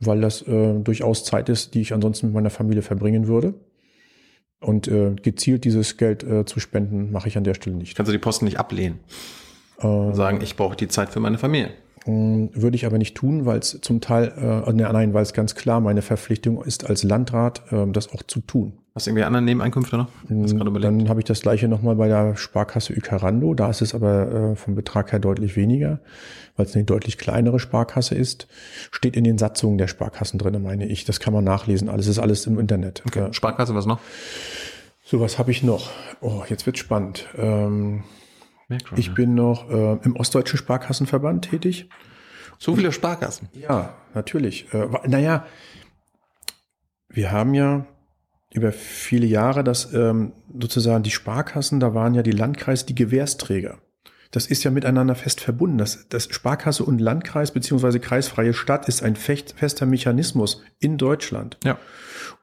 weil 0.00 0.20
das 0.20 0.42
äh, 0.42 0.78
durchaus 0.80 1.24
Zeit 1.24 1.48
ist, 1.48 1.74
die 1.74 1.80
ich 1.80 1.92
ansonsten 1.92 2.26
mit 2.26 2.34
meiner 2.34 2.50
Familie 2.50 2.82
verbringen 2.82 3.26
würde. 3.26 3.54
Und 4.60 4.88
äh, 4.88 5.14
gezielt 5.22 5.64
dieses 5.64 5.96
Geld 5.96 6.22
äh, 6.24 6.44
zu 6.44 6.60
spenden, 6.60 7.12
mache 7.12 7.28
ich 7.28 7.36
an 7.36 7.44
der 7.44 7.54
Stelle 7.54 7.76
nicht. 7.76 7.94
Kannst 7.96 8.08
du 8.08 8.12
die 8.12 8.18
Posten 8.18 8.46
nicht 8.46 8.58
ablehnen 8.58 9.00
Äh, 9.78 9.86
und 9.86 10.14
sagen, 10.14 10.40
ich 10.42 10.56
brauche 10.56 10.76
die 10.76 10.88
Zeit 10.88 11.10
für 11.10 11.20
meine 11.20 11.38
Familie? 11.38 11.70
Ähm, 12.06 12.50
Würde 12.54 12.76
ich 12.76 12.86
aber 12.86 12.98
nicht 12.98 13.14
tun, 13.14 13.44
weil 13.44 13.58
es 13.58 13.78
zum 13.82 14.00
Teil, 14.00 14.32
äh, 14.66 14.72
nein, 14.72 15.12
weil 15.12 15.22
es 15.22 15.32
ganz 15.34 15.54
klar 15.54 15.80
meine 15.80 16.02
Verpflichtung 16.02 16.62
ist, 16.62 16.88
als 16.88 17.02
Landrat 17.02 17.62
ähm, 17.70 17.92
das 17.92 18.12
auch 18.12 18.22
zu 18.22 18.40
tun. 18.40 18.72
Hast 18.96 19.06
du 19.06 19.10
irgendwie 19.10 19.24
andere 19.24 19.42
Nebeneinkünfte 19.42 19.98
noch? 19.98 20.08
Dann 20.26 21.10
habe 21.10 21.20
ich 21.20 21.26
das 21.26 21.42
gleiche 21.42 21.68
nochmal 21.68 21.96
bei 21.96 22.08
der 22.08 22.34
Sparkasse 22.34 22.94
Ükarando. 22.94 23.52
Da 23.52 23.68
ist 23.68 23.82
es 23.82 23.94
aber 23.94 24.32
äh, 24.32 24.56
vom 24.56 24.74
Betrag 24.74 25.12
her 25.12 25.18
deutlich 25.18 25.54
weniger, 25.54 26.00
weil 26.56 26.64
es 26.64 26.74
eine 26.74 26.84
deutlich 26.84 27.18
kleinere 27.18 27.60
Sparkasse 27.60 28.14
ist. 28.14 28.48
Steht 28.90 29.14
in 29.14 29.24
den 29.24 29.36
Satzungen 29.36 29.76
der 29.76 29.88
Sparkassen 29.88 30.38
drin, 30.38 30.62
meine 30.62 30.86
ich. 30.86 31.04
Das 31.04 31.20
kann 31.20 31.34
man 31.34 31.44
nachlesen. 31.44 31.90
Alles 31.90 32.06
ist 32.06 32.18
alles 32.18 32.46
im 32.46 32.58
Internet. 32.58 33.02
Okay. 33.06 33.18
Ja. 33.18 33.32
Sparkasse, 33.34 33.74
was 33.74 33.84
noch? 33.84 34.00
So, 35.04 35.20
was 35.20 35.38
habe 35.38 35.50
ich 35.50 35.62
noch? 35.62 35.90
Oh, 36.22 36.44
jetzt 36.48 36.64
wird 36.64 36.78
spannend. 36.78 37.26
Ähm, 37.36 38.02
schon, 38.82 38.96
ich 38.96 39.08
ja. 39.08 39.12
bin 39.12 39.34
noch 39.34 39.68
äh, 39.68 39.98
im 40.04 40.16
Ostdeutschen 40.16 40.58
Sparkassenverband 40.58 41.50
tätig. 41.50 41.90
So 42.58 42.74
viele 42.74 42.92
Sparkassen. 42.92 43.50
Ja, 43.52 43.92
natürlich. 44.14 44.72
Äh, 44.72 44.88
naja, 45.06 45.44
wir 47.10 47.30
haben 47.30 47.52
ja 47.52 47.84
über 48.52 48.72
viele 48.72 49.26
Jahre, 49.26 49.64
dass 49.64 49.92
ähm, 49.92 50.32
sozusagen 50.58 51.02
die 51.02 51.10
Sparkassen, 51.10 51.80
da 51.80 51.94
waren 51.94 52.14
ja 52.14 52.22
die 52.22 52.30
Landkreise 52.30 52.86
die 52.86 52.94
Gewährsträger. 52.94 53.78
Das 54.30 54.46
ist 54.46 54.64
ja 54.64 54.70
miteinander 54.70 55.14
fest 55.14 55.40
verbunden. 55.40 55.78
Das, 55.78 56.08
das 56.08 56.28
Sparkasse 56.30 56.84
und 56.84 57.00
Landkreis 57.00 57.52
beziehungsweise 57.52 58.00
kreisfreie 58.00 58.54
Stadt 58.54 58.88
ist 58.88 59.02
ein 59.02 59.16
fecht, 59.16 59.54
fester 59.56 59.86
Mechanismus 59.86 60.62
in 60.78 60.98
Deutschland. 60.98 61.58
Ja. 61.64 61.78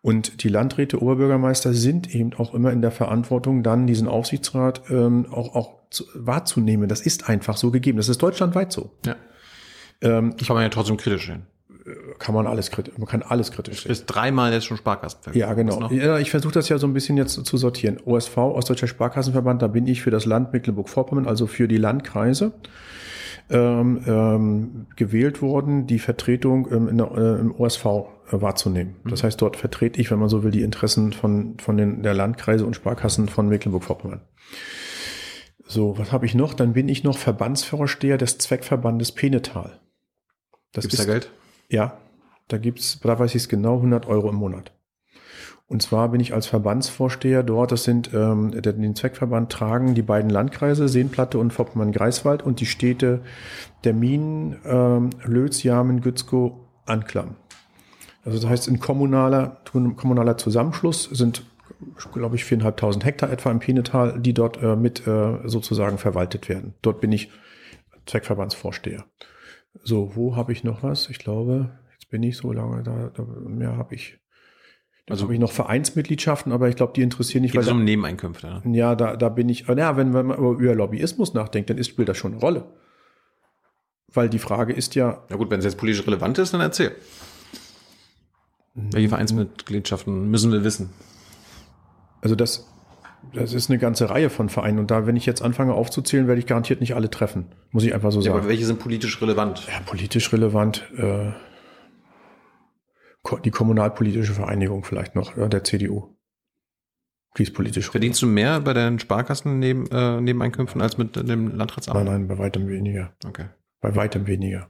Und 0.01 0.43
die 0.43 0.49
Landräte, 0.49 1.01
Oberbürgermeister 1.01 1.73
sind 1.73 2.13
eben 2.13 2.33
auch 2.33 2.53
immer 2.53 2.71
in 2.71 2.81
der 2.81 2.91
Verantwortung, 2.91 3.63
dann 3.63 3.87
diesen 3.87 4.07
Aufsichtsrat 4.07 4.83
ähm, 4.89 5.27
auch, 5.31 5.55
auch 5.55 5.73
zu, 5.89 6.05
wahrzunehmen. 6.13 6.89
Das 6.89 7.01
ist 7.01 7.29
einfach 7.29 7.57
so 7.57 7.71
gegeben. 7.71 7.97
Das 7.97 8.09
ist 8.09 8.21
deutschlandweit 8.21 8.71
so. 8.71 8.91
Ja. 9.05 9.15
Ähm, 10.01 10.35
Kann 10.35 10.55
man 10.55 10.63
ja 10.63 10.69
trotzdem 10.69 10.97
kritisch 10.97 11.27
sehen. 11.27 11.47
Kann 12.19 12.33
man 12.33 12.47
alles 12.47 12.71
kritisch, 12.71 12.97
man 12.97 13.07
kann 13.07 13.21
alles 13.21 13.51
kritisch 13.51 13.83
sehen. 13.83 13.89
Bis 13.89 14.05
dreimal 14.05 14.53
jetzt 14.53 14.65
schon 14.65 14.77
Sparkassen. 14.77 15.19
Ja, 15.33 15.53
genau. 15.53 15.89
Ja, 15.91 16.17
ich 16.19 16.31
versuche 16.31 16.53
das 16.53 16.69
ja 16.69 16.77
so 16.77 16.87
ein 16.87 16.93
bisschen 16.93 17.17
jetzt 17.17 17.45
zu 17.45 17.57
sortieren. 17.57 17.99
OSV, 18.05 18.37
Ostdeutscher 18.37 18.87
Sparkassenverband, 18.87 19.61
da 19.61 19.67
bin 19.67 19.87
ich 19.87 20.01
für 20.01 20.11
das 20.11 20.25
Land 20.25 20.53
Mecklenburg-Vorpommern, 20.53 21.27
also 21.27 21.47
für 21.47 21.67
die 21.67 21.77
Landkreise, 21.77 22.53
ähm, 23.49 24.01
ähm, 24.07 24.85
gewählt 24.95 25.41
worden, 25.41 25.85
die 25.85 25.99
Vertretung 25.99 26.67
ähm, 26.71 26.97
der, 26.97 27.11
äh, 27.11 27.39
im 27.41 27.53
OSV 27.53 27.85
äh, 27.85 28.01
wahrzunehmen. 28.41 28.95
Das 29.05 29.23
heißt, 29.23 29.41
dort 29.41 29.57
vertrete 29.57 29.99
ich, 29.99 30.09
wenn 30.09 30.19
man 30.19 30.29
so 30.29 30.43
will, 30.43 30.51
die 30.51 30.61
Interessen 30.61 31.11
von, 31.11 31.57
von 31.59 31.75
den 31.75 32.03
der 32.03 32.13
Landkreise 32.13 32.65
und 32.65 32.75
Sparkassen 32.75 33.27
von 33.27 33.49
Mecklenburg-Vorpommern. 33.49 34.21
So, 35.65 35.97
was 35.97 36.11
habe 36.11 36.25
ich 36.25 36.35
noch? 36.35 36.53
Dann 36.53 36.73
bin 36.73 36.87
ich 36.87 37.03
noch 37.03 37.17
Verbandsvorsteher 37.17 38.17
des 38.17 38.37
Zweckverbandes 38.37 39.11
Penetal. 39.11 39.79
Das 40.71 40.83
Gibt's 40.83 40.97
da 40.97 41.05
Geld? 41.05 41.31
Ja, 41.73 41.97
da 42.47 42.57
gibt's, 42.57 42.99
da 43.01 43.17
weiß 43.19 43.31
ich 43.31 43.43
es 43.43 43.49
genau, 43.49 43.77
100 43.77 44.07
Euro 44.07 44.29
im 44.29 44.35
Monat. 44.35 44.71
Und 45.67 45.81
zwar 45.81 46.09
bin 46.09 46.21
ich 46.21 46.33
als 46.33 46.45
Verbandsvorsteher 46.45 47.41
dort, 47.41 47.71
das 47.71 47.83
sind, 47.83 48.13
ähm, 48.13 48.51
den 48.51 48.95
Zweckverband 48.95 49.51
tragen 49.51 49.95
die 49.95 50.03
beiden 50.03 50.29
Landkreise, 50.29 50.87
Seenplatte 50.87 51.39
und 51.39 51.51
Vorpommern-Greifswald 51.51 52.43
und 52.43 52.59
die 52.59 52.67
Städte 52.67 53.21
der 53.83 53.93
Minen, 53.93 54.57
ähm, 54.65 55.09
Lötz, 55.23 55.63
Jamen, 55.63 56.01
Gützkow, 56.01 56.53
Anklam. 56.85 57.35
Also 58.23 58.39
das 58.39 58.49
heißt, 58.49 58.67
ein 58.69 58.79
kommunaler, 58.79 59.61
kommunaler 59.71 60.37
Zusammenschluss 60.37 61.05
sind, 61.05 61.43
glaube 62.13 62.35
ich, 62.35 62.45
viereinhalbtausend 62.45 63.03
Hektar 63.03 63.31
etwa 63.31 63.49
im 63.49 63.59
Pienetal, 63.59 64.19
die 64.19 64.33
dort 64.33 64.61
äh, 64.61 64.75
mit 64.75 65.07
äh, 65.07 65.39
sozusagen 65.45 65.97
verwaltet 65.97 66.49
werden. 66.49 66.75
Dort 66.83 67.01
bin 67.01 67.11
ich 67.11 67.31
Zweckverbandsvorsteher. 68.05 69.05
So, 69.83 70.15
wo 70.15 70.35
habe 70.35 70.51
ich 70.51 70.63
noch 70.63 70.83
was? 70.83 71.09
Ich 71.09 71.19
glaube, 71.19 71.71
jetzt 71.93 72.09
bin 72.09 72.21
ich 72.23 72.37
so 72.37 72.51
lange 72.51 72.83
da, 72.83 73.09
da 73.13 73.23
mehr 73.23 73.77
habe 73.77 73.95
ich. 73.95 74.19
Also 75.09 75.13
Also- 75.13 75.23
habe 75.25 75.33
ich 75.33 75.39
noch 75.39 75.51
Vereinsmitgliedschaften, 75.51 76.51
aber 76.51 76.69
ich 76.69 76.75
glaube, 76.75 76.93
die 76.93 77.01
interessieren 77.01 77.41
nicht, 77.41 77.51
Geht 77.51 77.61
weil 77.61 77.65
es 77.67 77.71
um 77.71 77.83
Nebeneinkünfte? 77.83 78.61
Ne? 78.63 78.77
ja, 78.77 78.95
da, 78.95 79.15
da 79.17 79.29
bin 79.29 79.49
ich, 79.49 79.67
ja, 79.67 79.97
wenn, 79.97 80.13
wenn 80.13 80.27
man 80.27 80.37
über 80.37 80.75
Lobbyismus 80.75 81.33
nachdenkt, 81.33 81.69
dann 81.69 81.77
ist, 81.77 81.89
spielt 81.89 82.07
das 82.07 82.17
schon 82.17 82.33
eine 82.33 82.41
Rolle. 82.41 82.71
Weil 84.13 84.29
die 84.29 84.39
Frage 84.39 84.73
ist 84.73 84.95
ja, 84.95 85.23
Ja 85.29 85.35
gut, 85.37 85.49
wenn 85.49 85.59
es 85.59 85.65
jetzt 85.65 85.77
politisch 85.77 86.05
relevant 86.05 86.37
ist, 86.37 86.53
dann 86.53 86.61
erzähl. 86.61 86.95
Welche 88.75 89.09
Vereinsmitgliedschaften 89.09 90.29
müssen 90.29 90.51
wir 90.51 90.63
wissen? 90.63 90.89
also 92.21 92.35
das, 92.35 92.72
das 93.33 93.53
ist 93.53 93.69
eine 93.69 93.79
ganze 93.79 94.09
Reihe 94.09 94.29
von 94.29 94.49
Vereinen 94.49 94.79
und 94.79 94.91
da, 94.91 95.07
wenn 95.07 95.15
ich 95.15 95.25
jetzt 95.25 95.41
anfange 95.41 95.73
aufzuzählen, 95.73 96.27
werde 96.27 96.39
ich 96.39 96.45
garantiert 96.47 96.81
nicht 96.81 96.95
alle 96.95 97.09
treffen. 97.09 97.45
Muss 97.71 97.83
ich 97.83 97.93
einfach 97.93 98.11
so 98.11 98.19
Ja, 98.19 98.25
sagen. 98.25 98.39
aber 98.39 98.49
welche 98.49 98.65
sind 98.65 98.79
politisch 98.79 99.21
relevant? 99.21 99.65
Ja, 99.67 99.79
politisch 99.85 100.31
relevant, 100.33 100.83
äh, 100.97 101.31
die 103.45 103.51
kommunalpolitische 103.51 104.33
Vereinigung 104.33 104.83
vielleicht 104.83 105.15
noch, 105.15 105.33
der 105.35 105.63
CDU. 105.63 106.09
Die 107.37 107.43
ist 107.43 107.53
politisch 107.53 107.89
Verdienst 107.89 108.21
du 108.21 108.27
mehr 108.27 108.59
bei 108.59 108.73
den 108.73 108.99
Sparkassen 108.99 109.57
neben, 109.57 109.87
äh, 109.87 110.21
Nebeneinkünften 110.21 110.81
als 110.81 110.97
mit 110.97 111.15
dem 111.15 111.55
Landratsamt? 111.55 111.95
Nein, 111.97 112.05
nein, 112.05 112.27
bei 112.27 112.37
weitem 112.37 112.67
weniger. 112.67 113.13
Okay. 113.25 113.45
Bei 113.81 113.95
weitem 113.95 114.27
weniger. 114.27 114.69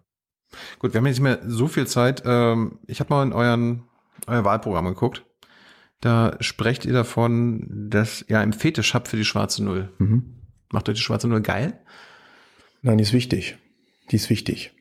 Gut, 0.79 0.93
wir 0.93 0.99
haben 0.99 1.07
jetzt 1.07 1.15
nicht 1.19 1.23
mehr 1.23 1.39
so 1.45 1.67
viel 1.67 1.87
Zeit. 1.87 2.23
Ähm, 2.25 2.79
ich 2.87 2.99
habe 2.99 3.13
mal 3.13 3.23
in 3.23 3.33
euren, 3.33 3.83
euer 4.27 4.45
Wahlprogramm 4.45 4.85
geguckt. 4.85 5.25
Da 6.03 6.35
sprecht 6.41 6.83
ihr 6.83 6.91
davon, 6.91 7.65
dass 7.89 8.25
ihr 8.27 8.37
einen 8.37 8.51
Fetisch 8.51 8.93
habt 8.93 9.07
für 9.07 9.15
die 9.15 9.23
schwarze 9.23 9.63
Null. 9.63 9.89
Mhm. 9.99 10.33
Macht 10.69 10.89
euch 10.89 10.95
die 10.95 11.01
schwarze 11.01 11.29
Null 11.29 11.39
geil? 11.39 11.79
Nein, 12.81 12.97
die 12.97 13.03
ist 13.03 13.13
wichtig. 13.13 13.57
Die 14.11 14.17
ist 14.17 14.29
wichtig. 14.29 14.73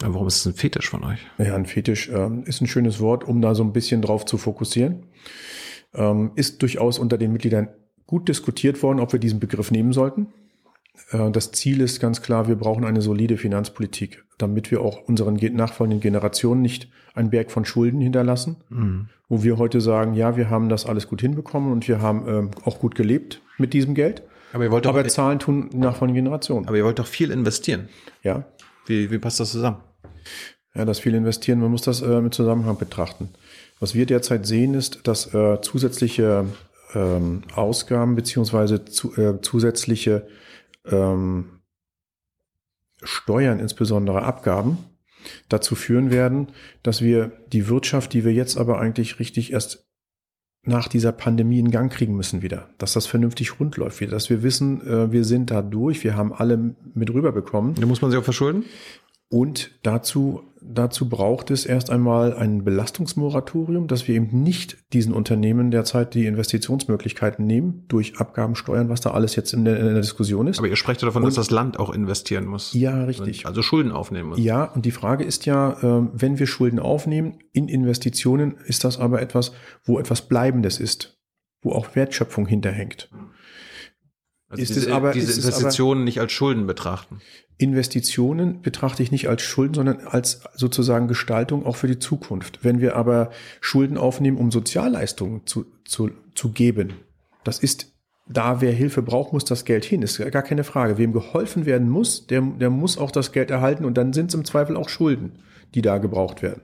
Aber 0.00 0.14
warum 0.14 0.28
ist 0.28 0.36
es 0.36 0.46
ein 0.46 0.54
Fetisch 0.54 0.88
von 0.88 1.02
euch? 1.02 1.18
Ja, 1.38 1.56
ein 1.56 1.66
Fetisch 1.66 2.08
ähm, 2.10 2.44
ist 2.44 2.60
ein 2.60 2.68
schönes 2.68 3.00
Wort, 3.00 3.24
um 3.24 3.42
da 3.42 3.56
so 3.56 3.64
ein 3.64 3.72
bisschen 3.72 4.00
drauf 4.00 4.26
zu 4.26 4.38
fokussieren. 4.38 5.06
Ähm, 5.92 6.30
ist 6.36 6.62
durchaus 6.62 7.00
unter 7.00 7.18
den 7.18 7.32
Mitgliedern 7.32 7.70
gut 8.06 8.28
diskutiert 8.28 8.80
worden, 8.84 9.00
ob 9.00 9.12
wir 9.12 9.18
diesen 9.18 9.40
Begriff 9.40 9.72
nehmen 9.72 9.92
sollten. 9.92 10.28
Äh, 11.12 11.30
das 11.30 11.52
Ziel 11.52 11.80
ist 11.80 12.00
ganz 12.00 12.22
klar, 12.22 12.48
wir 12.48 12.56
brauchen 12.56 12.84
eine 12.84 13.02
solide 13.02 13.36
Finanzpolitik, 13.36 14.24
damit 14.38 14.70
wir 14.70 14.80
auch 14.80 15.02
unseren 15.08 15.36
ge- 15.36 15.50
nachfolgenden 15.50 16.00
Generationen 16.00 16.62
nicht 16.62 16.88
einen 17.14 17.30
Berg 17.30 17.50
von 17.50 17.64
Schulden 17.64 18.00
hinterlassen, 18.00 18.56
Mhm. 18.68 19.08
wo 19.28 19.42
wir 19.42 19.58
heute 19.58 19.80
sagen, 19.80 20.14
ja, 20.14 20.36
wir 20.36 20.48
haben 20.50 20.68
das 20.68 20.86
alles 20.86 21.08
gut 21.08 21.20
hinbekommen 21.20 21.72
und 21.72 21.86
wir 21.88 22.00
haben 22.00 22.28
ähm, 22.28 22.50
auch 22.64 22.78
gut 22.78 22.94
gelebt 22.94 23.40
mit 23.58 23.72
diesem 23.72 23.94
Geld. 23.94 24.22
Aber 24.52 24.64
ihr 24.64 24.70
wollt 24.70 24.84
doch, 24.84 24.90
Aber 24.90 25.06
Zahlen 25.06 25.38
tun 25.38 25.70
die 25.72 25.76
nachfolgenden 25.76 26.24
Generationen. 26.24 26.66
aber 26.66 26.76
ihr 26.76 26.84
wollt 26.84 26.98
doch 26.98 27.06
viel 27.06 27.30
investieren. 27.30 27.88
ja, 28.22 28.44
Wie, 28.86 29.10
wie 29.10 29.18
passt 29.18 29.38
das 29.40 29.52
zusammen? 29.52 29.76
Ja, 30.74 30.84
das 30.84 31.00
viel 31.00 31.14
investieren, 31.14 31.60
man 31.60 31.70
muss 31.70 31.82
das 31.82 32.00
äh, 32.00 32.06
im 32.18 32.30
Zusammenhang 32.32 32.78
betrachten. 32.78 33.28
Was 33.80 33.94
wir 33.94 34.06
derzeit 34.06 34.46
sehen, 34.46 34.74
ist, 34.74 35.00
dass 35.06 35.32
äh, 35.34 35.60
zusätzliche 35.62 36.44
ähm, 36.94 37.42
Ausgaben 37.54 38.14
beziehungsweise 38.14 38.84
zu, 38.84 39.16
äh, 39.16 39.40
zusätzliche 39.40 40.26
ähm, 40.86 41.60
Steuern, 43.02 43.60
insbesondere 43.60 44.22
Abgaben, 44.22 44.78
dazu 45.48 45.74
führen 45.74 46.10
werden, 46.10 46.48
dass 46.82 47.02
wir 47.02 47.32
die 47.52 47.68
Wirtschaft, 47.68 48.12
die 48.12 48.24
wir 48.24 48.32
jetzt 48.32 48.56
aber 48.56 48.80
eigentlich 48.80 49.18
richtig 49.18 49.52
erst 49.52 49.86
nach 50.62 50.88
dieser 50.88 51.12
Pandemie 51.12 51.58
in 51.58 51.70
Gang 51.70 51.90
kriegen 51.90 52.16
müssen 52.16 52.42
wieder, 52.42 52.68
dass 52.76 52.92
das 52.92 53.06
vernünftig 53.06 53.58
rund 53.58 53.76
läuft 53.76 54.00
wieder, 54.00 54.12
dass 54.12 54.28
wir 54.28 54.42
wissen, 54.42 54.86
äh, 54.86 55.10
wir 55.10 55.24
sind 55.24 55.50
da 55.50 55.62
durch, 55.62 56.04
wir 56.04 56.16
haben 56.16 56.34
alle 56.34 56.74
mit 56.94 57.12
rüberbekommen. 57.12 57.74
Da 57.76 57.86
muss 57.86 58.02
man 58.02 58.10
sich 58.10 58.20
auch 58.20 58.24
verschulden? 58.24 58.64
Und 59.28 59.70
dazu, 59.82 60.42
dazu 60.62 61.08
braucht 61.08 61.50
es 61.50 61.66
erst 61.66 61.90
einmal 61.90 62.34
ein 62.34 62.64
Belastungsmoratorium, 62.64 63.86
dass 63.86 64.06
wir 64.08 64.14
eben 64.14 64.42
nicht 64.42 64.78
diesen 64.92 65.12
Unternehmen 65.12 65.70
derzeit 65.70 66.14
die 66.14 66.26
Investitionsmöglichkeiten 66.26 67.46
nehmen, 67.46 67.84
durch 67.88 68.18
Abgaben, 68.18 68.54
Steuern, 68.54 68.88
was 68.88 69.00
da 69.00 69.10
alles 69.10 69.36
jetzt 69.36 69.52
in 69.52 69.64
der, 69.64 69.78
in 69.78 69.86
der 69.86 70.00
Diskussion 70.00 70.46
ist. 70.46 70.58
Aber 70.58 70.68
ihr 70.68 70.76
sprecht 70.76 71.02
ja 71.02 71.06
davon, 71.06 71.24
dass 71.24 71.34
das 71.34 71.50
Land 71.50 71.78
auch 71.78 71.90
investieren 71.90 72.46
muss. 72.46 72.72
ja, 72.74 73.04
richtig. 73.04 73.46
Also 73.46 73.62
Schulden 73.62 73.92
aufnehmen 73.92 74.30
muss. 74.30 74.38
Ja, 74.38 74.64
und 74.64 74.84
die 74.84 74.90
Frage 74.90 75.24
ist 75.24 75.46
ja, 75.46 75.76
ähm, 75.82 76.10
wenn 76.12 76.38
wir 76.38 76.46
Schulden 76.46 76.78
aufnehmen 76.78 77.38
in 77.52 77.68
Investitionen, 77.68 78.56
ist 78.66 78.84
das 78.84 78.98
aber 78.98 79.20
etwas, 79.22 79.52
wo 79.84 79.98
etwas 79.98 80.22
Bleibendes 80.22 80.78
ist, 80.78 81.18
wo 81.62 81.72
auch 81.72 81.94
Wertschöpfung 81.94 82.46
hinterhängt. 82.46 83.10
Also 84.50 84.62
Ist 84.62 84.74
diese, 84.74 84.80
es 84.88 84.92
aber- 84.92 85.12
diese 85.12 85.30
es 85.30 85.38
aber- 85.46 85.56
Investitionen 85.56 86.04
nicht 86.04 86.20
als 86.20 86.32
Schulden 86.32 86.66
betrachten. 86.66 87.20
Investitionen 87.56 88.62
betrachte 88.62 89.02
ich 89.02 89.12
nicht 89.12 89.28
als 89.28 89.42
Schulden, 89.42 89.74
sondern 89.74 90.00
als 90.06 90.42
sozusagen 90.54 91.08
Gestaltung 91.08 91.64
auch 91.64 91.76
für 91.76 91.86
die 91.86 91.98
Zukunft. 91.98 92.58
Wenn 92.62 92.80
wir 92.80 92.96
aber 92.96 93.30
Schulden 93.60 93.96
aufnehmen, 93.96 94.36
um 94.38 94.50
Sozialleistungen 94.50 95.46
zu, 95.46 95.66
zu, 95.84 96.10
zu 96.34 96.50
geben, 96.50 96.94
das 97.44 97.58
ist 97.60 97.92
da, 98.28 98.60
wer 98.60 98.72
Hilfe 98.72 99.02
braucht, 99.02 99.32
muss 99.32 99.44
das 99.44 99.64
Geld 99.64 99.84
hin. 99.84 100.02
Ist 100.02 100.18
gar 100.30 100.42
keine 100.42 100.64
Frage. 100.64 100.98
Wem 100.98 101.12
geholfen 101.12 101.66
werden 101.66 101.88
muss, 101.88 102.26
der, 102.26 102.42
der 102.42 102.70
muss 102.70 102.96
auch 102.98 103.10
das 103.10 103.32
Geld 103.32 103.50
erhalten 103.50 103.84
und 103.84 103.94
dann 103.96 104.12
sind 104.12 104.26
es 104.30 104.34
im 104.34 104.44
Zweifel 104.44 104.76
auch 104.76 104.88
Schulden, 104.88 105.32
die 105.74 105.82
da 105.82 105.98
gebraucht 105.98 106.42
werden. 106.42 106.62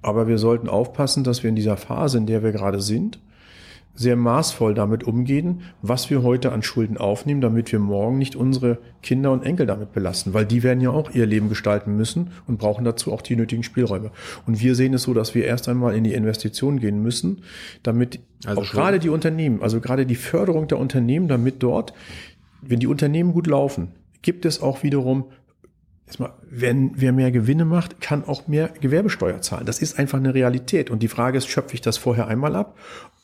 Aber 0.00 0.28
wir 0.28 0.38
sollten 0.38 0.68
aufpassen, 0.68 1.24
dass 1.24 1.42
wir 1.42 1.50
in 1.50 1.56
dieser 1.56 1.76
Phase, 1.76 2.18
in 2.18 2.26
der 2.26 2.42
wir 2.42 2.52
gerade 2.52 2.80
sind, 2.80 3.18
sehr 3.94 4.16
maßvoll 4.16 4.74
damit 4.74 5.04
umgehen, 5.04 5.62
was 5.82 6.08
wir 6.08 6.22
heute 6.22 6.52
an 6.52 6.62
Schulden 6.62 6.96
aufnehmen, 6.96 7.40
damit 7.42 7.72
wir 7.72 7.78
morgen 7.78 8.18
nicht 8.18 8.36
unsere 8.36 8.78
Kinder 9.02 9.32
und 9.32 9.44
Enkel 9.44 9.66
damit 9.66 9.92
belasten, 9.92 10.32
weil 10.32 10.46
die 10.46 10.62
werden 10.62 10.80
ja 10.80 10.90
auch 10.90 11.10
ihr 11.10 11.26
Leben 11.26 11.48
gestalten 11.48 11.96
müssen 11.96 12.30
und 12.46 12.58
brauchen 12.58 12.84
dazu 12.84 13.12
auch 13.12 13.20
die 13.20 13.36
nötigen 13.36 13.62
Spielräume. 13.62 14.10
Und 14.46 14.60
wir 14.60 14.74
sehen 14.74 14.94
es 14.94 15.02
so, 15.02 15.12
dass 15.12 15.34
wir 15.34 15.44
erst 15.44 15.68
einmal 15.68 15.94
in 15.94 16.04
die 16.04 16.14
Investition 16.14 16.80
gehen 16.80 17.02
müssen, 17.02 17.42
damit 17.82 18.20
Also 18.46 18.62
auch 18.62 18.64
schon- 18.64 18.80
gerade 18.80 18.98
die 18.98 19.10
Unternehmen, 19.10 19.62
also 19.62 19.80
gerade 19.80 20.06
die 20.06 20.14
Förderung 20.14 20.68
der 20.68 20.78
Unternehmen, 20.78 21.28
damit 21.28 21.62
dort, 21.62 21.92
wenn 22.62 22.80
die 22.80 22.86
Unternehmen 22.86 23.32
gut 23.32 23.46
laufen, 23.46 23.88
gibt 24.22 24.46
es 24.46 24.62
auch 24.62 24.82
wiederum 24.82 25.26
Erstmal, 26.12 26.32
wenn 26.50 26.90
wer 26.96 27.12
mehr 27.12 27.30
Gewinne 27.30 27.64
macht, 27.64 28.02
kann 28.02 28.24
auch 28.26 28.46
mehr 28.46 28.68
Gewerbesteuer 28.68 29.40
zahlen. 29.40 29.64
Das 29.64 29.80
ist 29.80 29.98
einfach 29.98 30.18
eine 30.18 30.34
Realität. 30.34 30.90
Und 30.90 31.02
die 31.02 31.08
Frage 31.08 31.38
ist, 31.38 31.48
schöpfe 31.48 31.72
ich 31.72 31.80
das 31.80 31.96
vorher 31.96 32.28
einmal 32.28 32.54
ab? 32.54 32.76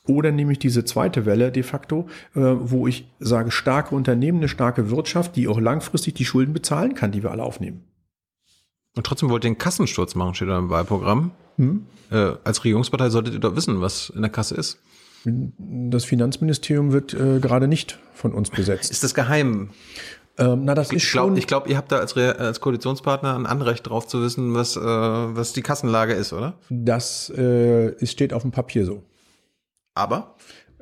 Oder 0.08 0.32
nehme 0.32 0.52
ich 0.52 0.58
diese 0.58 0.84
zweite 0.84 1.26
Welle 1.26 1.52
de 1.52 1.62
facto, 1.62 2.08
äh, 2.34 2.40
wo 2.40 2.86
ich 2.88 3.06
sage, 3.20 3.50
starke 3.50 3.94
Unternehmen, 3.94 4.38
eine 4.38 4.48
starke 4.48 4.90
Wirtschaft, 4.90 5.36
die 5.36 5.46
auch 5.46 5.60
langfristig 5.60 6.14
die 6.14 6.24
Schulden 6.24 6.52
bezahlen 6.52 6.94
kann, 6.94 7.12
die 7.12 7.22
wir 7.22 7.30
alle 7.30 7.42
aufnehmen. 7.42 7.84
Und 8.96 9.06
trotzdem 9.06 9.28
wollt 9.30 9.44
ihr 9.44 9.48
einen 9.48 9.58
Kassensturz 9.58 10.14
machen, 10.14 10.34
steht 10.34 10.48
da 10.48 10.58
im 10.58 10.70
Wahlprogramm. 10.70 11.30
Äh, 12.10 12.32
als 12.42 12.64
Regierungspartei 12.64 13.10
solltet 13.10 13.34
ihr 13.34 13.40
doch 13.40 13.54
wissen, 13.54 13.80
was 13.80 14.10
in 14.10 14.22
der 14.22 14.30
Kasse 14.30 14.54
ist. 14.54 14.78
Das 15.24 16.04
Finanzministerium 16.04 16.92
wird 16.92 17.12
äh, 17.12 17.38
gerade 17.40 17.68
nicht 17.68 17.98
von 18.14 18.32
uns 18.32 18.50
besetzt. 18.50 18.90
Ist 18.90 19.02
das 19.04 19.14
geheim? 19.14 19.70
Ähm, 20.38 20.64
na, 20.64 20.74
das 20.74 20.92
ist 20.92 21.02
Ich 21.04 21.10
glaube, 21.10 21.30
schon. 21.30 21.36
ich 21.36 21.46
glaub, 21.46 21.68
ihr 21.68 21.76
habt 21.76 21.90
da 21.90 21.98
als, 21.98 22.16
Re 22.16 22.36
als 22.38 22.60
Koalitionspartner 22.60 23.34
ein 23.34 23.46
Anrecht 23.46 23.88
drauf 23.88 24.06
zu 24.06 24.22
wissen, 24.22 24.54
was, 24.54 24.76
äh, 24.76 24.80
was 24.80 25.52
die 25.52 25.62
Kassenlage 25.62 26.14
ist, 26.14 26.32
oder? 26.32 26.54
das 26.70 27.28
äh, 27.30 27.94
steht 28.06 28.32
auf 28.32 28.42
dem 28.42 28.52
Papier 28.52 28.84
so. 28.86 29.02
Aber 29.98 30.34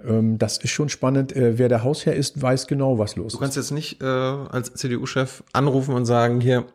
Ähm, 0.07 0.37
das 0.39 0.59
ist 0.59 0.71
schon 0.71 0.91
spannend. 0.91 1.35
Äh, 1.35 1.57
wer 1.59 1.69
der 1.71 1.83
Hausherr 1.83 2.15
ist, 2.15 2.41
weiß 2.43 2.67
genau, 2.67 2.99
was 2.99 3.17
los 3.17 3.33
du 3.33 3.39
ist. 3.39 3.41
kannst 3.41 3.57
jetzt 3.57 3.71
nicht 3.71 4.03
äh, 4.03 4.05
als 4.05 4.73
CDU-Chef 4.75 5.43
anrufen 5.55 5.95
und 5.95 6.05
sagen, 6.05 6.41
hier, 6.41 6.67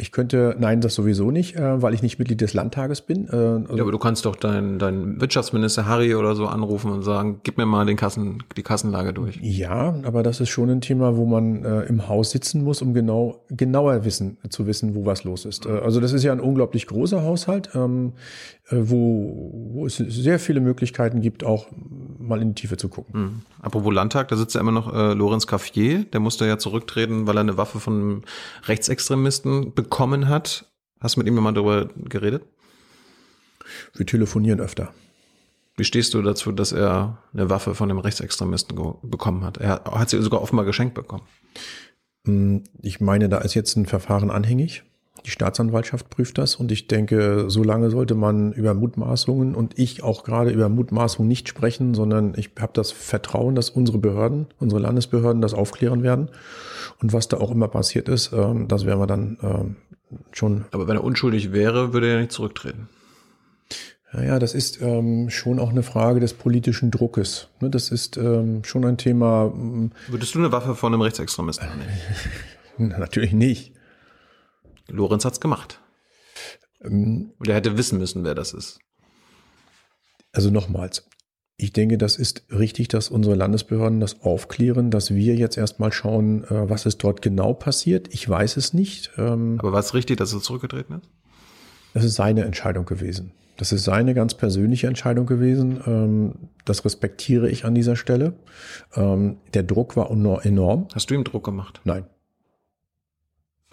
Ich 0.00 0.12
könnte, 0.12 0.54
nein, 0.60 0.80
das 0.80 0.94
sowieso 0.94 1.32
nicht, 1.32 1.56
äh, 1.56 1.82
weil 1.82 1.92
ich 1.92 2.02
nicht 2.02 2.20
Mitglied 2.20 2.40
des 2.40 2.54
Landtages 2.54 3.00
bin. 3.00 3.26
Äh, 3.26 3.34
also, 3.34 3.76
ja, 3.76 3.82
aber 3.82 3.90
du 3.90 3.98
kannst 3.98 4.26
doch 4.26 4.36
deinen 4.36 4.78
dein 4.78 5.20
Wirtschaftsminister 5.20 5.86
Harry 5.86 6.14
oder 6.14 6.36
so 6.36 6.46
anrufen 6.46 6.92
und 6.92 7.02
sagen, 7.02 7.40
gib 7.42 7.56
mir 7.58 7.66
mal 7.66 7.84
den 7.84 7.96
Kassen, 7.96 8.44
die 8.56 8.62
Kassenlage 8.62 9.12
durch. 9.12 9.40
ja, 9.42 9.96
aber 10.04 10.22
das 10.22 10.38
ist 10.38 10.50
schon 10.50 10.70
ein 10.70 10.80
Thema, 10.80 11.16
wo 11.16 11.24
man 11.26 11.64
äh, 11.64 11.80
im 11.86 12.06
Haus 12.06 12.30
sitzen 12.30 12.62
muss, 12.62 12.80
um 12.80 12.94
genau 12.94 13.42
genauer 13.50 14.04
wissen 14.04 14.36
zu 14.50 14.68
wissen, 14.68 14.94
wo 14.94 15.04
was 15.04 15.24
los 15.24 15.44
ist. 15.44 15.66
Äh, 15.66 15.80
also 15.80 15.98
das 15.98 16.12
ist 16.12 16.22
ja 16.22 16.30
ein 16.30 16.40
unglaublich 16.40 16.86
großer 16.86 17.24
Haushalt, 17.24 17.70
ähm, 17.74 18.12
äh, 18.12 18.57
wo, 18.70 19.70
wo 19.72 19.86
es 19.86 19.96
sehr 19.96 20.38
viele 20.38 20.60
Möglichkeiten 20.60 21.20
gibt, 21.20 21.44
auch 21.44 21.66
mal 22.18 22.42
in 22.42 22.54
die 22.54 22.60
Tiefe 22.60 22.76
zu 22.76 22.88
gucken. 22.88 23.14
Hm. 23.14 23.42
Apropos 23.62 23.94
Landtag, 23.94 24.28
da 24.28 24.36
sitzt 24.36 24.54
ja 24.54 24.60
immer 24.60 24.72
noch 24.72 24.92
äh, 24.92 25.14
Lorenz 25.14 25.46
Caffier, 25.46 26.04
der 26.04 26.20
musste 26.20 26.46
ja 26.46 26.58
zurücktreten, 26.58 27.26
weil 27.26 27.36
er 27.36 27.40
eine 27.40 27.56
Waffe 27.56 27.80
von 27.80 27.94
einem 27.94 28.22
Rechtsextremisten 28.66 29.74
bekommen 29.74 30.28
hat. 30.28 30.66
Hast 31.00 31.16
du 31.16 31.20
mit 31.20 31.26
ihm 31.28 31.34
nochmal 31.34 31.54
darüber 31.54 31.88
geredet? 32.08 32.42
Wir 33.94 34.06
telefonieren 34.06 34.60
öfter. 34.60 34.92
Wie 35.76 35.84
stehst 35.84 36.12
du 36.12 36.22
dazu, 36.22 36.50
dass 36.50 36.72
er 36.72 37.18
eine 37.32 37.48
Waffe 37.50 37.74
von 37.74 37.88
einem 37.90 38.00
Rechtsextremisten 38.00 38.76
bekommen 39.02 39.44
hat? 39.44 39.58
Er 39.58 39.84
hat 39.84 40.10
sie 40.10 40.20
sogar 40.20 40.42
offenbar 40.42 40.64
geschenkt 40.64 40.94
bekommen. 40.94 41.22
Hm, 42.26 42.64
Ich 42.82 43.00
meine, 43.00 43.28
da 43.28 43.38
ist 43.38 43.54
jetzt 43.54 43.76
ein 43.76 43.86
Verfahren 43.86 44.30
anhängig. 44.30 44.82
Die 45.28 45.32
Staatsanwaltschaft 45.32 46.08
prüft 46.08 46.38
das 46.38 46.56
und 46.56 46.72
ich 46.72 46.86
denke, 46.86 47.50
so 47.50 47.62
lange 47.62 47.90
sollte 47.90 48.14
man 48.14 48.50
über 48.52 48.72
Mutmaßungen 48.72 49.54
und 49.54 49.78
ich 49.78 50.02
auch 50.02 50.24
gerade 50.24 50.50
über 50.50 50.70
Mutmaßungen 50.70 51.28
nicht 51.28 51.50
sprechen, 51.50 51.92
sondern 51.92 52.32
ich 52.34 52.52
habe 52.58 52.72
das 52.72 52.92
Vertrauen, 52.92 53.54
dass 53.54 53.68
unsere 53.68 53.98
Behörden, 53.98 54.46
unsere 54.58 54.80
Landesbehörden 54.80 55.42
das 55.42 55.52
aufklären 55.52 56.02
werden. 56.02 56.30
Und 57.02 57.12
was 57.12 57.28
da 57.28 57.36
auch 57.36 57.50
immer 57.50 57.68
passiert 57.68 58.08
ist, 58.08 58.32
ähm, 58.32 58.68
das 58.68 58.86
werden 58.86 59.00
wir 59.00 59.06
dann 59.06 59.36
ähm, 59.42 59.76
schon 60.32 60.64
Aber 60.70 60.88
wenn 60.88 60.96
er 60.96 61.04
unschuldig 61.04 61.52
wäre, 61.52 61.92
würde 61.92 62.08
er 62.08 62.20
nicht 62.20 62.32
zurücktreten. 62.32 62.88
Naja, 64.14 64.38
das 64.38 64.54
ist 64.54 64.80
ähm, 64.80 65.28
schon 65.28 65.58
auch 65.58 65.68
eine 65.68 65.82
Frage 65.82 66.20
des 66.20 66.32
politischen 66.32 66.90
Druckes. 66.90 67.48
Ne, 67.60 67.68
Das 67.68 67.90
ist 67.90 68.16
ähm, 68.16 68.64
schon 68.64 68.86
ein 68.86 68.96
Thema, 68.96 69.48
mm, 69.48 69.90
Würdest 70.08 70.34
du 70.34 70.38
eine 70.38 70.52
Waffe 70.52 70.74
von 70.74 70.94
einem 70.94 71.02
Rechtsextremisten 71.02 71.68
nehmen? 72.78 72.94
natürlich 72.98 73.34
nicht. 73.34 73.74
Lorenz 74.88 75.24
hat's 75.24 75.40
gemacht. 75.40 75.80
Ähm, 76.82 77.32
Und 77.38 77.48
er 77.48 77.56
hätte 77.56 77.76
wissen 77.78 77.98
müssen, 77.98 78.24
wer 78.24 78.34
das 78.34 78.52
ist. 78.52 78.78
Also 80.32 80.50
nochmals, 80.50 81.08
ich 81.56 81.72
denke, 81.72 81.98
das 81.98 82.16
ist 82.16 82.44
richtig, 82.50 82.88
dass 82.88 83.08
unsere 83.08 83.34
Landesbehörden 83.34 83.98
das 84.00 84.20
aufklären, 84.22 84.90
dass 84.90 85.12
wir 85.14 85.34
jetzt 85.34 85.56
erstmal 85.56 85.90
schauen, 85.92 86.44
äh, 86.44 86.68
was 86.70 86.86
ist 86.86 86.98
dort 86.98 87.22
genau 87.22 87.52
passiert. 87.54 88.12
Ich 88.14 88.28
weiß 88.28 88.56
es 88.56 88.72
nicht. 88.74 89.10
Ähm, 89.16 89.56
Aber 89.58 89.72
war 89.72 89.80
es 89.80 89.94
richtig, 89.94 90.18
dass 90.18 90.32
er 90.32 90.40
zurückgetreten 90.40 91.00
ist? 91.00 91.10
Das 91.94 92.04
ist 92.04 92.14
seine 92.14 92.44
Entscheidung 92.44 92.84
gewesen. 92.84 93.32
Das 93.56 93.72
ist 93.72 93.82
seine 93.82 94.14
ganz 94.14 94.34
persönliche 94.34 94.86
Entscheidung 94.86 95.26
gewesen. 95.26 95.80
Ähm, 95.86 96.34
Das 96.64 96.84
respektiere 96.84 97.48
ich 97.50 97.64
an 97.64 97.74
dieser 97.74 97.96
Stelle. 97.96 98.34
Ähm, 98.94 99.38
Der 99.54 99.64
Druck 99.64 99.96
war 99.96 100.10
enorm. 100.10 100.86
Hast 100.94 101.10
du 101.10 101.14
ihm 101.14 101.24
Druck 101.24 101.44
gemacht? 101.44 101.80
Nein. 101.84 102.06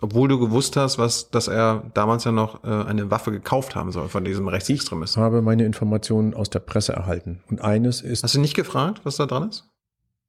Obwohl 0.02 0.28
du 0.28 0.38
gewusst 0.40 0.76
hast, 0.76 0.98
was, 0.98 1.30
dass 1.32 1.48
er 1.48 1.90
damals 1.94 2.26
ja 2.26 2.32
noch 2.34 2.64
äh, 2.64 2.68
eine 2.68 3.10
Waffe 3.12 3.32
gekauft 3.32 3.76
haben 3.76 3.92
soll 3.94 4.10
von 4.10 4.26
diesem 4.26 4.46
Ich 4.48 4.54
Rechtsextremisten. 4.54 5.22
habe 5.24 5.42
meine 5.42 5.64
Informationen 5.66 6.34
aus 6.34 6.50
der 6.50 6.60
Presse 6.60 6.92
erhalten. 6.94 7.42
Und 7.50 7.62
eines 7.62 8.02
ist, 8.02 8.24
Hast 8.24 8.36
du 8.36 8.42
nicht 8.42 8.56
gefragt, 8.56 9.02
was 9.06 9.16
da 9.16 9.26
dran 9.26 9.50
ist? 9.50 9.70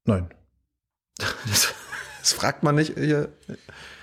nein, 0.04 0.28
Das, 1.48 1.74
das 2.20 2.32
fragt 2.32 2.62
man 2.62 2.74
nicht. 2.76 2.94
Hier. 2.96 3.28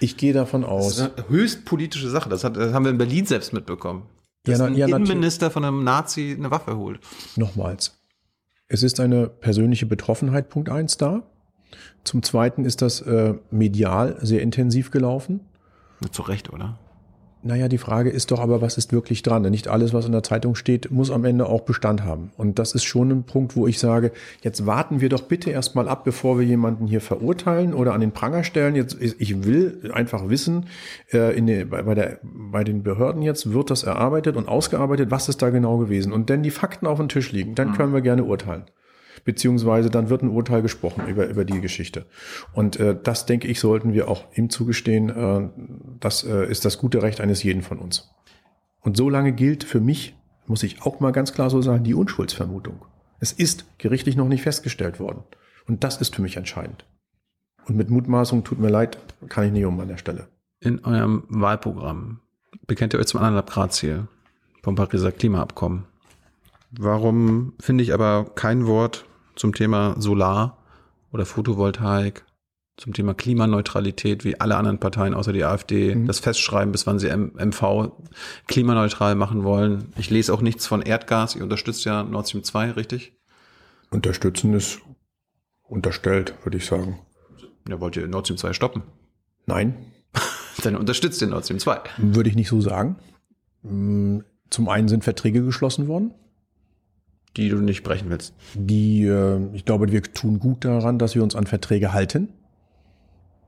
ich 0.01 0.17
gehe 0.17 0.33
davon 0.33 0.61
Das 0.61 0.69
aus. 0.69 0.97
ist 0.97 1.01
eine 1.17 1.29
höchst 1.29 1.63
politische 1.65 2.09
Sache. 2.09 2.27
Das, 2.29 2.43
hat, 2.43 2.57
das 2.57 2.73
haben 2.73 2.83
wir 2.85 2.91
in 2.91 2.97
Berlin 2.97 3.25
selbst 3.25 3.53
mitbekommen. 3.53 4.03
Ja, 4.45 4.53
Dass 4.53 4.59
na- 4.59 4.65
ein 4.65 4.75
ja. 4.75 4.87
Innenminister 4.87 5.49
von 5.49 5.63
einem 5.63 5.83
Nazi 5.85 6.35
eine 6.37 6.51
Waffe 6.51 6.75
holt. 6.75 6.99
Nochmals. 7.37 7.97
Es 8.67 8.83
ist 8.83 8.99
eine 8.99 9.27
persönliche 9.27 9.85
Betroffenheit, 9.85 10.49
Punkt 10.49 10.67
eins 10.69 10.97
da. 10.97 11.23
Zum 12.03 12.21
Zweiten 12.23 12.65
ist 12.65 12.81
das 12.81 12.99
äh, 13.01 13.35
medial 13.51 14.17
sehr 14.21 14.41
intensiv 14.41 14.91
gelaufen. 14.91 15.39
Zu 16.11 16.21
Recht, 16.23 16.51
oder? 16.51 16.77
Naja, 17.45 17.67
die 17.67 17.77
Frage 17.77 18.09
ist 18.09 18.31
doch 18.31 18.39
aber, 18.39 18.61
was 18.61 18.77
ist 18.77 18.93
wirklich 18.93 19.21
dran? 19.21 19.41
Nicht 19.41 19.67
alles, 19.67 19.93
was 19.93 20.05
in 20.05 20.13
der 20.13 20.23
Zeitung 20.23 20.55
steht, 20.55 20.91
muss 20.91 21.11
am 21.11 21.25
Ende 21.25 21.45
auch 21.47 21.61
Bestand 21.61 22.05
haben. 22.05 22.31
Und 22.37 22.57
das 22.57 22.73
ist 22.73 22.85
schon 22.85 23.11
ein 23.11 23.23
Punkt, 23.23 23.57
wo 23.57 23.67
ich 23.67 23.79
sage, 23.79 24.13
jetzt 24.43 24.65
warten 24.65 25.01
wir 25.01 25.09
doch 25.09 25.23
bitte 25.23 25.49
erstmal 25.49 25.89
ab, 25.89 26.05
bevor 26.05 26.39
wir 26.39 26.45
jemanden 26.45 26.87
hier 26.87 27.01
verurteilen 27.01 27.73
oder 27.73 27.93
an 27.93 27.99
den 27.99 28.13
Pranger 28.13 28.45
stellen. 28.45 28.75
Jetzt, 28.75 28.95
ich 29.01 29.43
will 29.43 29.91
einfach 29.93 30.29
wissen, 30.29 30.67
äh, 31.11 31.37
in 31.37 31.47
der, 31.47 31.65
bei, 31.65 31.93
der, 31.93 32.19
bei 32.23 32.63
den 32.63 32.81
Behörden 32.81 33.21
jetzt 33.21 33.51
wird 33.51 33.71
das 33.71 33.83
erarbeitet 33.83 34.37
und 34.37 34.47
ausgearbeitet, 34.47 35.11
was 35.11 35.27
ist 35.27 35.41
da 35.41 35.49
genau 35.49 35.77
gewesen. 35.77 36.13
Und 36.13 36.29
wenn 36.29 36.43
die 36.43 36.51
Fakten 36.51 36.87
auf 36.87 36.97
dem 36.97 37.09
Tisch 37.09 37.33
liegen, 37.33 37.55
dann 37.55 37.73
können 37.73 37.93
wir 37.93 38.01
gerne 38.01 38.23
urteilen. 38.23 38.63
Beziehungsweise 39.25 39.89
dann 39.89 40.09
wird 40.09 40.21
ein 40.21 40.29
Urteil 40.29 40.61
gesprochen 40.61 41.07
über, 41.07 41.27
über 41.27 41.45
die 41.45 41.61
Geschichte. 41.61 42.05
Und 42.53 42.79
äh, 42.79 42.95
das, 43.01 43.25
denke 43.25 43.47
ich, 43.47 43.59
sollten 43.59 43.93
wir 43.93 44.09
auch 44.09 44.25
ihm 44.35 44.49
zugestehen. 44.49 45.09
Äh, 45.09 45.49
das 45.99 46.23
äh, 46.23 46.49
ist 46.49 46.65
das 46.65 46.77
gute 46.77 47.01
Recht 47.01 47.21
eines 47.21 47.41
jeden 47.43 47.61
von 47.61 47.79
uns. 47.79 48.11
Und 48.81 48.97
so 48.97 49.09
lange 49.09 49.31
gilt 49.31 49.63
für 49.63 49.79
mich, 49.79 50.15
muss 50.45 50.63
ich 50.63 50.81
auch 50.81 50.99
mal 50.99 51.11
ganz 51.11 51.33
klar 51.33 51.49
so 51.49 51.61
sagen, 51.61 51.85
die 51.85 51.93
Unschuldsvermutung. 51.93 52.85
Es 53.19 53.31
ist 53.31 53.65
gerichtlich 53.77 54.17
noch 54.17 54.27
nicht 54.27 54.43
festgestellt 54.43 54.99
worden. 54.99 55.23
Und 55.65 55.85
das 55.85 56.01
ist 56.01 56.15
für 56.15 56.21
mich 56.21 56.35
entscheidend. 56.35 56.85
Und 57.65 57.77
mit 57.77 57.89
Mutmaßung, 57.89 58.43
tut 58.43 58.59
mir 58.59 58.69
leid, 58.69 58.97
kann 59.29 59.45
ich 59.45 59.53
nicht 59.53 59.65
um 59.65 59.79
an 59.79 59.87
der 59.87 59.97
Stelle. 59.97 60.27
In 60.59 60.83
eurem 60.83 61.23
Wahlprogramm 61.29 62.19
bekennt 62.67 62.93
ihr 62.93 62.99
euch 62.99 63.07
zum 63.07 63.21
1,5 63.21 63.45
Grad 63.45 63.73
Ziel 63.73 64.07
vom 64.61 64.75
Pariser 64.75 65.13
Klimaabkommen. 65.13 65.85
Warum 66.71 67.53
finde 67.59 67.83
ich 67.83 67.93
aber 67.93 68.31
kein 68.35 68.65
Wort 68.65 69.05
zum 69.35 69.53
Thema 69.53 69.95
Solar 69.99 70.57
oder 71.11 71.25
Photovoltaik, 71.25 72.25
zum 72.77 72.93
Thema 72.93 73.13
Klimaneutralität, 73.13 74.23
wie 74.23 74.39
alle 74.39 74.57
anderen 74.57 74.79
Parteien 74.79 75.13
außer 75.13 75.31
die 75.31 75.43
AfD 75.43 75.95
das 76.05 76.19
festschreiben, 76.19 76.71
bis 76.71 76.87
wann 76.87 76.97
sie 76.97 77.09
MV 77.09 77.91
klimaneutral 78.47 79.13
machen 79.15 79.43
wollen. 79.43 79.93
Ich 79.95 80.09
lese 80.09 80.33
auch 80.33 80.41
nichts 80.41 80.65
von 80.65 80.81
Erdgas. 80.81 81.35
Ihr 81.35 81.43
unterstützt 81.43 81.85
ja 81.85 82.03
Nord 82.03 82.27
Stream 82.27 82.43
2, 82.43 82.71
richtig? 82.71 83.13
Unterstützen 83.91 84.53
ist 84.55 84.79
unterstellt, 85.61 86.33
würde 86.43 86.57
ich 86.57 86.65
sagen. 86.65 86.99
Ja, 87.69 87.79
wollt 87.79 87.95
ihr 87.95 88.07
Nord 88.07 88.25
Stream 88.25 88.37
2 88.37 88.53
stoppen? 88.53 88.81
Nein, 89.45 89.75
Dann 90.63 90.75
unterstützt 90.75 91.21
ihr 91.21 91.27
Nord 91.27 91.45
Stream 91.45 91.59
2. 91.59 91.79
würde 91.97 92.29
ich 92.29 92.35
nicht 92.35 92.49
so 92.49 92.61
sagen. 92.61 92.97
Mm, 93.63 94.19
Zum 94.49 94.69
einen 94.69 94.87
sind 94.87 95.03
Verträge 95.03 95.43
geschlossen 95.43 95.87
worden. 95.87 96.13
Die 97.37 97.49
du 97.49 97.57
nicht 97.57 97.83
brechen 97.83 98.09
willst. 98.09 98.33
die, 98.53 99.05
äh, 99.05 99.39
ich 99.53 99.65
glaube, 99.65 99.91
wir 99.91 100.03
tun 100.03 100.39
gut 100.39 100.65
daran, 100.65 100.99
dass 100.99 101.15
wir 101.15 101.23
uns 101.23 101.35
an 101.35 101.47
Verträge 101.47 101.91
halten. 101.93 102.29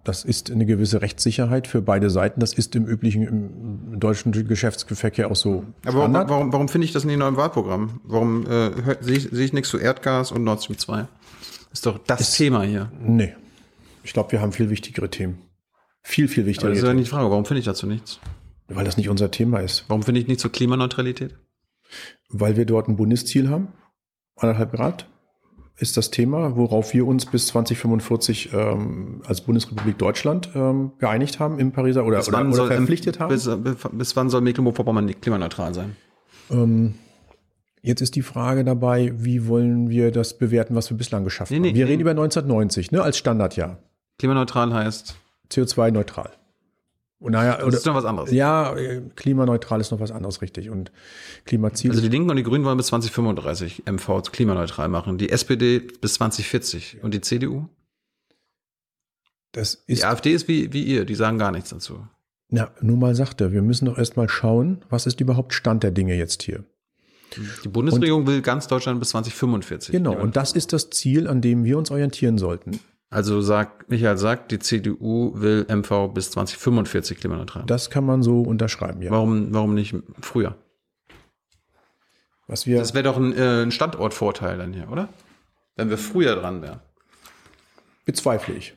das 0.04 0.24
ist 0.24 0.52
eine 0.52 0.66
gewisse 0.66 1.02
Rechtssicherheit 1.02 1.68
für 1.68 1.82
beide 1.82 2.10
Seiten. 2.10 2.40
Das 2.40 2.54
ist 2.54 2.76
im 2.76 2.86
üblichen 2.86 3.24
im 3.24 4.00
deutschen 4.00 4.32
Geschäftsverkehr 4.48 5.30
auch 5.32 5.36
so. 5.36 5.66
Aber 5.86 6.00
warum, 6.00 6.14
warum, 6.14 6.54
warum 6.54 6.68
finde 6.68 6.86
ich 6.86 6.94
das 6.94 7.06
nicht 7.06 7.16
in 7.16 7.22
eurem 7.22 7.38
Wahlprogramm? 7.38 8.00
Warum 8.04 8.46
äh, 8.48 8.72
sehe 9.02 9.18
ich, 9.18 9.30
seh 9.32 9.44
ich 9.46 9.54
nichts 9.54 9.70
zu 9.70 9.78
Erdgas 9.78 10.32
und 10.32 10.44
Nord 10.44 10.64
Stream 10.64 10.78
2? 10.78 11.08
Ist 11.74 11.86
doch 11.86 11.98
das 12.06 12.22
ist, 12.22 12.38
Thema 12.38 12.64
hier. 12.64 12.92
Nee. 13.00 13.34
Ich 14.04 14.14
glaube, 14.14 14.32
wir 14.32 14.42
haben 14.42 14.52
viel 14.52 14.70
wichtigere 14.70 15.10
Themen. 15.10 15.40
Viel, 16.04 16.28
viel 16.28 16.46
wichtigere. 16.46 16.68
Aber 16.68 16.76
das 16.76 16.84
ist 16.84 16.88
ja 16.88 16.94
nicht 16.94 17.08
die 17.08 17.12
Frage. 17.12 17.30
Warum 17.32 17.46
finde 17.46 17.60
ich 17.60 17.66
dazu 17.66 17.88
nichts? 17.88 18.20
Weil 18.68 18.86
das 18.86 18.98
nicht 18.98 19.10
unser 19.10 19.32
Thema 19.32 19.60
ist. 19.60 19.86
Warum 19.88 20.04
finde 20.04 20.22
ich 20.22 20.28
nicht 20.28 20.40
zur 20.40 20.52
Klimaneutralität? 20.52 21.36
Weil 22.40 22.58
wir 22.58 22.66
dort 22.66 22.88
ein 22.88 22.96
Bundesziel 22.96 23.50
haben. 23.50 23.70
Anderthalb 24.36 24.72
Grad 24.74 25.08
ist 25.78 25.98
das 25.98 26.10
Thema, 26.10 26.56
worauf 26.56 26.94
wir 26.94 27.06
uns 27.06 27.26
bis 27.26 27.48
2045 27.48 28.54
ähm, 28.54 29.22
als 29.26 29.42
Bundesrepublik 29.42 29.98
Deutschland 29.98 30.50
ähm, 30.56 30.94
geeinigt 31.00 31.40
haben 31.40 31.60
im 31.60 31.72
Pariser 31.72 32.06
oder, 32.06 32.26
oder, 32.26 32.48
oder 32.48 32.68
verpflichtet 32.68 33.20
haben. 33.20 33.30
Bis, 33.30 33.50
bis 33.92 34.16
wann 34.16 34.30
soll 34.30 34.42
Mecklenburg-Vorpommern 34.42 35.20
klimaneutral 35.20 35.74
sein? 35.74 35.96
Ähm, 36.50 36.96
jetzt 37.82 38.02
ist 38.02 38.16
die 38.16 38.22
Frage 38.22 38.64
dabei, 38.64 39.14
wie 39.18 39.48
wollen 39.48 39.90
wir 39.90 40.12
das 40.12 40.38
bewerten, 40.38 40.76
was 40.76 40.90
wir 40.90 40.98
bislang 40.98 41.26
geschafft 41.26 41.52
nee, 41.52 41.60
nee, 41.60 41.70
haben? 41.70 41.76
Wir 41.76 41.86
nee. 41.86 41.92
reden 41.92 42.02
über 42.02 42.12
1990 42.12 42.92
ne, 42.92 43.02
als 43.02 43.18
Standardjahr. 43.18 43.80
Klimaneutral 44.18 44.74
heißt? 44.74 45.16
CO2-neutral. 45.52 46.32
Und 47.26 47.32
naja, 47.32 47.56
das 47.56 47.66
oder, 47.66 47.78
ist 47.78 47.86
noch 47.88 47.96
was 47.96 48.06
anderes. 48.06 48.32
Ja, 48.32 48.76
klimaneutral 49.16 49.82
ist 49.82 49.90
noch 49.90 50.00
was 50.00 50.12
anderes, 50.12 50.44
richtig. 50.44 50.70
Und 50.70 50.92
Klimaziel. 51.46 51.90
Also 51.90 52.04
die 52.04 52.10
Linken 52.10 52.30
und 52.30 52.36
die 52.36 52.44
Grünen 52.44 52.64
wollen 52.66 52.78
bis 52.78 52.86
2035 52.86 53.86
MV 53.88 54.22
klimaneutral 54.32 54.90
machen. 54.90 55.18
Die 55.18 55.32
SPD 55.32 55.80
bis 55.80 56.14
2040. 56.14 57.00
Und 57.02 57.16
die 57.16 57.22
CDU? 57.22 57.68
Das 59.54 59.74
ist. 59.74 60.04
Die 60.04 60.06
AfD 60.06 60.34
ist 60.34 60.48
wie, 60.48 60.72
wie 60.72 60.84
ihr, 60.84 61.04
die 61.06 61.16
sagen 61.16 61.40
gar 61.40 61.52
nichts 61.52 61.72
dazu. 61.72 62.06
Na, 62.50 62.70
nur 62.80 62.98
mal 62.98 63.16
sagt 63.16 63.42
er, 63.42 63.52
wir 63.52 63.64
müssen 63.64 63.86
doch 63.86 63.98
erstmal 63.98 64.30
schauen, 64.30 64.86
was 64.92 65.08
ist 65.08 65.20
überhaupt 65.20 65.56
Stand 65.56 65.82
der 65.82 65.90
Dinge 65.90 66.14
jetzt 66.14 66.44
hier. 66.44 66.64
Die 67.64 67.70
Bundesregierung 67.70 68.22
und, 68.22 68.28
will 68.28 68.44
ganz 68.44 68.68
Deutschland 68.68 69.00
bis 69.00 69.10
2045. 69.10 69.94
Genau, 69.94 70.16
und 70.16 70.36
das 70.36 70.52
ist 70.52 70.74
das 70.74 70.92
Ziel, 70.92 71.28
an 71.28 71.42
dem 71.42 71.64
wir 71.64 71.80
uns 71.80 71.90
orientieren 71.90 72.38
sollten. 72.38 72.80
Also 73.10 73.42
sagt, 73.42 73.90
Michael 73.90 74.18
sagt, 74.18 74.52
die 74.52 74.60
CDU 74.60 75.34
will 75.36 75.66
MV 75.70 76.14
bis 76.14 76.32
2045 76.32 77.20
klimaneutral. 77.20 77.64
Das 77.66 77.90
kann 77.90 78.06
man 78.06 78.24
so 78.24 78.42
unterschreiben, 78.42 79.02
ja. 79.02 79.12
Warum, 79.12 79.54
warum 79.54 79.74
nicht 79.74 79.96
früher? 80.22 80.58
Was 82.48 82.66
wir 82.66 82.78
das 82.80 82.94
wäre 82.94 83.04
doch 83.04 83.18
ein, 83.18 83.34
äh, 83.34 83.64
ein 83.64 83.72
Standortvorteil 83.72 84.58
dann 84.58 84.74
hier, 84.74 84.92
oder? 84.92 85.10
Wenn 85.76 85.90
wir 85.90 85.98
früher 85.98 86.36
dran 86.36 86.62
wären. 86.62 86.80
Bezweifle 88.06 88.56
ich. 88.56 88.76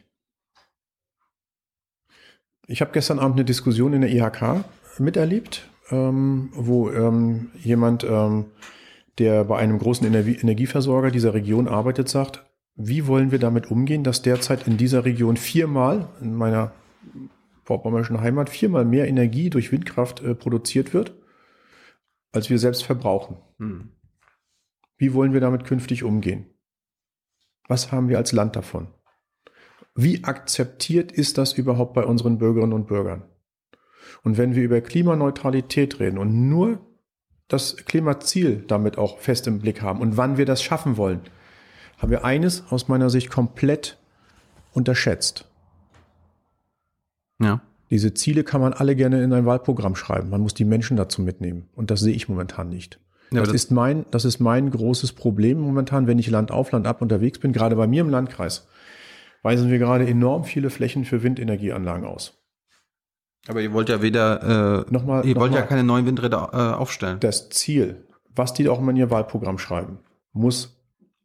Ich 2.67 2.81
habe 2.81 2.93
gestern 2.93 3.19
Abend 3.19 3.37
eine 3.37 3.45
Diskussion 3.45 3.93
in 3.93 4.03
der 4.03 4.11
IHK 4.11 4.65
miterlebt, 4.99 5.69
ähm, 5.91 6.51
wo 6.53 6.91
ähm, 6.91 7.51
jemand, 7.55 8.05
ähm, 8.05 8.47
der 9.19 9.45
bei 9.45 9.59
einem 9.59 9.79
großen 9.79 10.07
Energieversorger 10.07 11.11
dieser 11.11 11.35
Region 11.35 11.67
arbeitet, 11.67 12.09
sagt, 12.09 12.45
wie 12.81 13.09
wollen 13.09 13.33
wir 13.33 13.41
damit 13.41 13.73
umgehen, 13.73 14.05
dass 14.05 14.23
derzeit 14.23 14.69
in 14.69 14.77
dieser 14.77 15.05
Region 15.05 15.37
viermal, 15.37 16.09
in 16.21 16.37
meiner 16.37 16.73
vorpommerschen 17.65 18.21
Heimat, 18.21 18.49
viermal 18.49 18.85
mehr 18.85 19.09
Energie 19.09 19.51
durch 19.51 19.73
Windkraft 19.73 20.23
äh, 20.23 20.37
produziert 20.37 20.95
wird, 20.95 21.13
als 22.31 22.49
wir 22.51 22.59
selbst 22.61 22.85
verbrauchen? 22.85 23.39
Hm. 23.59 23.91
Wie 24.97 25.13
wollen 25.13 25.33
wir 25.33 25.41
damit 25.41 25.65
künftig 25.65 26.05
umgehen? 26.05 26.47
Was 27.67 27.91
haben 27.91 28.09
wir 28.09 28.17
als 28.17 28.31
Land 28.31 28.55
davon? 28.55 28.87
Wie 29.97 30.23
akzeptiert 30.23 31.11
ist 31.11 31.37
das 31.37 31.55
überhaupt 31.55 31.95
bei 31.95 32.05
unseren 32.05 32.39
Bürgerinnen 32.39 32.73
und 32.73 32.87
Bürgern? 32.87 33.25
Und 34.23 34.39
wenn 34.39 34.55
wir 34.55 34.63
über 34.63 34.81
Klimaneutralität 34.81 35.99
reden 35.99 36.19
und 36.19 36.49
nur 36.49 36.81
das 37.49 37.77
Klimaziel 37.77 38.65
damit 38.69 38.99
auch 38.99 39.19
fest 39.19 39.49
im 39.49 39.59
Blick 39.59 39.83
haben 39.83 40.01
und 40.01 40.17
wann 40.17 40.37
wir 40.37 40.47
das 40.47 40.63
schaffen 40.63 40.97
wollen, 40.97 41.23
haben 41.99 42.11
wir 42.11 42.25
eines 42.25 42.65
aus 42.71 42.89
meiner 42.89 43.11
Sicht 43.11 43.31
komplett 43.31 43.99
unterschätzt. 44.73 45.45
Ja. 47.41 47.61
Diese 47.91 48.15
Ziele 48.15 48.45
kann 48.45 48.61
man 48.61 48.73
alle 48.73 48.95
gerne 48.97 49.23
in 49.23 49.33
ein 49.33 49.47
Wahlprogramm 49.47 49.97
schreiben. 49.97 50.31
Man 50.31 50.41
muss 50.41 50.55
die 50.55 50.65
Menschen 50.65 50.97
dazu 50.97 51.23
mitnehmen. 51.23 51.69
Und 51.75 51.91
das 51.91 52.01
sehe 52.01 52.15
ich 52.15 52.29
momentan 52.29 52.69
nicht. 52.69 53.01
Ja, 53.31 53.41
das, 53.41 53.49
das, 53.49 53.55
ist 53.55 53.71
mein, 53.71 54.07
das 54.11 54.25
ist 54.25 54.41
mein 54.41 54.71
großes 54.71 55.13
Problem 55.13 55.59
momentan, 55.59 56.07
wenn 56.07 56.19
ich 56.19 56.29
Land 56.31 56.51
auf 56.51 56.73
Land 56.73 56.87
ab 56.87 57.03
unterwegs 57.03 57.39
bin. 57.39 57.53
Gerade 57.53 57.77
bei 57.77 57.87
mir 57.87 58.01
im 58.03 58.11
Landkreis 58.11 58.67
weisen 59.43 59.71
wir 59.71 59.79
gerade 59.79 60.07
enorm 60.07 60.45
viele 60.45 60.71
Flächen 60.71 61.05
für 61.05 61.23
Windenergieanlagen 61.23 62.07
aus. 62.07 62.35
Aber 63.47 63.61
ihr 63.61 63.73
wollt 63.73 63.89
ja 63.89 64.03
weder, 64.03 64.87
äh, 64.89 64.93
nochmal, 64.93 65.25
ihr 65.25 65.37
wollt 65.37 65.55
ja 65.55 65.63
keine 65.63 65.85
neuen 65.85 66.07
Windräder 66.07 66.51
äh, 66.53 66.77
aufstellen. 66.77 67.19
Das 67.21 67.49
Ziel, 67.51 68.07
was 68.35 68.53
die 68.53 68.69
auch 68.69 68.81
mal 68.81 68.91
in 68.91 68.97
ihr 68.97 69.11
Wahlprogramm 69.11 69.59
schreiben, 69.59 70.01
muss 70.33 70.78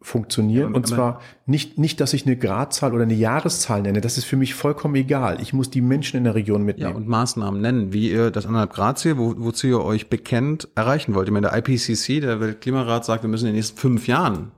funktionieren. 0.04 0.72
Ja, 0.72 0.76
und 0.76 0.86
zwar 0.86 1.22
nicht, 1.46 1.78
nicht, 1.78 2.02
dass 2.02 2.14
ich 2.14 2.26
eine 2.26 2.36
Gradzahl 2.36 2.94
oder 2.94 3.04
eine 3.04 3.14
Jahreszahl 3.14 3.82
nenne. 3.82 4.02
Das 4.02 4.18
ist 4.18 4.26
für 4.26 4.36
mich 4.36 4.54
vollkommen 4.54 4.96
egal. 4.96 5.42
Ich 5.42 5.54
muss 5.54 5.70
die 5.70 5.82
Menschen 5.82 6.18
in 6.18 6.26
der 6.26 6.36
Region 6.36 6.64
mitnehmen. 6.64 6.92
Ja, 6.92 6.96
und 6.96 7.08
Maßnahmen 7.08 7.62
nennen, 7.62 7.94
wie 7.94 8.12
ihr 8.12 8.30
das 8.30 8.46
anderthalb 8.46 8.74
Grad 8.74 9.00
Ziel, 9.00 9.18
wo, 9.18 9.34
wozu 9.38 9.66
ihr 9.68 9.82
euch 9.82 10.10
bekennt, 10.10 10.68
erreichen 10.76 11.16
wollt. 11.16 11.30
Ich 11.30 11.34
meine, 11.34 11.50
der 11.50 11.58
IPCC, 11.58 12.20
der 12.20 12.42
Weltklimarat, 12.42 13.06
sagt, 13.06 13.24
wir 13.24 13.30
müssen 13.30 13.46
in 13.46 13.54
den 13.54 13.56
nächsten 13.56 13.78
fünf 13.78 14.08
Jahren 14.08 14.52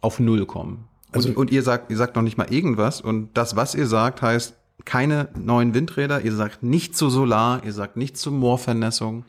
auf 0.00 0.18
Null 0.18 0.46
kommen. 0.46 0.88
Also, 1.12 1.28
und, 1.28 1.36
und 1.36 1.52
ihr 1.52 1.62
sagt, 1.62 1.90
ihr 1.90 1.96
sagt 1.96 2.16
noch 2.16 2.22
nicht 2.22 2.38
mal 2.38 2.50
irgendwas. 2.50 3.02
Und 3.02 3.28
das, 3.34 3.54
was 3.54 3.74
ihr 3.74 3.86
sagt, 3.86 4.22
heißt 4.22 4.56
keine 4.86 5.28
neuen 5.38 5.74
Windräder. 5.74 6.22
Ihr 6.22 6.32
sagt 6.32 6.62
nicht 6.62 6.96
zu 6.96 7.10
Solar. 7.10 7.62
Ihr 7.64 7.72
sagt 7.72 7.98
nicht 7.98 8.16
zu 8.16 8.32
Moorvernässung. 8.32 9.24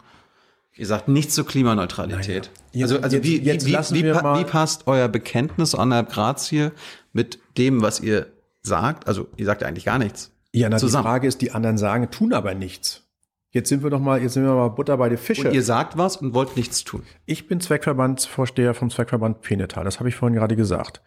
Ihr 0.77 0.85
sagt 0.85 1.07
nichts 1.07 1.33
zur 1.33 1.45
Klimaneutralität. 1.45 2.51
Naja. 2.73 2.85
also, 2.85 2.99
also 2.99 3.15
jetzt, 3.15 3.25
wie, 3.25 3.41
jetzt 3.41 3.65
wie, 3.65 3.73
wie, 3.73 4.03
wie, 4.03 4.13
wie, 4.13 4.43
passt 4.43 4.87
euer 4.87 5.07
Bekenntnis 5.07 5.75
an 5.75 5.89
der 5.89 6.03
Grazie 6.03 6.69
mit 7.13 7.39
dem, 7.57 7.81
was 7.81 7.99
ihr 7.99 8.27
sagt? 8.61 9.07
Also, 9.07 9.27
ihr 9.37 9.45
sagt 9.45 9.61
ja 9.61 9.67
eigentlich 9.67 9.85
gar 9.85 9.97
nichts. 9.97 10.31
Ja, 10.53 10.69
na, 10.69 10.77
zusammen. 10.77 11.03
die 11.03 11.07
Frage 11.07 11.27
ist, 11.27 11.41
die 11.41 11.51
anderen 11.51 11.77
sagen, 11.77 12.09
tun 12.11 12.33
aber 12.33 12.53
nichts. 12.53 13.03
Jetzt 13.51 13.69
sind 13.69 13.81
wir 13.81 13.89
doch 13.89 13.99
mal, 13.99 14.21
jetzt 14.21 14.33
sind 14.33 14.43
wir 14.43 14.53
mal 14.53 14.67
Butter 14.67 14.97
bei 14.97 15.09
den 15.09 15.17
Fische. 15.17 15.47
Und 15.47 15.53
ihr 15.53 15.63
sagt 15.63 15.97
was 15.97 16.17
und 16.17 16.33
wollt 16.33 16.55
nichts 16.57 16.83
tun. 16.83 17.03
Ich 17.25 17.47
bin 17.47 17.59
Zweckverbandsvorsteher 17.59 18.73
vom 18.73 18.89
Zweckverband 18.89 19.41
Penetal. 19.41 19.83
Das 19.83 19.99
habe 19.99 20.09
ich 20.09 20.15
vorhin 20.15 20.35
gerade 20.35 20.55
gesagt 20.55 21.01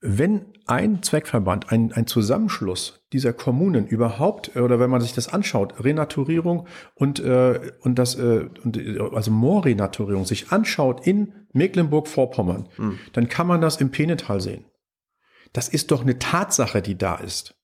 wenn 0.00 0.46
ein 0.66 1.02
Zweckverband, 1.02 1.70
ein, 1.70 1.92
ein 1.92 2.06
Zusammenschluss 2.06 3.04
dieser 3.12 3.32
Kommunen 3.32 3.86
überhaupt, 3.86 4.56
äh, 4.56 4.60
oder 4.60 4.80
wenn 4.80 4.90
man 4.90 5.00
sich 5.00 5.12
das 5.12 5.28
anschaut, 5.28 5.84
Renaturierung 5.84 6.66
und, 6.94 7.20
äh, 7.20 7.72
und 7.80 7.98
das, 7.98 8.16
äh, 8.16 8.48
und, 8.62 8.78
also 9.14 9.30
Moorrenaturierung 9.30 10.24
sich 10.24 10.52
anschaut 10.52 11.06
in 11.06 11.32
Mecklenburg-Vorpommern, 11.52 12.68
mhm. 12.76 12.98
dann 13.12 13.28
kann 13.28 13.46
man 13.46 13.60
das 13.60 13.80
im 13.80 13.90
Penetal 13.90 14.40
sehen. 14.40 14.64
Das 15.52 15.68
ist 15.68 15.90
doch 15.90 16.02
eine 16.02 16.18
Tatsache, 16.18 16.82
die 16.82 16.98
da 16.98 17.16
ist. 17.16 17.54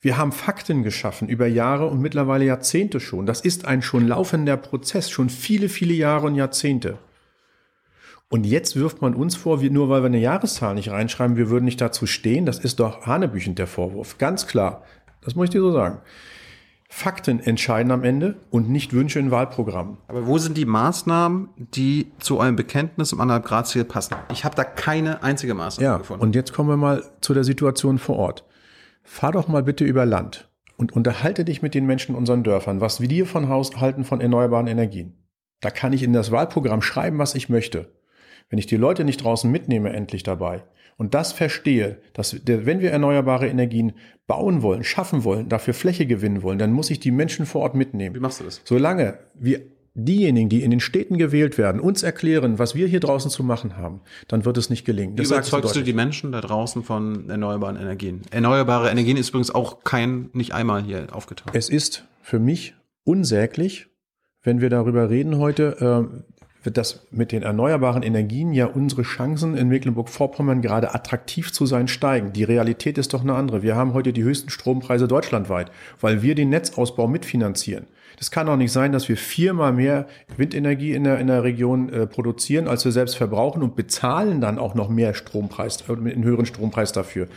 Wir 0.00 0.16
haben 0.16 0.32
Fakten 0.32 0.82
geschaffen 0.82 1.28
über 1.28 1.46
Jahre 1.46 1.86
und 1.86 2.00
mittlerweile 2.00 2.44
Jahrzehnte 2.46 3.00
schon. 3.00 3.26
Das 3.26 3.42
ist 3.42 3.66
ein 3.66 3.82
schon 3.82 4.06
laufender 4.06 4.56
Prozess, 4.56 5.10
schon 5.10 5.28
viele, 5.28 5.68
viele 5.68 5.92
Jahre 5.92 6.26
und 6.26 6.36
Jahrzehnte. 6.36 6.98
Und 8.32 8.46
jetzt 8.46 8.76
wirft 8.76 9.02
man 9.02 9.14
uns 9.14 9.34
vor, 9.34 9.60
wir, 9.60 9.70
nur 9.70 9.88
weil 9.88 10.02
wir 10.02 10.06
eine 10.06 10.20
Jahreszahl 10.20 10.76
nicht 10.76 10.90
reinschreiben, 10.90 11.36
wir 11.36 11.50
würden 11.50 11.64
nicht 11.64 11.80
dazu 11.80 12.06
stehen. 12.06 12.46
Das 12.46 12.60
ist 12.60 12.78
doch 12.78 13.04
hanebüchend 13.04 13.58
der 13.58 13.66
Vorwurf. 13.66 14.18
Ganz 14.18 14.46
klar. 14.46 14.84
Das 15.20 15.34
muss 15.34 15.46
ich 15.46 15.50
dir 15.50 15.60
so 15.60 15.72
sagen. 15.72 15.98
Fakten 16.88 17.40
entscheiden 17.40 17.90
am 17.90 18.04
Ende 18.04 18.36
und 18.50 18.70
nicht 18.70 18.92
Wünsche 18.92 19.18
in 19.18 19.32
Wahlprogrammen. 19.32 19.98
Aber 20.06 20.26
wo 20.26 20.38
sind 20.38 20.56
die 20.56 20.64
Maßnahmen, 20.64 21.48
die 21.56 22.12
zu 22.18 22.38
eurem 22.38 22.56
Bekenntnis 22.56 23.12
im 23.12 23.20
anderthalb 23.20 23.46
Grad 23.46 23.66
Ziel 23.66 23.84
passen? 23.84 24.14
Ich 24.30 24.44
habe 24.44 24.54
da 24.54 24.62
keine 24.64 25.22
einzige 25.24 25.54
Maßnahme 25.54 25.84
ja, 25.84 25.98
gefunden. 25.98 26.22
Und 26.22 26.34
jetzt 26.34 26.52
kommen 26.52 26.68
wir 26.68 26.76
mal 26.76 27.04
zu 27.20 27.34
der 27.34 27.44
Situation 27.44 27.98
vor 27.98 28.16
Ort. 28.16 28.44
Fahr 29.02 29.32
doch 29.32 29.48
mal 29.48 29.64
bitte 29.64 29.84
über 29.84 30.06
Land 30.06 30.48
und 30.76 30.92
unterhalte 30.92 31.44
dich 31.44 31.62
mit 31.62 31.74
den 31.74 31.86
Menschen 31.86 32.12
in 32.12 32.18
unseren 32.18 32.44
Dörfern, 32.44 32.80
was 32.80 33.00
wir 33.00 33.08
dir 33.08 33.26
von 33.26 33.48
Haus 33.48 33.76
halten 33.80 34.04
von 34.04 34.20
erneuerbaren 34.20 34.66
Energien. 34.68 35.14
Da 35.60 35.70
kann 35.70 35.92
ich 35.92 36.02
in 36.02 36.12
das 36.12 36.30
Wahlprogramm 36.30 36.82
schreiben, 36.82 37.18
was 37.18 37.34
ich 37.34 37.48
möchte. 37.48 37.92
Wenn 38.50 38.58
ich 38.58 38.66
die 38.66 38.76
Leute 38.76 39.04
nicht 39.04 39.24
draußen 39.24 39.50
mitnehme, 39.50 39.92
endlich 39.92 40.22
dabei 40.22 40.62
und 40.96 41.14
das 41.14 41.32
verstehe, 41.32 41.98
dass 42.12 42.36
wenn 42.44 42.80
wir 42.80 42.90
erneuerbare 42.90 43.48
Energien 43.48 43.92
bauen 44.26 44.60
wollen, 44.60 44.84
schaffen 44.84 45.24
wollen, 45.24 45.48
dafür 45.48 45.72
Fläche 45.72 46.04
gewinnen 46.04 46.42
wollen, 46.42 46.58
dann 46.58 46.72
muss 46.72 46.90
ich 46.90 47.00
die 47.00 47.10
Menschen 47.10 47.46
vor 47.46 47.62
Ort 47.62 47.74
mitnehmen. 47.74 48.14
Wie 48.14 48.20
machst 48.20 48.40
du 48.40 48.44
das? 48.44 48.60
Solange 48.64 49.18
wir 49.34 49.62
diejenigen, 49.94 50.48
die 50.48 50.62
in 50.62 50.70
den 50.70 50.80
Städten 50.80 51.18
gewählt 51.18 51.58
werden, 51.58 51.80
uns 51.80 52.02
erklären, 52.02 52.58
was 52.58 52.74
wir 52.74 52.86
hier 52.86 53.00
draußen 53.00 53.30
zu 53.30 53.42
machen 53.42 53.76
haben, 53.76 54.00
dann 54.28 54.44
wird 54.44 54.56
es 54.56 54.70
nicht 54.70 54.84
gelingen. 54.84 55.16
Das 55.16 55.30
Wie 55.30 55.34
überzeugst 55.34 55.74
du 55.74 55.82
die 55.82 55.92
Menschen 55.92 56.32
da 56.32 56.40
draußen 56.40 56.82
von 56.82 57.28
erneuerbaren 57.28 57.76
Energien? 57.76 58.22
Erneuerbare 58.30 58.90
Energien 58.90 59.16
ist 59.16 59.30
übrigens 59.30 59.50
auch 59.52 59.84
kein, 59.84 60.30
nicht 60.32 60.54
einmal 60.54 60.82
hier 60.82 61.06
aufgetaucht. 61.12 61.54
Es 61.54 61.68
ist 61.68 62.04
für 62.22 62.38
mich 62.38 62.74
unsäglich, 63.04 63.88
wenn 64.42 64.60
wir 64.60 64.70
darüber 64.70 65.10
reden 65.10 65.38
heute, 65.38 66.08
äh, 66.10 66.22
wird 66.62 66.76
das 66.76 67.06
mit 67.10 67.32
den 67.32 67.42
erneuerbaren 67.42 68.02
Energien 68.02 68.52
ja 68.52 68.66
unsere 68.66 69.02
Chancen 69.02 69.56
in 69.56 69.68
Mecklenburg-Vorpommern 69.68 70.62
gerade 70.62 70.94
attraktiv 70.94 71.52
zu 71.52 71.66
sein 71.66 71.88
steigen. 71.88 72.32
Die 72.32 72.44
Realität 72.44 72.98
ist 72.98 73.14
doch 73.14 73.22
eine 73.22 73.34
andere. 73.34 73.62
Wir 73.62 73.76
haben 73.76 73.94
heute 73.94 74.12
die 74.12 74.22
höchsten 74.22 74.50
Strompreise 74.50 75.08
deutschlandweit, 75.08 75.70
weil 76.00 76.22
wir 76.22 76.34
den 76.34 76.50
Netzausbau 76.50 77.08
mitfinanzieren. 77.08 77.86
Das 78.20 78.30
kann 78.30 78.50
auch 78.50 78.56
nicht 78.58 78.70
sein, 78.70 78.92
dass 78.92 79.08
wir 79.08 79.16
viermal 79.16 79.72
mehr 79.72 80.06
Windenergie 80.36 80.92
in 80.92 81.04
der, 81.04 81.18
in 81.20 81.26
der 81.26 81.42
Region 81.42 81.88
äh, 81.88 82.06
produzieren, 82.06 82.68
als 82.68 82.84
wir 82.84 82.92
selbst 82.92 83.16
verbrauchen 83.16 83.62
und 83.62 83.76
bezahlen 83.76 84.42
dann 84.42 84.58
auch 84.58 84.74
noch 84.74 84.90
mehr 84.90 85.14
Strompreis, 85.14 85.82
äh, 85.88 85.92
einen 85.92 86.22
höheren 86.22 86.44
Strompreis 86.44 86.92
dafür. 86.92 87.28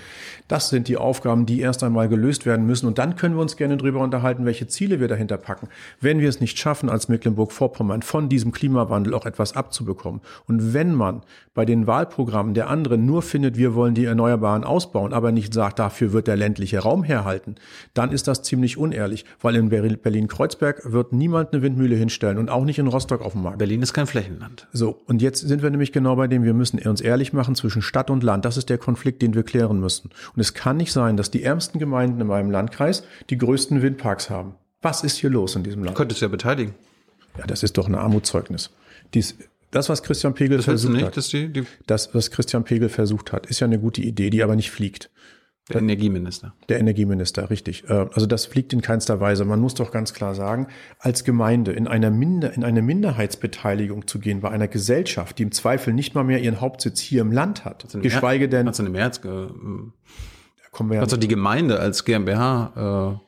Das 0.49 0.68
sind 0.68 0.89
die 0.89 0.97
Aufgaben, 0.97 1.45
die 1.45 1.61
erst 1.61 1.84
einmal 1.84 2.10
gelöst 2.10 2.45
werden 2.45 2.65
müssen. 2.65 2.85
Und 2.85 2.97
dann 2.97 3.15
können 3.15 3.35
wir 3.35 3.41
uns 3.41 3.55
gerne 3.55 3.77
darüber 3.77 4.01
unterhalten, 4.01 4.45
welche 4.45 4.68
Ziele 4.68 4.99
wir 4.99 5.07
dahinter 5.07 5.38
packen. 5.38 5.69
Wenn 6.01 6.19
wir 6.19 6.27
es 6.27 6.41
nicht 6.41 6.60
schaffen, 6.60 6.89
als 6.89 7.07
Mecklenburg-Vorpommern 7.07 8.01
von 8.01 8.27
diesem 8.27 8.51
Klimawandel 8.51 9.14
auch 9.14 9.26
etwas 9.26 9.55
abzubekommen. 9.55 10.19
Und 10.47 10.73
wenn 10.73 10.93
man 10.93 11.22
bei 11.53 11.64
den 11.64 11.88
Wahlprogrammen 11.88 12.55
der 12.55 12.69
anderen 12.69 13.05
nur 13.05 13.22
findet, 13.22 13.57
wir 13.57 13.73
wollen 13.73 13.95
die 13.95 14.05
Erneuerbaren 14.05 14.65
ausbauen, 14.65 15.14
aber 15.14 15.31
nicht 15.31 15.53
sagt, 15.53 15.80
dafür 15.80 16.11
wird 16.11 16.27
der 16.27 16.35
ländliche 16.35 16.80
Raum 16.80 17.03
herhalten, 17.03 17.55
dann 17.93 18.11
ist 18.11 18.27
das 18.27 18.41
ziemlich 18.41 18.77
unehrlich, 18.77 19.23
weil 19.39 19.55
in 19.55 19.69
Berlin-Kreuzberg 19.69 20.73
wird 20.84 21.14
niemand 21.14 21.54
eine 21.54 21.62
Windmühle 21.62 21.95
hinstellen 21.95 22.38
und 22.38 22.50
auch 22.50 22.66
nicht 22.66 22.80
in 22.80 22.88
Rostock 22.88 23.22
auf 23.22 23.34
dem 23.34 23.44
Markt. 23.44 23.60
Berlin 23.60 23.82
ist 23.82 23.94
kein 23.94 24.08
Flächenland. 24.08 24.68
So, 24.74 25.02
und 25.06 25.22
jetzt 25.22 25.40
sind 25.40 25.62
wir 25.62 25.70
nämlich 25.70 25.91
genau 25.91 26.16
bei 26.16 26.28
dem, 26.28 26.44
wir 26.44 26.54
müssen 26.54 26.80
uns 26.80 27.02
ehrlich 27.02 27.34
machen 27.34 27.56
zwischen 27.56 27.82
Stadt 27.82 28.10
und 28.10 28.24
Land. 28.24 28.45
Das 28.45 28.58
ist 28.58 28.70
der 28.70 28.78
Konflikt, 28.78 29.22
den 29.22 29.34
wir 29.34 29.44
klären 29.44 29.80
müssen. 29.80 30.10
Und 30.36 30.40
es 30.41 30.54
kann 30.54 30.78
nicht 30.78 30.91
sein, 30.91 31.18
dass 31.18 31.32
die 31.32 31.44
ärmsten 31.44 31.80
Gemeinden 31.80 32.22
in 32.22 32.28
meinem 32.28 32.52
Landkreis 32.52 33.04
die 33.30 33.38
größten 33.38 33.82
Windparks 33.82 34.30
haben. 34.30 34.56
Was 34.82 35.04
ist 35.04 35.18
hier 35.18 35.30
los 35.30 35.56
in 35.56 35.64
diesem 35.64 35.84
Land? 35.84 35.95
Du 35.95 36.00
könntest 36.00 36.22
ja 36.22 36.28
beteiligen. 36.28 36.76
Ja, 37.38 37.45
das 37.48 37.64
ist 37.64 37.78
doch 37.78 37.88
ein 37.88 37.95
Armutszeugnis. 37.95 38.70
Dies, 39.14 39.38
das, 39.72 39.90
was 39.90 40.04
Christian 40.04 40.36
Pegel 40.36 40.58
Das 40.58 40.66
versucht 40.66 40.94
nicht, 40.94 41.06
hat, 41.06 41.18
dass 41.18 41.30
die, 41.30 41.48
die 41.48 41.64
das, 41.88 42.14
was 42.14 42.30
Christian 42.30 42.64
Pegel 42.64 42.90
versucht 42.90 43.32
hat, 43.32 43.48
ist 43.48 43.60
ja 43.60 43.66
eine 43.66 43.80
gute 43.80 44.02
Idee, 44.02 44.30
die 44.30 44.44
aber 44.44 44.56
nicht 44.56 44.70
fliegt. 44.70 45.10
Der 45.69 45.81
Energieminister. 45.81 46.53
Der 46.68 46.80
Energieminister, 46.80 47.49
richtig. 47.49 47.90
Äh, 47.90 48.07
Also 48.14 48.26
das 48.26 48.45
fliegt 48.45 48.73
in 48.73 48.81
keinster 48.81 49.19
Weise. 49.22 49.45
Man 49.45 49.61
muss 49.61 49.73
doch 49.73 49.91
ganz 49.91 50.14
klar 50.14 50.35
sagen, 50.35 50.68
als 50.99 51.23
Gemeinde 51.23 51.72
in 51.72 51.88
einer 51.88 52.11
Minder, 52.11 52.53
in 52.53 52.64
eine 52.65 52.81
Minderheitsbeteiligung 52.81 54.06
zu 54.07 54.19
gehen 54.19 54.41
bei 54.41 54.49
einer 54.49 54.68
Gesellschaft, 54.68 55.40
die 55.40 55.44
im 55.44 55.52
Zweifel 55.52 55.94
nicht 55.94 56.15
mal 56.15 56.23
mehr 56.23 56.41
ihren 56.41 56.60
Hauptsitz 56.60 56.99
hier 56.99 57.22
im 57.22 57.31
Land 57.31 57.64
hat, 57.64 57.85
eine 57.94 58.03
geschweige 58.03 58.49
denn, 58.49 58.68
Hast 58.68 58.80
du 58.80 58.84
eine 58.84 58.90
Mehrheits, 58.90 59.19
äh, 59.19 59.48
kommen 60.72 60.91
wir 60.91 61.06
du 61.06 61.18
die 61.18 61.27
Gemeinde 61.30 61.80
als 61.80 62.03
GmbH 62.03 63.19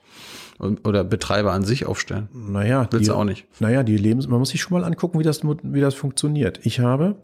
äh, 0.60 0.66
oder 0.84 1.03
Betreiber 1.03 1.53
an 1.53 1.64
sich 1.64 1.86
aufstellen? 1.86 2.28
naja, 2.34 2.88
Willst 2.91 3.06
die, 3.07 3.12
du 3.12 3.16
auch 3.16 3.24
nicht. 3.24 3.45
Naja, 3.62 3.84
die 3.84 3.98
Lebens, 3.98 4.28
man 4.28 4.40
muss 4.40 4.49
sich 4.49 4.62
schon 4.62 4.78
mal 4.78 4.86
angucken, 4.86 5.20
wie 5.20 5.24
das, 5.24 5.41
wie 5.44 5.82
das 5.82 5.95
funktioniert. 5.95 6.60
Ich 6.64 6.82
habe 6.82 7.16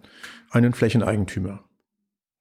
einen 0.51 0.73
Flächeneigentümer. 0.73 1.63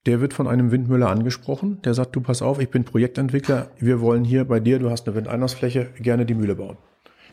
Der 0.07 0.21
wird 0.21 0.33
von 0.33 0.49
einem 0.49 0.71
Windmüller 0.71 1.11
angesprochen. 1.11 1.83
Der 1.83 1.95
sagt, 1.95 2.17
du 2.17 2.21
pass 2.21 2.41
auf, 2.43 2.59
ich 2.59 2.71
bin 2.71 2.85
Projektentwickler. 2.85 3.71
Wir 3.79 4.01
wollen 4.01 4.25
hier 4.25 4.45
bei 4.47 4.61
dir, 4.61 4.79
du 4.79 4.91
hast 4.91 5.07
eine 5.07 5.17
Windeinlassfläche, 5.17 5.93
gerne 5.99 6.25
die 6.25 6.35
Mühle 6.35 6.57
bauen. 6.57 6.79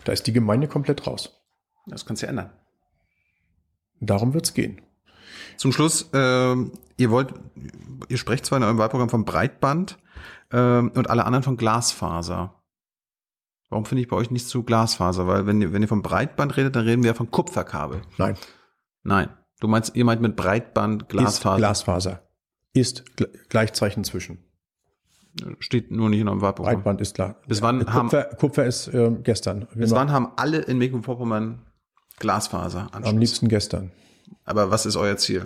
Da 0.04 0.12
ist 0.12 0.28
die 0.28 0.34
Gemeinde 0.34 0.68
komplett 0.68 1.08
raus. 1.08 1.42
Das 1.86 2.06
kannst 2.06 2.22
du 2.22 2.26
ja 2.26 2.32
ändern. 2.32 2.52
Darum 4.00 4.34
wird's 4.34 4.54
gehen. 4.54 4.82
Zum 5.58 5.72
Schluss, 5.72 6.10
ähm, 6.14 6.72
ihr 6.98 7.10
wollt, 7.10 7.34
ihr 8.10 8.18
sprecht 8.18 8.46
zwar 8.46 8.58
in 8.58 8.64
eurem 8.64 8.78
Wahlprogramm 8.78 9.10
von 9.10 9.26
Breitband 9.26 9.98
ähm, 10.52 10.92
und 10.94 11.10
alle 11.10 11.26
anderen 11.26 11.44
von 11.44 11.58
Glasfaser. 11.58 12.54
Warum 13.70 13.86
finde 13.86 14.02
ich 14.02 14.08
bei 14.08 14.16
euch 14.16 14.32
nicht 14.32 14.48
zu 14.48 14.64
Glasfaser? 14.64 15.28
Weil 15.28 15.46
wenn 15.46 15.62
ihr, 15.62 15.74
wenn 15.74 15.82
ihr 15.82 15.88
von 15.88 16.02
Breitband 16.02 16.56
redet, 16.58 16.76
dann 16.76 16.86
reden 16.86 17.04
wir 17.04 17.12
ja 17.12 17.16
von 17.16 17.32
Kupferkabel. 17.32 18.02
Nein. 18.18 18.36
Nein. 19.04 19.30
Du 19.60 19.68
meinst, 19.68 19.96
ihr 19.96 20.06
meint 20.06 20.22
mit 20.22 20.36
Breitband 20.36 21.10
Glasfaser. 21.10 21.56
Ist 21.56 21.60
Glasfaser. 21.60 22.27
Ist 22.80 23.04
Gl- 23.18 23.30
Gleichzeichen 23.50 24.04
zwischen. 24.04 24.40
Steht 25.60 25.92
nur 25.92 26.10
nicht 26.10 26.20
in 26.22 26.28
eurem 26.28 26.42
Wahlprogramm. 26.42 26.76
Breitband 26.76 27.02
ist 27.02 27.14
klar. 27.16 27.36
Bis 27.48 27.62
wann 27.62 27.86
haben- 27.94 28.10
Kupfer, 28.10 28.24
Kupfer 28.36 28.66
ist 28.66 28.88
ähm, 28.94 29.22
gestern. 29.24 29.68
Bis 29.76 29.92
wann 29.92 30.12
haben 30.12 30.30
alle 30.36 30.60
in 30.60 30.78
Mecklenburg-Vorpommern 30.80 31.62
Glasfaser 32.20 32.90
am 32.92 33.18
liebsten 33.20 33.48
gestern. 33.48 33.92
Aber 34.46 34.72
was 34.72 34.86
ist 34.88 34.96
euer 34.96 35.18
Ziel? 35.18 35.44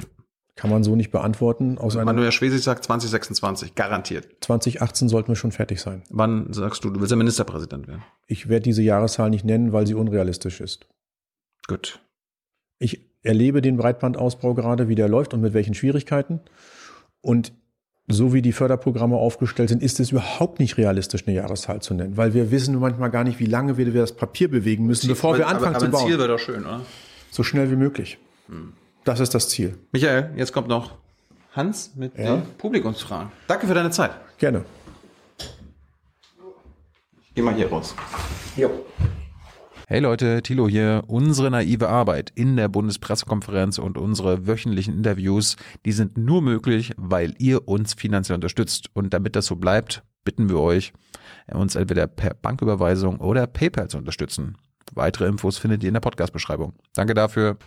Kann 0.56 0.70
man 0.70 0.84
so 0.84 0.96
nicht 0.96 1.12
beantworten. 1.12 1.78
Aus 1.78 1.96
Manuel 1.96 2.32
Schwesig 2.32 2.62
sagt 2.64 2.84
2026, 2.86 3.76
garantiert. 3.76 4.28
2018 4.42 5.10
sollten 5.10 5.30
wir 5.30 5.36
schon 5.36 5.52
fertig 5.52 5.82
sein. 5.82 6.04
Wann 6.10 6.54
sagst 6.54 6.84
du, 6.84 6.90
du 6.90 7.00
willst 7.00 7.12
ja 7.12 7.18
Ministerpräsident 7.18 7.88
werden? 7.88 8.04
Ich 8.28 8.48
werde 8.48 8.64
diese 8.64 8.82
Jahreszahl 8.84 9.30
nicht 9.30 9.44
nennen, 9.44 9.74
weil 9.74 9.88
sie 9.88 9.94
unrealistisch 9.96 10.62
ist. 10.62 10.88
Gut. 11.68 12.00
Ich 12.80 13.10
erlebe 13.24 13.62
den 13.62 13.78
Breitbandausbau 13.78 14.54
gerade, 14.54 14.88
wie 14.88 14.96
der 14.96 15.10
läuft 15.10 15.34
und 15.34 15.42
mit 15.42 15.54
welchen 15.54 15.74
Schwierigkeiten. 15.74 16.42
Und 17.22 17.54
so 18.08 18.34
wie 18.34 18.42
die 18.42 18.52
Förderprogramme 18.52 19.16
aufgestellt 19.16 19.70
sind, 19.70 19.82
ist 19.82 20.00
es 20.00 20.12
überhaupt 20.12 20.60
nicht 20.60 20.78
realistisch, 20.78 21.26
eine 21.28 21.36
Jahreszahl 21.36 21.82
zu 21.82 21.94
nennen, 21.94 22.18
weil 22.18 22.34
wir 22.34 22.52
wissen 22.52 22.78
manchmal 22.80 23.10
gar 23.10 23.24
nicht, 23.24 23.40
wie 23.40 23.46
lange 23.46 23.78
wir 23.78 23.92
das 23.94 24.14
Papier 24.14 24.50
bewegen 24.50 24.86
müssen, 24.86 25.08
bevor 25.08 25.38
wir 25.38 25.48
anfangen 25.48 25.76
aber, 25.76 25.80
zu 25.80 25.86
aber 25.86 25.92
bauen. 25.92 26.04
Ein 26.04 26.10
Ziel 26.10 26.20
wäre 26.20 26.28
doch 26.28 26.40
schön, 26.40 26.62
oder? 26.66 26.82
So 27.30 27.44
schnell 27.44 27.72
wie 27.72 27.76
möglich. 27.76 28.18
Das 29.04 29.20
ist 29.20 29.34
das 29.34 29.50
Ziel. 29.50 29.78
Michael, 29.92 30.32
jetzt 30.36 30.52
kommt 30.52 30.68
noch 30.68 30.96
Hans 31.54 31.92
mit 31.96 32.18
Ja? 32.18 32.38
den 32.38 32.44
Publikumsfragen. 32.58 33.32
Danke 33.48 33.68
für 33.68 33.74
deine 33.74 33.92
Zeit. 33.92 34.12
Gerne. 34.38 34.66
Geh 37.34 37.42
mal 37.42 37.54
hier 37.54 37.70
raus. 37.70 37.96
Hey 39.92 40.00
Leute, 40.00 40.42
Thilo 40.42 40.70
hier. 40.70 41.04
Unsere 41.08 41.52
naive 41.52 41.90
Arbeit 41.90 42.32
in 42.34 42.56
der 42.56 42.70
Bundespressekonferenz 42.70 43.78
und 43.78 43.98
unsere 43.98 44.48
wöchentlichen 44.48 44.94
Interviews, 44.94 45.58
die 45.84 45.92
sind 45.92 46.18
nur 46.18 46.42
möglich, 46.42 46.94
weil 46.96 47.36
ihr 47.40 47.68
uns 47.68 47.94
finanziell 47.96 48.36
unterstützt. 48.36 48.90
Und 48.94 49.14
damit 49.14 49.36
das 49.36 49.48
so 49.48 49.58
bleibt, 49.58 50.02
bitten 50.24 50.48
wir 50.48 50.62
euch, 50.62 50.94
uns 51.52 51.76
entweder 51.76 52.08
per 52.08 52.36
Banküberweisung 52.36 53.20
oder 53.20 53.48
PayPal 53.48 53.90
zu 53.90 53.98
unterstützen. 53.98 54.56
Weitere 54.94 55.26
Infos 55.26 55.58
findet 55.58 55.84
ihr 55.84 55.90
in 55.90 55.96
der 55.96 56.00
Podcast-Beschreibung. 56.00 56.72
Danke 56.94 57.14
dafür. 57.14 57.58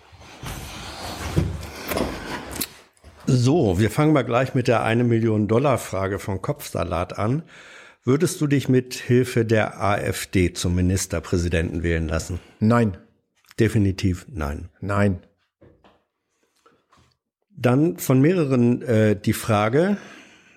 So, 3.27 3.79
wir 3.79 3.91
fangen 3.91 4.15
mal 4.15 4.25
gleich 4.25 4.55
mit 4.55 4.67
der 4.67 4.83
eine 4.83 5.05
Million 5.05 5.47
Dollar 5.47 5.77
Frage 5.77 6.19
von 6.19 6.41
Kopfsalat 6.41 7.19
an. 7.19 7.43
Würdest 8.07 8.39
du 8.43 8.47
dich 8.47 8.69
mit 8.69 8.93
Hilfe 8.93 9.47
der 9.47 9.83
AfD 9.83 10.53
zum 10.53 10.75
Ministerpräsidenten 10.75 11.83
wählen 11.83 12.07
lassen? 12.07 12.39
Nein. 12.61 12.99
Definitiv 13.59 14.27
nein. 14.31 14.69
Nein. 14.83 15.21
Dann 17.57 17.97
von 17.97 18.21
mehreren 18.21 18.83
äh, 18.83 19.17
die 19.19 19.33
Frage, 19.33 19.97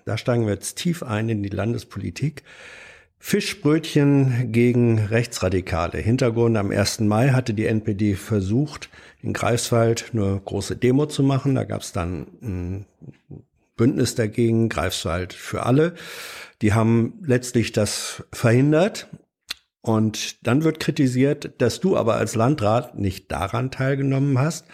da 0.03 0.17
steigen 0.17 0.45
wir 0.45 0.55
jetzt 0.55 0.75
tief 0.75 1.03
ein 1.03 1.29
in 1.29 1.41
die 1.41 1.47
Landespolitik. 1.47 2.43
Fischbrötchen 3.17 4.51
gegen 4.51 4.99
Rechtsradikale. 4.99 5.99
Hintergrund 5.99 6.57
am 6.57 6.71
1. 6.71 6.99
Mai 7.01 7.29
hatte 7.29 7.53
die 7.53 7.65
NPD 7.65 8.15
versucht, 8.15 8.89
in 9.21 9.31
Greifswald 9.31 10.09
eine 10.11 10.41
große 10.43 10.75
Demo 10.75 11.05
zu 11.05 11.23
machen. 11.23 11.55
Da 11.55 11.63
gab 11.63 11.79
es 11.79 11.93
dann 11.93 12.27
ein 12.41 12.85
Bündnis 13.77 14.15
dagegen, 14.15 14.67
Greifswald 14.67 15.31
für 15.31 15.65
alle. 15.65 15.95
Die 16.61 16.73
haben 16.73 17.21
letztlich 17.25 17.71
das 17.71 18.23
verhindert. 18.33 19.07
Und 19.81 20.45
dann 20.45 20.63
wird 20.63 20.79
kritisiert, 20.79 21.61
dass 21.61 21.79
du 21.79 21.95
aber 21.95 22.15
als 22.15 22.35
Landrat 22.35 22.97
nicht 22.97 23.31
daran 23.31 23.71
teilgenommen 23.71 24.37
hast, 24.37 24.65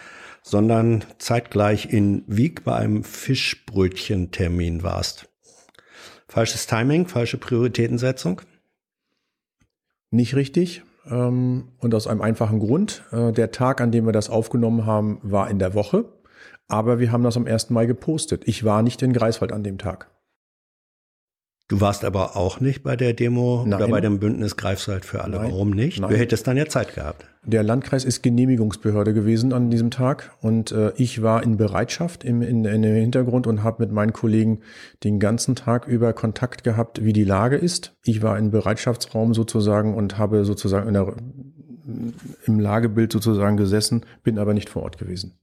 sondern 0.42 1.04
zeitgleich 1.18 1.92
in 1.92 2.24
Wieg 2.26 2.64
bei 2.64 2.74
einem 2.74 3.04
Fischbrötchentermin 3.04 4.82
warst. 4.82 5.28
Falsches 6.28 6.66
Timing, 6.66 7.06
falsche 7.06 7.38
Prioritätensetzung. 7.38 8.40
Nicht 10.10 10.34
richtig. 10.34 10.82
Ähm, 11.06 11.68
Und 11.78 11.94
aus 11.94 12.06
einem 12.06 12.22
einfachen 12.22 12.58
Grund. 12.58 13.04
Äh, 13.12 13.32
Der 13.32 13.50
Tag, 13.50 13.80
an 13.80 13.92
dem 13.92 14.06
wir 14.06 14.12
das 14.12 14.30
aufgenommen 14.30 14.86
haben, 14.86 15.20
war 15.22 15.50
in 15.50 15.58
der 15.58 15.74
Woche. 15.74 16.06
Aber 16.66 16.98
wir 16.98 17.12
haben 17.12 17.22
das 17.22 17.36
am 17.36 17.46
1. 17.46 17.70
Mai 17.70 17.86
gepostet. 17.86 18.48
Ich 18.48 18.64
war 18.64 18.82
nicht 18.82 19.02
in 19.02 19.12
Greifswald 19.12 19.52
an 19.52 19.62
dem 19.62 19.78
Tag. 19.78 20.10
Du 21.68 21.80
warst 21.80 22.04
aber 22.04 22.36
auch 22.36 22.60
nicht 22.60 22.82
bei 22.82 22.94
der 22.94 23.14
Demo 23.14 23.62
oder 23.62 23.78
Nein. 23.78 23.90
bei 23.90 24.00
dem 24.02 24.18
Bündnis 24.18 24.56
Greifswald 24.56 25.06
für 25.06 25.24
alle. 25.24 25.38
Nein. 25.38 25.50
Warum 25.50 25.70
nicht? 25.70 25.98
Nein. 25.98 26.10
Du 26.10 26.16
hättest 26.16 26.46
dann 26.46 26.58
ja 26.58 26.66
Zeit 26.66 26.94
gehabt. 26.94 27.26
Der 27.42 27.62
Landkreis 27.62 28.04
ist 28.04 28.22
Genehmigungsbehörde 28.22 29.14
gewesen 29.14 29.54
an 29.54 29.70
diesem 29.70 29.90
Tag 29.90 30.36
und 30.40 30.72
äh, 30.72 30.92
ich 30.96 31.22
war 31.22 31.42
in 31.42 31.56
Bereitschaft 31.56 32.22
im, 32.22 32.42
in, 32.42 32.64
in 32.66 32.82
dem 32.82 32.94
Hintergrund 32.94 33.46
und 33.46 33.62
habe 33.62 33.82
mit 33.82 33.92
meinen 33.92 34.12
Kollegen 34.12 34.60
den 35.04 35.20
ganzen 35.20 35.54
Tag 35.54 35.86
über 35.86 36.12
Kontakt 36.12 36.64
gehabt, 36.64 37.02
wie 37.02 37.14
die 37.14 37.24
Lage 37.24 37.56
ist. 37.56 37.94
Ich 38.04 38.22
war 38.22 38.38
im 38.38 38.50
Bereitschaftsraum 38.50 39.32
sozusagen 39.32 39.94
und 39.94 40.18
habe 40.18 40.44
sozusagen 40.44 40.92
der, 40.92 41.14
im 42.44 42.60
Lagebild 42.60 43.12
sozusagen 43.12 43.56
gesessen, 43.56 44.04
bin 44.22 44.38
aber 44.38 44.52
nicht 44.52 44.68
vor 44.68 44.82
Ort 44.82 44.98
gewesen. 44.98 45.38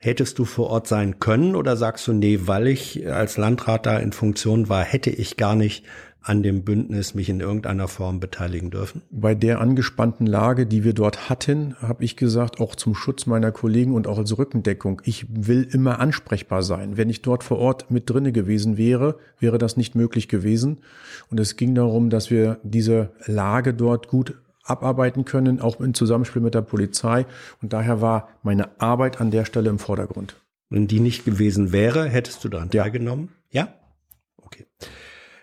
Hättest 0.00 0.38
du 0.38 0.44
vor 0.44 0.70
Ort 0.70 0.86
sein 0.86 1.18
können 1.18 1.56
oder 1.56 1.76
sagst 1.76 2.06
du, 2.06 2.12
nee, 2.12 2.40
weil 2.44 2.68
ich 2.68 3.10
als 3.10 3.36
Landrat 3.36 3.84
da 3.84 3.98
in 3.98 4.12
Funktion 4.12 4.68
war, 4.68 4.84
hätte 4.84 5.10
ich 5.10 5.36
gar 5.36 5.56
nicht 5.56 5.84
an 6.22 6.44
dem 6.44 6.62
Bündnis 6.62 7.14
mich 7.14 7.28
in 7.28 7.40
irgendeiner 7.40 7.88
Form 7.88 8.20
beteiligen 8.20 8.70
dürfen? 8.70 9.02
Bei 9.10 9.34
der 9.34 9.60
angespannten 9.60 10.24
Lage, 10.24 10.66
die 10.66 10.84
wir 10.84 10.92
dort 10.92 11.28
hatten, 11.28 11.74
habe 11.80 12.04
ich 12.04 12.16
gesagt, 12.16 12.60
auch 12.60 12.76
zum 12.76 12.94
Schutz 12.94 13.26
meiner 13.26 13.50
Kollegen 13.50 13.92
und 13.92 14.06
auch 14.06 14.18
als 14.18 14.38
Rückendeckung, 14.38 15.02
ich 15.04 15.26
will 15.30 15.66
immer 15.72 15.98
ansprechbar 15.98 16.62
sein. 16.62 16.96
Wenn 16.96 17.10
ich 17.10 17.22
dort 17.22 17.42
vor 17.42 17.58
Ort 17.58 17.90
mit 17.90 18.08
drinne 18.08 18.30
gewesen 18.30 18.76
wäre, 18.76 19.18
wäre 19.40 19.58
das 19.58 19.76
nicht 19.76 19.96
möglich 19.96 20.28
gewesen. 20.28 20.78
Und 21.28 21.40
es 21.40 21.56
ging 21.56 21.74
darum, 21.74 22.08
dass 22.08 22.30
wir 22.30 22.60
diese 22.62 23.10
Lage 23.26 23.74
dort 23.74 24.06
gut 24.06 24.36
abarbeiten 24.68 25.24
können, 25.24 25.60
auch 25.60 25.80
im 25.80 25.94
Zusammenspiel 25.94 26.42
mit 26.42 26.54
der 26.54 26.62
Polizei. 26.62 27.26
Und 27.62 27.72
daher 27.72 28.00
war 28.00 28.28
meine 28.42 28.80
Arbeit 28.80 29.20
an 29.20 29.30
der 29.30 29.44
Stelle 29.44 29.70
im 29.70 29.78
Vordergrund. 29.78 30.36
Wenn 30.70 30.86
die 30.86 31.00
nicht 31.00 31.24
gewesen 31.24 31.72
wäre, 31.72 32.08
hättest 32.08 32.44
du 32.44 32.48
daran 32.48 32.70
ja. 32.72 32.82
teilgenommen? 32.82 33.30
Ja? 33.50 33.74
Okay. 34.36 34.66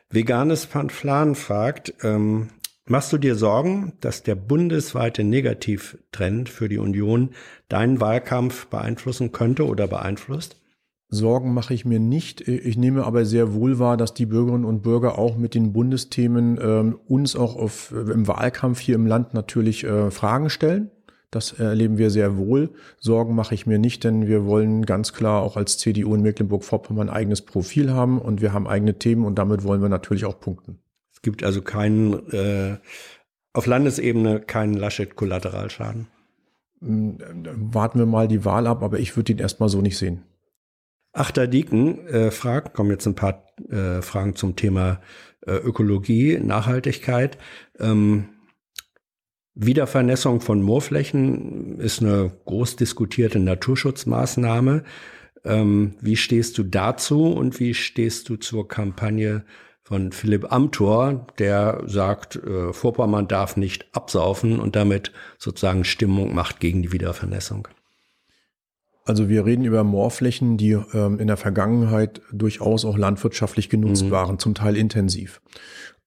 Veganes 0.10 0.68
Panflan 0.68 1.35
fragt, 1.35 1.93
ähm, 2.03 2.49
machst 2.85 3.11
du 3.11 3.18
dir 3.18 3.35
Sorgen, 3.35 3.93
dass 4.02 4.23
der 4.23 4.35
bundesweite 4.35 5.23
Negativtrend 5.23 6.49
für 6.49 6.69
die 6.69 6.77
Union 6.77 7.31
deinen 7.69 7.99
Wahlkampf 7.99 8.68
beeinflussen 8.68 9.31
könnte 9.31 9.65
oder 9.65 9.88
beeinflusst? 9.88 10.61
Sorgen 11.10 11.53
mache 11.53 11.73
ich 11.73 11.86
mir 11.86 11.99
nicht. 11.99 12.48
Ich 12.48 12.77
nehme 12.77 13.06
aber 13.06 13.26
sehr 13.26 13.53
wohl 13.53 13.80
wahr, 13.80 13.95
dass 13.95 14.14
die 14.14 14.26
Bürgerinnen 14.26 14.65
und 14.65 14.82
Bürger 14.82 15.18
auch 15.18 15.38
mit 15.38 15.53
den 15.53 15.72
Bundesthemen 15.72 16.57
äh, 16.57 16.94
uns 17.07 17.36
auch 17.36 17.56
auf, 17.56 17.91
im 17.91 18.27
Wahlkampf 18.27 18.80
hier 18.80 18.95
im 18.95 19.06
Land 19.06 19.34
natürlich 19.34 19.84
äh, 19.84 20.10
Fragen 20.11 20.49
stellen. 20.49 20.91
Das 21.32 21.52
erleben 21.52 21.98
wir 21.98 22.11
sehr 22.11 22.38
wohl. 22.38 22.69
Sorgen 22.98 23.36
mache 23.36 23.56
ich 23.56 23.65
mir 23.65 23.77
nicht, 23.77 24.03
denn 24.03 24.27
wir 24.27 24.45
wollen 24.45 24.86
ganz 24.86 25.11
klar 25.11 25.41
auch 25.41 25.57
als 25.57 25.77
CDU 25.77 26.15
in 26.15 26.22
Mecklenburg-Vorpommern 26.22 27.10
ein 27.10 27.15
eigenes 27.15 27.41
Profil 27.41 27.91
haben 27.91 28.19
und 28.19 28.41
wir 28.41 28.53
haben 28.53 28.68
eigene 28.68 28.98
Themen 28.98 29.26
und 29.26 29.38
damit 29.38 29.64
wollen 29.64 29.82
wir 29.82 29.90
natürlich 29.90 30.26
auch 30.26 30.40
punkten. 30.40 30.80
Es 31.14 31.22
gibt 31.22 31.44
also 31.44 31.61
keinen, 31.61 32.32
äh, 32.32 32.77
auf 33.53 33.65
Landesebene 33.65 34.40
keinen 34.40 34.76
Laschet-Kollateralschaden. 34.76 36.07
Hm, 36.80 37.18
warten 37.73 37.99
wir 37.99 38.06
mal 38.06 38.27
die 38.27 38.45
Wahl 38.45 38.65
ab, 38.65 38.82
aber 38.82 38.99
ich 38.99 39.18
würde 39.18 39.34
ihn 39.34 39.40
erstmal 39.40 39.69
so 39.69 39.82
nicht 39.82 39.98
sehen. 39.98 40.23
Achter 41.16 41.48
Dieken 41.48 42.06
äh, 42.08 42.30
fragt, 42.30 42.74
kommen 42.74 42.92
jetzt 42.92 43.08
ein 43.08 43.16
paar 43.16 43.46
äh, 43.70 44.02
Fragen 44.02 44.36
zum 44.36 44.58
Thema 44.58 45.00
äh, 45.48 45.54
Ökologie, 45.54 46.38
Nachhaltigkeit. 46.40 47.38
Ähm, 47.80 48.26
Wiedervernässung 49.54 50.42
von 50.42 50.62
Moorflächen 50.62 51.80
ist 51.80 52.02
eine 52.02 52.34
groß 52.44 52.76
diskutierte 52.76 53.40
Naturschutzmaßnahme. 53.40 54.84
Ähm, 55.46 55.96
wie 56.02 56.18
stehst 56.18 56.58
du 56.58 56.64
dazu 56.64 57.32
und 57.32 57.62
wie 57.62 57.74
stehst 57.74 58.28
du 58.28 58.36
zur 58.36 58.68
Kampagne 58.68 59.46
von 59.84 60.12
Philipp 60.12 60.52
Amthor, 60.52 61.28
der 61.40 61.84
sagt, 61.86 62.36
äh, 62.36 62.74
Vorpommern 62.74 63.30
darf 63.30 63.56
nicht 63.56 63.88
absaufen 63.96 64.60
und 64.60 64.76
damit 64.76 65.14
sozusagen 65.38 65.86
Stimmung 65.86 66.36
macht 66.36 66.60
gegen 66.60 66.82
die 66.82 66.92
Wiedervernässung? 66.92 67.70
Also 69.06 69.30
wir 69.30 69.45
reden 69.45 69.65
über 69.65 69.84
Moorflächen, 69.84 70.57
die 70.57 70.72
ähm, 70.94 71.19
in 71.19 71.27
der 71.27 71.38
Vergangenheit 71.38 72.22
durchaus 72.32 72.86
auch 72.86 72.98
landwirtschaftlich 72.98 73.69
genutzt 73.69 74.06
mhm. 74.06 74.11
waren, 74.11 74.40
zum 74.40 74.56
Teil 74.56 74.76
intensiv. 74.76 75.41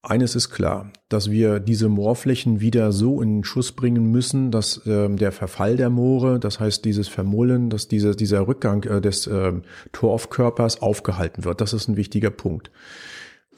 Eines 0.01 0.35
ist 0.35 0.49
klar, 0.49 0.91
dass 1.09 1.29
wir 1.29 1.59
diese 1.59 1.89
Moorflächen 1.89 2.61
wieder 2.61 2.93
so 2.93 3.21
in 3.21 3.37
den 3.37 3.43
Schuss 3.43 3.73
bringen 3.73 4.11
müssen, 4.11 4.49
dass 4.49 4.81
ähm, 4.85 5.17
der 5.17 5.33
Verfall 5.33 5.75
der 5.75 5.89
Moore, 5.89 6.39
das 6.39 6.59
heißt 6.59 6.85
dieses 6.85 7.09
Vermullen, 7.09 7.69
dass 7.69 7.89
diese, 7.89 8.15
dieser 8.15 8.47
Rückgang 8.47 8.83
äh, 8.83 9.01
des 9.01 9.27
äh, 9.27 9.53
Torfkörpers 9.91 10.81
aufgehalten 10.81 11.43
wird. 11.43 11.59
Das 11.59 11.73
ist 11.73 11.89
ein 11.89 11.97
wichtiger 11.97 12.29
Punkt. 12.29 12.71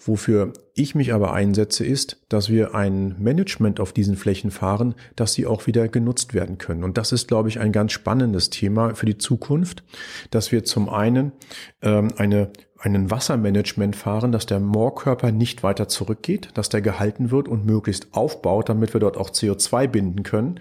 Wofür 0.04 0.54
ich 0.74 0.96
mich 0.96 1.14
aber 1.14 1.34
einsetze, 1.34 1.86
ist, 1.86 2.18
dass 2.28 2.50
wir 2.50 2.74
ein 2.74 3.16
Management 3.20 3.80
auf 3.80 3.94
diesen 3.94 4.16
Flächen 4.16 4.50
fahren, 4.50 4.96
dass 5.16 5.34
sie 5.34 5.46
auch 5.46 5.68
wieder 5.68 5.88
genutzt 5.88 6.34
werden 6.34 6.58
können. 6.58 6.84
Und 6.84 6.98
das 6.98 7.12
ist, 7.12 7.28
glaube 7.28 7.50
ich, 7.50 7.60
ein 7.60 7.72
ganz 7.72 7.92
spannendes 7.92 8.50
Thema 8.50 8.96
für 8.96 9.06
die 9.06 9.20
Zukunft, 9.20 9.84
dass 10.32 10.52
wir 10.52 10.64
zum 10.64 10.90
einen 10.90 11.34
ähm, 11.82 12.10
eine 12.18 12.52
einen 12.84 13.12
Wassermanagement 13.12 13.96
fahren, 13.96 14.32
dass 14.32 14.48
der 14.48 14.60
Moorkörper 14.60 15.32
nicht 15.32 15.62
weiter 15.62 15.88
zurückgeht, 15.88 16.50
dass 16.56 16.70
der 16.70 16.82
gehalten 16.82 17.30
wird 17.30 17.48
und 17.48 17.64
möglichst 17.64 18.08
aufbaut, 18.12 18.70
damit 18.70 18.94
wir 18.94 19.00
dort 19.00 19.18
auch 19.18 19.30
CO2 19.30 19.88
binden 19.88 20.24
können. 20.24 20.60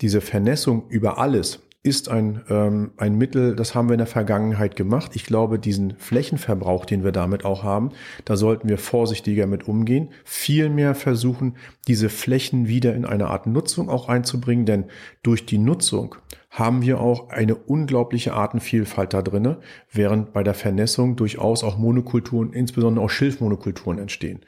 Diese 0.00 0.20
Vernässung 0.20 0.88
über 0.88 1.18
alles, 1.18 1.60
ist 1.84 2.08
ein, 2.08 2.42
ähm, 2.48 2.92
ein 2.96 3.16
Mittel, 3.16 3.56
das 3.56 3.74
haben 3.74 3.88
wir 3.88 3.94
in 3.94 3.98
der 3.98 4.06
Vergangenheit 4.06 4.76
gemacht. 4.76 5.12
Ich 5.14 5.24
glaube, 5.24 5.58
diesen 5.58 5.96
Flächenverbrauch, 5.96 6.84
den 6.84 7.02
wir 7.02 7.10
damit 7.10 7.44
auch 7.44 7.64
haben, 7.64 7.90
da 8.24 8.36
sollten 8.36 8.68
wir 8.68 8.78
vorsichtiger 8.78 9.48
mit 9.48 9.66
umgehen. 9.66 10.10
Vielmehr 10.24 10.94
versuchen, 10.94 11.56
diese 11.88 12.08
Flächen 12.08 12.68
wieder 12.68 12.94
in 12.94 13.04
eine 13.04 13.28
Art 13.28 13.48
Nutzung 13.48 13.88
auch 13.88 14.08
einzubringen, 14.08 14.64
denn 14.64 14.84
durch 15.24 15.44
die 15.44 15.58
Nutzung 15.58 16.14
haben 16.52 16.82
wir 16.82 17.00
auch 17.00 17.30
eine 17.30 17.54
unglaubliche 17.54 18.34
Artenvielfalt 18.34 19.14
da 19.14 19.22
drinne, 19.22 19.56
während 19.90 20.34
bei 20.34 20.42
der 20.42 20.52
Vernässung 20.52 21.16
durchaus 21.16 21.64
auch 21.64 21.78
Monokulturen, 21.78 22.52
insbesondere 22.52 23.02
auch 23.02 23.08
Schilfmonokulturen 23.08 23.98
entstehen. 23.98 24.40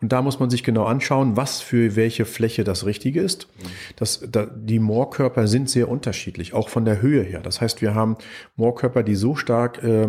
Und 0.00 0.12
da 0.12 0.22
muss 0.22 0.40
man 0.40 0.50
sich 0.50 0.64
genau 0.64 0.84
anschauen, 0.86 1.36
was 1.36 1.60
für 1.60 1.94
welche 1.94 2.24
Fläche 2.24 2.64
das 2.64 2.84
Richtige 2.84 3.20
ist. 3.20 3.46
Das, 3.94 4.26
da, 4.28 4.46
die 4.46 4.80
Moorkörper 4.80 5.46
sind 5.46 5.70
sehr 5.70 5.88
unterschiedlich, 5.88 6.52
auch 6.52 6.68
von 6.68 6.84
der 6.84 7.00
Höhe 7.00 7.22
her. 7.22 7.40
Das 7.40 7.60
heißt, 7.60 7.80
wir 7.80 7.94
haben 7.94 8.16
Moorkörper, 8.56 9.04
die 9.04 9.14
so 9.14 9.36
stark 9.36 9.84
äh, 9.84 10.08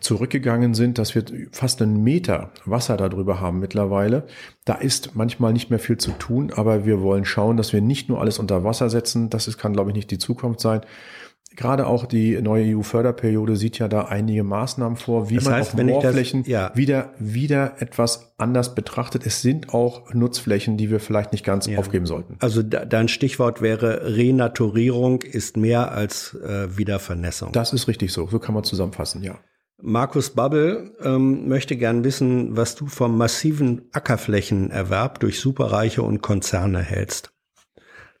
zurückgegangen 0.00 0.74
sind, 0.74 0.98
dass 0.98 1.14
wir 1.14 1.24
fast 1.50 1.80
einen 1.80 2.02
Meter 2.02 2.50
Wasser 2.66 2.98
darüber 2.98 3.40
haben 3.40 3.58
mittlerweile. 3.58 4.26
Da 4.66 4.74
ist 4.74 5.14
manchmal 5.14 5.54
nicht 5.54 5.70
mehr 5.70 5.78
viel 5.78 5.96
zu 5.96 6.10
tun, 6.12 6.52
aber 6.54 6.84
wir 6.84 7.00
wollen 7.00 7.24
schauen, 7.24 7.56
dass 7.56 7.72
wir 7.72 7.80
nicht 7.80 8.08
nur 8.10 8.20
alles 8.20 8.38
unter 8.38 8.64
Wasser 8.64 8.90
setzen. 8.90 9.30
Das 9.30 9.48
ist, 9.48 9.56
kann, 9.56 9.72
glaube 9.72 9.90
ich, 9.90 9.96
nicht 9.96 10.10
die 10.10 10.18
Zukunft 10.18 10.60
sein. 10.60 10.82
Gerade 11.56 11.86
auch 11.86 12.04
die 12.04 12.40
neue 12.40 12.76
EU-Förderperiode 12.76 13.56
sieht 13.56 13.78
ja 13.78 13.88
da 13.88 14.02
einige 14.02 14.44
Maßnahmen 14.44 14.96
vor, 14.96 15.30
wie 15.30 15.36
das 15.36 15.44
man 15.46 15.54
heißt, 15.54 15.74
auf 15.74 15.82
Moorflächen 15.82 16.42
das, 16.42 16.48
ja. 16.48 16.70
wieder, 16.74 17.14
wieder 17.18 17.80
etwas 17.80 18.34
anders 18.36 18.74
betrachtet. 18.74 19.26
Es 19.26 19.40
sind 19.40 19.72
auch 19.72 20.12
Nutzflächen, 20.12 20.76
die 20.76 20.90
wir 20.90 21.00
vielleicht 21.00 21.32
nicht 21.32 21.44
ganz 21.44 21.66
ja. 21.66 21.78
aufgeben 21.78 22.04
sollten. 22.04 22.36
Also 22.40 22.62
dein 22.62 23.08
Stichwort 23.08 23.62
wäre 23.62 24.14
Renaturierung 24.14 25.22
ist 25.22 25.56
mehr 25.56 25.90
als 25.92 26.34
äh, 26.34 26.76
Wiedervernässung. 26.76 27.50
Das 27.52 27.72
ist 27.72 27.88
richtig 27.88 28.12
so. 28.12 28.28
So 28.28 28.38
kann 28.38 28.54
man 28.54 28.62
zusammenfassen, 28.62 29.22
ja. 29.24 29.38
Markus 29.80 30.30
Babbel 30.30 30.96
ähm, 31.00 31.46
möchte 31.48 31.76
gern 31.76 32.02
wissen, 32.02 32.56
was 32.56 32.74
du 32.74 32.88
vom 32.88 33.16
massiven 33.16 33.88
Ackerflächenerwerb 33.92 35.20
durch 35.20 35.38
Superreiche 35.38 36.02
und 36.02 36.20
Konzerne 36.20 36.82
hältst. 36.82 37.32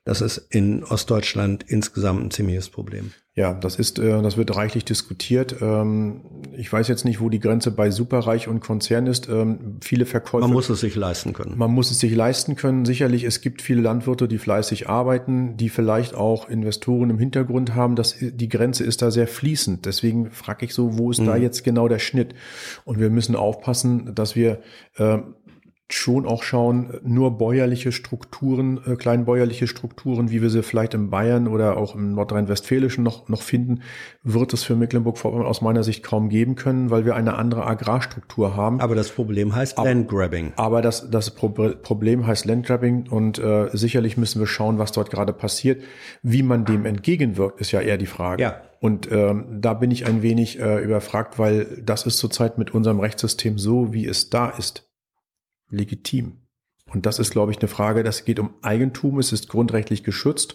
Das 0.04 0.20
ist 0.20 0.38
in 0.38 0.84
Ostdeutschland 0.84 1.64
insgesamt 1.66 2.24
ein 2.24 2.30
ziemliches 2.30 2.70
Problem. 2.70 3.12
Ja, 3.38 3.54
das 3.54 3.76
ist, 3.76 4.00
äh, 4.00 4.20
das 4.20 4.36
wird 4.36 4.56
reichlich 4.56 4.84
diskutiert. 4.84 5.62
Ähm, 5.62 6.22
ich 6.56 6.72
weiß 6.72 6.88
jetzt 6.88 7.04
nicht, 7.04 7.20
wo 7.20 7.28
die 7.28 7.38
Grenze 7.38 7.70
bei 7.70 7.92
Superreich 7.92 8.48
und 8.48 8.58
Konzern 8.58 9.06
ist. 9.06 9.28
Ähm, 9.28 9.76
viele 9.80 10.06
Verkäufer. 10.06 10.44
Man 10.44 10.52
muss 10.52 10.68
es 10.70 10.80
sich 10.80 10.96
leisten 10.96 11.34
können. 11.34 11.56
Man 11.56 11.70
muss 11.70 11.92
es 11.92 12.00
sich 12.00 12.12
leisten 12.12 12.56
können. 12.56 12.84
Sicherlich, 12.84 13.22
es 13.22 13.40
gibt 13.40 13.62
viele 13.62 13.80
Landwirte, 13.80 14.26
die 14.26 14.38
fleißig 14.38 14.88
arbeiten, 14.88 15.56
die 15.56 15.68
vielleicht 15.68 16.16
auch 16.16 16.48
Investoren 16.48 17.10
im 17.10 17.18
Hintergrund 17.20 17.76
haben. 17.76 17.94
Das, 17.94 18.16
die 18.18 18.48
Grenze 18.48 18.82
ist 18.82 19.02
da 19.02 19.12
sehr 19.12 19.28
fließend. 19.28 19.86
Deswegen 19.86 20.32
frage 20.32 20.64
ich 20.64 20.74
so, 20.74 20.98
wo 20.98 21.12
ist 21.12 21.20
mhm. 21.20 21.26
da 21.26 21.36
jetzt 21.36 21.62
genau 21.62 21.86
der 21.86 22.00
Schnitt? 22.00 22.34
Und 22.84 22.98
wir 22.98 23.08
müssen 23.08 23.36
aufpassen, 23.36 24.16
dass 24.16 24.34
wir 24.34 24.58
äh, 24.96 25.18
schon 25.90 26.26
auch 26.26 26.42
schauen, 26.42 27.00
nur 27.02 27.38
bäuerliche 27.38 27.92
Strukturen, 27.92 28.78
äh, 28.86 28.96
kleinbäuerliche 28.96 29.66
Strukturen, 29.66 30.30
wie 30.30 30.42
wir 30.42 30.50
sie 30.50 30.62
vielleicht 30.62 30.92
in 30.92 31.08
Bayern 31.08 31.48
oder 31.48 31.78
auch 31.78 31.94
im 31.94 32.12
Nordrhein-Westfälischen 32.14 33.02
noch, 33.02 33.28
noch 33.28 33.40
finden, 33.40 33.80
wird 34.22 34.52
es 34.52 34.64
für 34.64 34.76
Mecklenburg-Vorpommern 34.76 35.46
aus 35.46 35.62
meiner 35.62 35.82
Sicht 35.82 36.02
kaum 36.02 36.28
geben 36.28 36.56
können, 36.56 36.90
weil 36.90 37.06
wir 37.06 37.16
eine 37.16 37.36
andere 37.36 37.66
Agrarstruktur 37.66 38.54
haben. 38.54 38.80
Aber 38.80 38.94
das 38.94 39.08
Problem 39.10 39.54
heißt 39.54 39.78
Landgrabbing. 39.78 40.52
Aber 40.56 40.82
das, 40.82 41.10
das 41.10 41.30
Pro 41.30 41.48
Problem 41.48 42.26
heißt 42.26 42.44
Landgrabbing 42.44 43.08
und 43.08 43.38
äh, 43.38 43.70
sicherlich 43.72 44.18
müssen 44.18 44.40
wir 44.40 44.46
schauen, 44.46 44.78
was 44.78 44.92
dort 44.92 45.10
gerade 45.10 45.32
passiert. 45.32 45.82
Wie 46.22 46.42
man 46.42 46.66
dem 46.66 46.84
entgegenwirkt, 46.84 47.60
ist 47.60 47.72
ja 47.72 47.80
eher 47.80 47.96
die 47.96 48.06
Frage. 48.06 48.42
Ja. 48.42 48.60
Und 48.80 49.10
ähm, 49.10 49.46
da 49.60 49.74
bin 49.74 49.90
ich 49.90 50.06
ein 50.06 50.22
wenig 50.22 50.60
äh, 50.60 50.84
überfragt, 50.84 51.38
weil 51.38 51.82
das 51.82 52.06
ist 52.06 52.18
zurzeit 52.18 52.58
mit 52.58 52.74
unserem 52.74 53.00
Rechtssystem 53.00 53.58
so, 53.58 53.92
wie 53.92 54.06
es 54.06 54.30
da 54.30 54.50
ist 54.50 54.87
legitim? 55.70 56.38
Und 56.92 57.04
das 57.04 57.18
ist, 57.18 57.30
glaube 57.30 57.52
ich, 57.52 57.58
eine 57.58 57.68
Frage, 57.68 58.02
das 58.02 58.24
geht 58.24 58.38
um 58.38 58.50
Eigentum, 58.62 59.18
es 59.18 59.32
ist 59.32 59.48
grundrechtlich 59.48 60.04
geschützt. 60.04 60.54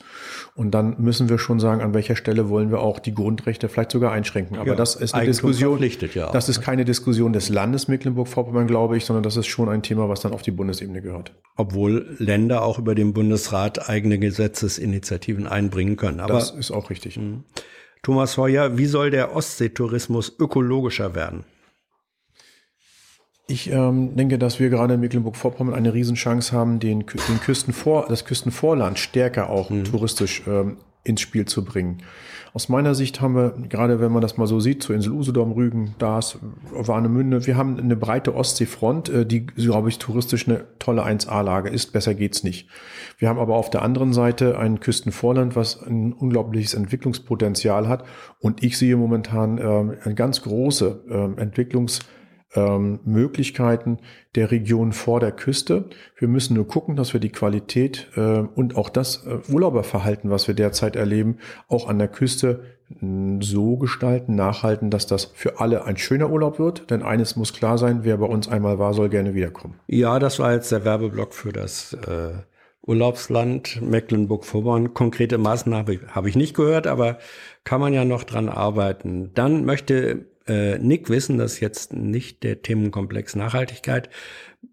Und 0.56 0.72
dann 0.72 1.00
müssen 1.00 1.30
wir 1.30 1.38
schon 1.38 1.60
sagen, 1.60 1.82
an 1.82 1.94
welcher 1.94 2.16
Stelle 2.16 2.50
wollen 2.50 2.72
wir 2.72 2.80
auch 2.80 3.00
die 3.00 3.14
Grundrechte 3.14 3.70
vielleicht 3.70 3.92
sogar 3.92 4.12
einschränken. 4.12 4.58
Aber 4.58 4.70
ja, 4.70 4.76
das 4.76 4.96
ist 4.96 5.14
eine 5.14 5.24
Eigentum 5.24 5.52
Diskussion. 5.52 6.12
Ja 6.14 6.32
das 6.32 6.50
ist 6.50 6.60
ne? 6.60 6.64
keine 6.64 6.86
Diskussion 6.86 7.34
des 7.34 7.50
Landes 7.50 7.88
Mecklenburg-Vorpommern, 7.88 8.68
glaube 8.68 8.98
ich, 8.98 9.06
sondern 9.06 9.24
das 9.24 9.38
ist 9.38 9.48
schon 9.48 9.70
ein 9.70 9.84
Thema, 9.84 10.10
was 10.10 10.22
dann 10.22 10.34
auf 10.34 10.42
die 10.42 10.52
Bundesebene 10.52 11.02
gehört. 11.02 11.36
Obwohl 11.56 12.16
Länder 12.18 12.64
auch 12.64 12.80
über 12.80 12.96
den 12.96 13.14
Bundesrat 13.14 13.90
eigene 13.90 14.18
Gesetzesinitiativen 14.18 15.46
einbringen 15.46 15.98
können. 15.98 16.20
Aber 16.20 16.34
das 16.34 16.52
ist 16.52 16.72
auch 16.72 16.90
richtig. 16.90 17.18
Mh. 17.18 17.44
Thomas 18.02 18.38
Heuer, 18.38 18.78
wie 18.78 18.88
soll 18.88 19.12
der 19.12 19.36
Ostseetourismus 19.36 20.36
ökologischer 20.40 21.16
werden? 21.16 21.46
Ich 23.48 23.70
ähm, 23.70 24.16
denke, 24.16 24.38
dass 24.40 24.60
wir 24.60 24.70
gerade 24.70 24.94
in 24.94 25.02
Mecklenburg-Vorpommern 25.02 25.76
eine 25.76 25.94
Riesenchance 25.94 26.54
haben, 26.54 26.80
den, 26.80 27.06
den 27.06 27.40
Küstenvor, 27.42 28.06
das 28.08 28.24
Küstenvorland 28.24 29.00
stärker 29.00 29.50
auch 29.50 29.70
mhm. 29.70 29.84
touristisch 29.84 30.44
ähm, 30.48 30.78
ins 31.04 31.20
Spiel 31.20 31.46
zu 31.46 31.66
bringen. 31.66 31.98
Aus 32.54 32.70
meiner 32.70 32.96
Sicht 32.96 33.20
haben 33.20 33.36
wir, 33.36 33.56
gerade 33.68 34.00
wenn 34.00 34.12
man 34.12 34.22
das 34.22 34.38
mal 34.38 34.48
so 34.48 34.60
sieht, 34.60 34.84
zur 34.84 34.96
Insel 34.96 35.12
Usedom, 35.12 35.52
Rügen, 35.52 35.96
Dars, 35.98 36.38
Warnemünde, 36.72 37.46
wir 37.48 37.58
haben 37.58 37.78
eine 37.80 37.96
breite 37.98 38.36
Ostseefront, 38.36 39.10
äh, 39.10 39.26
die, 39.26 39.46
glaube 39.46 39.90
ich, 39.90 40.00
touristisch 40.00 40.48
eine 40.48 40.64
tolle 40.80 41.04
1A-Lage 41.04 41.70
ist. 41.70 41.92
Besser 41.92 42.14
geht's 42.14 42.44
nicht. 42.44 42.70
Wir 43.18 43.28
haben 43.28 43.40
aber 43.40 43.56
auf 43.56 43.70
der 43.70 43.82
anderen 43.82 44.14
Seite 44.14 44.58
ein 44.58 44.80
Küstenvorland, 44.80 45.58
was 45.58 45.82
ein 45.82 46.14
unglaubliches 46.14 46.76
Entwicklungspotenzial 46.76 47.90
hat. 47.90 48.06
Und 48.40 48.64
ich 48.64 48.78
sehe 48.78 48.96
momentan 48.96 49.58
äh, 49.58 49.98
eine 50.06 50.16
ganz 50.16 50.44
große 50.44 51.02
äh, 51.10 51.42
Entwicklungs- 51.42 52.00
ähm, 52.56 53.00
Möglichkeiten 53.06 54.00
der 54.36 54.52
Region 54.52 54.94
vor 54.94 55.20
der 55.20 55.32
Küste. 55.32 55.86
Wir 56.18 56.28
müssen 56.28 56.56
nur 56.56 56.68
gucken, 56.68 56.96
dass 56.96 57.14
wir 57.14 57.20
die 57.20 57.32
Qualität 57.32 58.10
äh, 58.16 58.40
und 58.40 58.76
auch 58.76 58.90
das 58.90 59.26
äh, 59.26 59.52
Urlauberverhalten, 59.52 60.30
was 60.30 60.48
wir 60.48 60.56
derzeit 60.56 60.96
erleben, 60.96 61.38
auch 61.68 61.88
an 61.88 62.00
der 62.00 62.08
Küste 62.08 62.64
so 63.40 63.78
gestalten, 63.78 64.36
nachhalten, 64.36 64.90
dass 64.90 65.08
das 65.08 65.26
für 65.26 65.60
alle 65.60 65.86
ein 65.86 65.98
schöner 65.98 66.30
Urlaub 66.30 66.60
wird. 66.60 66.92
Denn 66.92 67.02
eines 67.02 67.36
muss 67.36 67.54
klar 67.54 67.78
sein, 67.78 68.02
wer 68.04 68.18
bei 68.18 68.26
uns 68.26 68.48
einmal 68.48 68.78
war, 68.80 68.94
soll 68.94 69.10
gerne 69.10 69.34
wiederkommen. 69.34 69.80
Ja, 69.88 70.20
das 70.20 70.40
war 70.40 70.54
jetzt 70.54 70.72
der 70.72 70.86
Werbeblock 70.86 71.34
für 71.34 71.52
das 71.52 71.94
äh, 71.94 72.34
Urlaubsland 72.86 73.82
Mecklenburg-Vorpommern. 73.82 74.94
Konkrete 74.94 75.38
Maßnahmen 75.38 76.02
habe 76.10 76.30
ich 76.30 76.36
nicht 76.36 76.56
gehört, 76.56 76.86
aber 76.86 77.18
kann 77.64 77.82
man 77.82 77.94
ja 77.94 78.06
noch 78.06 78.24
dran 78.24 78.50
arbeiten. 78.50 79.32
Dann 79.34 79.66
möchte 79.66 80.26
äh, 80.48 80.78
Nick 80.80 81.10
wissen, 81.10 81.38
das 81.38 81.54
ist 81.54 81.60
jetzt 81.60 81.94
nicht 81.94 82.44
der 82.44 82.62
Themenkomplex 82.62 83.36
Nachhaltigkeit. 83.36 84.10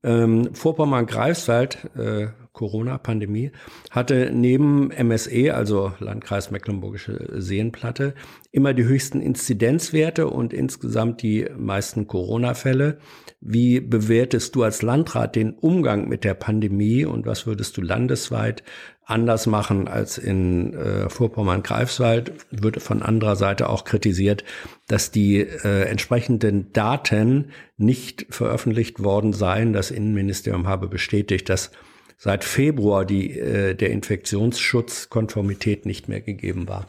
Ähm, 0.03 0.55
Vorpommern-Greifswald, 0.55 1.91
äh, 1.97 2.29
Corona-Pandemie, 2.53 3.53
hatte 3.91 4.31
neben 4.33 4.91
MSE, 4.91 5.55
also 5.55 5.93
Landkreis 5.99 6.51
Mecklenburgische 6.51 7.41
Seenplatte, 7.41 8.15
immer 8.51 8.75
die 8.75 8.85
höchsten 8.85 9.21
Inzidenzwerte 9.21 10.29
und 10.29 10.53
insgesamt 10.53 11.23
die 11.23 11.49
meisten 11.57 12.07
Corona-Fälle. 12.07 12.99
Wie 13.41 13.81
bewertest 13.81 14.55
du 14.55 14.63
als 14.63 14.83
Landrat 14.83 15.37
den 15.37 15.55
Umgang 15.55 16.09
mit 16.09 16.25
der 16.25 16.35
Pandemie 16.35 17.05
und 17.05 17.27
was 17.27 17.47
würdest 17.47 17.77
du 17.77 17.83
landesweit 17.83 18.63
anders 19.11 19.47
machen 19.47 19.89
als 19.89 20.19
in 20.19 20.74
äh, 20.74 21.11
Vorpommern-Greifswald? 21.11 22.32
Wird 22.51 22.82
von 22.82 23.03
anderer 23.03 23.37
Seite 23.37 23.69
auch 23.69 23.85
kritisiert, 23.85 24.45
dass 24.89 25.11
die 25.11 25.41
äh, 25.41 25.82
entsprechenden 25.82 26.73
Daten 26.73 27.51
nicht 27.77 28.27
veröffentlicht 28.31 29.03
worden 29.03 29.32
seien. 29.32 29.73
Das 29.73 29.91
Innenministerium 29.91 30.66
habe 30.66 30.89
bestätigt, 30.89 31.49
dass 31.49 31.70
seit 32.16 32.45
Februar 32.45 33.05
die, 33.05 33.39
äh, 33.39 33.74
der 33.74 33.91
Infektionsschutzkonformität 33.91 35.87
nicht 35.87 36.09
mehr 36.09 36.20
gegeben 36.20 36.69
war. 36.69 36.87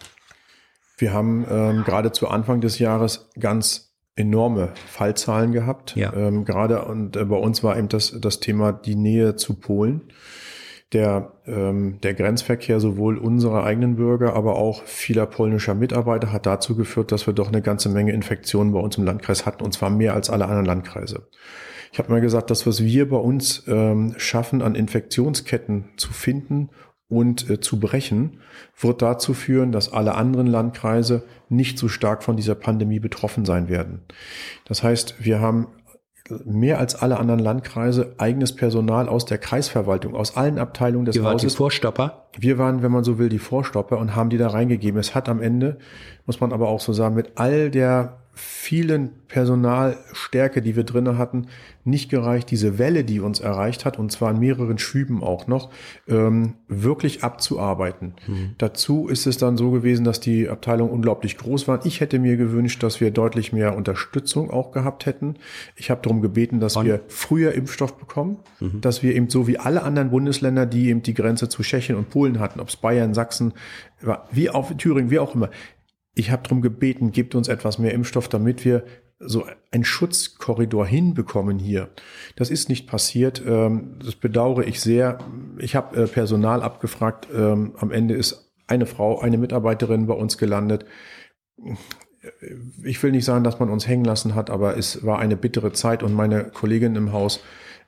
Wir 0.98 1.14
haben 1.14 1.45
ähm, 1.49 1.84
gerade 1.84 2.11
zu 2.11 2.27
Anfang 2.27 2.61
des 2.61 2.80
Jahres 2.80 3.30
ganz 3.39 3.91
enorme 4.15 4.73
Fallzahlen 4.88 5.52
gehabt. 5.52 5.95
Ja. 5.95 6.14
Ähm, 6.14 6.45
gerade 6.45 6.85
und 6.85 7.15
äh, 7.15 7.26
bei 7.26 7.38
uns 7.38 7.64
war 7.64 7.77
eben 7.77 7.88
das, 7.88 8.15
das 8.19 8.39
Thema 8.39 8.72
die 8.72 8.95
Nähe 8.95 9.35
zu 9.35 9.56
Polen. 9.56 10.11
Der, 10.93 11.31
ähm, 11.45 11.99
der 12.01 12.13
Grenzverkehr 12.13 12.81
sowohl 12.81 13.18
unserer 13.18 13.63
eigenen 13.63 13.95
Bürger, 13.95 14.35
aber 14.35 14.57
auch 14.57 14.84
vieler 14.84 15.26
polnischer 15.26 15.73
Mitarbeiter 15.73 16.34
hat 16.34 16.45
dazu 16.45 16.76
geführt, 16.76 17.13
dass 17.13 17.27
wir 17.27 17.34
doch 17.34 17.47
eine 17.47 17.61
ganze 17.61 17.88
Menge 17.88 18.11
Infektionen 18.11 18.73
bei 18.73 18.80
uns 18.80 18.97
im 18.97 19.05
Landkreis 19.05 19.45
hatten, 19.45 19.63
und 19.63 19.73
zwar 19.73 19.89
mehr 19.89 20.13
als 20.13 20.30
alle 20.30 20.45
anderen 20.45 20.65
Landkreise. 20.65 21.27
Ich 21.93 21.99
habe 21.99 22.11
mal 22.11 22.22
gesagt, 22.22 22.49
das, 22.51 22.65
was 22.68 22.84
wir 22.84 23.09
bei 23.09 23.18
uns 23.18 23.63
ähm, 23.68 24.15
schaffen, 24.18 24.61
an 24.61 24.76
Infektionsketten 24.76 25.85
zu 25.97 26.11
finden 26.11 26.69
und 27.09 27.49
äh, 27.49 27.59
zu 27.59 27.80
brechen, 27.80 28.39
wird 28.80 29.01
dazu 29.01 29.34
führen, 29.34 29.73
dass 29.73 29.91
alle 29.91 30.15
anderen 30.15 30.47
Landkreise 30.47 31.23
nicht 31.49 31.77
so 31.77 31.89
stark 31.89 32.23
von 32.23 32.38
dieser 32.38 32.55
Pandemie 32.55 32.99
betroffen 32.99 33.43
sein 33.43 33.68
werden. 33.68 34.01
Das 34.65 34.84
heißt, 34.84 35.15
wir 35.19 35.41
haben 35.41 35.68
mehr 36.45 36.80
als 36.80 36.95
alle 36.95 37.20
anderen 37.20 37.40
Landkreise 37.40 38.14
eigenes 38.18 38.56
Personal 38.56 39.10
aus 39.10 39.26
der 39.26 39.38
Kreisverwaltung, 39.38 40.16
aus 40.16 40.38
allen 40.38 40.58
Abteilungen 40.58 41.06
des 41.06 41.16
Ihr 41.16 41.24
Hauses. 41.24 41.44
Wart 41.44 41.52
die 41.52 41.56
Vorstopper? 41.56 42.28
Wir 42.38 42.58
waren, 42.58 42.82
wenn 42.82 42.91
man 42.91 43.03
so 43.03 43.18
will, 43.18 43.30
die 43.30 43.40
Vorstopper 43.40 43.98
und 43.98 44.16
haben 44.16 44.30
die 44.30 44.38
da 44.38 44.48
reingegeben. 44.48 44.99
Es 44.99 45.16
hat 45.16 45.30
am 45.30 45.41
Ende, 45.41 45.78
muss 46.26 46.40
man 46.40 46.53
aber 46.53 46.70
auch 46.70 46.80
so 46.80 46.94
sagen, 46.94 47.16
mit 47.16 47.34
all 47.36 47.70
der 47.70 48.20
vielen 48.34 49.12
Personalstärke, 49.28 50.62
die 50.62 50.76
wir 50.76 50.84
drinnen 50.84 51.18
hatten, 51.18 51.48
nicht 51.84 52.10
gereicht, 52.10 52.52
diese 52.52 52.78
Welle, 52.78 53.03
die 53.03 53.20
uns 53.20 53.40
erreicht 53.40 53.86
hat, 53.86 53.98
und 53.98 54.12
zwar 54.12 54.32
in 54.32 54.40
mehreren 54.40 54.78
Schüben 54.78 55.24
auch 55.24 55.48
noch, 55.48 55.70
ähm, 56.08 56.53
wirklich 56.68 57.24
abzuarbeiten. 57.24 58.14
Mhm. 58.28 58.56
Dazu 58.58 59.08
ist 59.08 59.28
es 59.28 59.38
dann 59.38 59.58
so 59.58 59.72
gewesen, 59.72 60.03
dass 60.06 60.20
die 60.20 60.48
Abteilungen 60.48 60.91
unglaublich 60.91 61.38
groß 61.38 61.68
waren. 61.68 61.82
Ich 61.84 61.99
hätte 61.99 62.20
mir 62.20 62.38
gewünscht, 62.38 62.84
dass 62.84 63.02
wir 63.02 63.12
deutlich 63.12 63.52
mehr 63.52 63.76
Unterstützung 63.76 64.52
auch 64.52 64.72
gehabt 64.72 65.06
hätten. 65.06 65.36
Ich 65.76 65.90
habe 65.90 66.02
darum 66.02 66.22
gebeten, 66.22 66.60
dass 66.60 66.76
und? 66.76 66.86
wir 66.86 67.02
früher 67.08 67.53
Impfstoff 67.53 67.98
bekommen, 67.98 68.38
mhm. 68.60 68.82
dass 68.82 69.03
wir 69.03 69.16
eben 69.16 69.30
so 69.30 69.48
wie 69.48 69.58
alle 69.58 69.84
anderen 69.84 70.12
Bundesländer, 70.12 70.66
die 70.66 70.90
eben 70.90 71.02
die 71.02 71.14
Grenze 71.14 71.49
zu 71.49 71.64
Tschechien 71.64 71.98
und 71.98 72.10
Polen 72.10 72.40
hatten, 72.40 72.60
ob 72.60 72.70
es 72.70 72.78
Bayern, 72.78 73.14
Sachsen, 73.14 73.53
wie 74.32 74.49
auch 74.49 74.72
Thüringen, 74.78 75.10
wie 75.12 75.20
auch 75.20 75.36
immer, 75.36 75.49
ich 76.14 76.32
habe 76.32 76.44
darum 76.44 76.62
gebeten, 76.62 77.12
gebt 77.12 77.36
uns 77.36 77.48
etwas 77.48 77.80
mehr 77.80 77.94
Impfstoff, 77.94 78.28
damit 78.28 78.66
wir 78.66 78.84
so 79.20 79.46
einen 79.72 79.84
Schutzkorridor 79.84 80.86
hinbekommen 80.86 81.60
hier. 81.60 81.90
Das 82.36 82.50
ist 82.50 82.70
nicht 82.70 82.88
passiert. 82.88 83.42
Ähm, 83.46 84.00
das 84.04 84.16
bedauere 84.16 84.66
ich 84.66 84.82
sehr. 84.82 85.20
Ich 85.60 85.76
habe 85.76 86.04
äh, 86.04 86.08
Personal 86.08 86.64
abgefragt. 86.64 87.28
Ähm, 87.34 87.76
am 87.78 87.92
Ende 87.92 88.16
ist 88.16 88.52
eine 88.68 88.86
Frau, 88.86 89.20
eine 89.20 89.38
Mitarbeiterin 89.38 90.08
bei 90.08 90.14
uns 90.14 90.38
gelandet. 90.38 90.86
Ich 92.84 93.02
will 93.04 93.12
nicht 93.12 93.26
sagen, 93.26 93.44
dass 93.44 93.60
man 93.60 93.70
uns 93.70 93.88
hängen 93.88 94.06
lassen 94.06 94.36
hat, 94.36 94.50
aber 94.50 94.78
es 94.78 95.06
war 95.06 95.20
eine 95.20 95.36
bittere 95.36 95.72
Zeit 95.72 96.04
und 96.04 96.14
meine 96.14 96.46
Kolleginnen 96.46 96.96
im 96.96 97.12
Haus 97.12 97.42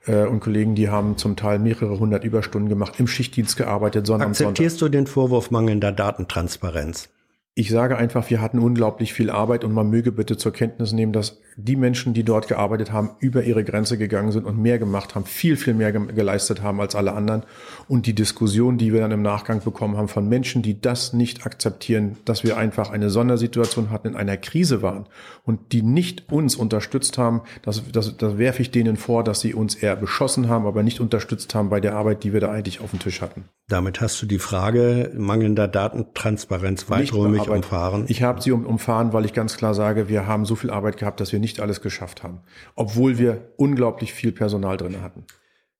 äh, 0.05 0.25
und 0.25 0.39
Kollegen, 0.39 0.75
die 0.75 0.89
haben 0.89 1.17
zum 1.17 1.35
Teil 1.35 1.59
mehrere 1.59 1.99
hundert 1.99 2.23
Überstunden 2.23 2.69
gemacht, 2.69 2.95
im 2.99 3.07
Schichtdienst 3.07 3.57
gearbeitet, 3.57 4.05
sondern 4.05 4.29
Akzeptierst 4.29 4.81
du 4.81 4.89
den 4.89 5.07
Vorwurf 5.07 5.51
mangelnder 5.51 5.91
Datentransparenz? 5.91 7.09
Ich 7.55 7.69
sage 7.69 7.97
einfach, 7.97 8.29
wir 8.31 8.41
hatten 8.41 8.57
unglaublich 8.57 9.13
viel 9.13 9.29
Arbeit 9.29 9.63
und 9.63 9.73
man 9.73 9.89
möge 9.89 10.11
bitte 10.11 10.37
zur 10.37 10.53
Kenntnis 10.53 10.91
nehmen, 10.91 11.13
dass 11.13 11.39
die 11.55 11.75
Menschen, 11.75 12.13
die 12.13 12.23
dort 12.23 12.47
gearbeitet 12.47 12.91
haben, 12.91 13.11
über 13.19 13.43
ihre 13.43 13.63
Grenze 13.63 13.97
gegangen 13.97 14.31
sind 14.31 14.45
und 14.45 14.57
mehr 14.57 14.79
gemacht 14.79 15.15
haben, 15.15 15.25
viel, 15.25 15.57
viel 15.57 15.73
mehr 15.73 15.91
geleistet 15.91 16.61
haben 16.61 16.81
als 16.81 16.95
alle 16.95 17.13
anderen. 17.13 17.43
Und 17.87 18.05
die 18.05 18.13
Diskussion, 18.13 18.77
die 18.77 18.93
wir 18.93 19.01
dann 19.01 19.11
im 19.11 19.21
Nachgang 19.21 19.61
bekommen 19.63 19.97
haben 19.97 20.07
von 20.07 20.27
Menschen, 20.27 20.61
die 20.61 20.79
das 20.79 21.13
nicht 21.13 21.45
akzeptieren, 21.45 22.17
dass 22.25 22.43
wir 22.43 22.57
einfach 22.57 22.89
eine 22.91 23.09
Sondersituation 23.09 23.89
hatten, 23.89 24.09
in 24.09 24.15
einer 24.15 24.37
Krise 24.37 24.81
waren 24.81 25.05
und 25.43 25.71
die 25.73 25.81
nicht 25.81 26.31
uns 26.31 26.55
unterstützt 26.55 27.17
haben, 27.17 27.41
das, 27.61 27.83
das, 27.91 28.17
das 28.17 28.37
werfe 28.37 28.61
ich 28.61 28.71
denen 28.71 28.97
vor, 28.97 29.23
dass 29.23 29.41
sie 29.41 29.53
uns 29.53 29.75
eher 29.75 29.95
beschossen 29.95 30.49
haben, 30.49 30.65
aber 30.65 30.83
nicht 30.83 30.99
unterstützt 30.99 31.53
haben 31.53 31.69
bei 31.69 31.79
der 31.79 31.95
Arbeit, 31.95 32.23
die 32.23 32.33
wir 32.33 32.39
da 32.39 32.51
eigentlich 32.51 32.81
auf 32.81 32.91
dem 32.91 32.99
Tisch 32.99 33.21
hatten. 33.21 33.45
Damit 33.69 34.01
hast 34.01 34.21
du 34.21 34.25
die 34.25 34.39
Frage 34.39 35.11
mangelnder 35.15 35.67
Datentransparenz 35.67 36.89
weiträumig 36.89 37.47
umfahren. 37.49 38.05
Ich 38.07 38.21
habe 38.21 38.41
sie 38.41 38.51
um, 38.51 38.65
umfahren, 38.65 39.13
weil 39.13 39.25
ich 39.25 39.33
ganz 39.33 39.57
klar 39.57 39.73
sage, 39.73 40.09
wir 40.09 40.27
haben 40.27 40.45
so 40.45 40.55
viel 40.55 40.69
Arbeit 40.69 40.97
gehabt, 40.97 41.19
dass 41.19 41.31
wir 41.31 41.39
nicht 41.43 41.59
alles 41.59 41.81
geschafft 41.81 42.23
haben, 42.23 42.39
obwohl 42.75 43.19
wir 43.19 43.53
unglaublich 43.57 44.13
viel 44.13 44.31
Personal 44.31 44.77
drin 44.77 45.01
hatten. 45.01 45.25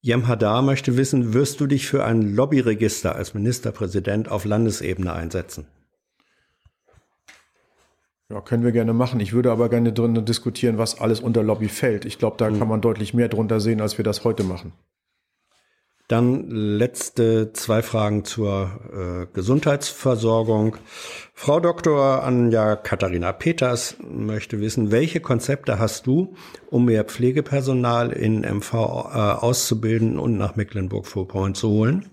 Jem 0.02 0.28
Hadar 0.28 0.62
möchte 0.62 0.98
wissen, 0.98 1.34
wirst 1.34 1.62
du 1.62 1.66
dich 1.66 1.88
für 1.88 2.04
ein 2.04 2.36
Lobbyregister 2.36 3.16
als 3.16 3.34
Ministerpräsident 3.34 4.30
auf 4.30 4.44
Landesebene 4.44 5.14
einsetzen? 5.14 5.66
Ja, 8.30 8.42
können 8.42 8.64
wir 8.64 8.74
gerne 8.74 8.94
machen. 8.94 9.20
Ich 9.22 9.32
würde 9.32 9.52
aber 9.52 9.70
gerne 9.70 9.94
drin 9.94 10.26
diskutieren, 10.26 10.78
was 10.78 11.00
alles 11.00 11.22
unter 11.22 11.42
Lobby 11.42 11.70
fällt. 11.70 12.04
Ich 12.04 12.20
glaube, 12.20 12.36
da 12.38 12.48
hm. 12.48 12.60
kann 12.60 12.68
man 12.68 12.82
deutlich 12.82 13.14
mehr 13.14 13.30
drunter 13.30 13.60
sehen, 13.60 13.80
als 13.80 13.98
wir 13.98 14.04
das 14.04 14.26
heute 14.26 14.44
machen. 14.44 14.74
Dann 16.14 16.48
letzte 16.48 17.54
zwei 17.54 17.82
Fragen 17.82 18.24
zur 18.24 18.70
äh, 18.94 19.26
Gesundheitsversorgung. 19.34 20.78
Frau 21.34 21.60
Dr. 21.60 22.24
Anja 22.24 22.76
Katharina 22.76 23.32
Peters 23.32 23.96
möchte 24.00 24.62
wissen, 24.62 24.92
welche 24.92 25.22
Konzepte 25.22 25.80
hast 25.80 26.06
du, 26.06 26.36
um 26.70 26.86
mehr 26.86 27.04
Pflegepersonal 27.06 28.12
in 28.12 28.42
MV 28.42 28.74
äh, 28.74 28.78
auszubilden 28.78 30.20
und 30.20 30.38
nach 30.38 30.56
Mecklenburg-Vorpommern 30.56 31.56
zu 31.56 31.70
holen? 31.70 32.13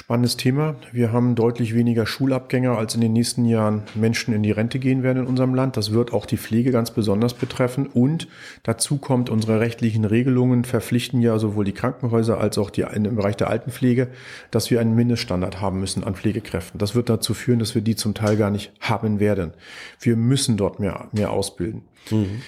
Spannendes 0.00 0.38
Thema. 0.38 0.76
Wir 0.92 1.12
haben 1.12 1.34
deutlich 1.34 1.74
weniger 1.74 2.06
Schulabgänger, 2.06 2.78
als 2.78 2.94
in 2.94 3.02
den 3.02 3.12
nächsten 3.12 3.44
Jahren 3.44 3.82
Menschen 3.94 4.32
in 4.32 4.42
die 4.42 4.50
Rente 4.50 4.78
gehen 4.78 5.02
werden 5.02 5.24
in 5.24 5.26
unserem 5.26 5.54
Land. 5.54 5.76
Das 5.76 5.92
wird 5.92 6.14
auch 6.14 6.24
die 6.24 6.38
Pflege 6.38 6.70
ganz 6.70 6.90
besonders 6.90 7.34
betreffen. 7.34 7.86
Und 7.86 8.26
dazu 8.62 8.96
kommt, 8.96 9.28
unsere 9.28 9.60
rechtlichen 9.60 10.06
Regelungen 10.06 10.64
verpflichten 10.64 11.20
ja 11.20 11.38
sowohl 11.38 11.66
die 11.66 11.74
Krankenhäuser 11.74 12.40
als 12.40 12.56
auch 12.56 12.70
die 12.70 12.80
im 12.80 13.14
Bereich 13.14 13.36
der 13.36 13.50
Altenpflege, 13.50 14.08
dass 14.50 14.70
wir 14.70 14.80
einen 14.80 14.94
Mindeststandard 14.94 15.60
haben 15.60 15.80
müssen 15.80 16.02
an 16.02 16.14
Pflegekräften. 16.14 16.78
Das 16.78 16.94
wird 16.94 17.10
dazu 17.10 17.34
führen, 17.34 17.58
dass 17.58 17.74
wir 17.74 17.82
die 17.82 17.94
zum 17.94 18.14
Teil 18.14 18.38
gar 18.38 18.50
nicht 18.50 18.72
haben 18.80 19.20
werden. 19.20 19.52
Wir 20.00 20.16
müssen 20.16 20.56
dort 20.56 20.80
mehr, 20.80 21.08
mehr 21.12 21.30
ausbilden. 21.30 21.82
Mhm. 22.10 22.40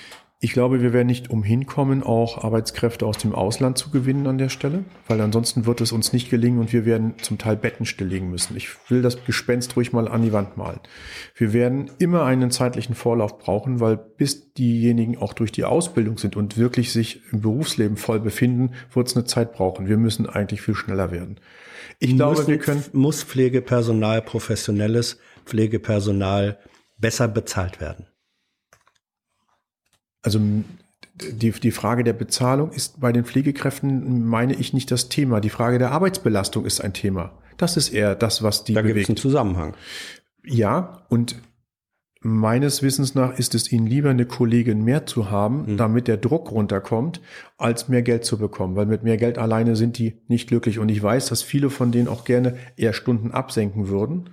Ich 0.45 0.55
glaube, 0.55 0.83
wir 0.83 0.93
werden 0.93 1.07
nicht 1.07 1.31
umhin 1.31 1.67
kommen, 1.67 2.03
auch 2.03 2.43
Arbeitskräfte 2.43 3.07
aus 3.07 3.17
dem 3.17 3.33
Ausland 3.33 3.79
zu 3.79 3.91
gewinnen 3.91 4.27
an 4.27 4.39
der 4.39 4.49
Stelle, 4.49 4.85
weil 5.07 5.21
ansonsten 5.21 5.67
wird 5.67 5.81
es 5.81 5.93
uns 5.93 6.13
nicht 6.13 6.31
gelingen 6.31 6.59
und 6.59 6.73
wir 6.73 6.85
werden 6.85 7.15
zum 7.23 7.39
Teil 7.39 7.55
Betten 7.55 7.87
stilllegen 7.87 8.29
müssen. 8.29 8.57
Ich 8.57 8.71
will 8.91 9.03
das 9.03 9.25
Gespenst 9.25 9.77
ruhig 9.77 9.93
mal 9.93 10.09
an 10.09 10.23
die 10.23 10.33
Wand 10.33 10.57
malen. 10.57 10.81
Wir 11.37 11.53
werden 11.53 11.93
immer 12.01 12.25
einen 12.25 12.51
zeitlichen 12.51 12.97
Vorlauf 12.97 13.39
brauchen, 13.39 13.79
weil 13.79 13.97
bis 13.97 14.53
diejenigen 14.55 15.17
auch 15.17 15.33
durch 15.33 15.53
die 15.53 15.63
Ausbildung 15.63 16.19
sind 16.19 16.35
und 16.35 16.57
wirklich 16.57 16.91
sich 16.91 17.21
im 17.31 17.41
Berufsleben 17.41 17.97
voll 17.97 18.19
befinden, 18.19 18.73
wird 18.93 19.07
es 19.07 19.15
eine 19.15 19.25
Zeit 19.27 19.53
brauchen. 19.53 19.87
Wir 19.87 19.97
müssen 19.97 20.29
eigentlich 20.29 20.61
viel 20.61 20.75
schneller 20.75 21.13
werden. 21.13 21.39
Ich 22.01 22.17
glaube, 22.17 22.39
Müssen, 22.39 22.49
wir 22.49 22.59
können. 22.59 22.85
Muss 22.95 23.23
Pflegepersonal, 23.23 24.23
professionelles 24.23 25.21
Pflegepersonal 25.47 26.59
besser 26.99 27.29
bezahlt 27.29 27.81
werden? 27.81 28.07
Also 30.23 30.41
die, 31.21 31.51
die 31.51 31.71
Frage 31.71 32.05
der 32.05 32.13
Bezahlung 32.13 32.71
ist 32.71 33.01
bei 33.01 33.13
den 33.13 33.25
Pflegekräften, 33.25 34.27
meine 34.27 34.55
ich, 34.55 34.73
nicht 34.73 34.91
das 34.91 35.09
Thema. 35.09 35.41
Die 35.41 35.51
Frage 35.51 35.79
der 35.79 35.91
Arbeitsbelastung 35.91 36.65
ist 36.65 36.81
ein 36.81 36.93
Thema. 36.95 37.33
Das 37.57 37.77
ist 37.77 37.91
eher 37.91 38.15
das, 38.15 38.43
was 38.43 38.65
die 38.65 38.75
da 38.75 38.83
bewegt. 38.83 38.95
Da 38.95 38.99
gibt 38.99 39.05
es 39.05 39.11
einen 39.11 39.17
Zusammenhang. 39.17 39.75
Ja, 40.45 41.03
und 41.09 41.37
meines 42.23 42.83
Wissens 42.83 43.15
nach 43.15 43.39
ist 43.39 43.55
es 43.55 43.71
ihnen 43.73 43.87
lieber, 43.87 44.11
eine 44.11 44.27
Kollegin 44.27 44.85
mehr 44.85 45.07
zu 45.07 45.31
haben, 45.31 45.73
mhm. 45.73 45.77
damit 45.77 46.09
der 46.09 46.17
Druck 46.17 46.51
runterkommt, 46.51 47.21
als 47.59 47.89
mehr 47.89 48.03
Geld 48.03 48.25
zu 48.25 48.39
bekommen. 48.39 48.77
Weil 48.77 48.87
mit 48.87 49.03
mehr 49.03 49.17
Geld 49.17 49.39
alleine 49.39 49.77
sind 49.77 49.99
die 49.99 50.15
nicht 50.29 50.49
glücklich. 50.49 50.79
Und 50.79 50.89
ich 50.89 51.03
weiß, 51.03 51.27
dass 51.27 51.43
viele 51.43 51.71
von 51.71 51.93
denen 51.93 52.09
auch 52.09 52.25
gerne 52.25 52.57
eher 52.77 52.93
Stunden 52.93 53.33
absenken 53.33 53.89
würden 53.89 54.31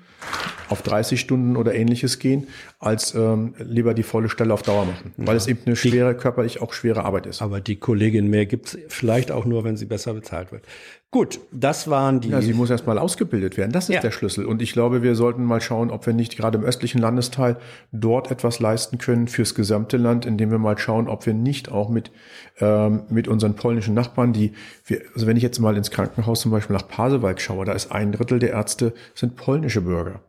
auf 0.69 0.81
30 0.81 1.19
Stunden 1.19 1.55
oder 1.55 1.73
ähnliches 1.73 2.19
gehen, 2.19 2.47
als 2.77 3.15
ähm, 3.15 3.55
lieber 3.57 3.93
die 3.93 4.03
volle 4.03 4.29
Stelle 4.29 4.53
auf 4.53 4.61
Dauer 4.61 4.85
machen, 4.85 5.13
weil 5.17 5.29
ja. 5.29 5.37
es 5.37 5.47
eben 5.47 5.61
eine 5.65 5.75
schwere, 5.75 6.15
körperlich 6.15 6.61
auch 6.61 6.73
schwere 6.73 7.05
Arbeit 7.05 7.25
ist. 7.25 7.41
Aber 7.41 7.59
die 7.59 7.77
Kollegin 7.77 8.27
mehr 8.27 8.45
gibt's 8.45 8.77
vielleicht 8.87 9.31
auch 9.31 9.45
nur, 9.45 9.63
wenn 9.63 9.77
sie 9.77 9.85
besser 9.85 10.13
bezahlt 10.13 10.51
wird. 10.51 10.63
Gut, 11.11 11.39
das 11.51 11.89
waren 11.89 12.19
die. 12.19 12.29
Ja, 12.29 12.39
sie 12.39 12.53
muss 12.53 12.69
erstmal 12.69 12.99
ausgebildet 12.99 13.57
werden. 13.57 13.71
Das 13.71 13.89
ist 13.89 13.95
ja. 13.95 14.01
der 14.01 14.11
Schlüssel. 14.11 14.45
Und 14.45 14.61
ich 14.61 14.73
glaube, 14.73 15.01
wir 15.01 15.15
sollten 15.15 15.43
mal 15.43 15.59
schauen, 15.59 15.89
ob 15.89 16.05
wir 16.05 16.13
nicht 16.13 16.37
gerade 16.37 16.59
im 16.59 16.63
östlichen 16.63 17.01
Landesteil 17.01 17.57
dort 17.91 18.29
etwas 18.29 18.59
leisten 18.59 18.99
können 18.99 19.27
fürs 19.27 19.55
gesamte 19.55 19.97
Land, 19.97 20.27
indem 20.27 20.51
wir 20.51 20.59
mal 20.59 20.77
schauen, 20.77 21.07
ob 21.07 21.25
wir 21.25 21.33
nicht 21.33 21.71
auch 21.71 21.89
mit, 21.89 22.11
ähm, 22.59 23.03
mit 23.09 23.27
unseren 23.27 23.55
polnischen 23.55 23.95
Nachbarn, 23.95 24.33
die 24.33 24.53
wir, 24.85 25.01
also 25.15 25.25
wenn 25.25 25.35
ich 25.35 25.41
jetzt 25.41 25.59
mal 25.59 25.75
ins 25.75 25.89
Krankenhaus 25.89 26.41
zum 26.41 26.51
Beispiel 26.51 26.75
nach 26.75 26.87
Pasewalk 26.87 27.41
schaue, 27.41 27.65
da 27.65 27.71
ist 27.71 27.91
ein 27.91 28.11
Drittel 28.11 28.37
der 28.37 28.51
Ärzte 28.51 28.93
sind 29.15 29.35
polnische 29.35 29.81
Bürger 29.81 30.21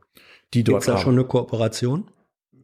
die 0.54 0.64
dort 0.64 0.78
Gibt's 0.78 0.86
da 0.86 0.94
haben. 0.94 1.02
schon 1.02 1.14
eine 1.14 1.24
Kooperation 1.24 2.10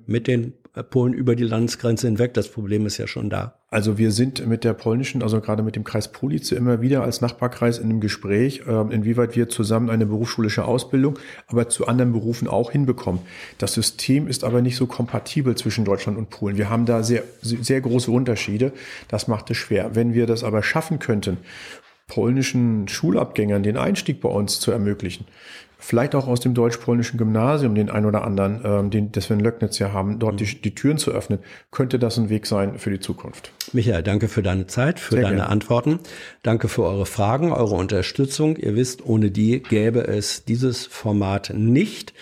mit 0.06 0.26
den 0.26 0.55
Polen 0.82 1.12
über 1.12 1.36
die 1.36 1.44
Landesgrenze 1.44 2.07
hinweg? 2.07 2.35
Das 2.35 2.48
Problem 2.48 2.86
ist 2.86 2.98
ja 2.98 3.07
schon 3.07 3.31
da. 3.31 3.55
Also 3.70 3.98
wir 3.98 4.12
sind 4.12 4.47
mit 4.47 4.65
der 4.65 4.74
polnischen, 4.74 5.23
also 5.23 5.40
gerade 5.40 5.62
mit 5.62 5.77
dem 5.77 5.85
Kreis 5.85 6.09
Police 6.12 6.53
immer 6.53 6.81
wieder 6.81 7.03
als 7.03 7.20
Nachbarkreis 7.20 7.78
in 7.78 7.85
einem 7.85 8.01
Gespräch, 8.01 8.62
äh, 8.66 8.94
inwieweit 8.94 9.36
wir 9.36 9.48
zusammen 9.48 9.90
eine 9.90 10.07
berufsschulische 10.07 10.65
Ausbildung, 10.65 11.19
aber 11.48 11.69
zu 11.69 11.86
anderen 11.86 12.12
Berufen 12.12 12.48
auch 12.48 12.70
hinbekommen. 12.70 13.23
Das 13.59 13.74
System 13.74 14.28
ist 14.28 14.44
aber 14.44 14.62
nicht 14.62 14.77
so 14.77 14.86
kompatibel 14.86 15.57
zwischen 15.57 15.85
Deutschland 15.85 16.19
und 16.19 16.31
Polen. 16.31 16.57
Wir 16.57 16.70
haben 16.70 16.86
da 16.86 17.03
sehr, 17.03 17.24
sehr 17.43 17.81
große 17.81 18.11
Unterschiede. 18.11 18.73
Das 19.09 19.28
macht 19.28 19.51
es 19.51 19.57
schwer. 19.57 19.94
Wenn 19.94 20.15
wir 20.15 20.27
das 20.27 20.44
aber 20.44 20.62
schaffen 20.62 20.98
könnten, 20.98 21.39
polnischen 22.07 22.86
Schulabgängern 22.86 23.62
den 23.62 23.77
Einstieg 23.77 24.20
bei 24.20 24.28
uns 24.28 24.61
zu 24.61 24.70
ermöglichen, 24.70 25.27
vielleicht 25.87 26.17
auch 26.17 26.27
aus 26.27 26.41
dem 26.41 26.53
deutsch-polnischen 26.53 27.17
Gymnasium 27.17 27.77
den 27.77 27.91
ein 27.91 28.07
oder 28.07 28.25
anderen, 28.25 28.61
ähm, 28.65 28.91
den, 28.91 29.13
das 29.13 29.31
wir 29.31 29.37
in 29.37 29.43
Löcknitz 29.43 29.79
ja 29.79 29.93
haben, 29.93 30.19
dort 30.19 30.35
mhm. 30.35 30.39
die, 30.39 30.61
die 30.61 30.75
Türen 30.75 30.99
zu 30.99 31.13
öffnen, 31.13 31.39
könnte 31.71 32.01
das 32.01 32.19
ein 32.19 32.29
Weg 32.29 32.47
sein 32.47 32.79
für 32.79 32.91
die 32.91 32.99
Zukunft. 32.99 33.53
Michael, 33.73 34.03
danke 34.03 34.27
für 34.27 34.43
deine 34.43 34.67
Zeit, 34.67 34.99
für 34.99 35.15
Sehr 35.15 35.23
deine 35.23 35.37
gerne. 35.37 35.51
Antworten. 35.51 36.01
Danke 36.43 36.67
für 36.67 36.83
eure 36.83 37.07
Fragen, 37.07 37.53
eure 37.53 37.77
Unterstützung. 37.77 38.57
Ihr 38.57 38.75
wisst, 38.75 39.07
ohne 39.07 39.31
die 39.31 39.63
gäbe 39.63 40.01
es 40.09 40.45
dieses 40.45 40.87
Format 40.87 41.53
nicht. 41.55 42.15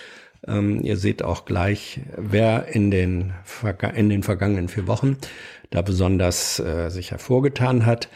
Ähm, 0.47 0.83
ihr 0.83 0.99
seht 0.99 1.23
auch 1.23 1.47
gleich, 1.47 2.01
wer 2.19 2.67
in 2.69 2.91
den, 2.91 3.33
in 3.95 4.11
den 4.11 4.23
vergangenen 4.23 4.69
vier 4.69 4.87
Wochen 4.87 5.17
da 5.71 5.81
besonders 5.81 6.61
äh, 6.61 6.91
sich 6.91 7.13
hervorgetan 7.13 7.87
hat. 7.87 8.11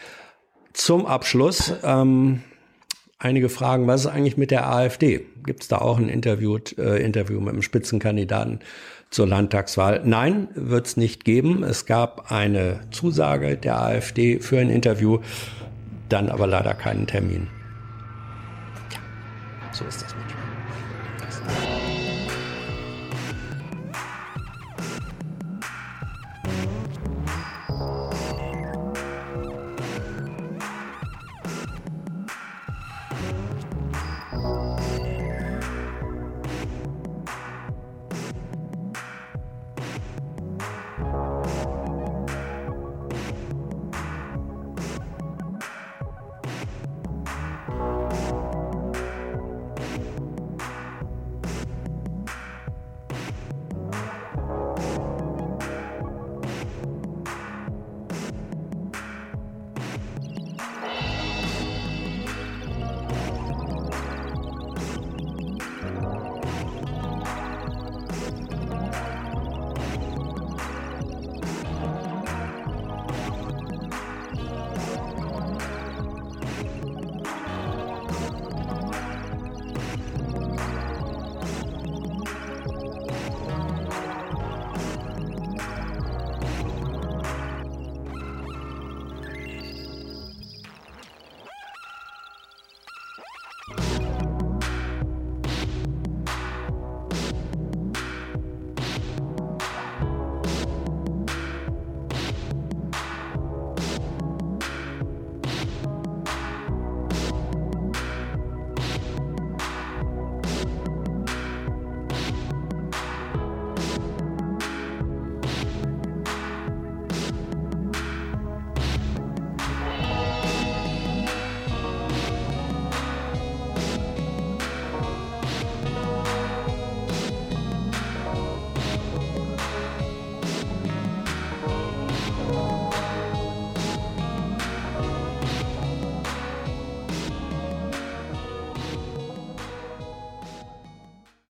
Zum 0.73 1.07
Abschluss 1.07 1.73
ähm, 1.83 2.43
einige 3.19 3.49
Fragen, 3.49 3.85
was 3.85 4.01
ist 4.01 4.07
eigentlich 4.07 4.37
mit 4.37 4.49
der 4.49 4.71
AfD? 4.71 5.25
Gibt 5.45 5.63
es 5.63 5.67
da 5.67 5.77
auch 5.77 5.97
ein 5.97 6.09
Interview, 6.09 6.57
äh, 6.77 7.03
Interview 7.03 7.39
mit 7.39 7.53
einem 7.53 7.61
Spitzenkandidaten 7.61 8.59
zur 9.09 9.27
Landtagswahl? 9.27 10.01
Nein, 10.05 10.47
wird 10.55 10.87
es 10.87 10.97
nicht 10.97 11.25
geben. 11.25 11.63
Es 11.63 11.85
gab 11.85 12.31
eine 12.31 12.79
Zusage 12.91 13.57
der 13.57 13.79
AfD 13.81 14.39
für 14.39 14.59
ein 14.59 14.69
Interview, 14.69 15.19
dann 16.07 16.29
aber 16.29 16.47
leider 16.47 16.73
keinen 16.73 17.05
Termin. 17.05 17.47
Ja, 18.91 18.99
so 19.73 19.85
ist 19.85 20.01
das 20.01 20.15
manchmal. 20.15 21.78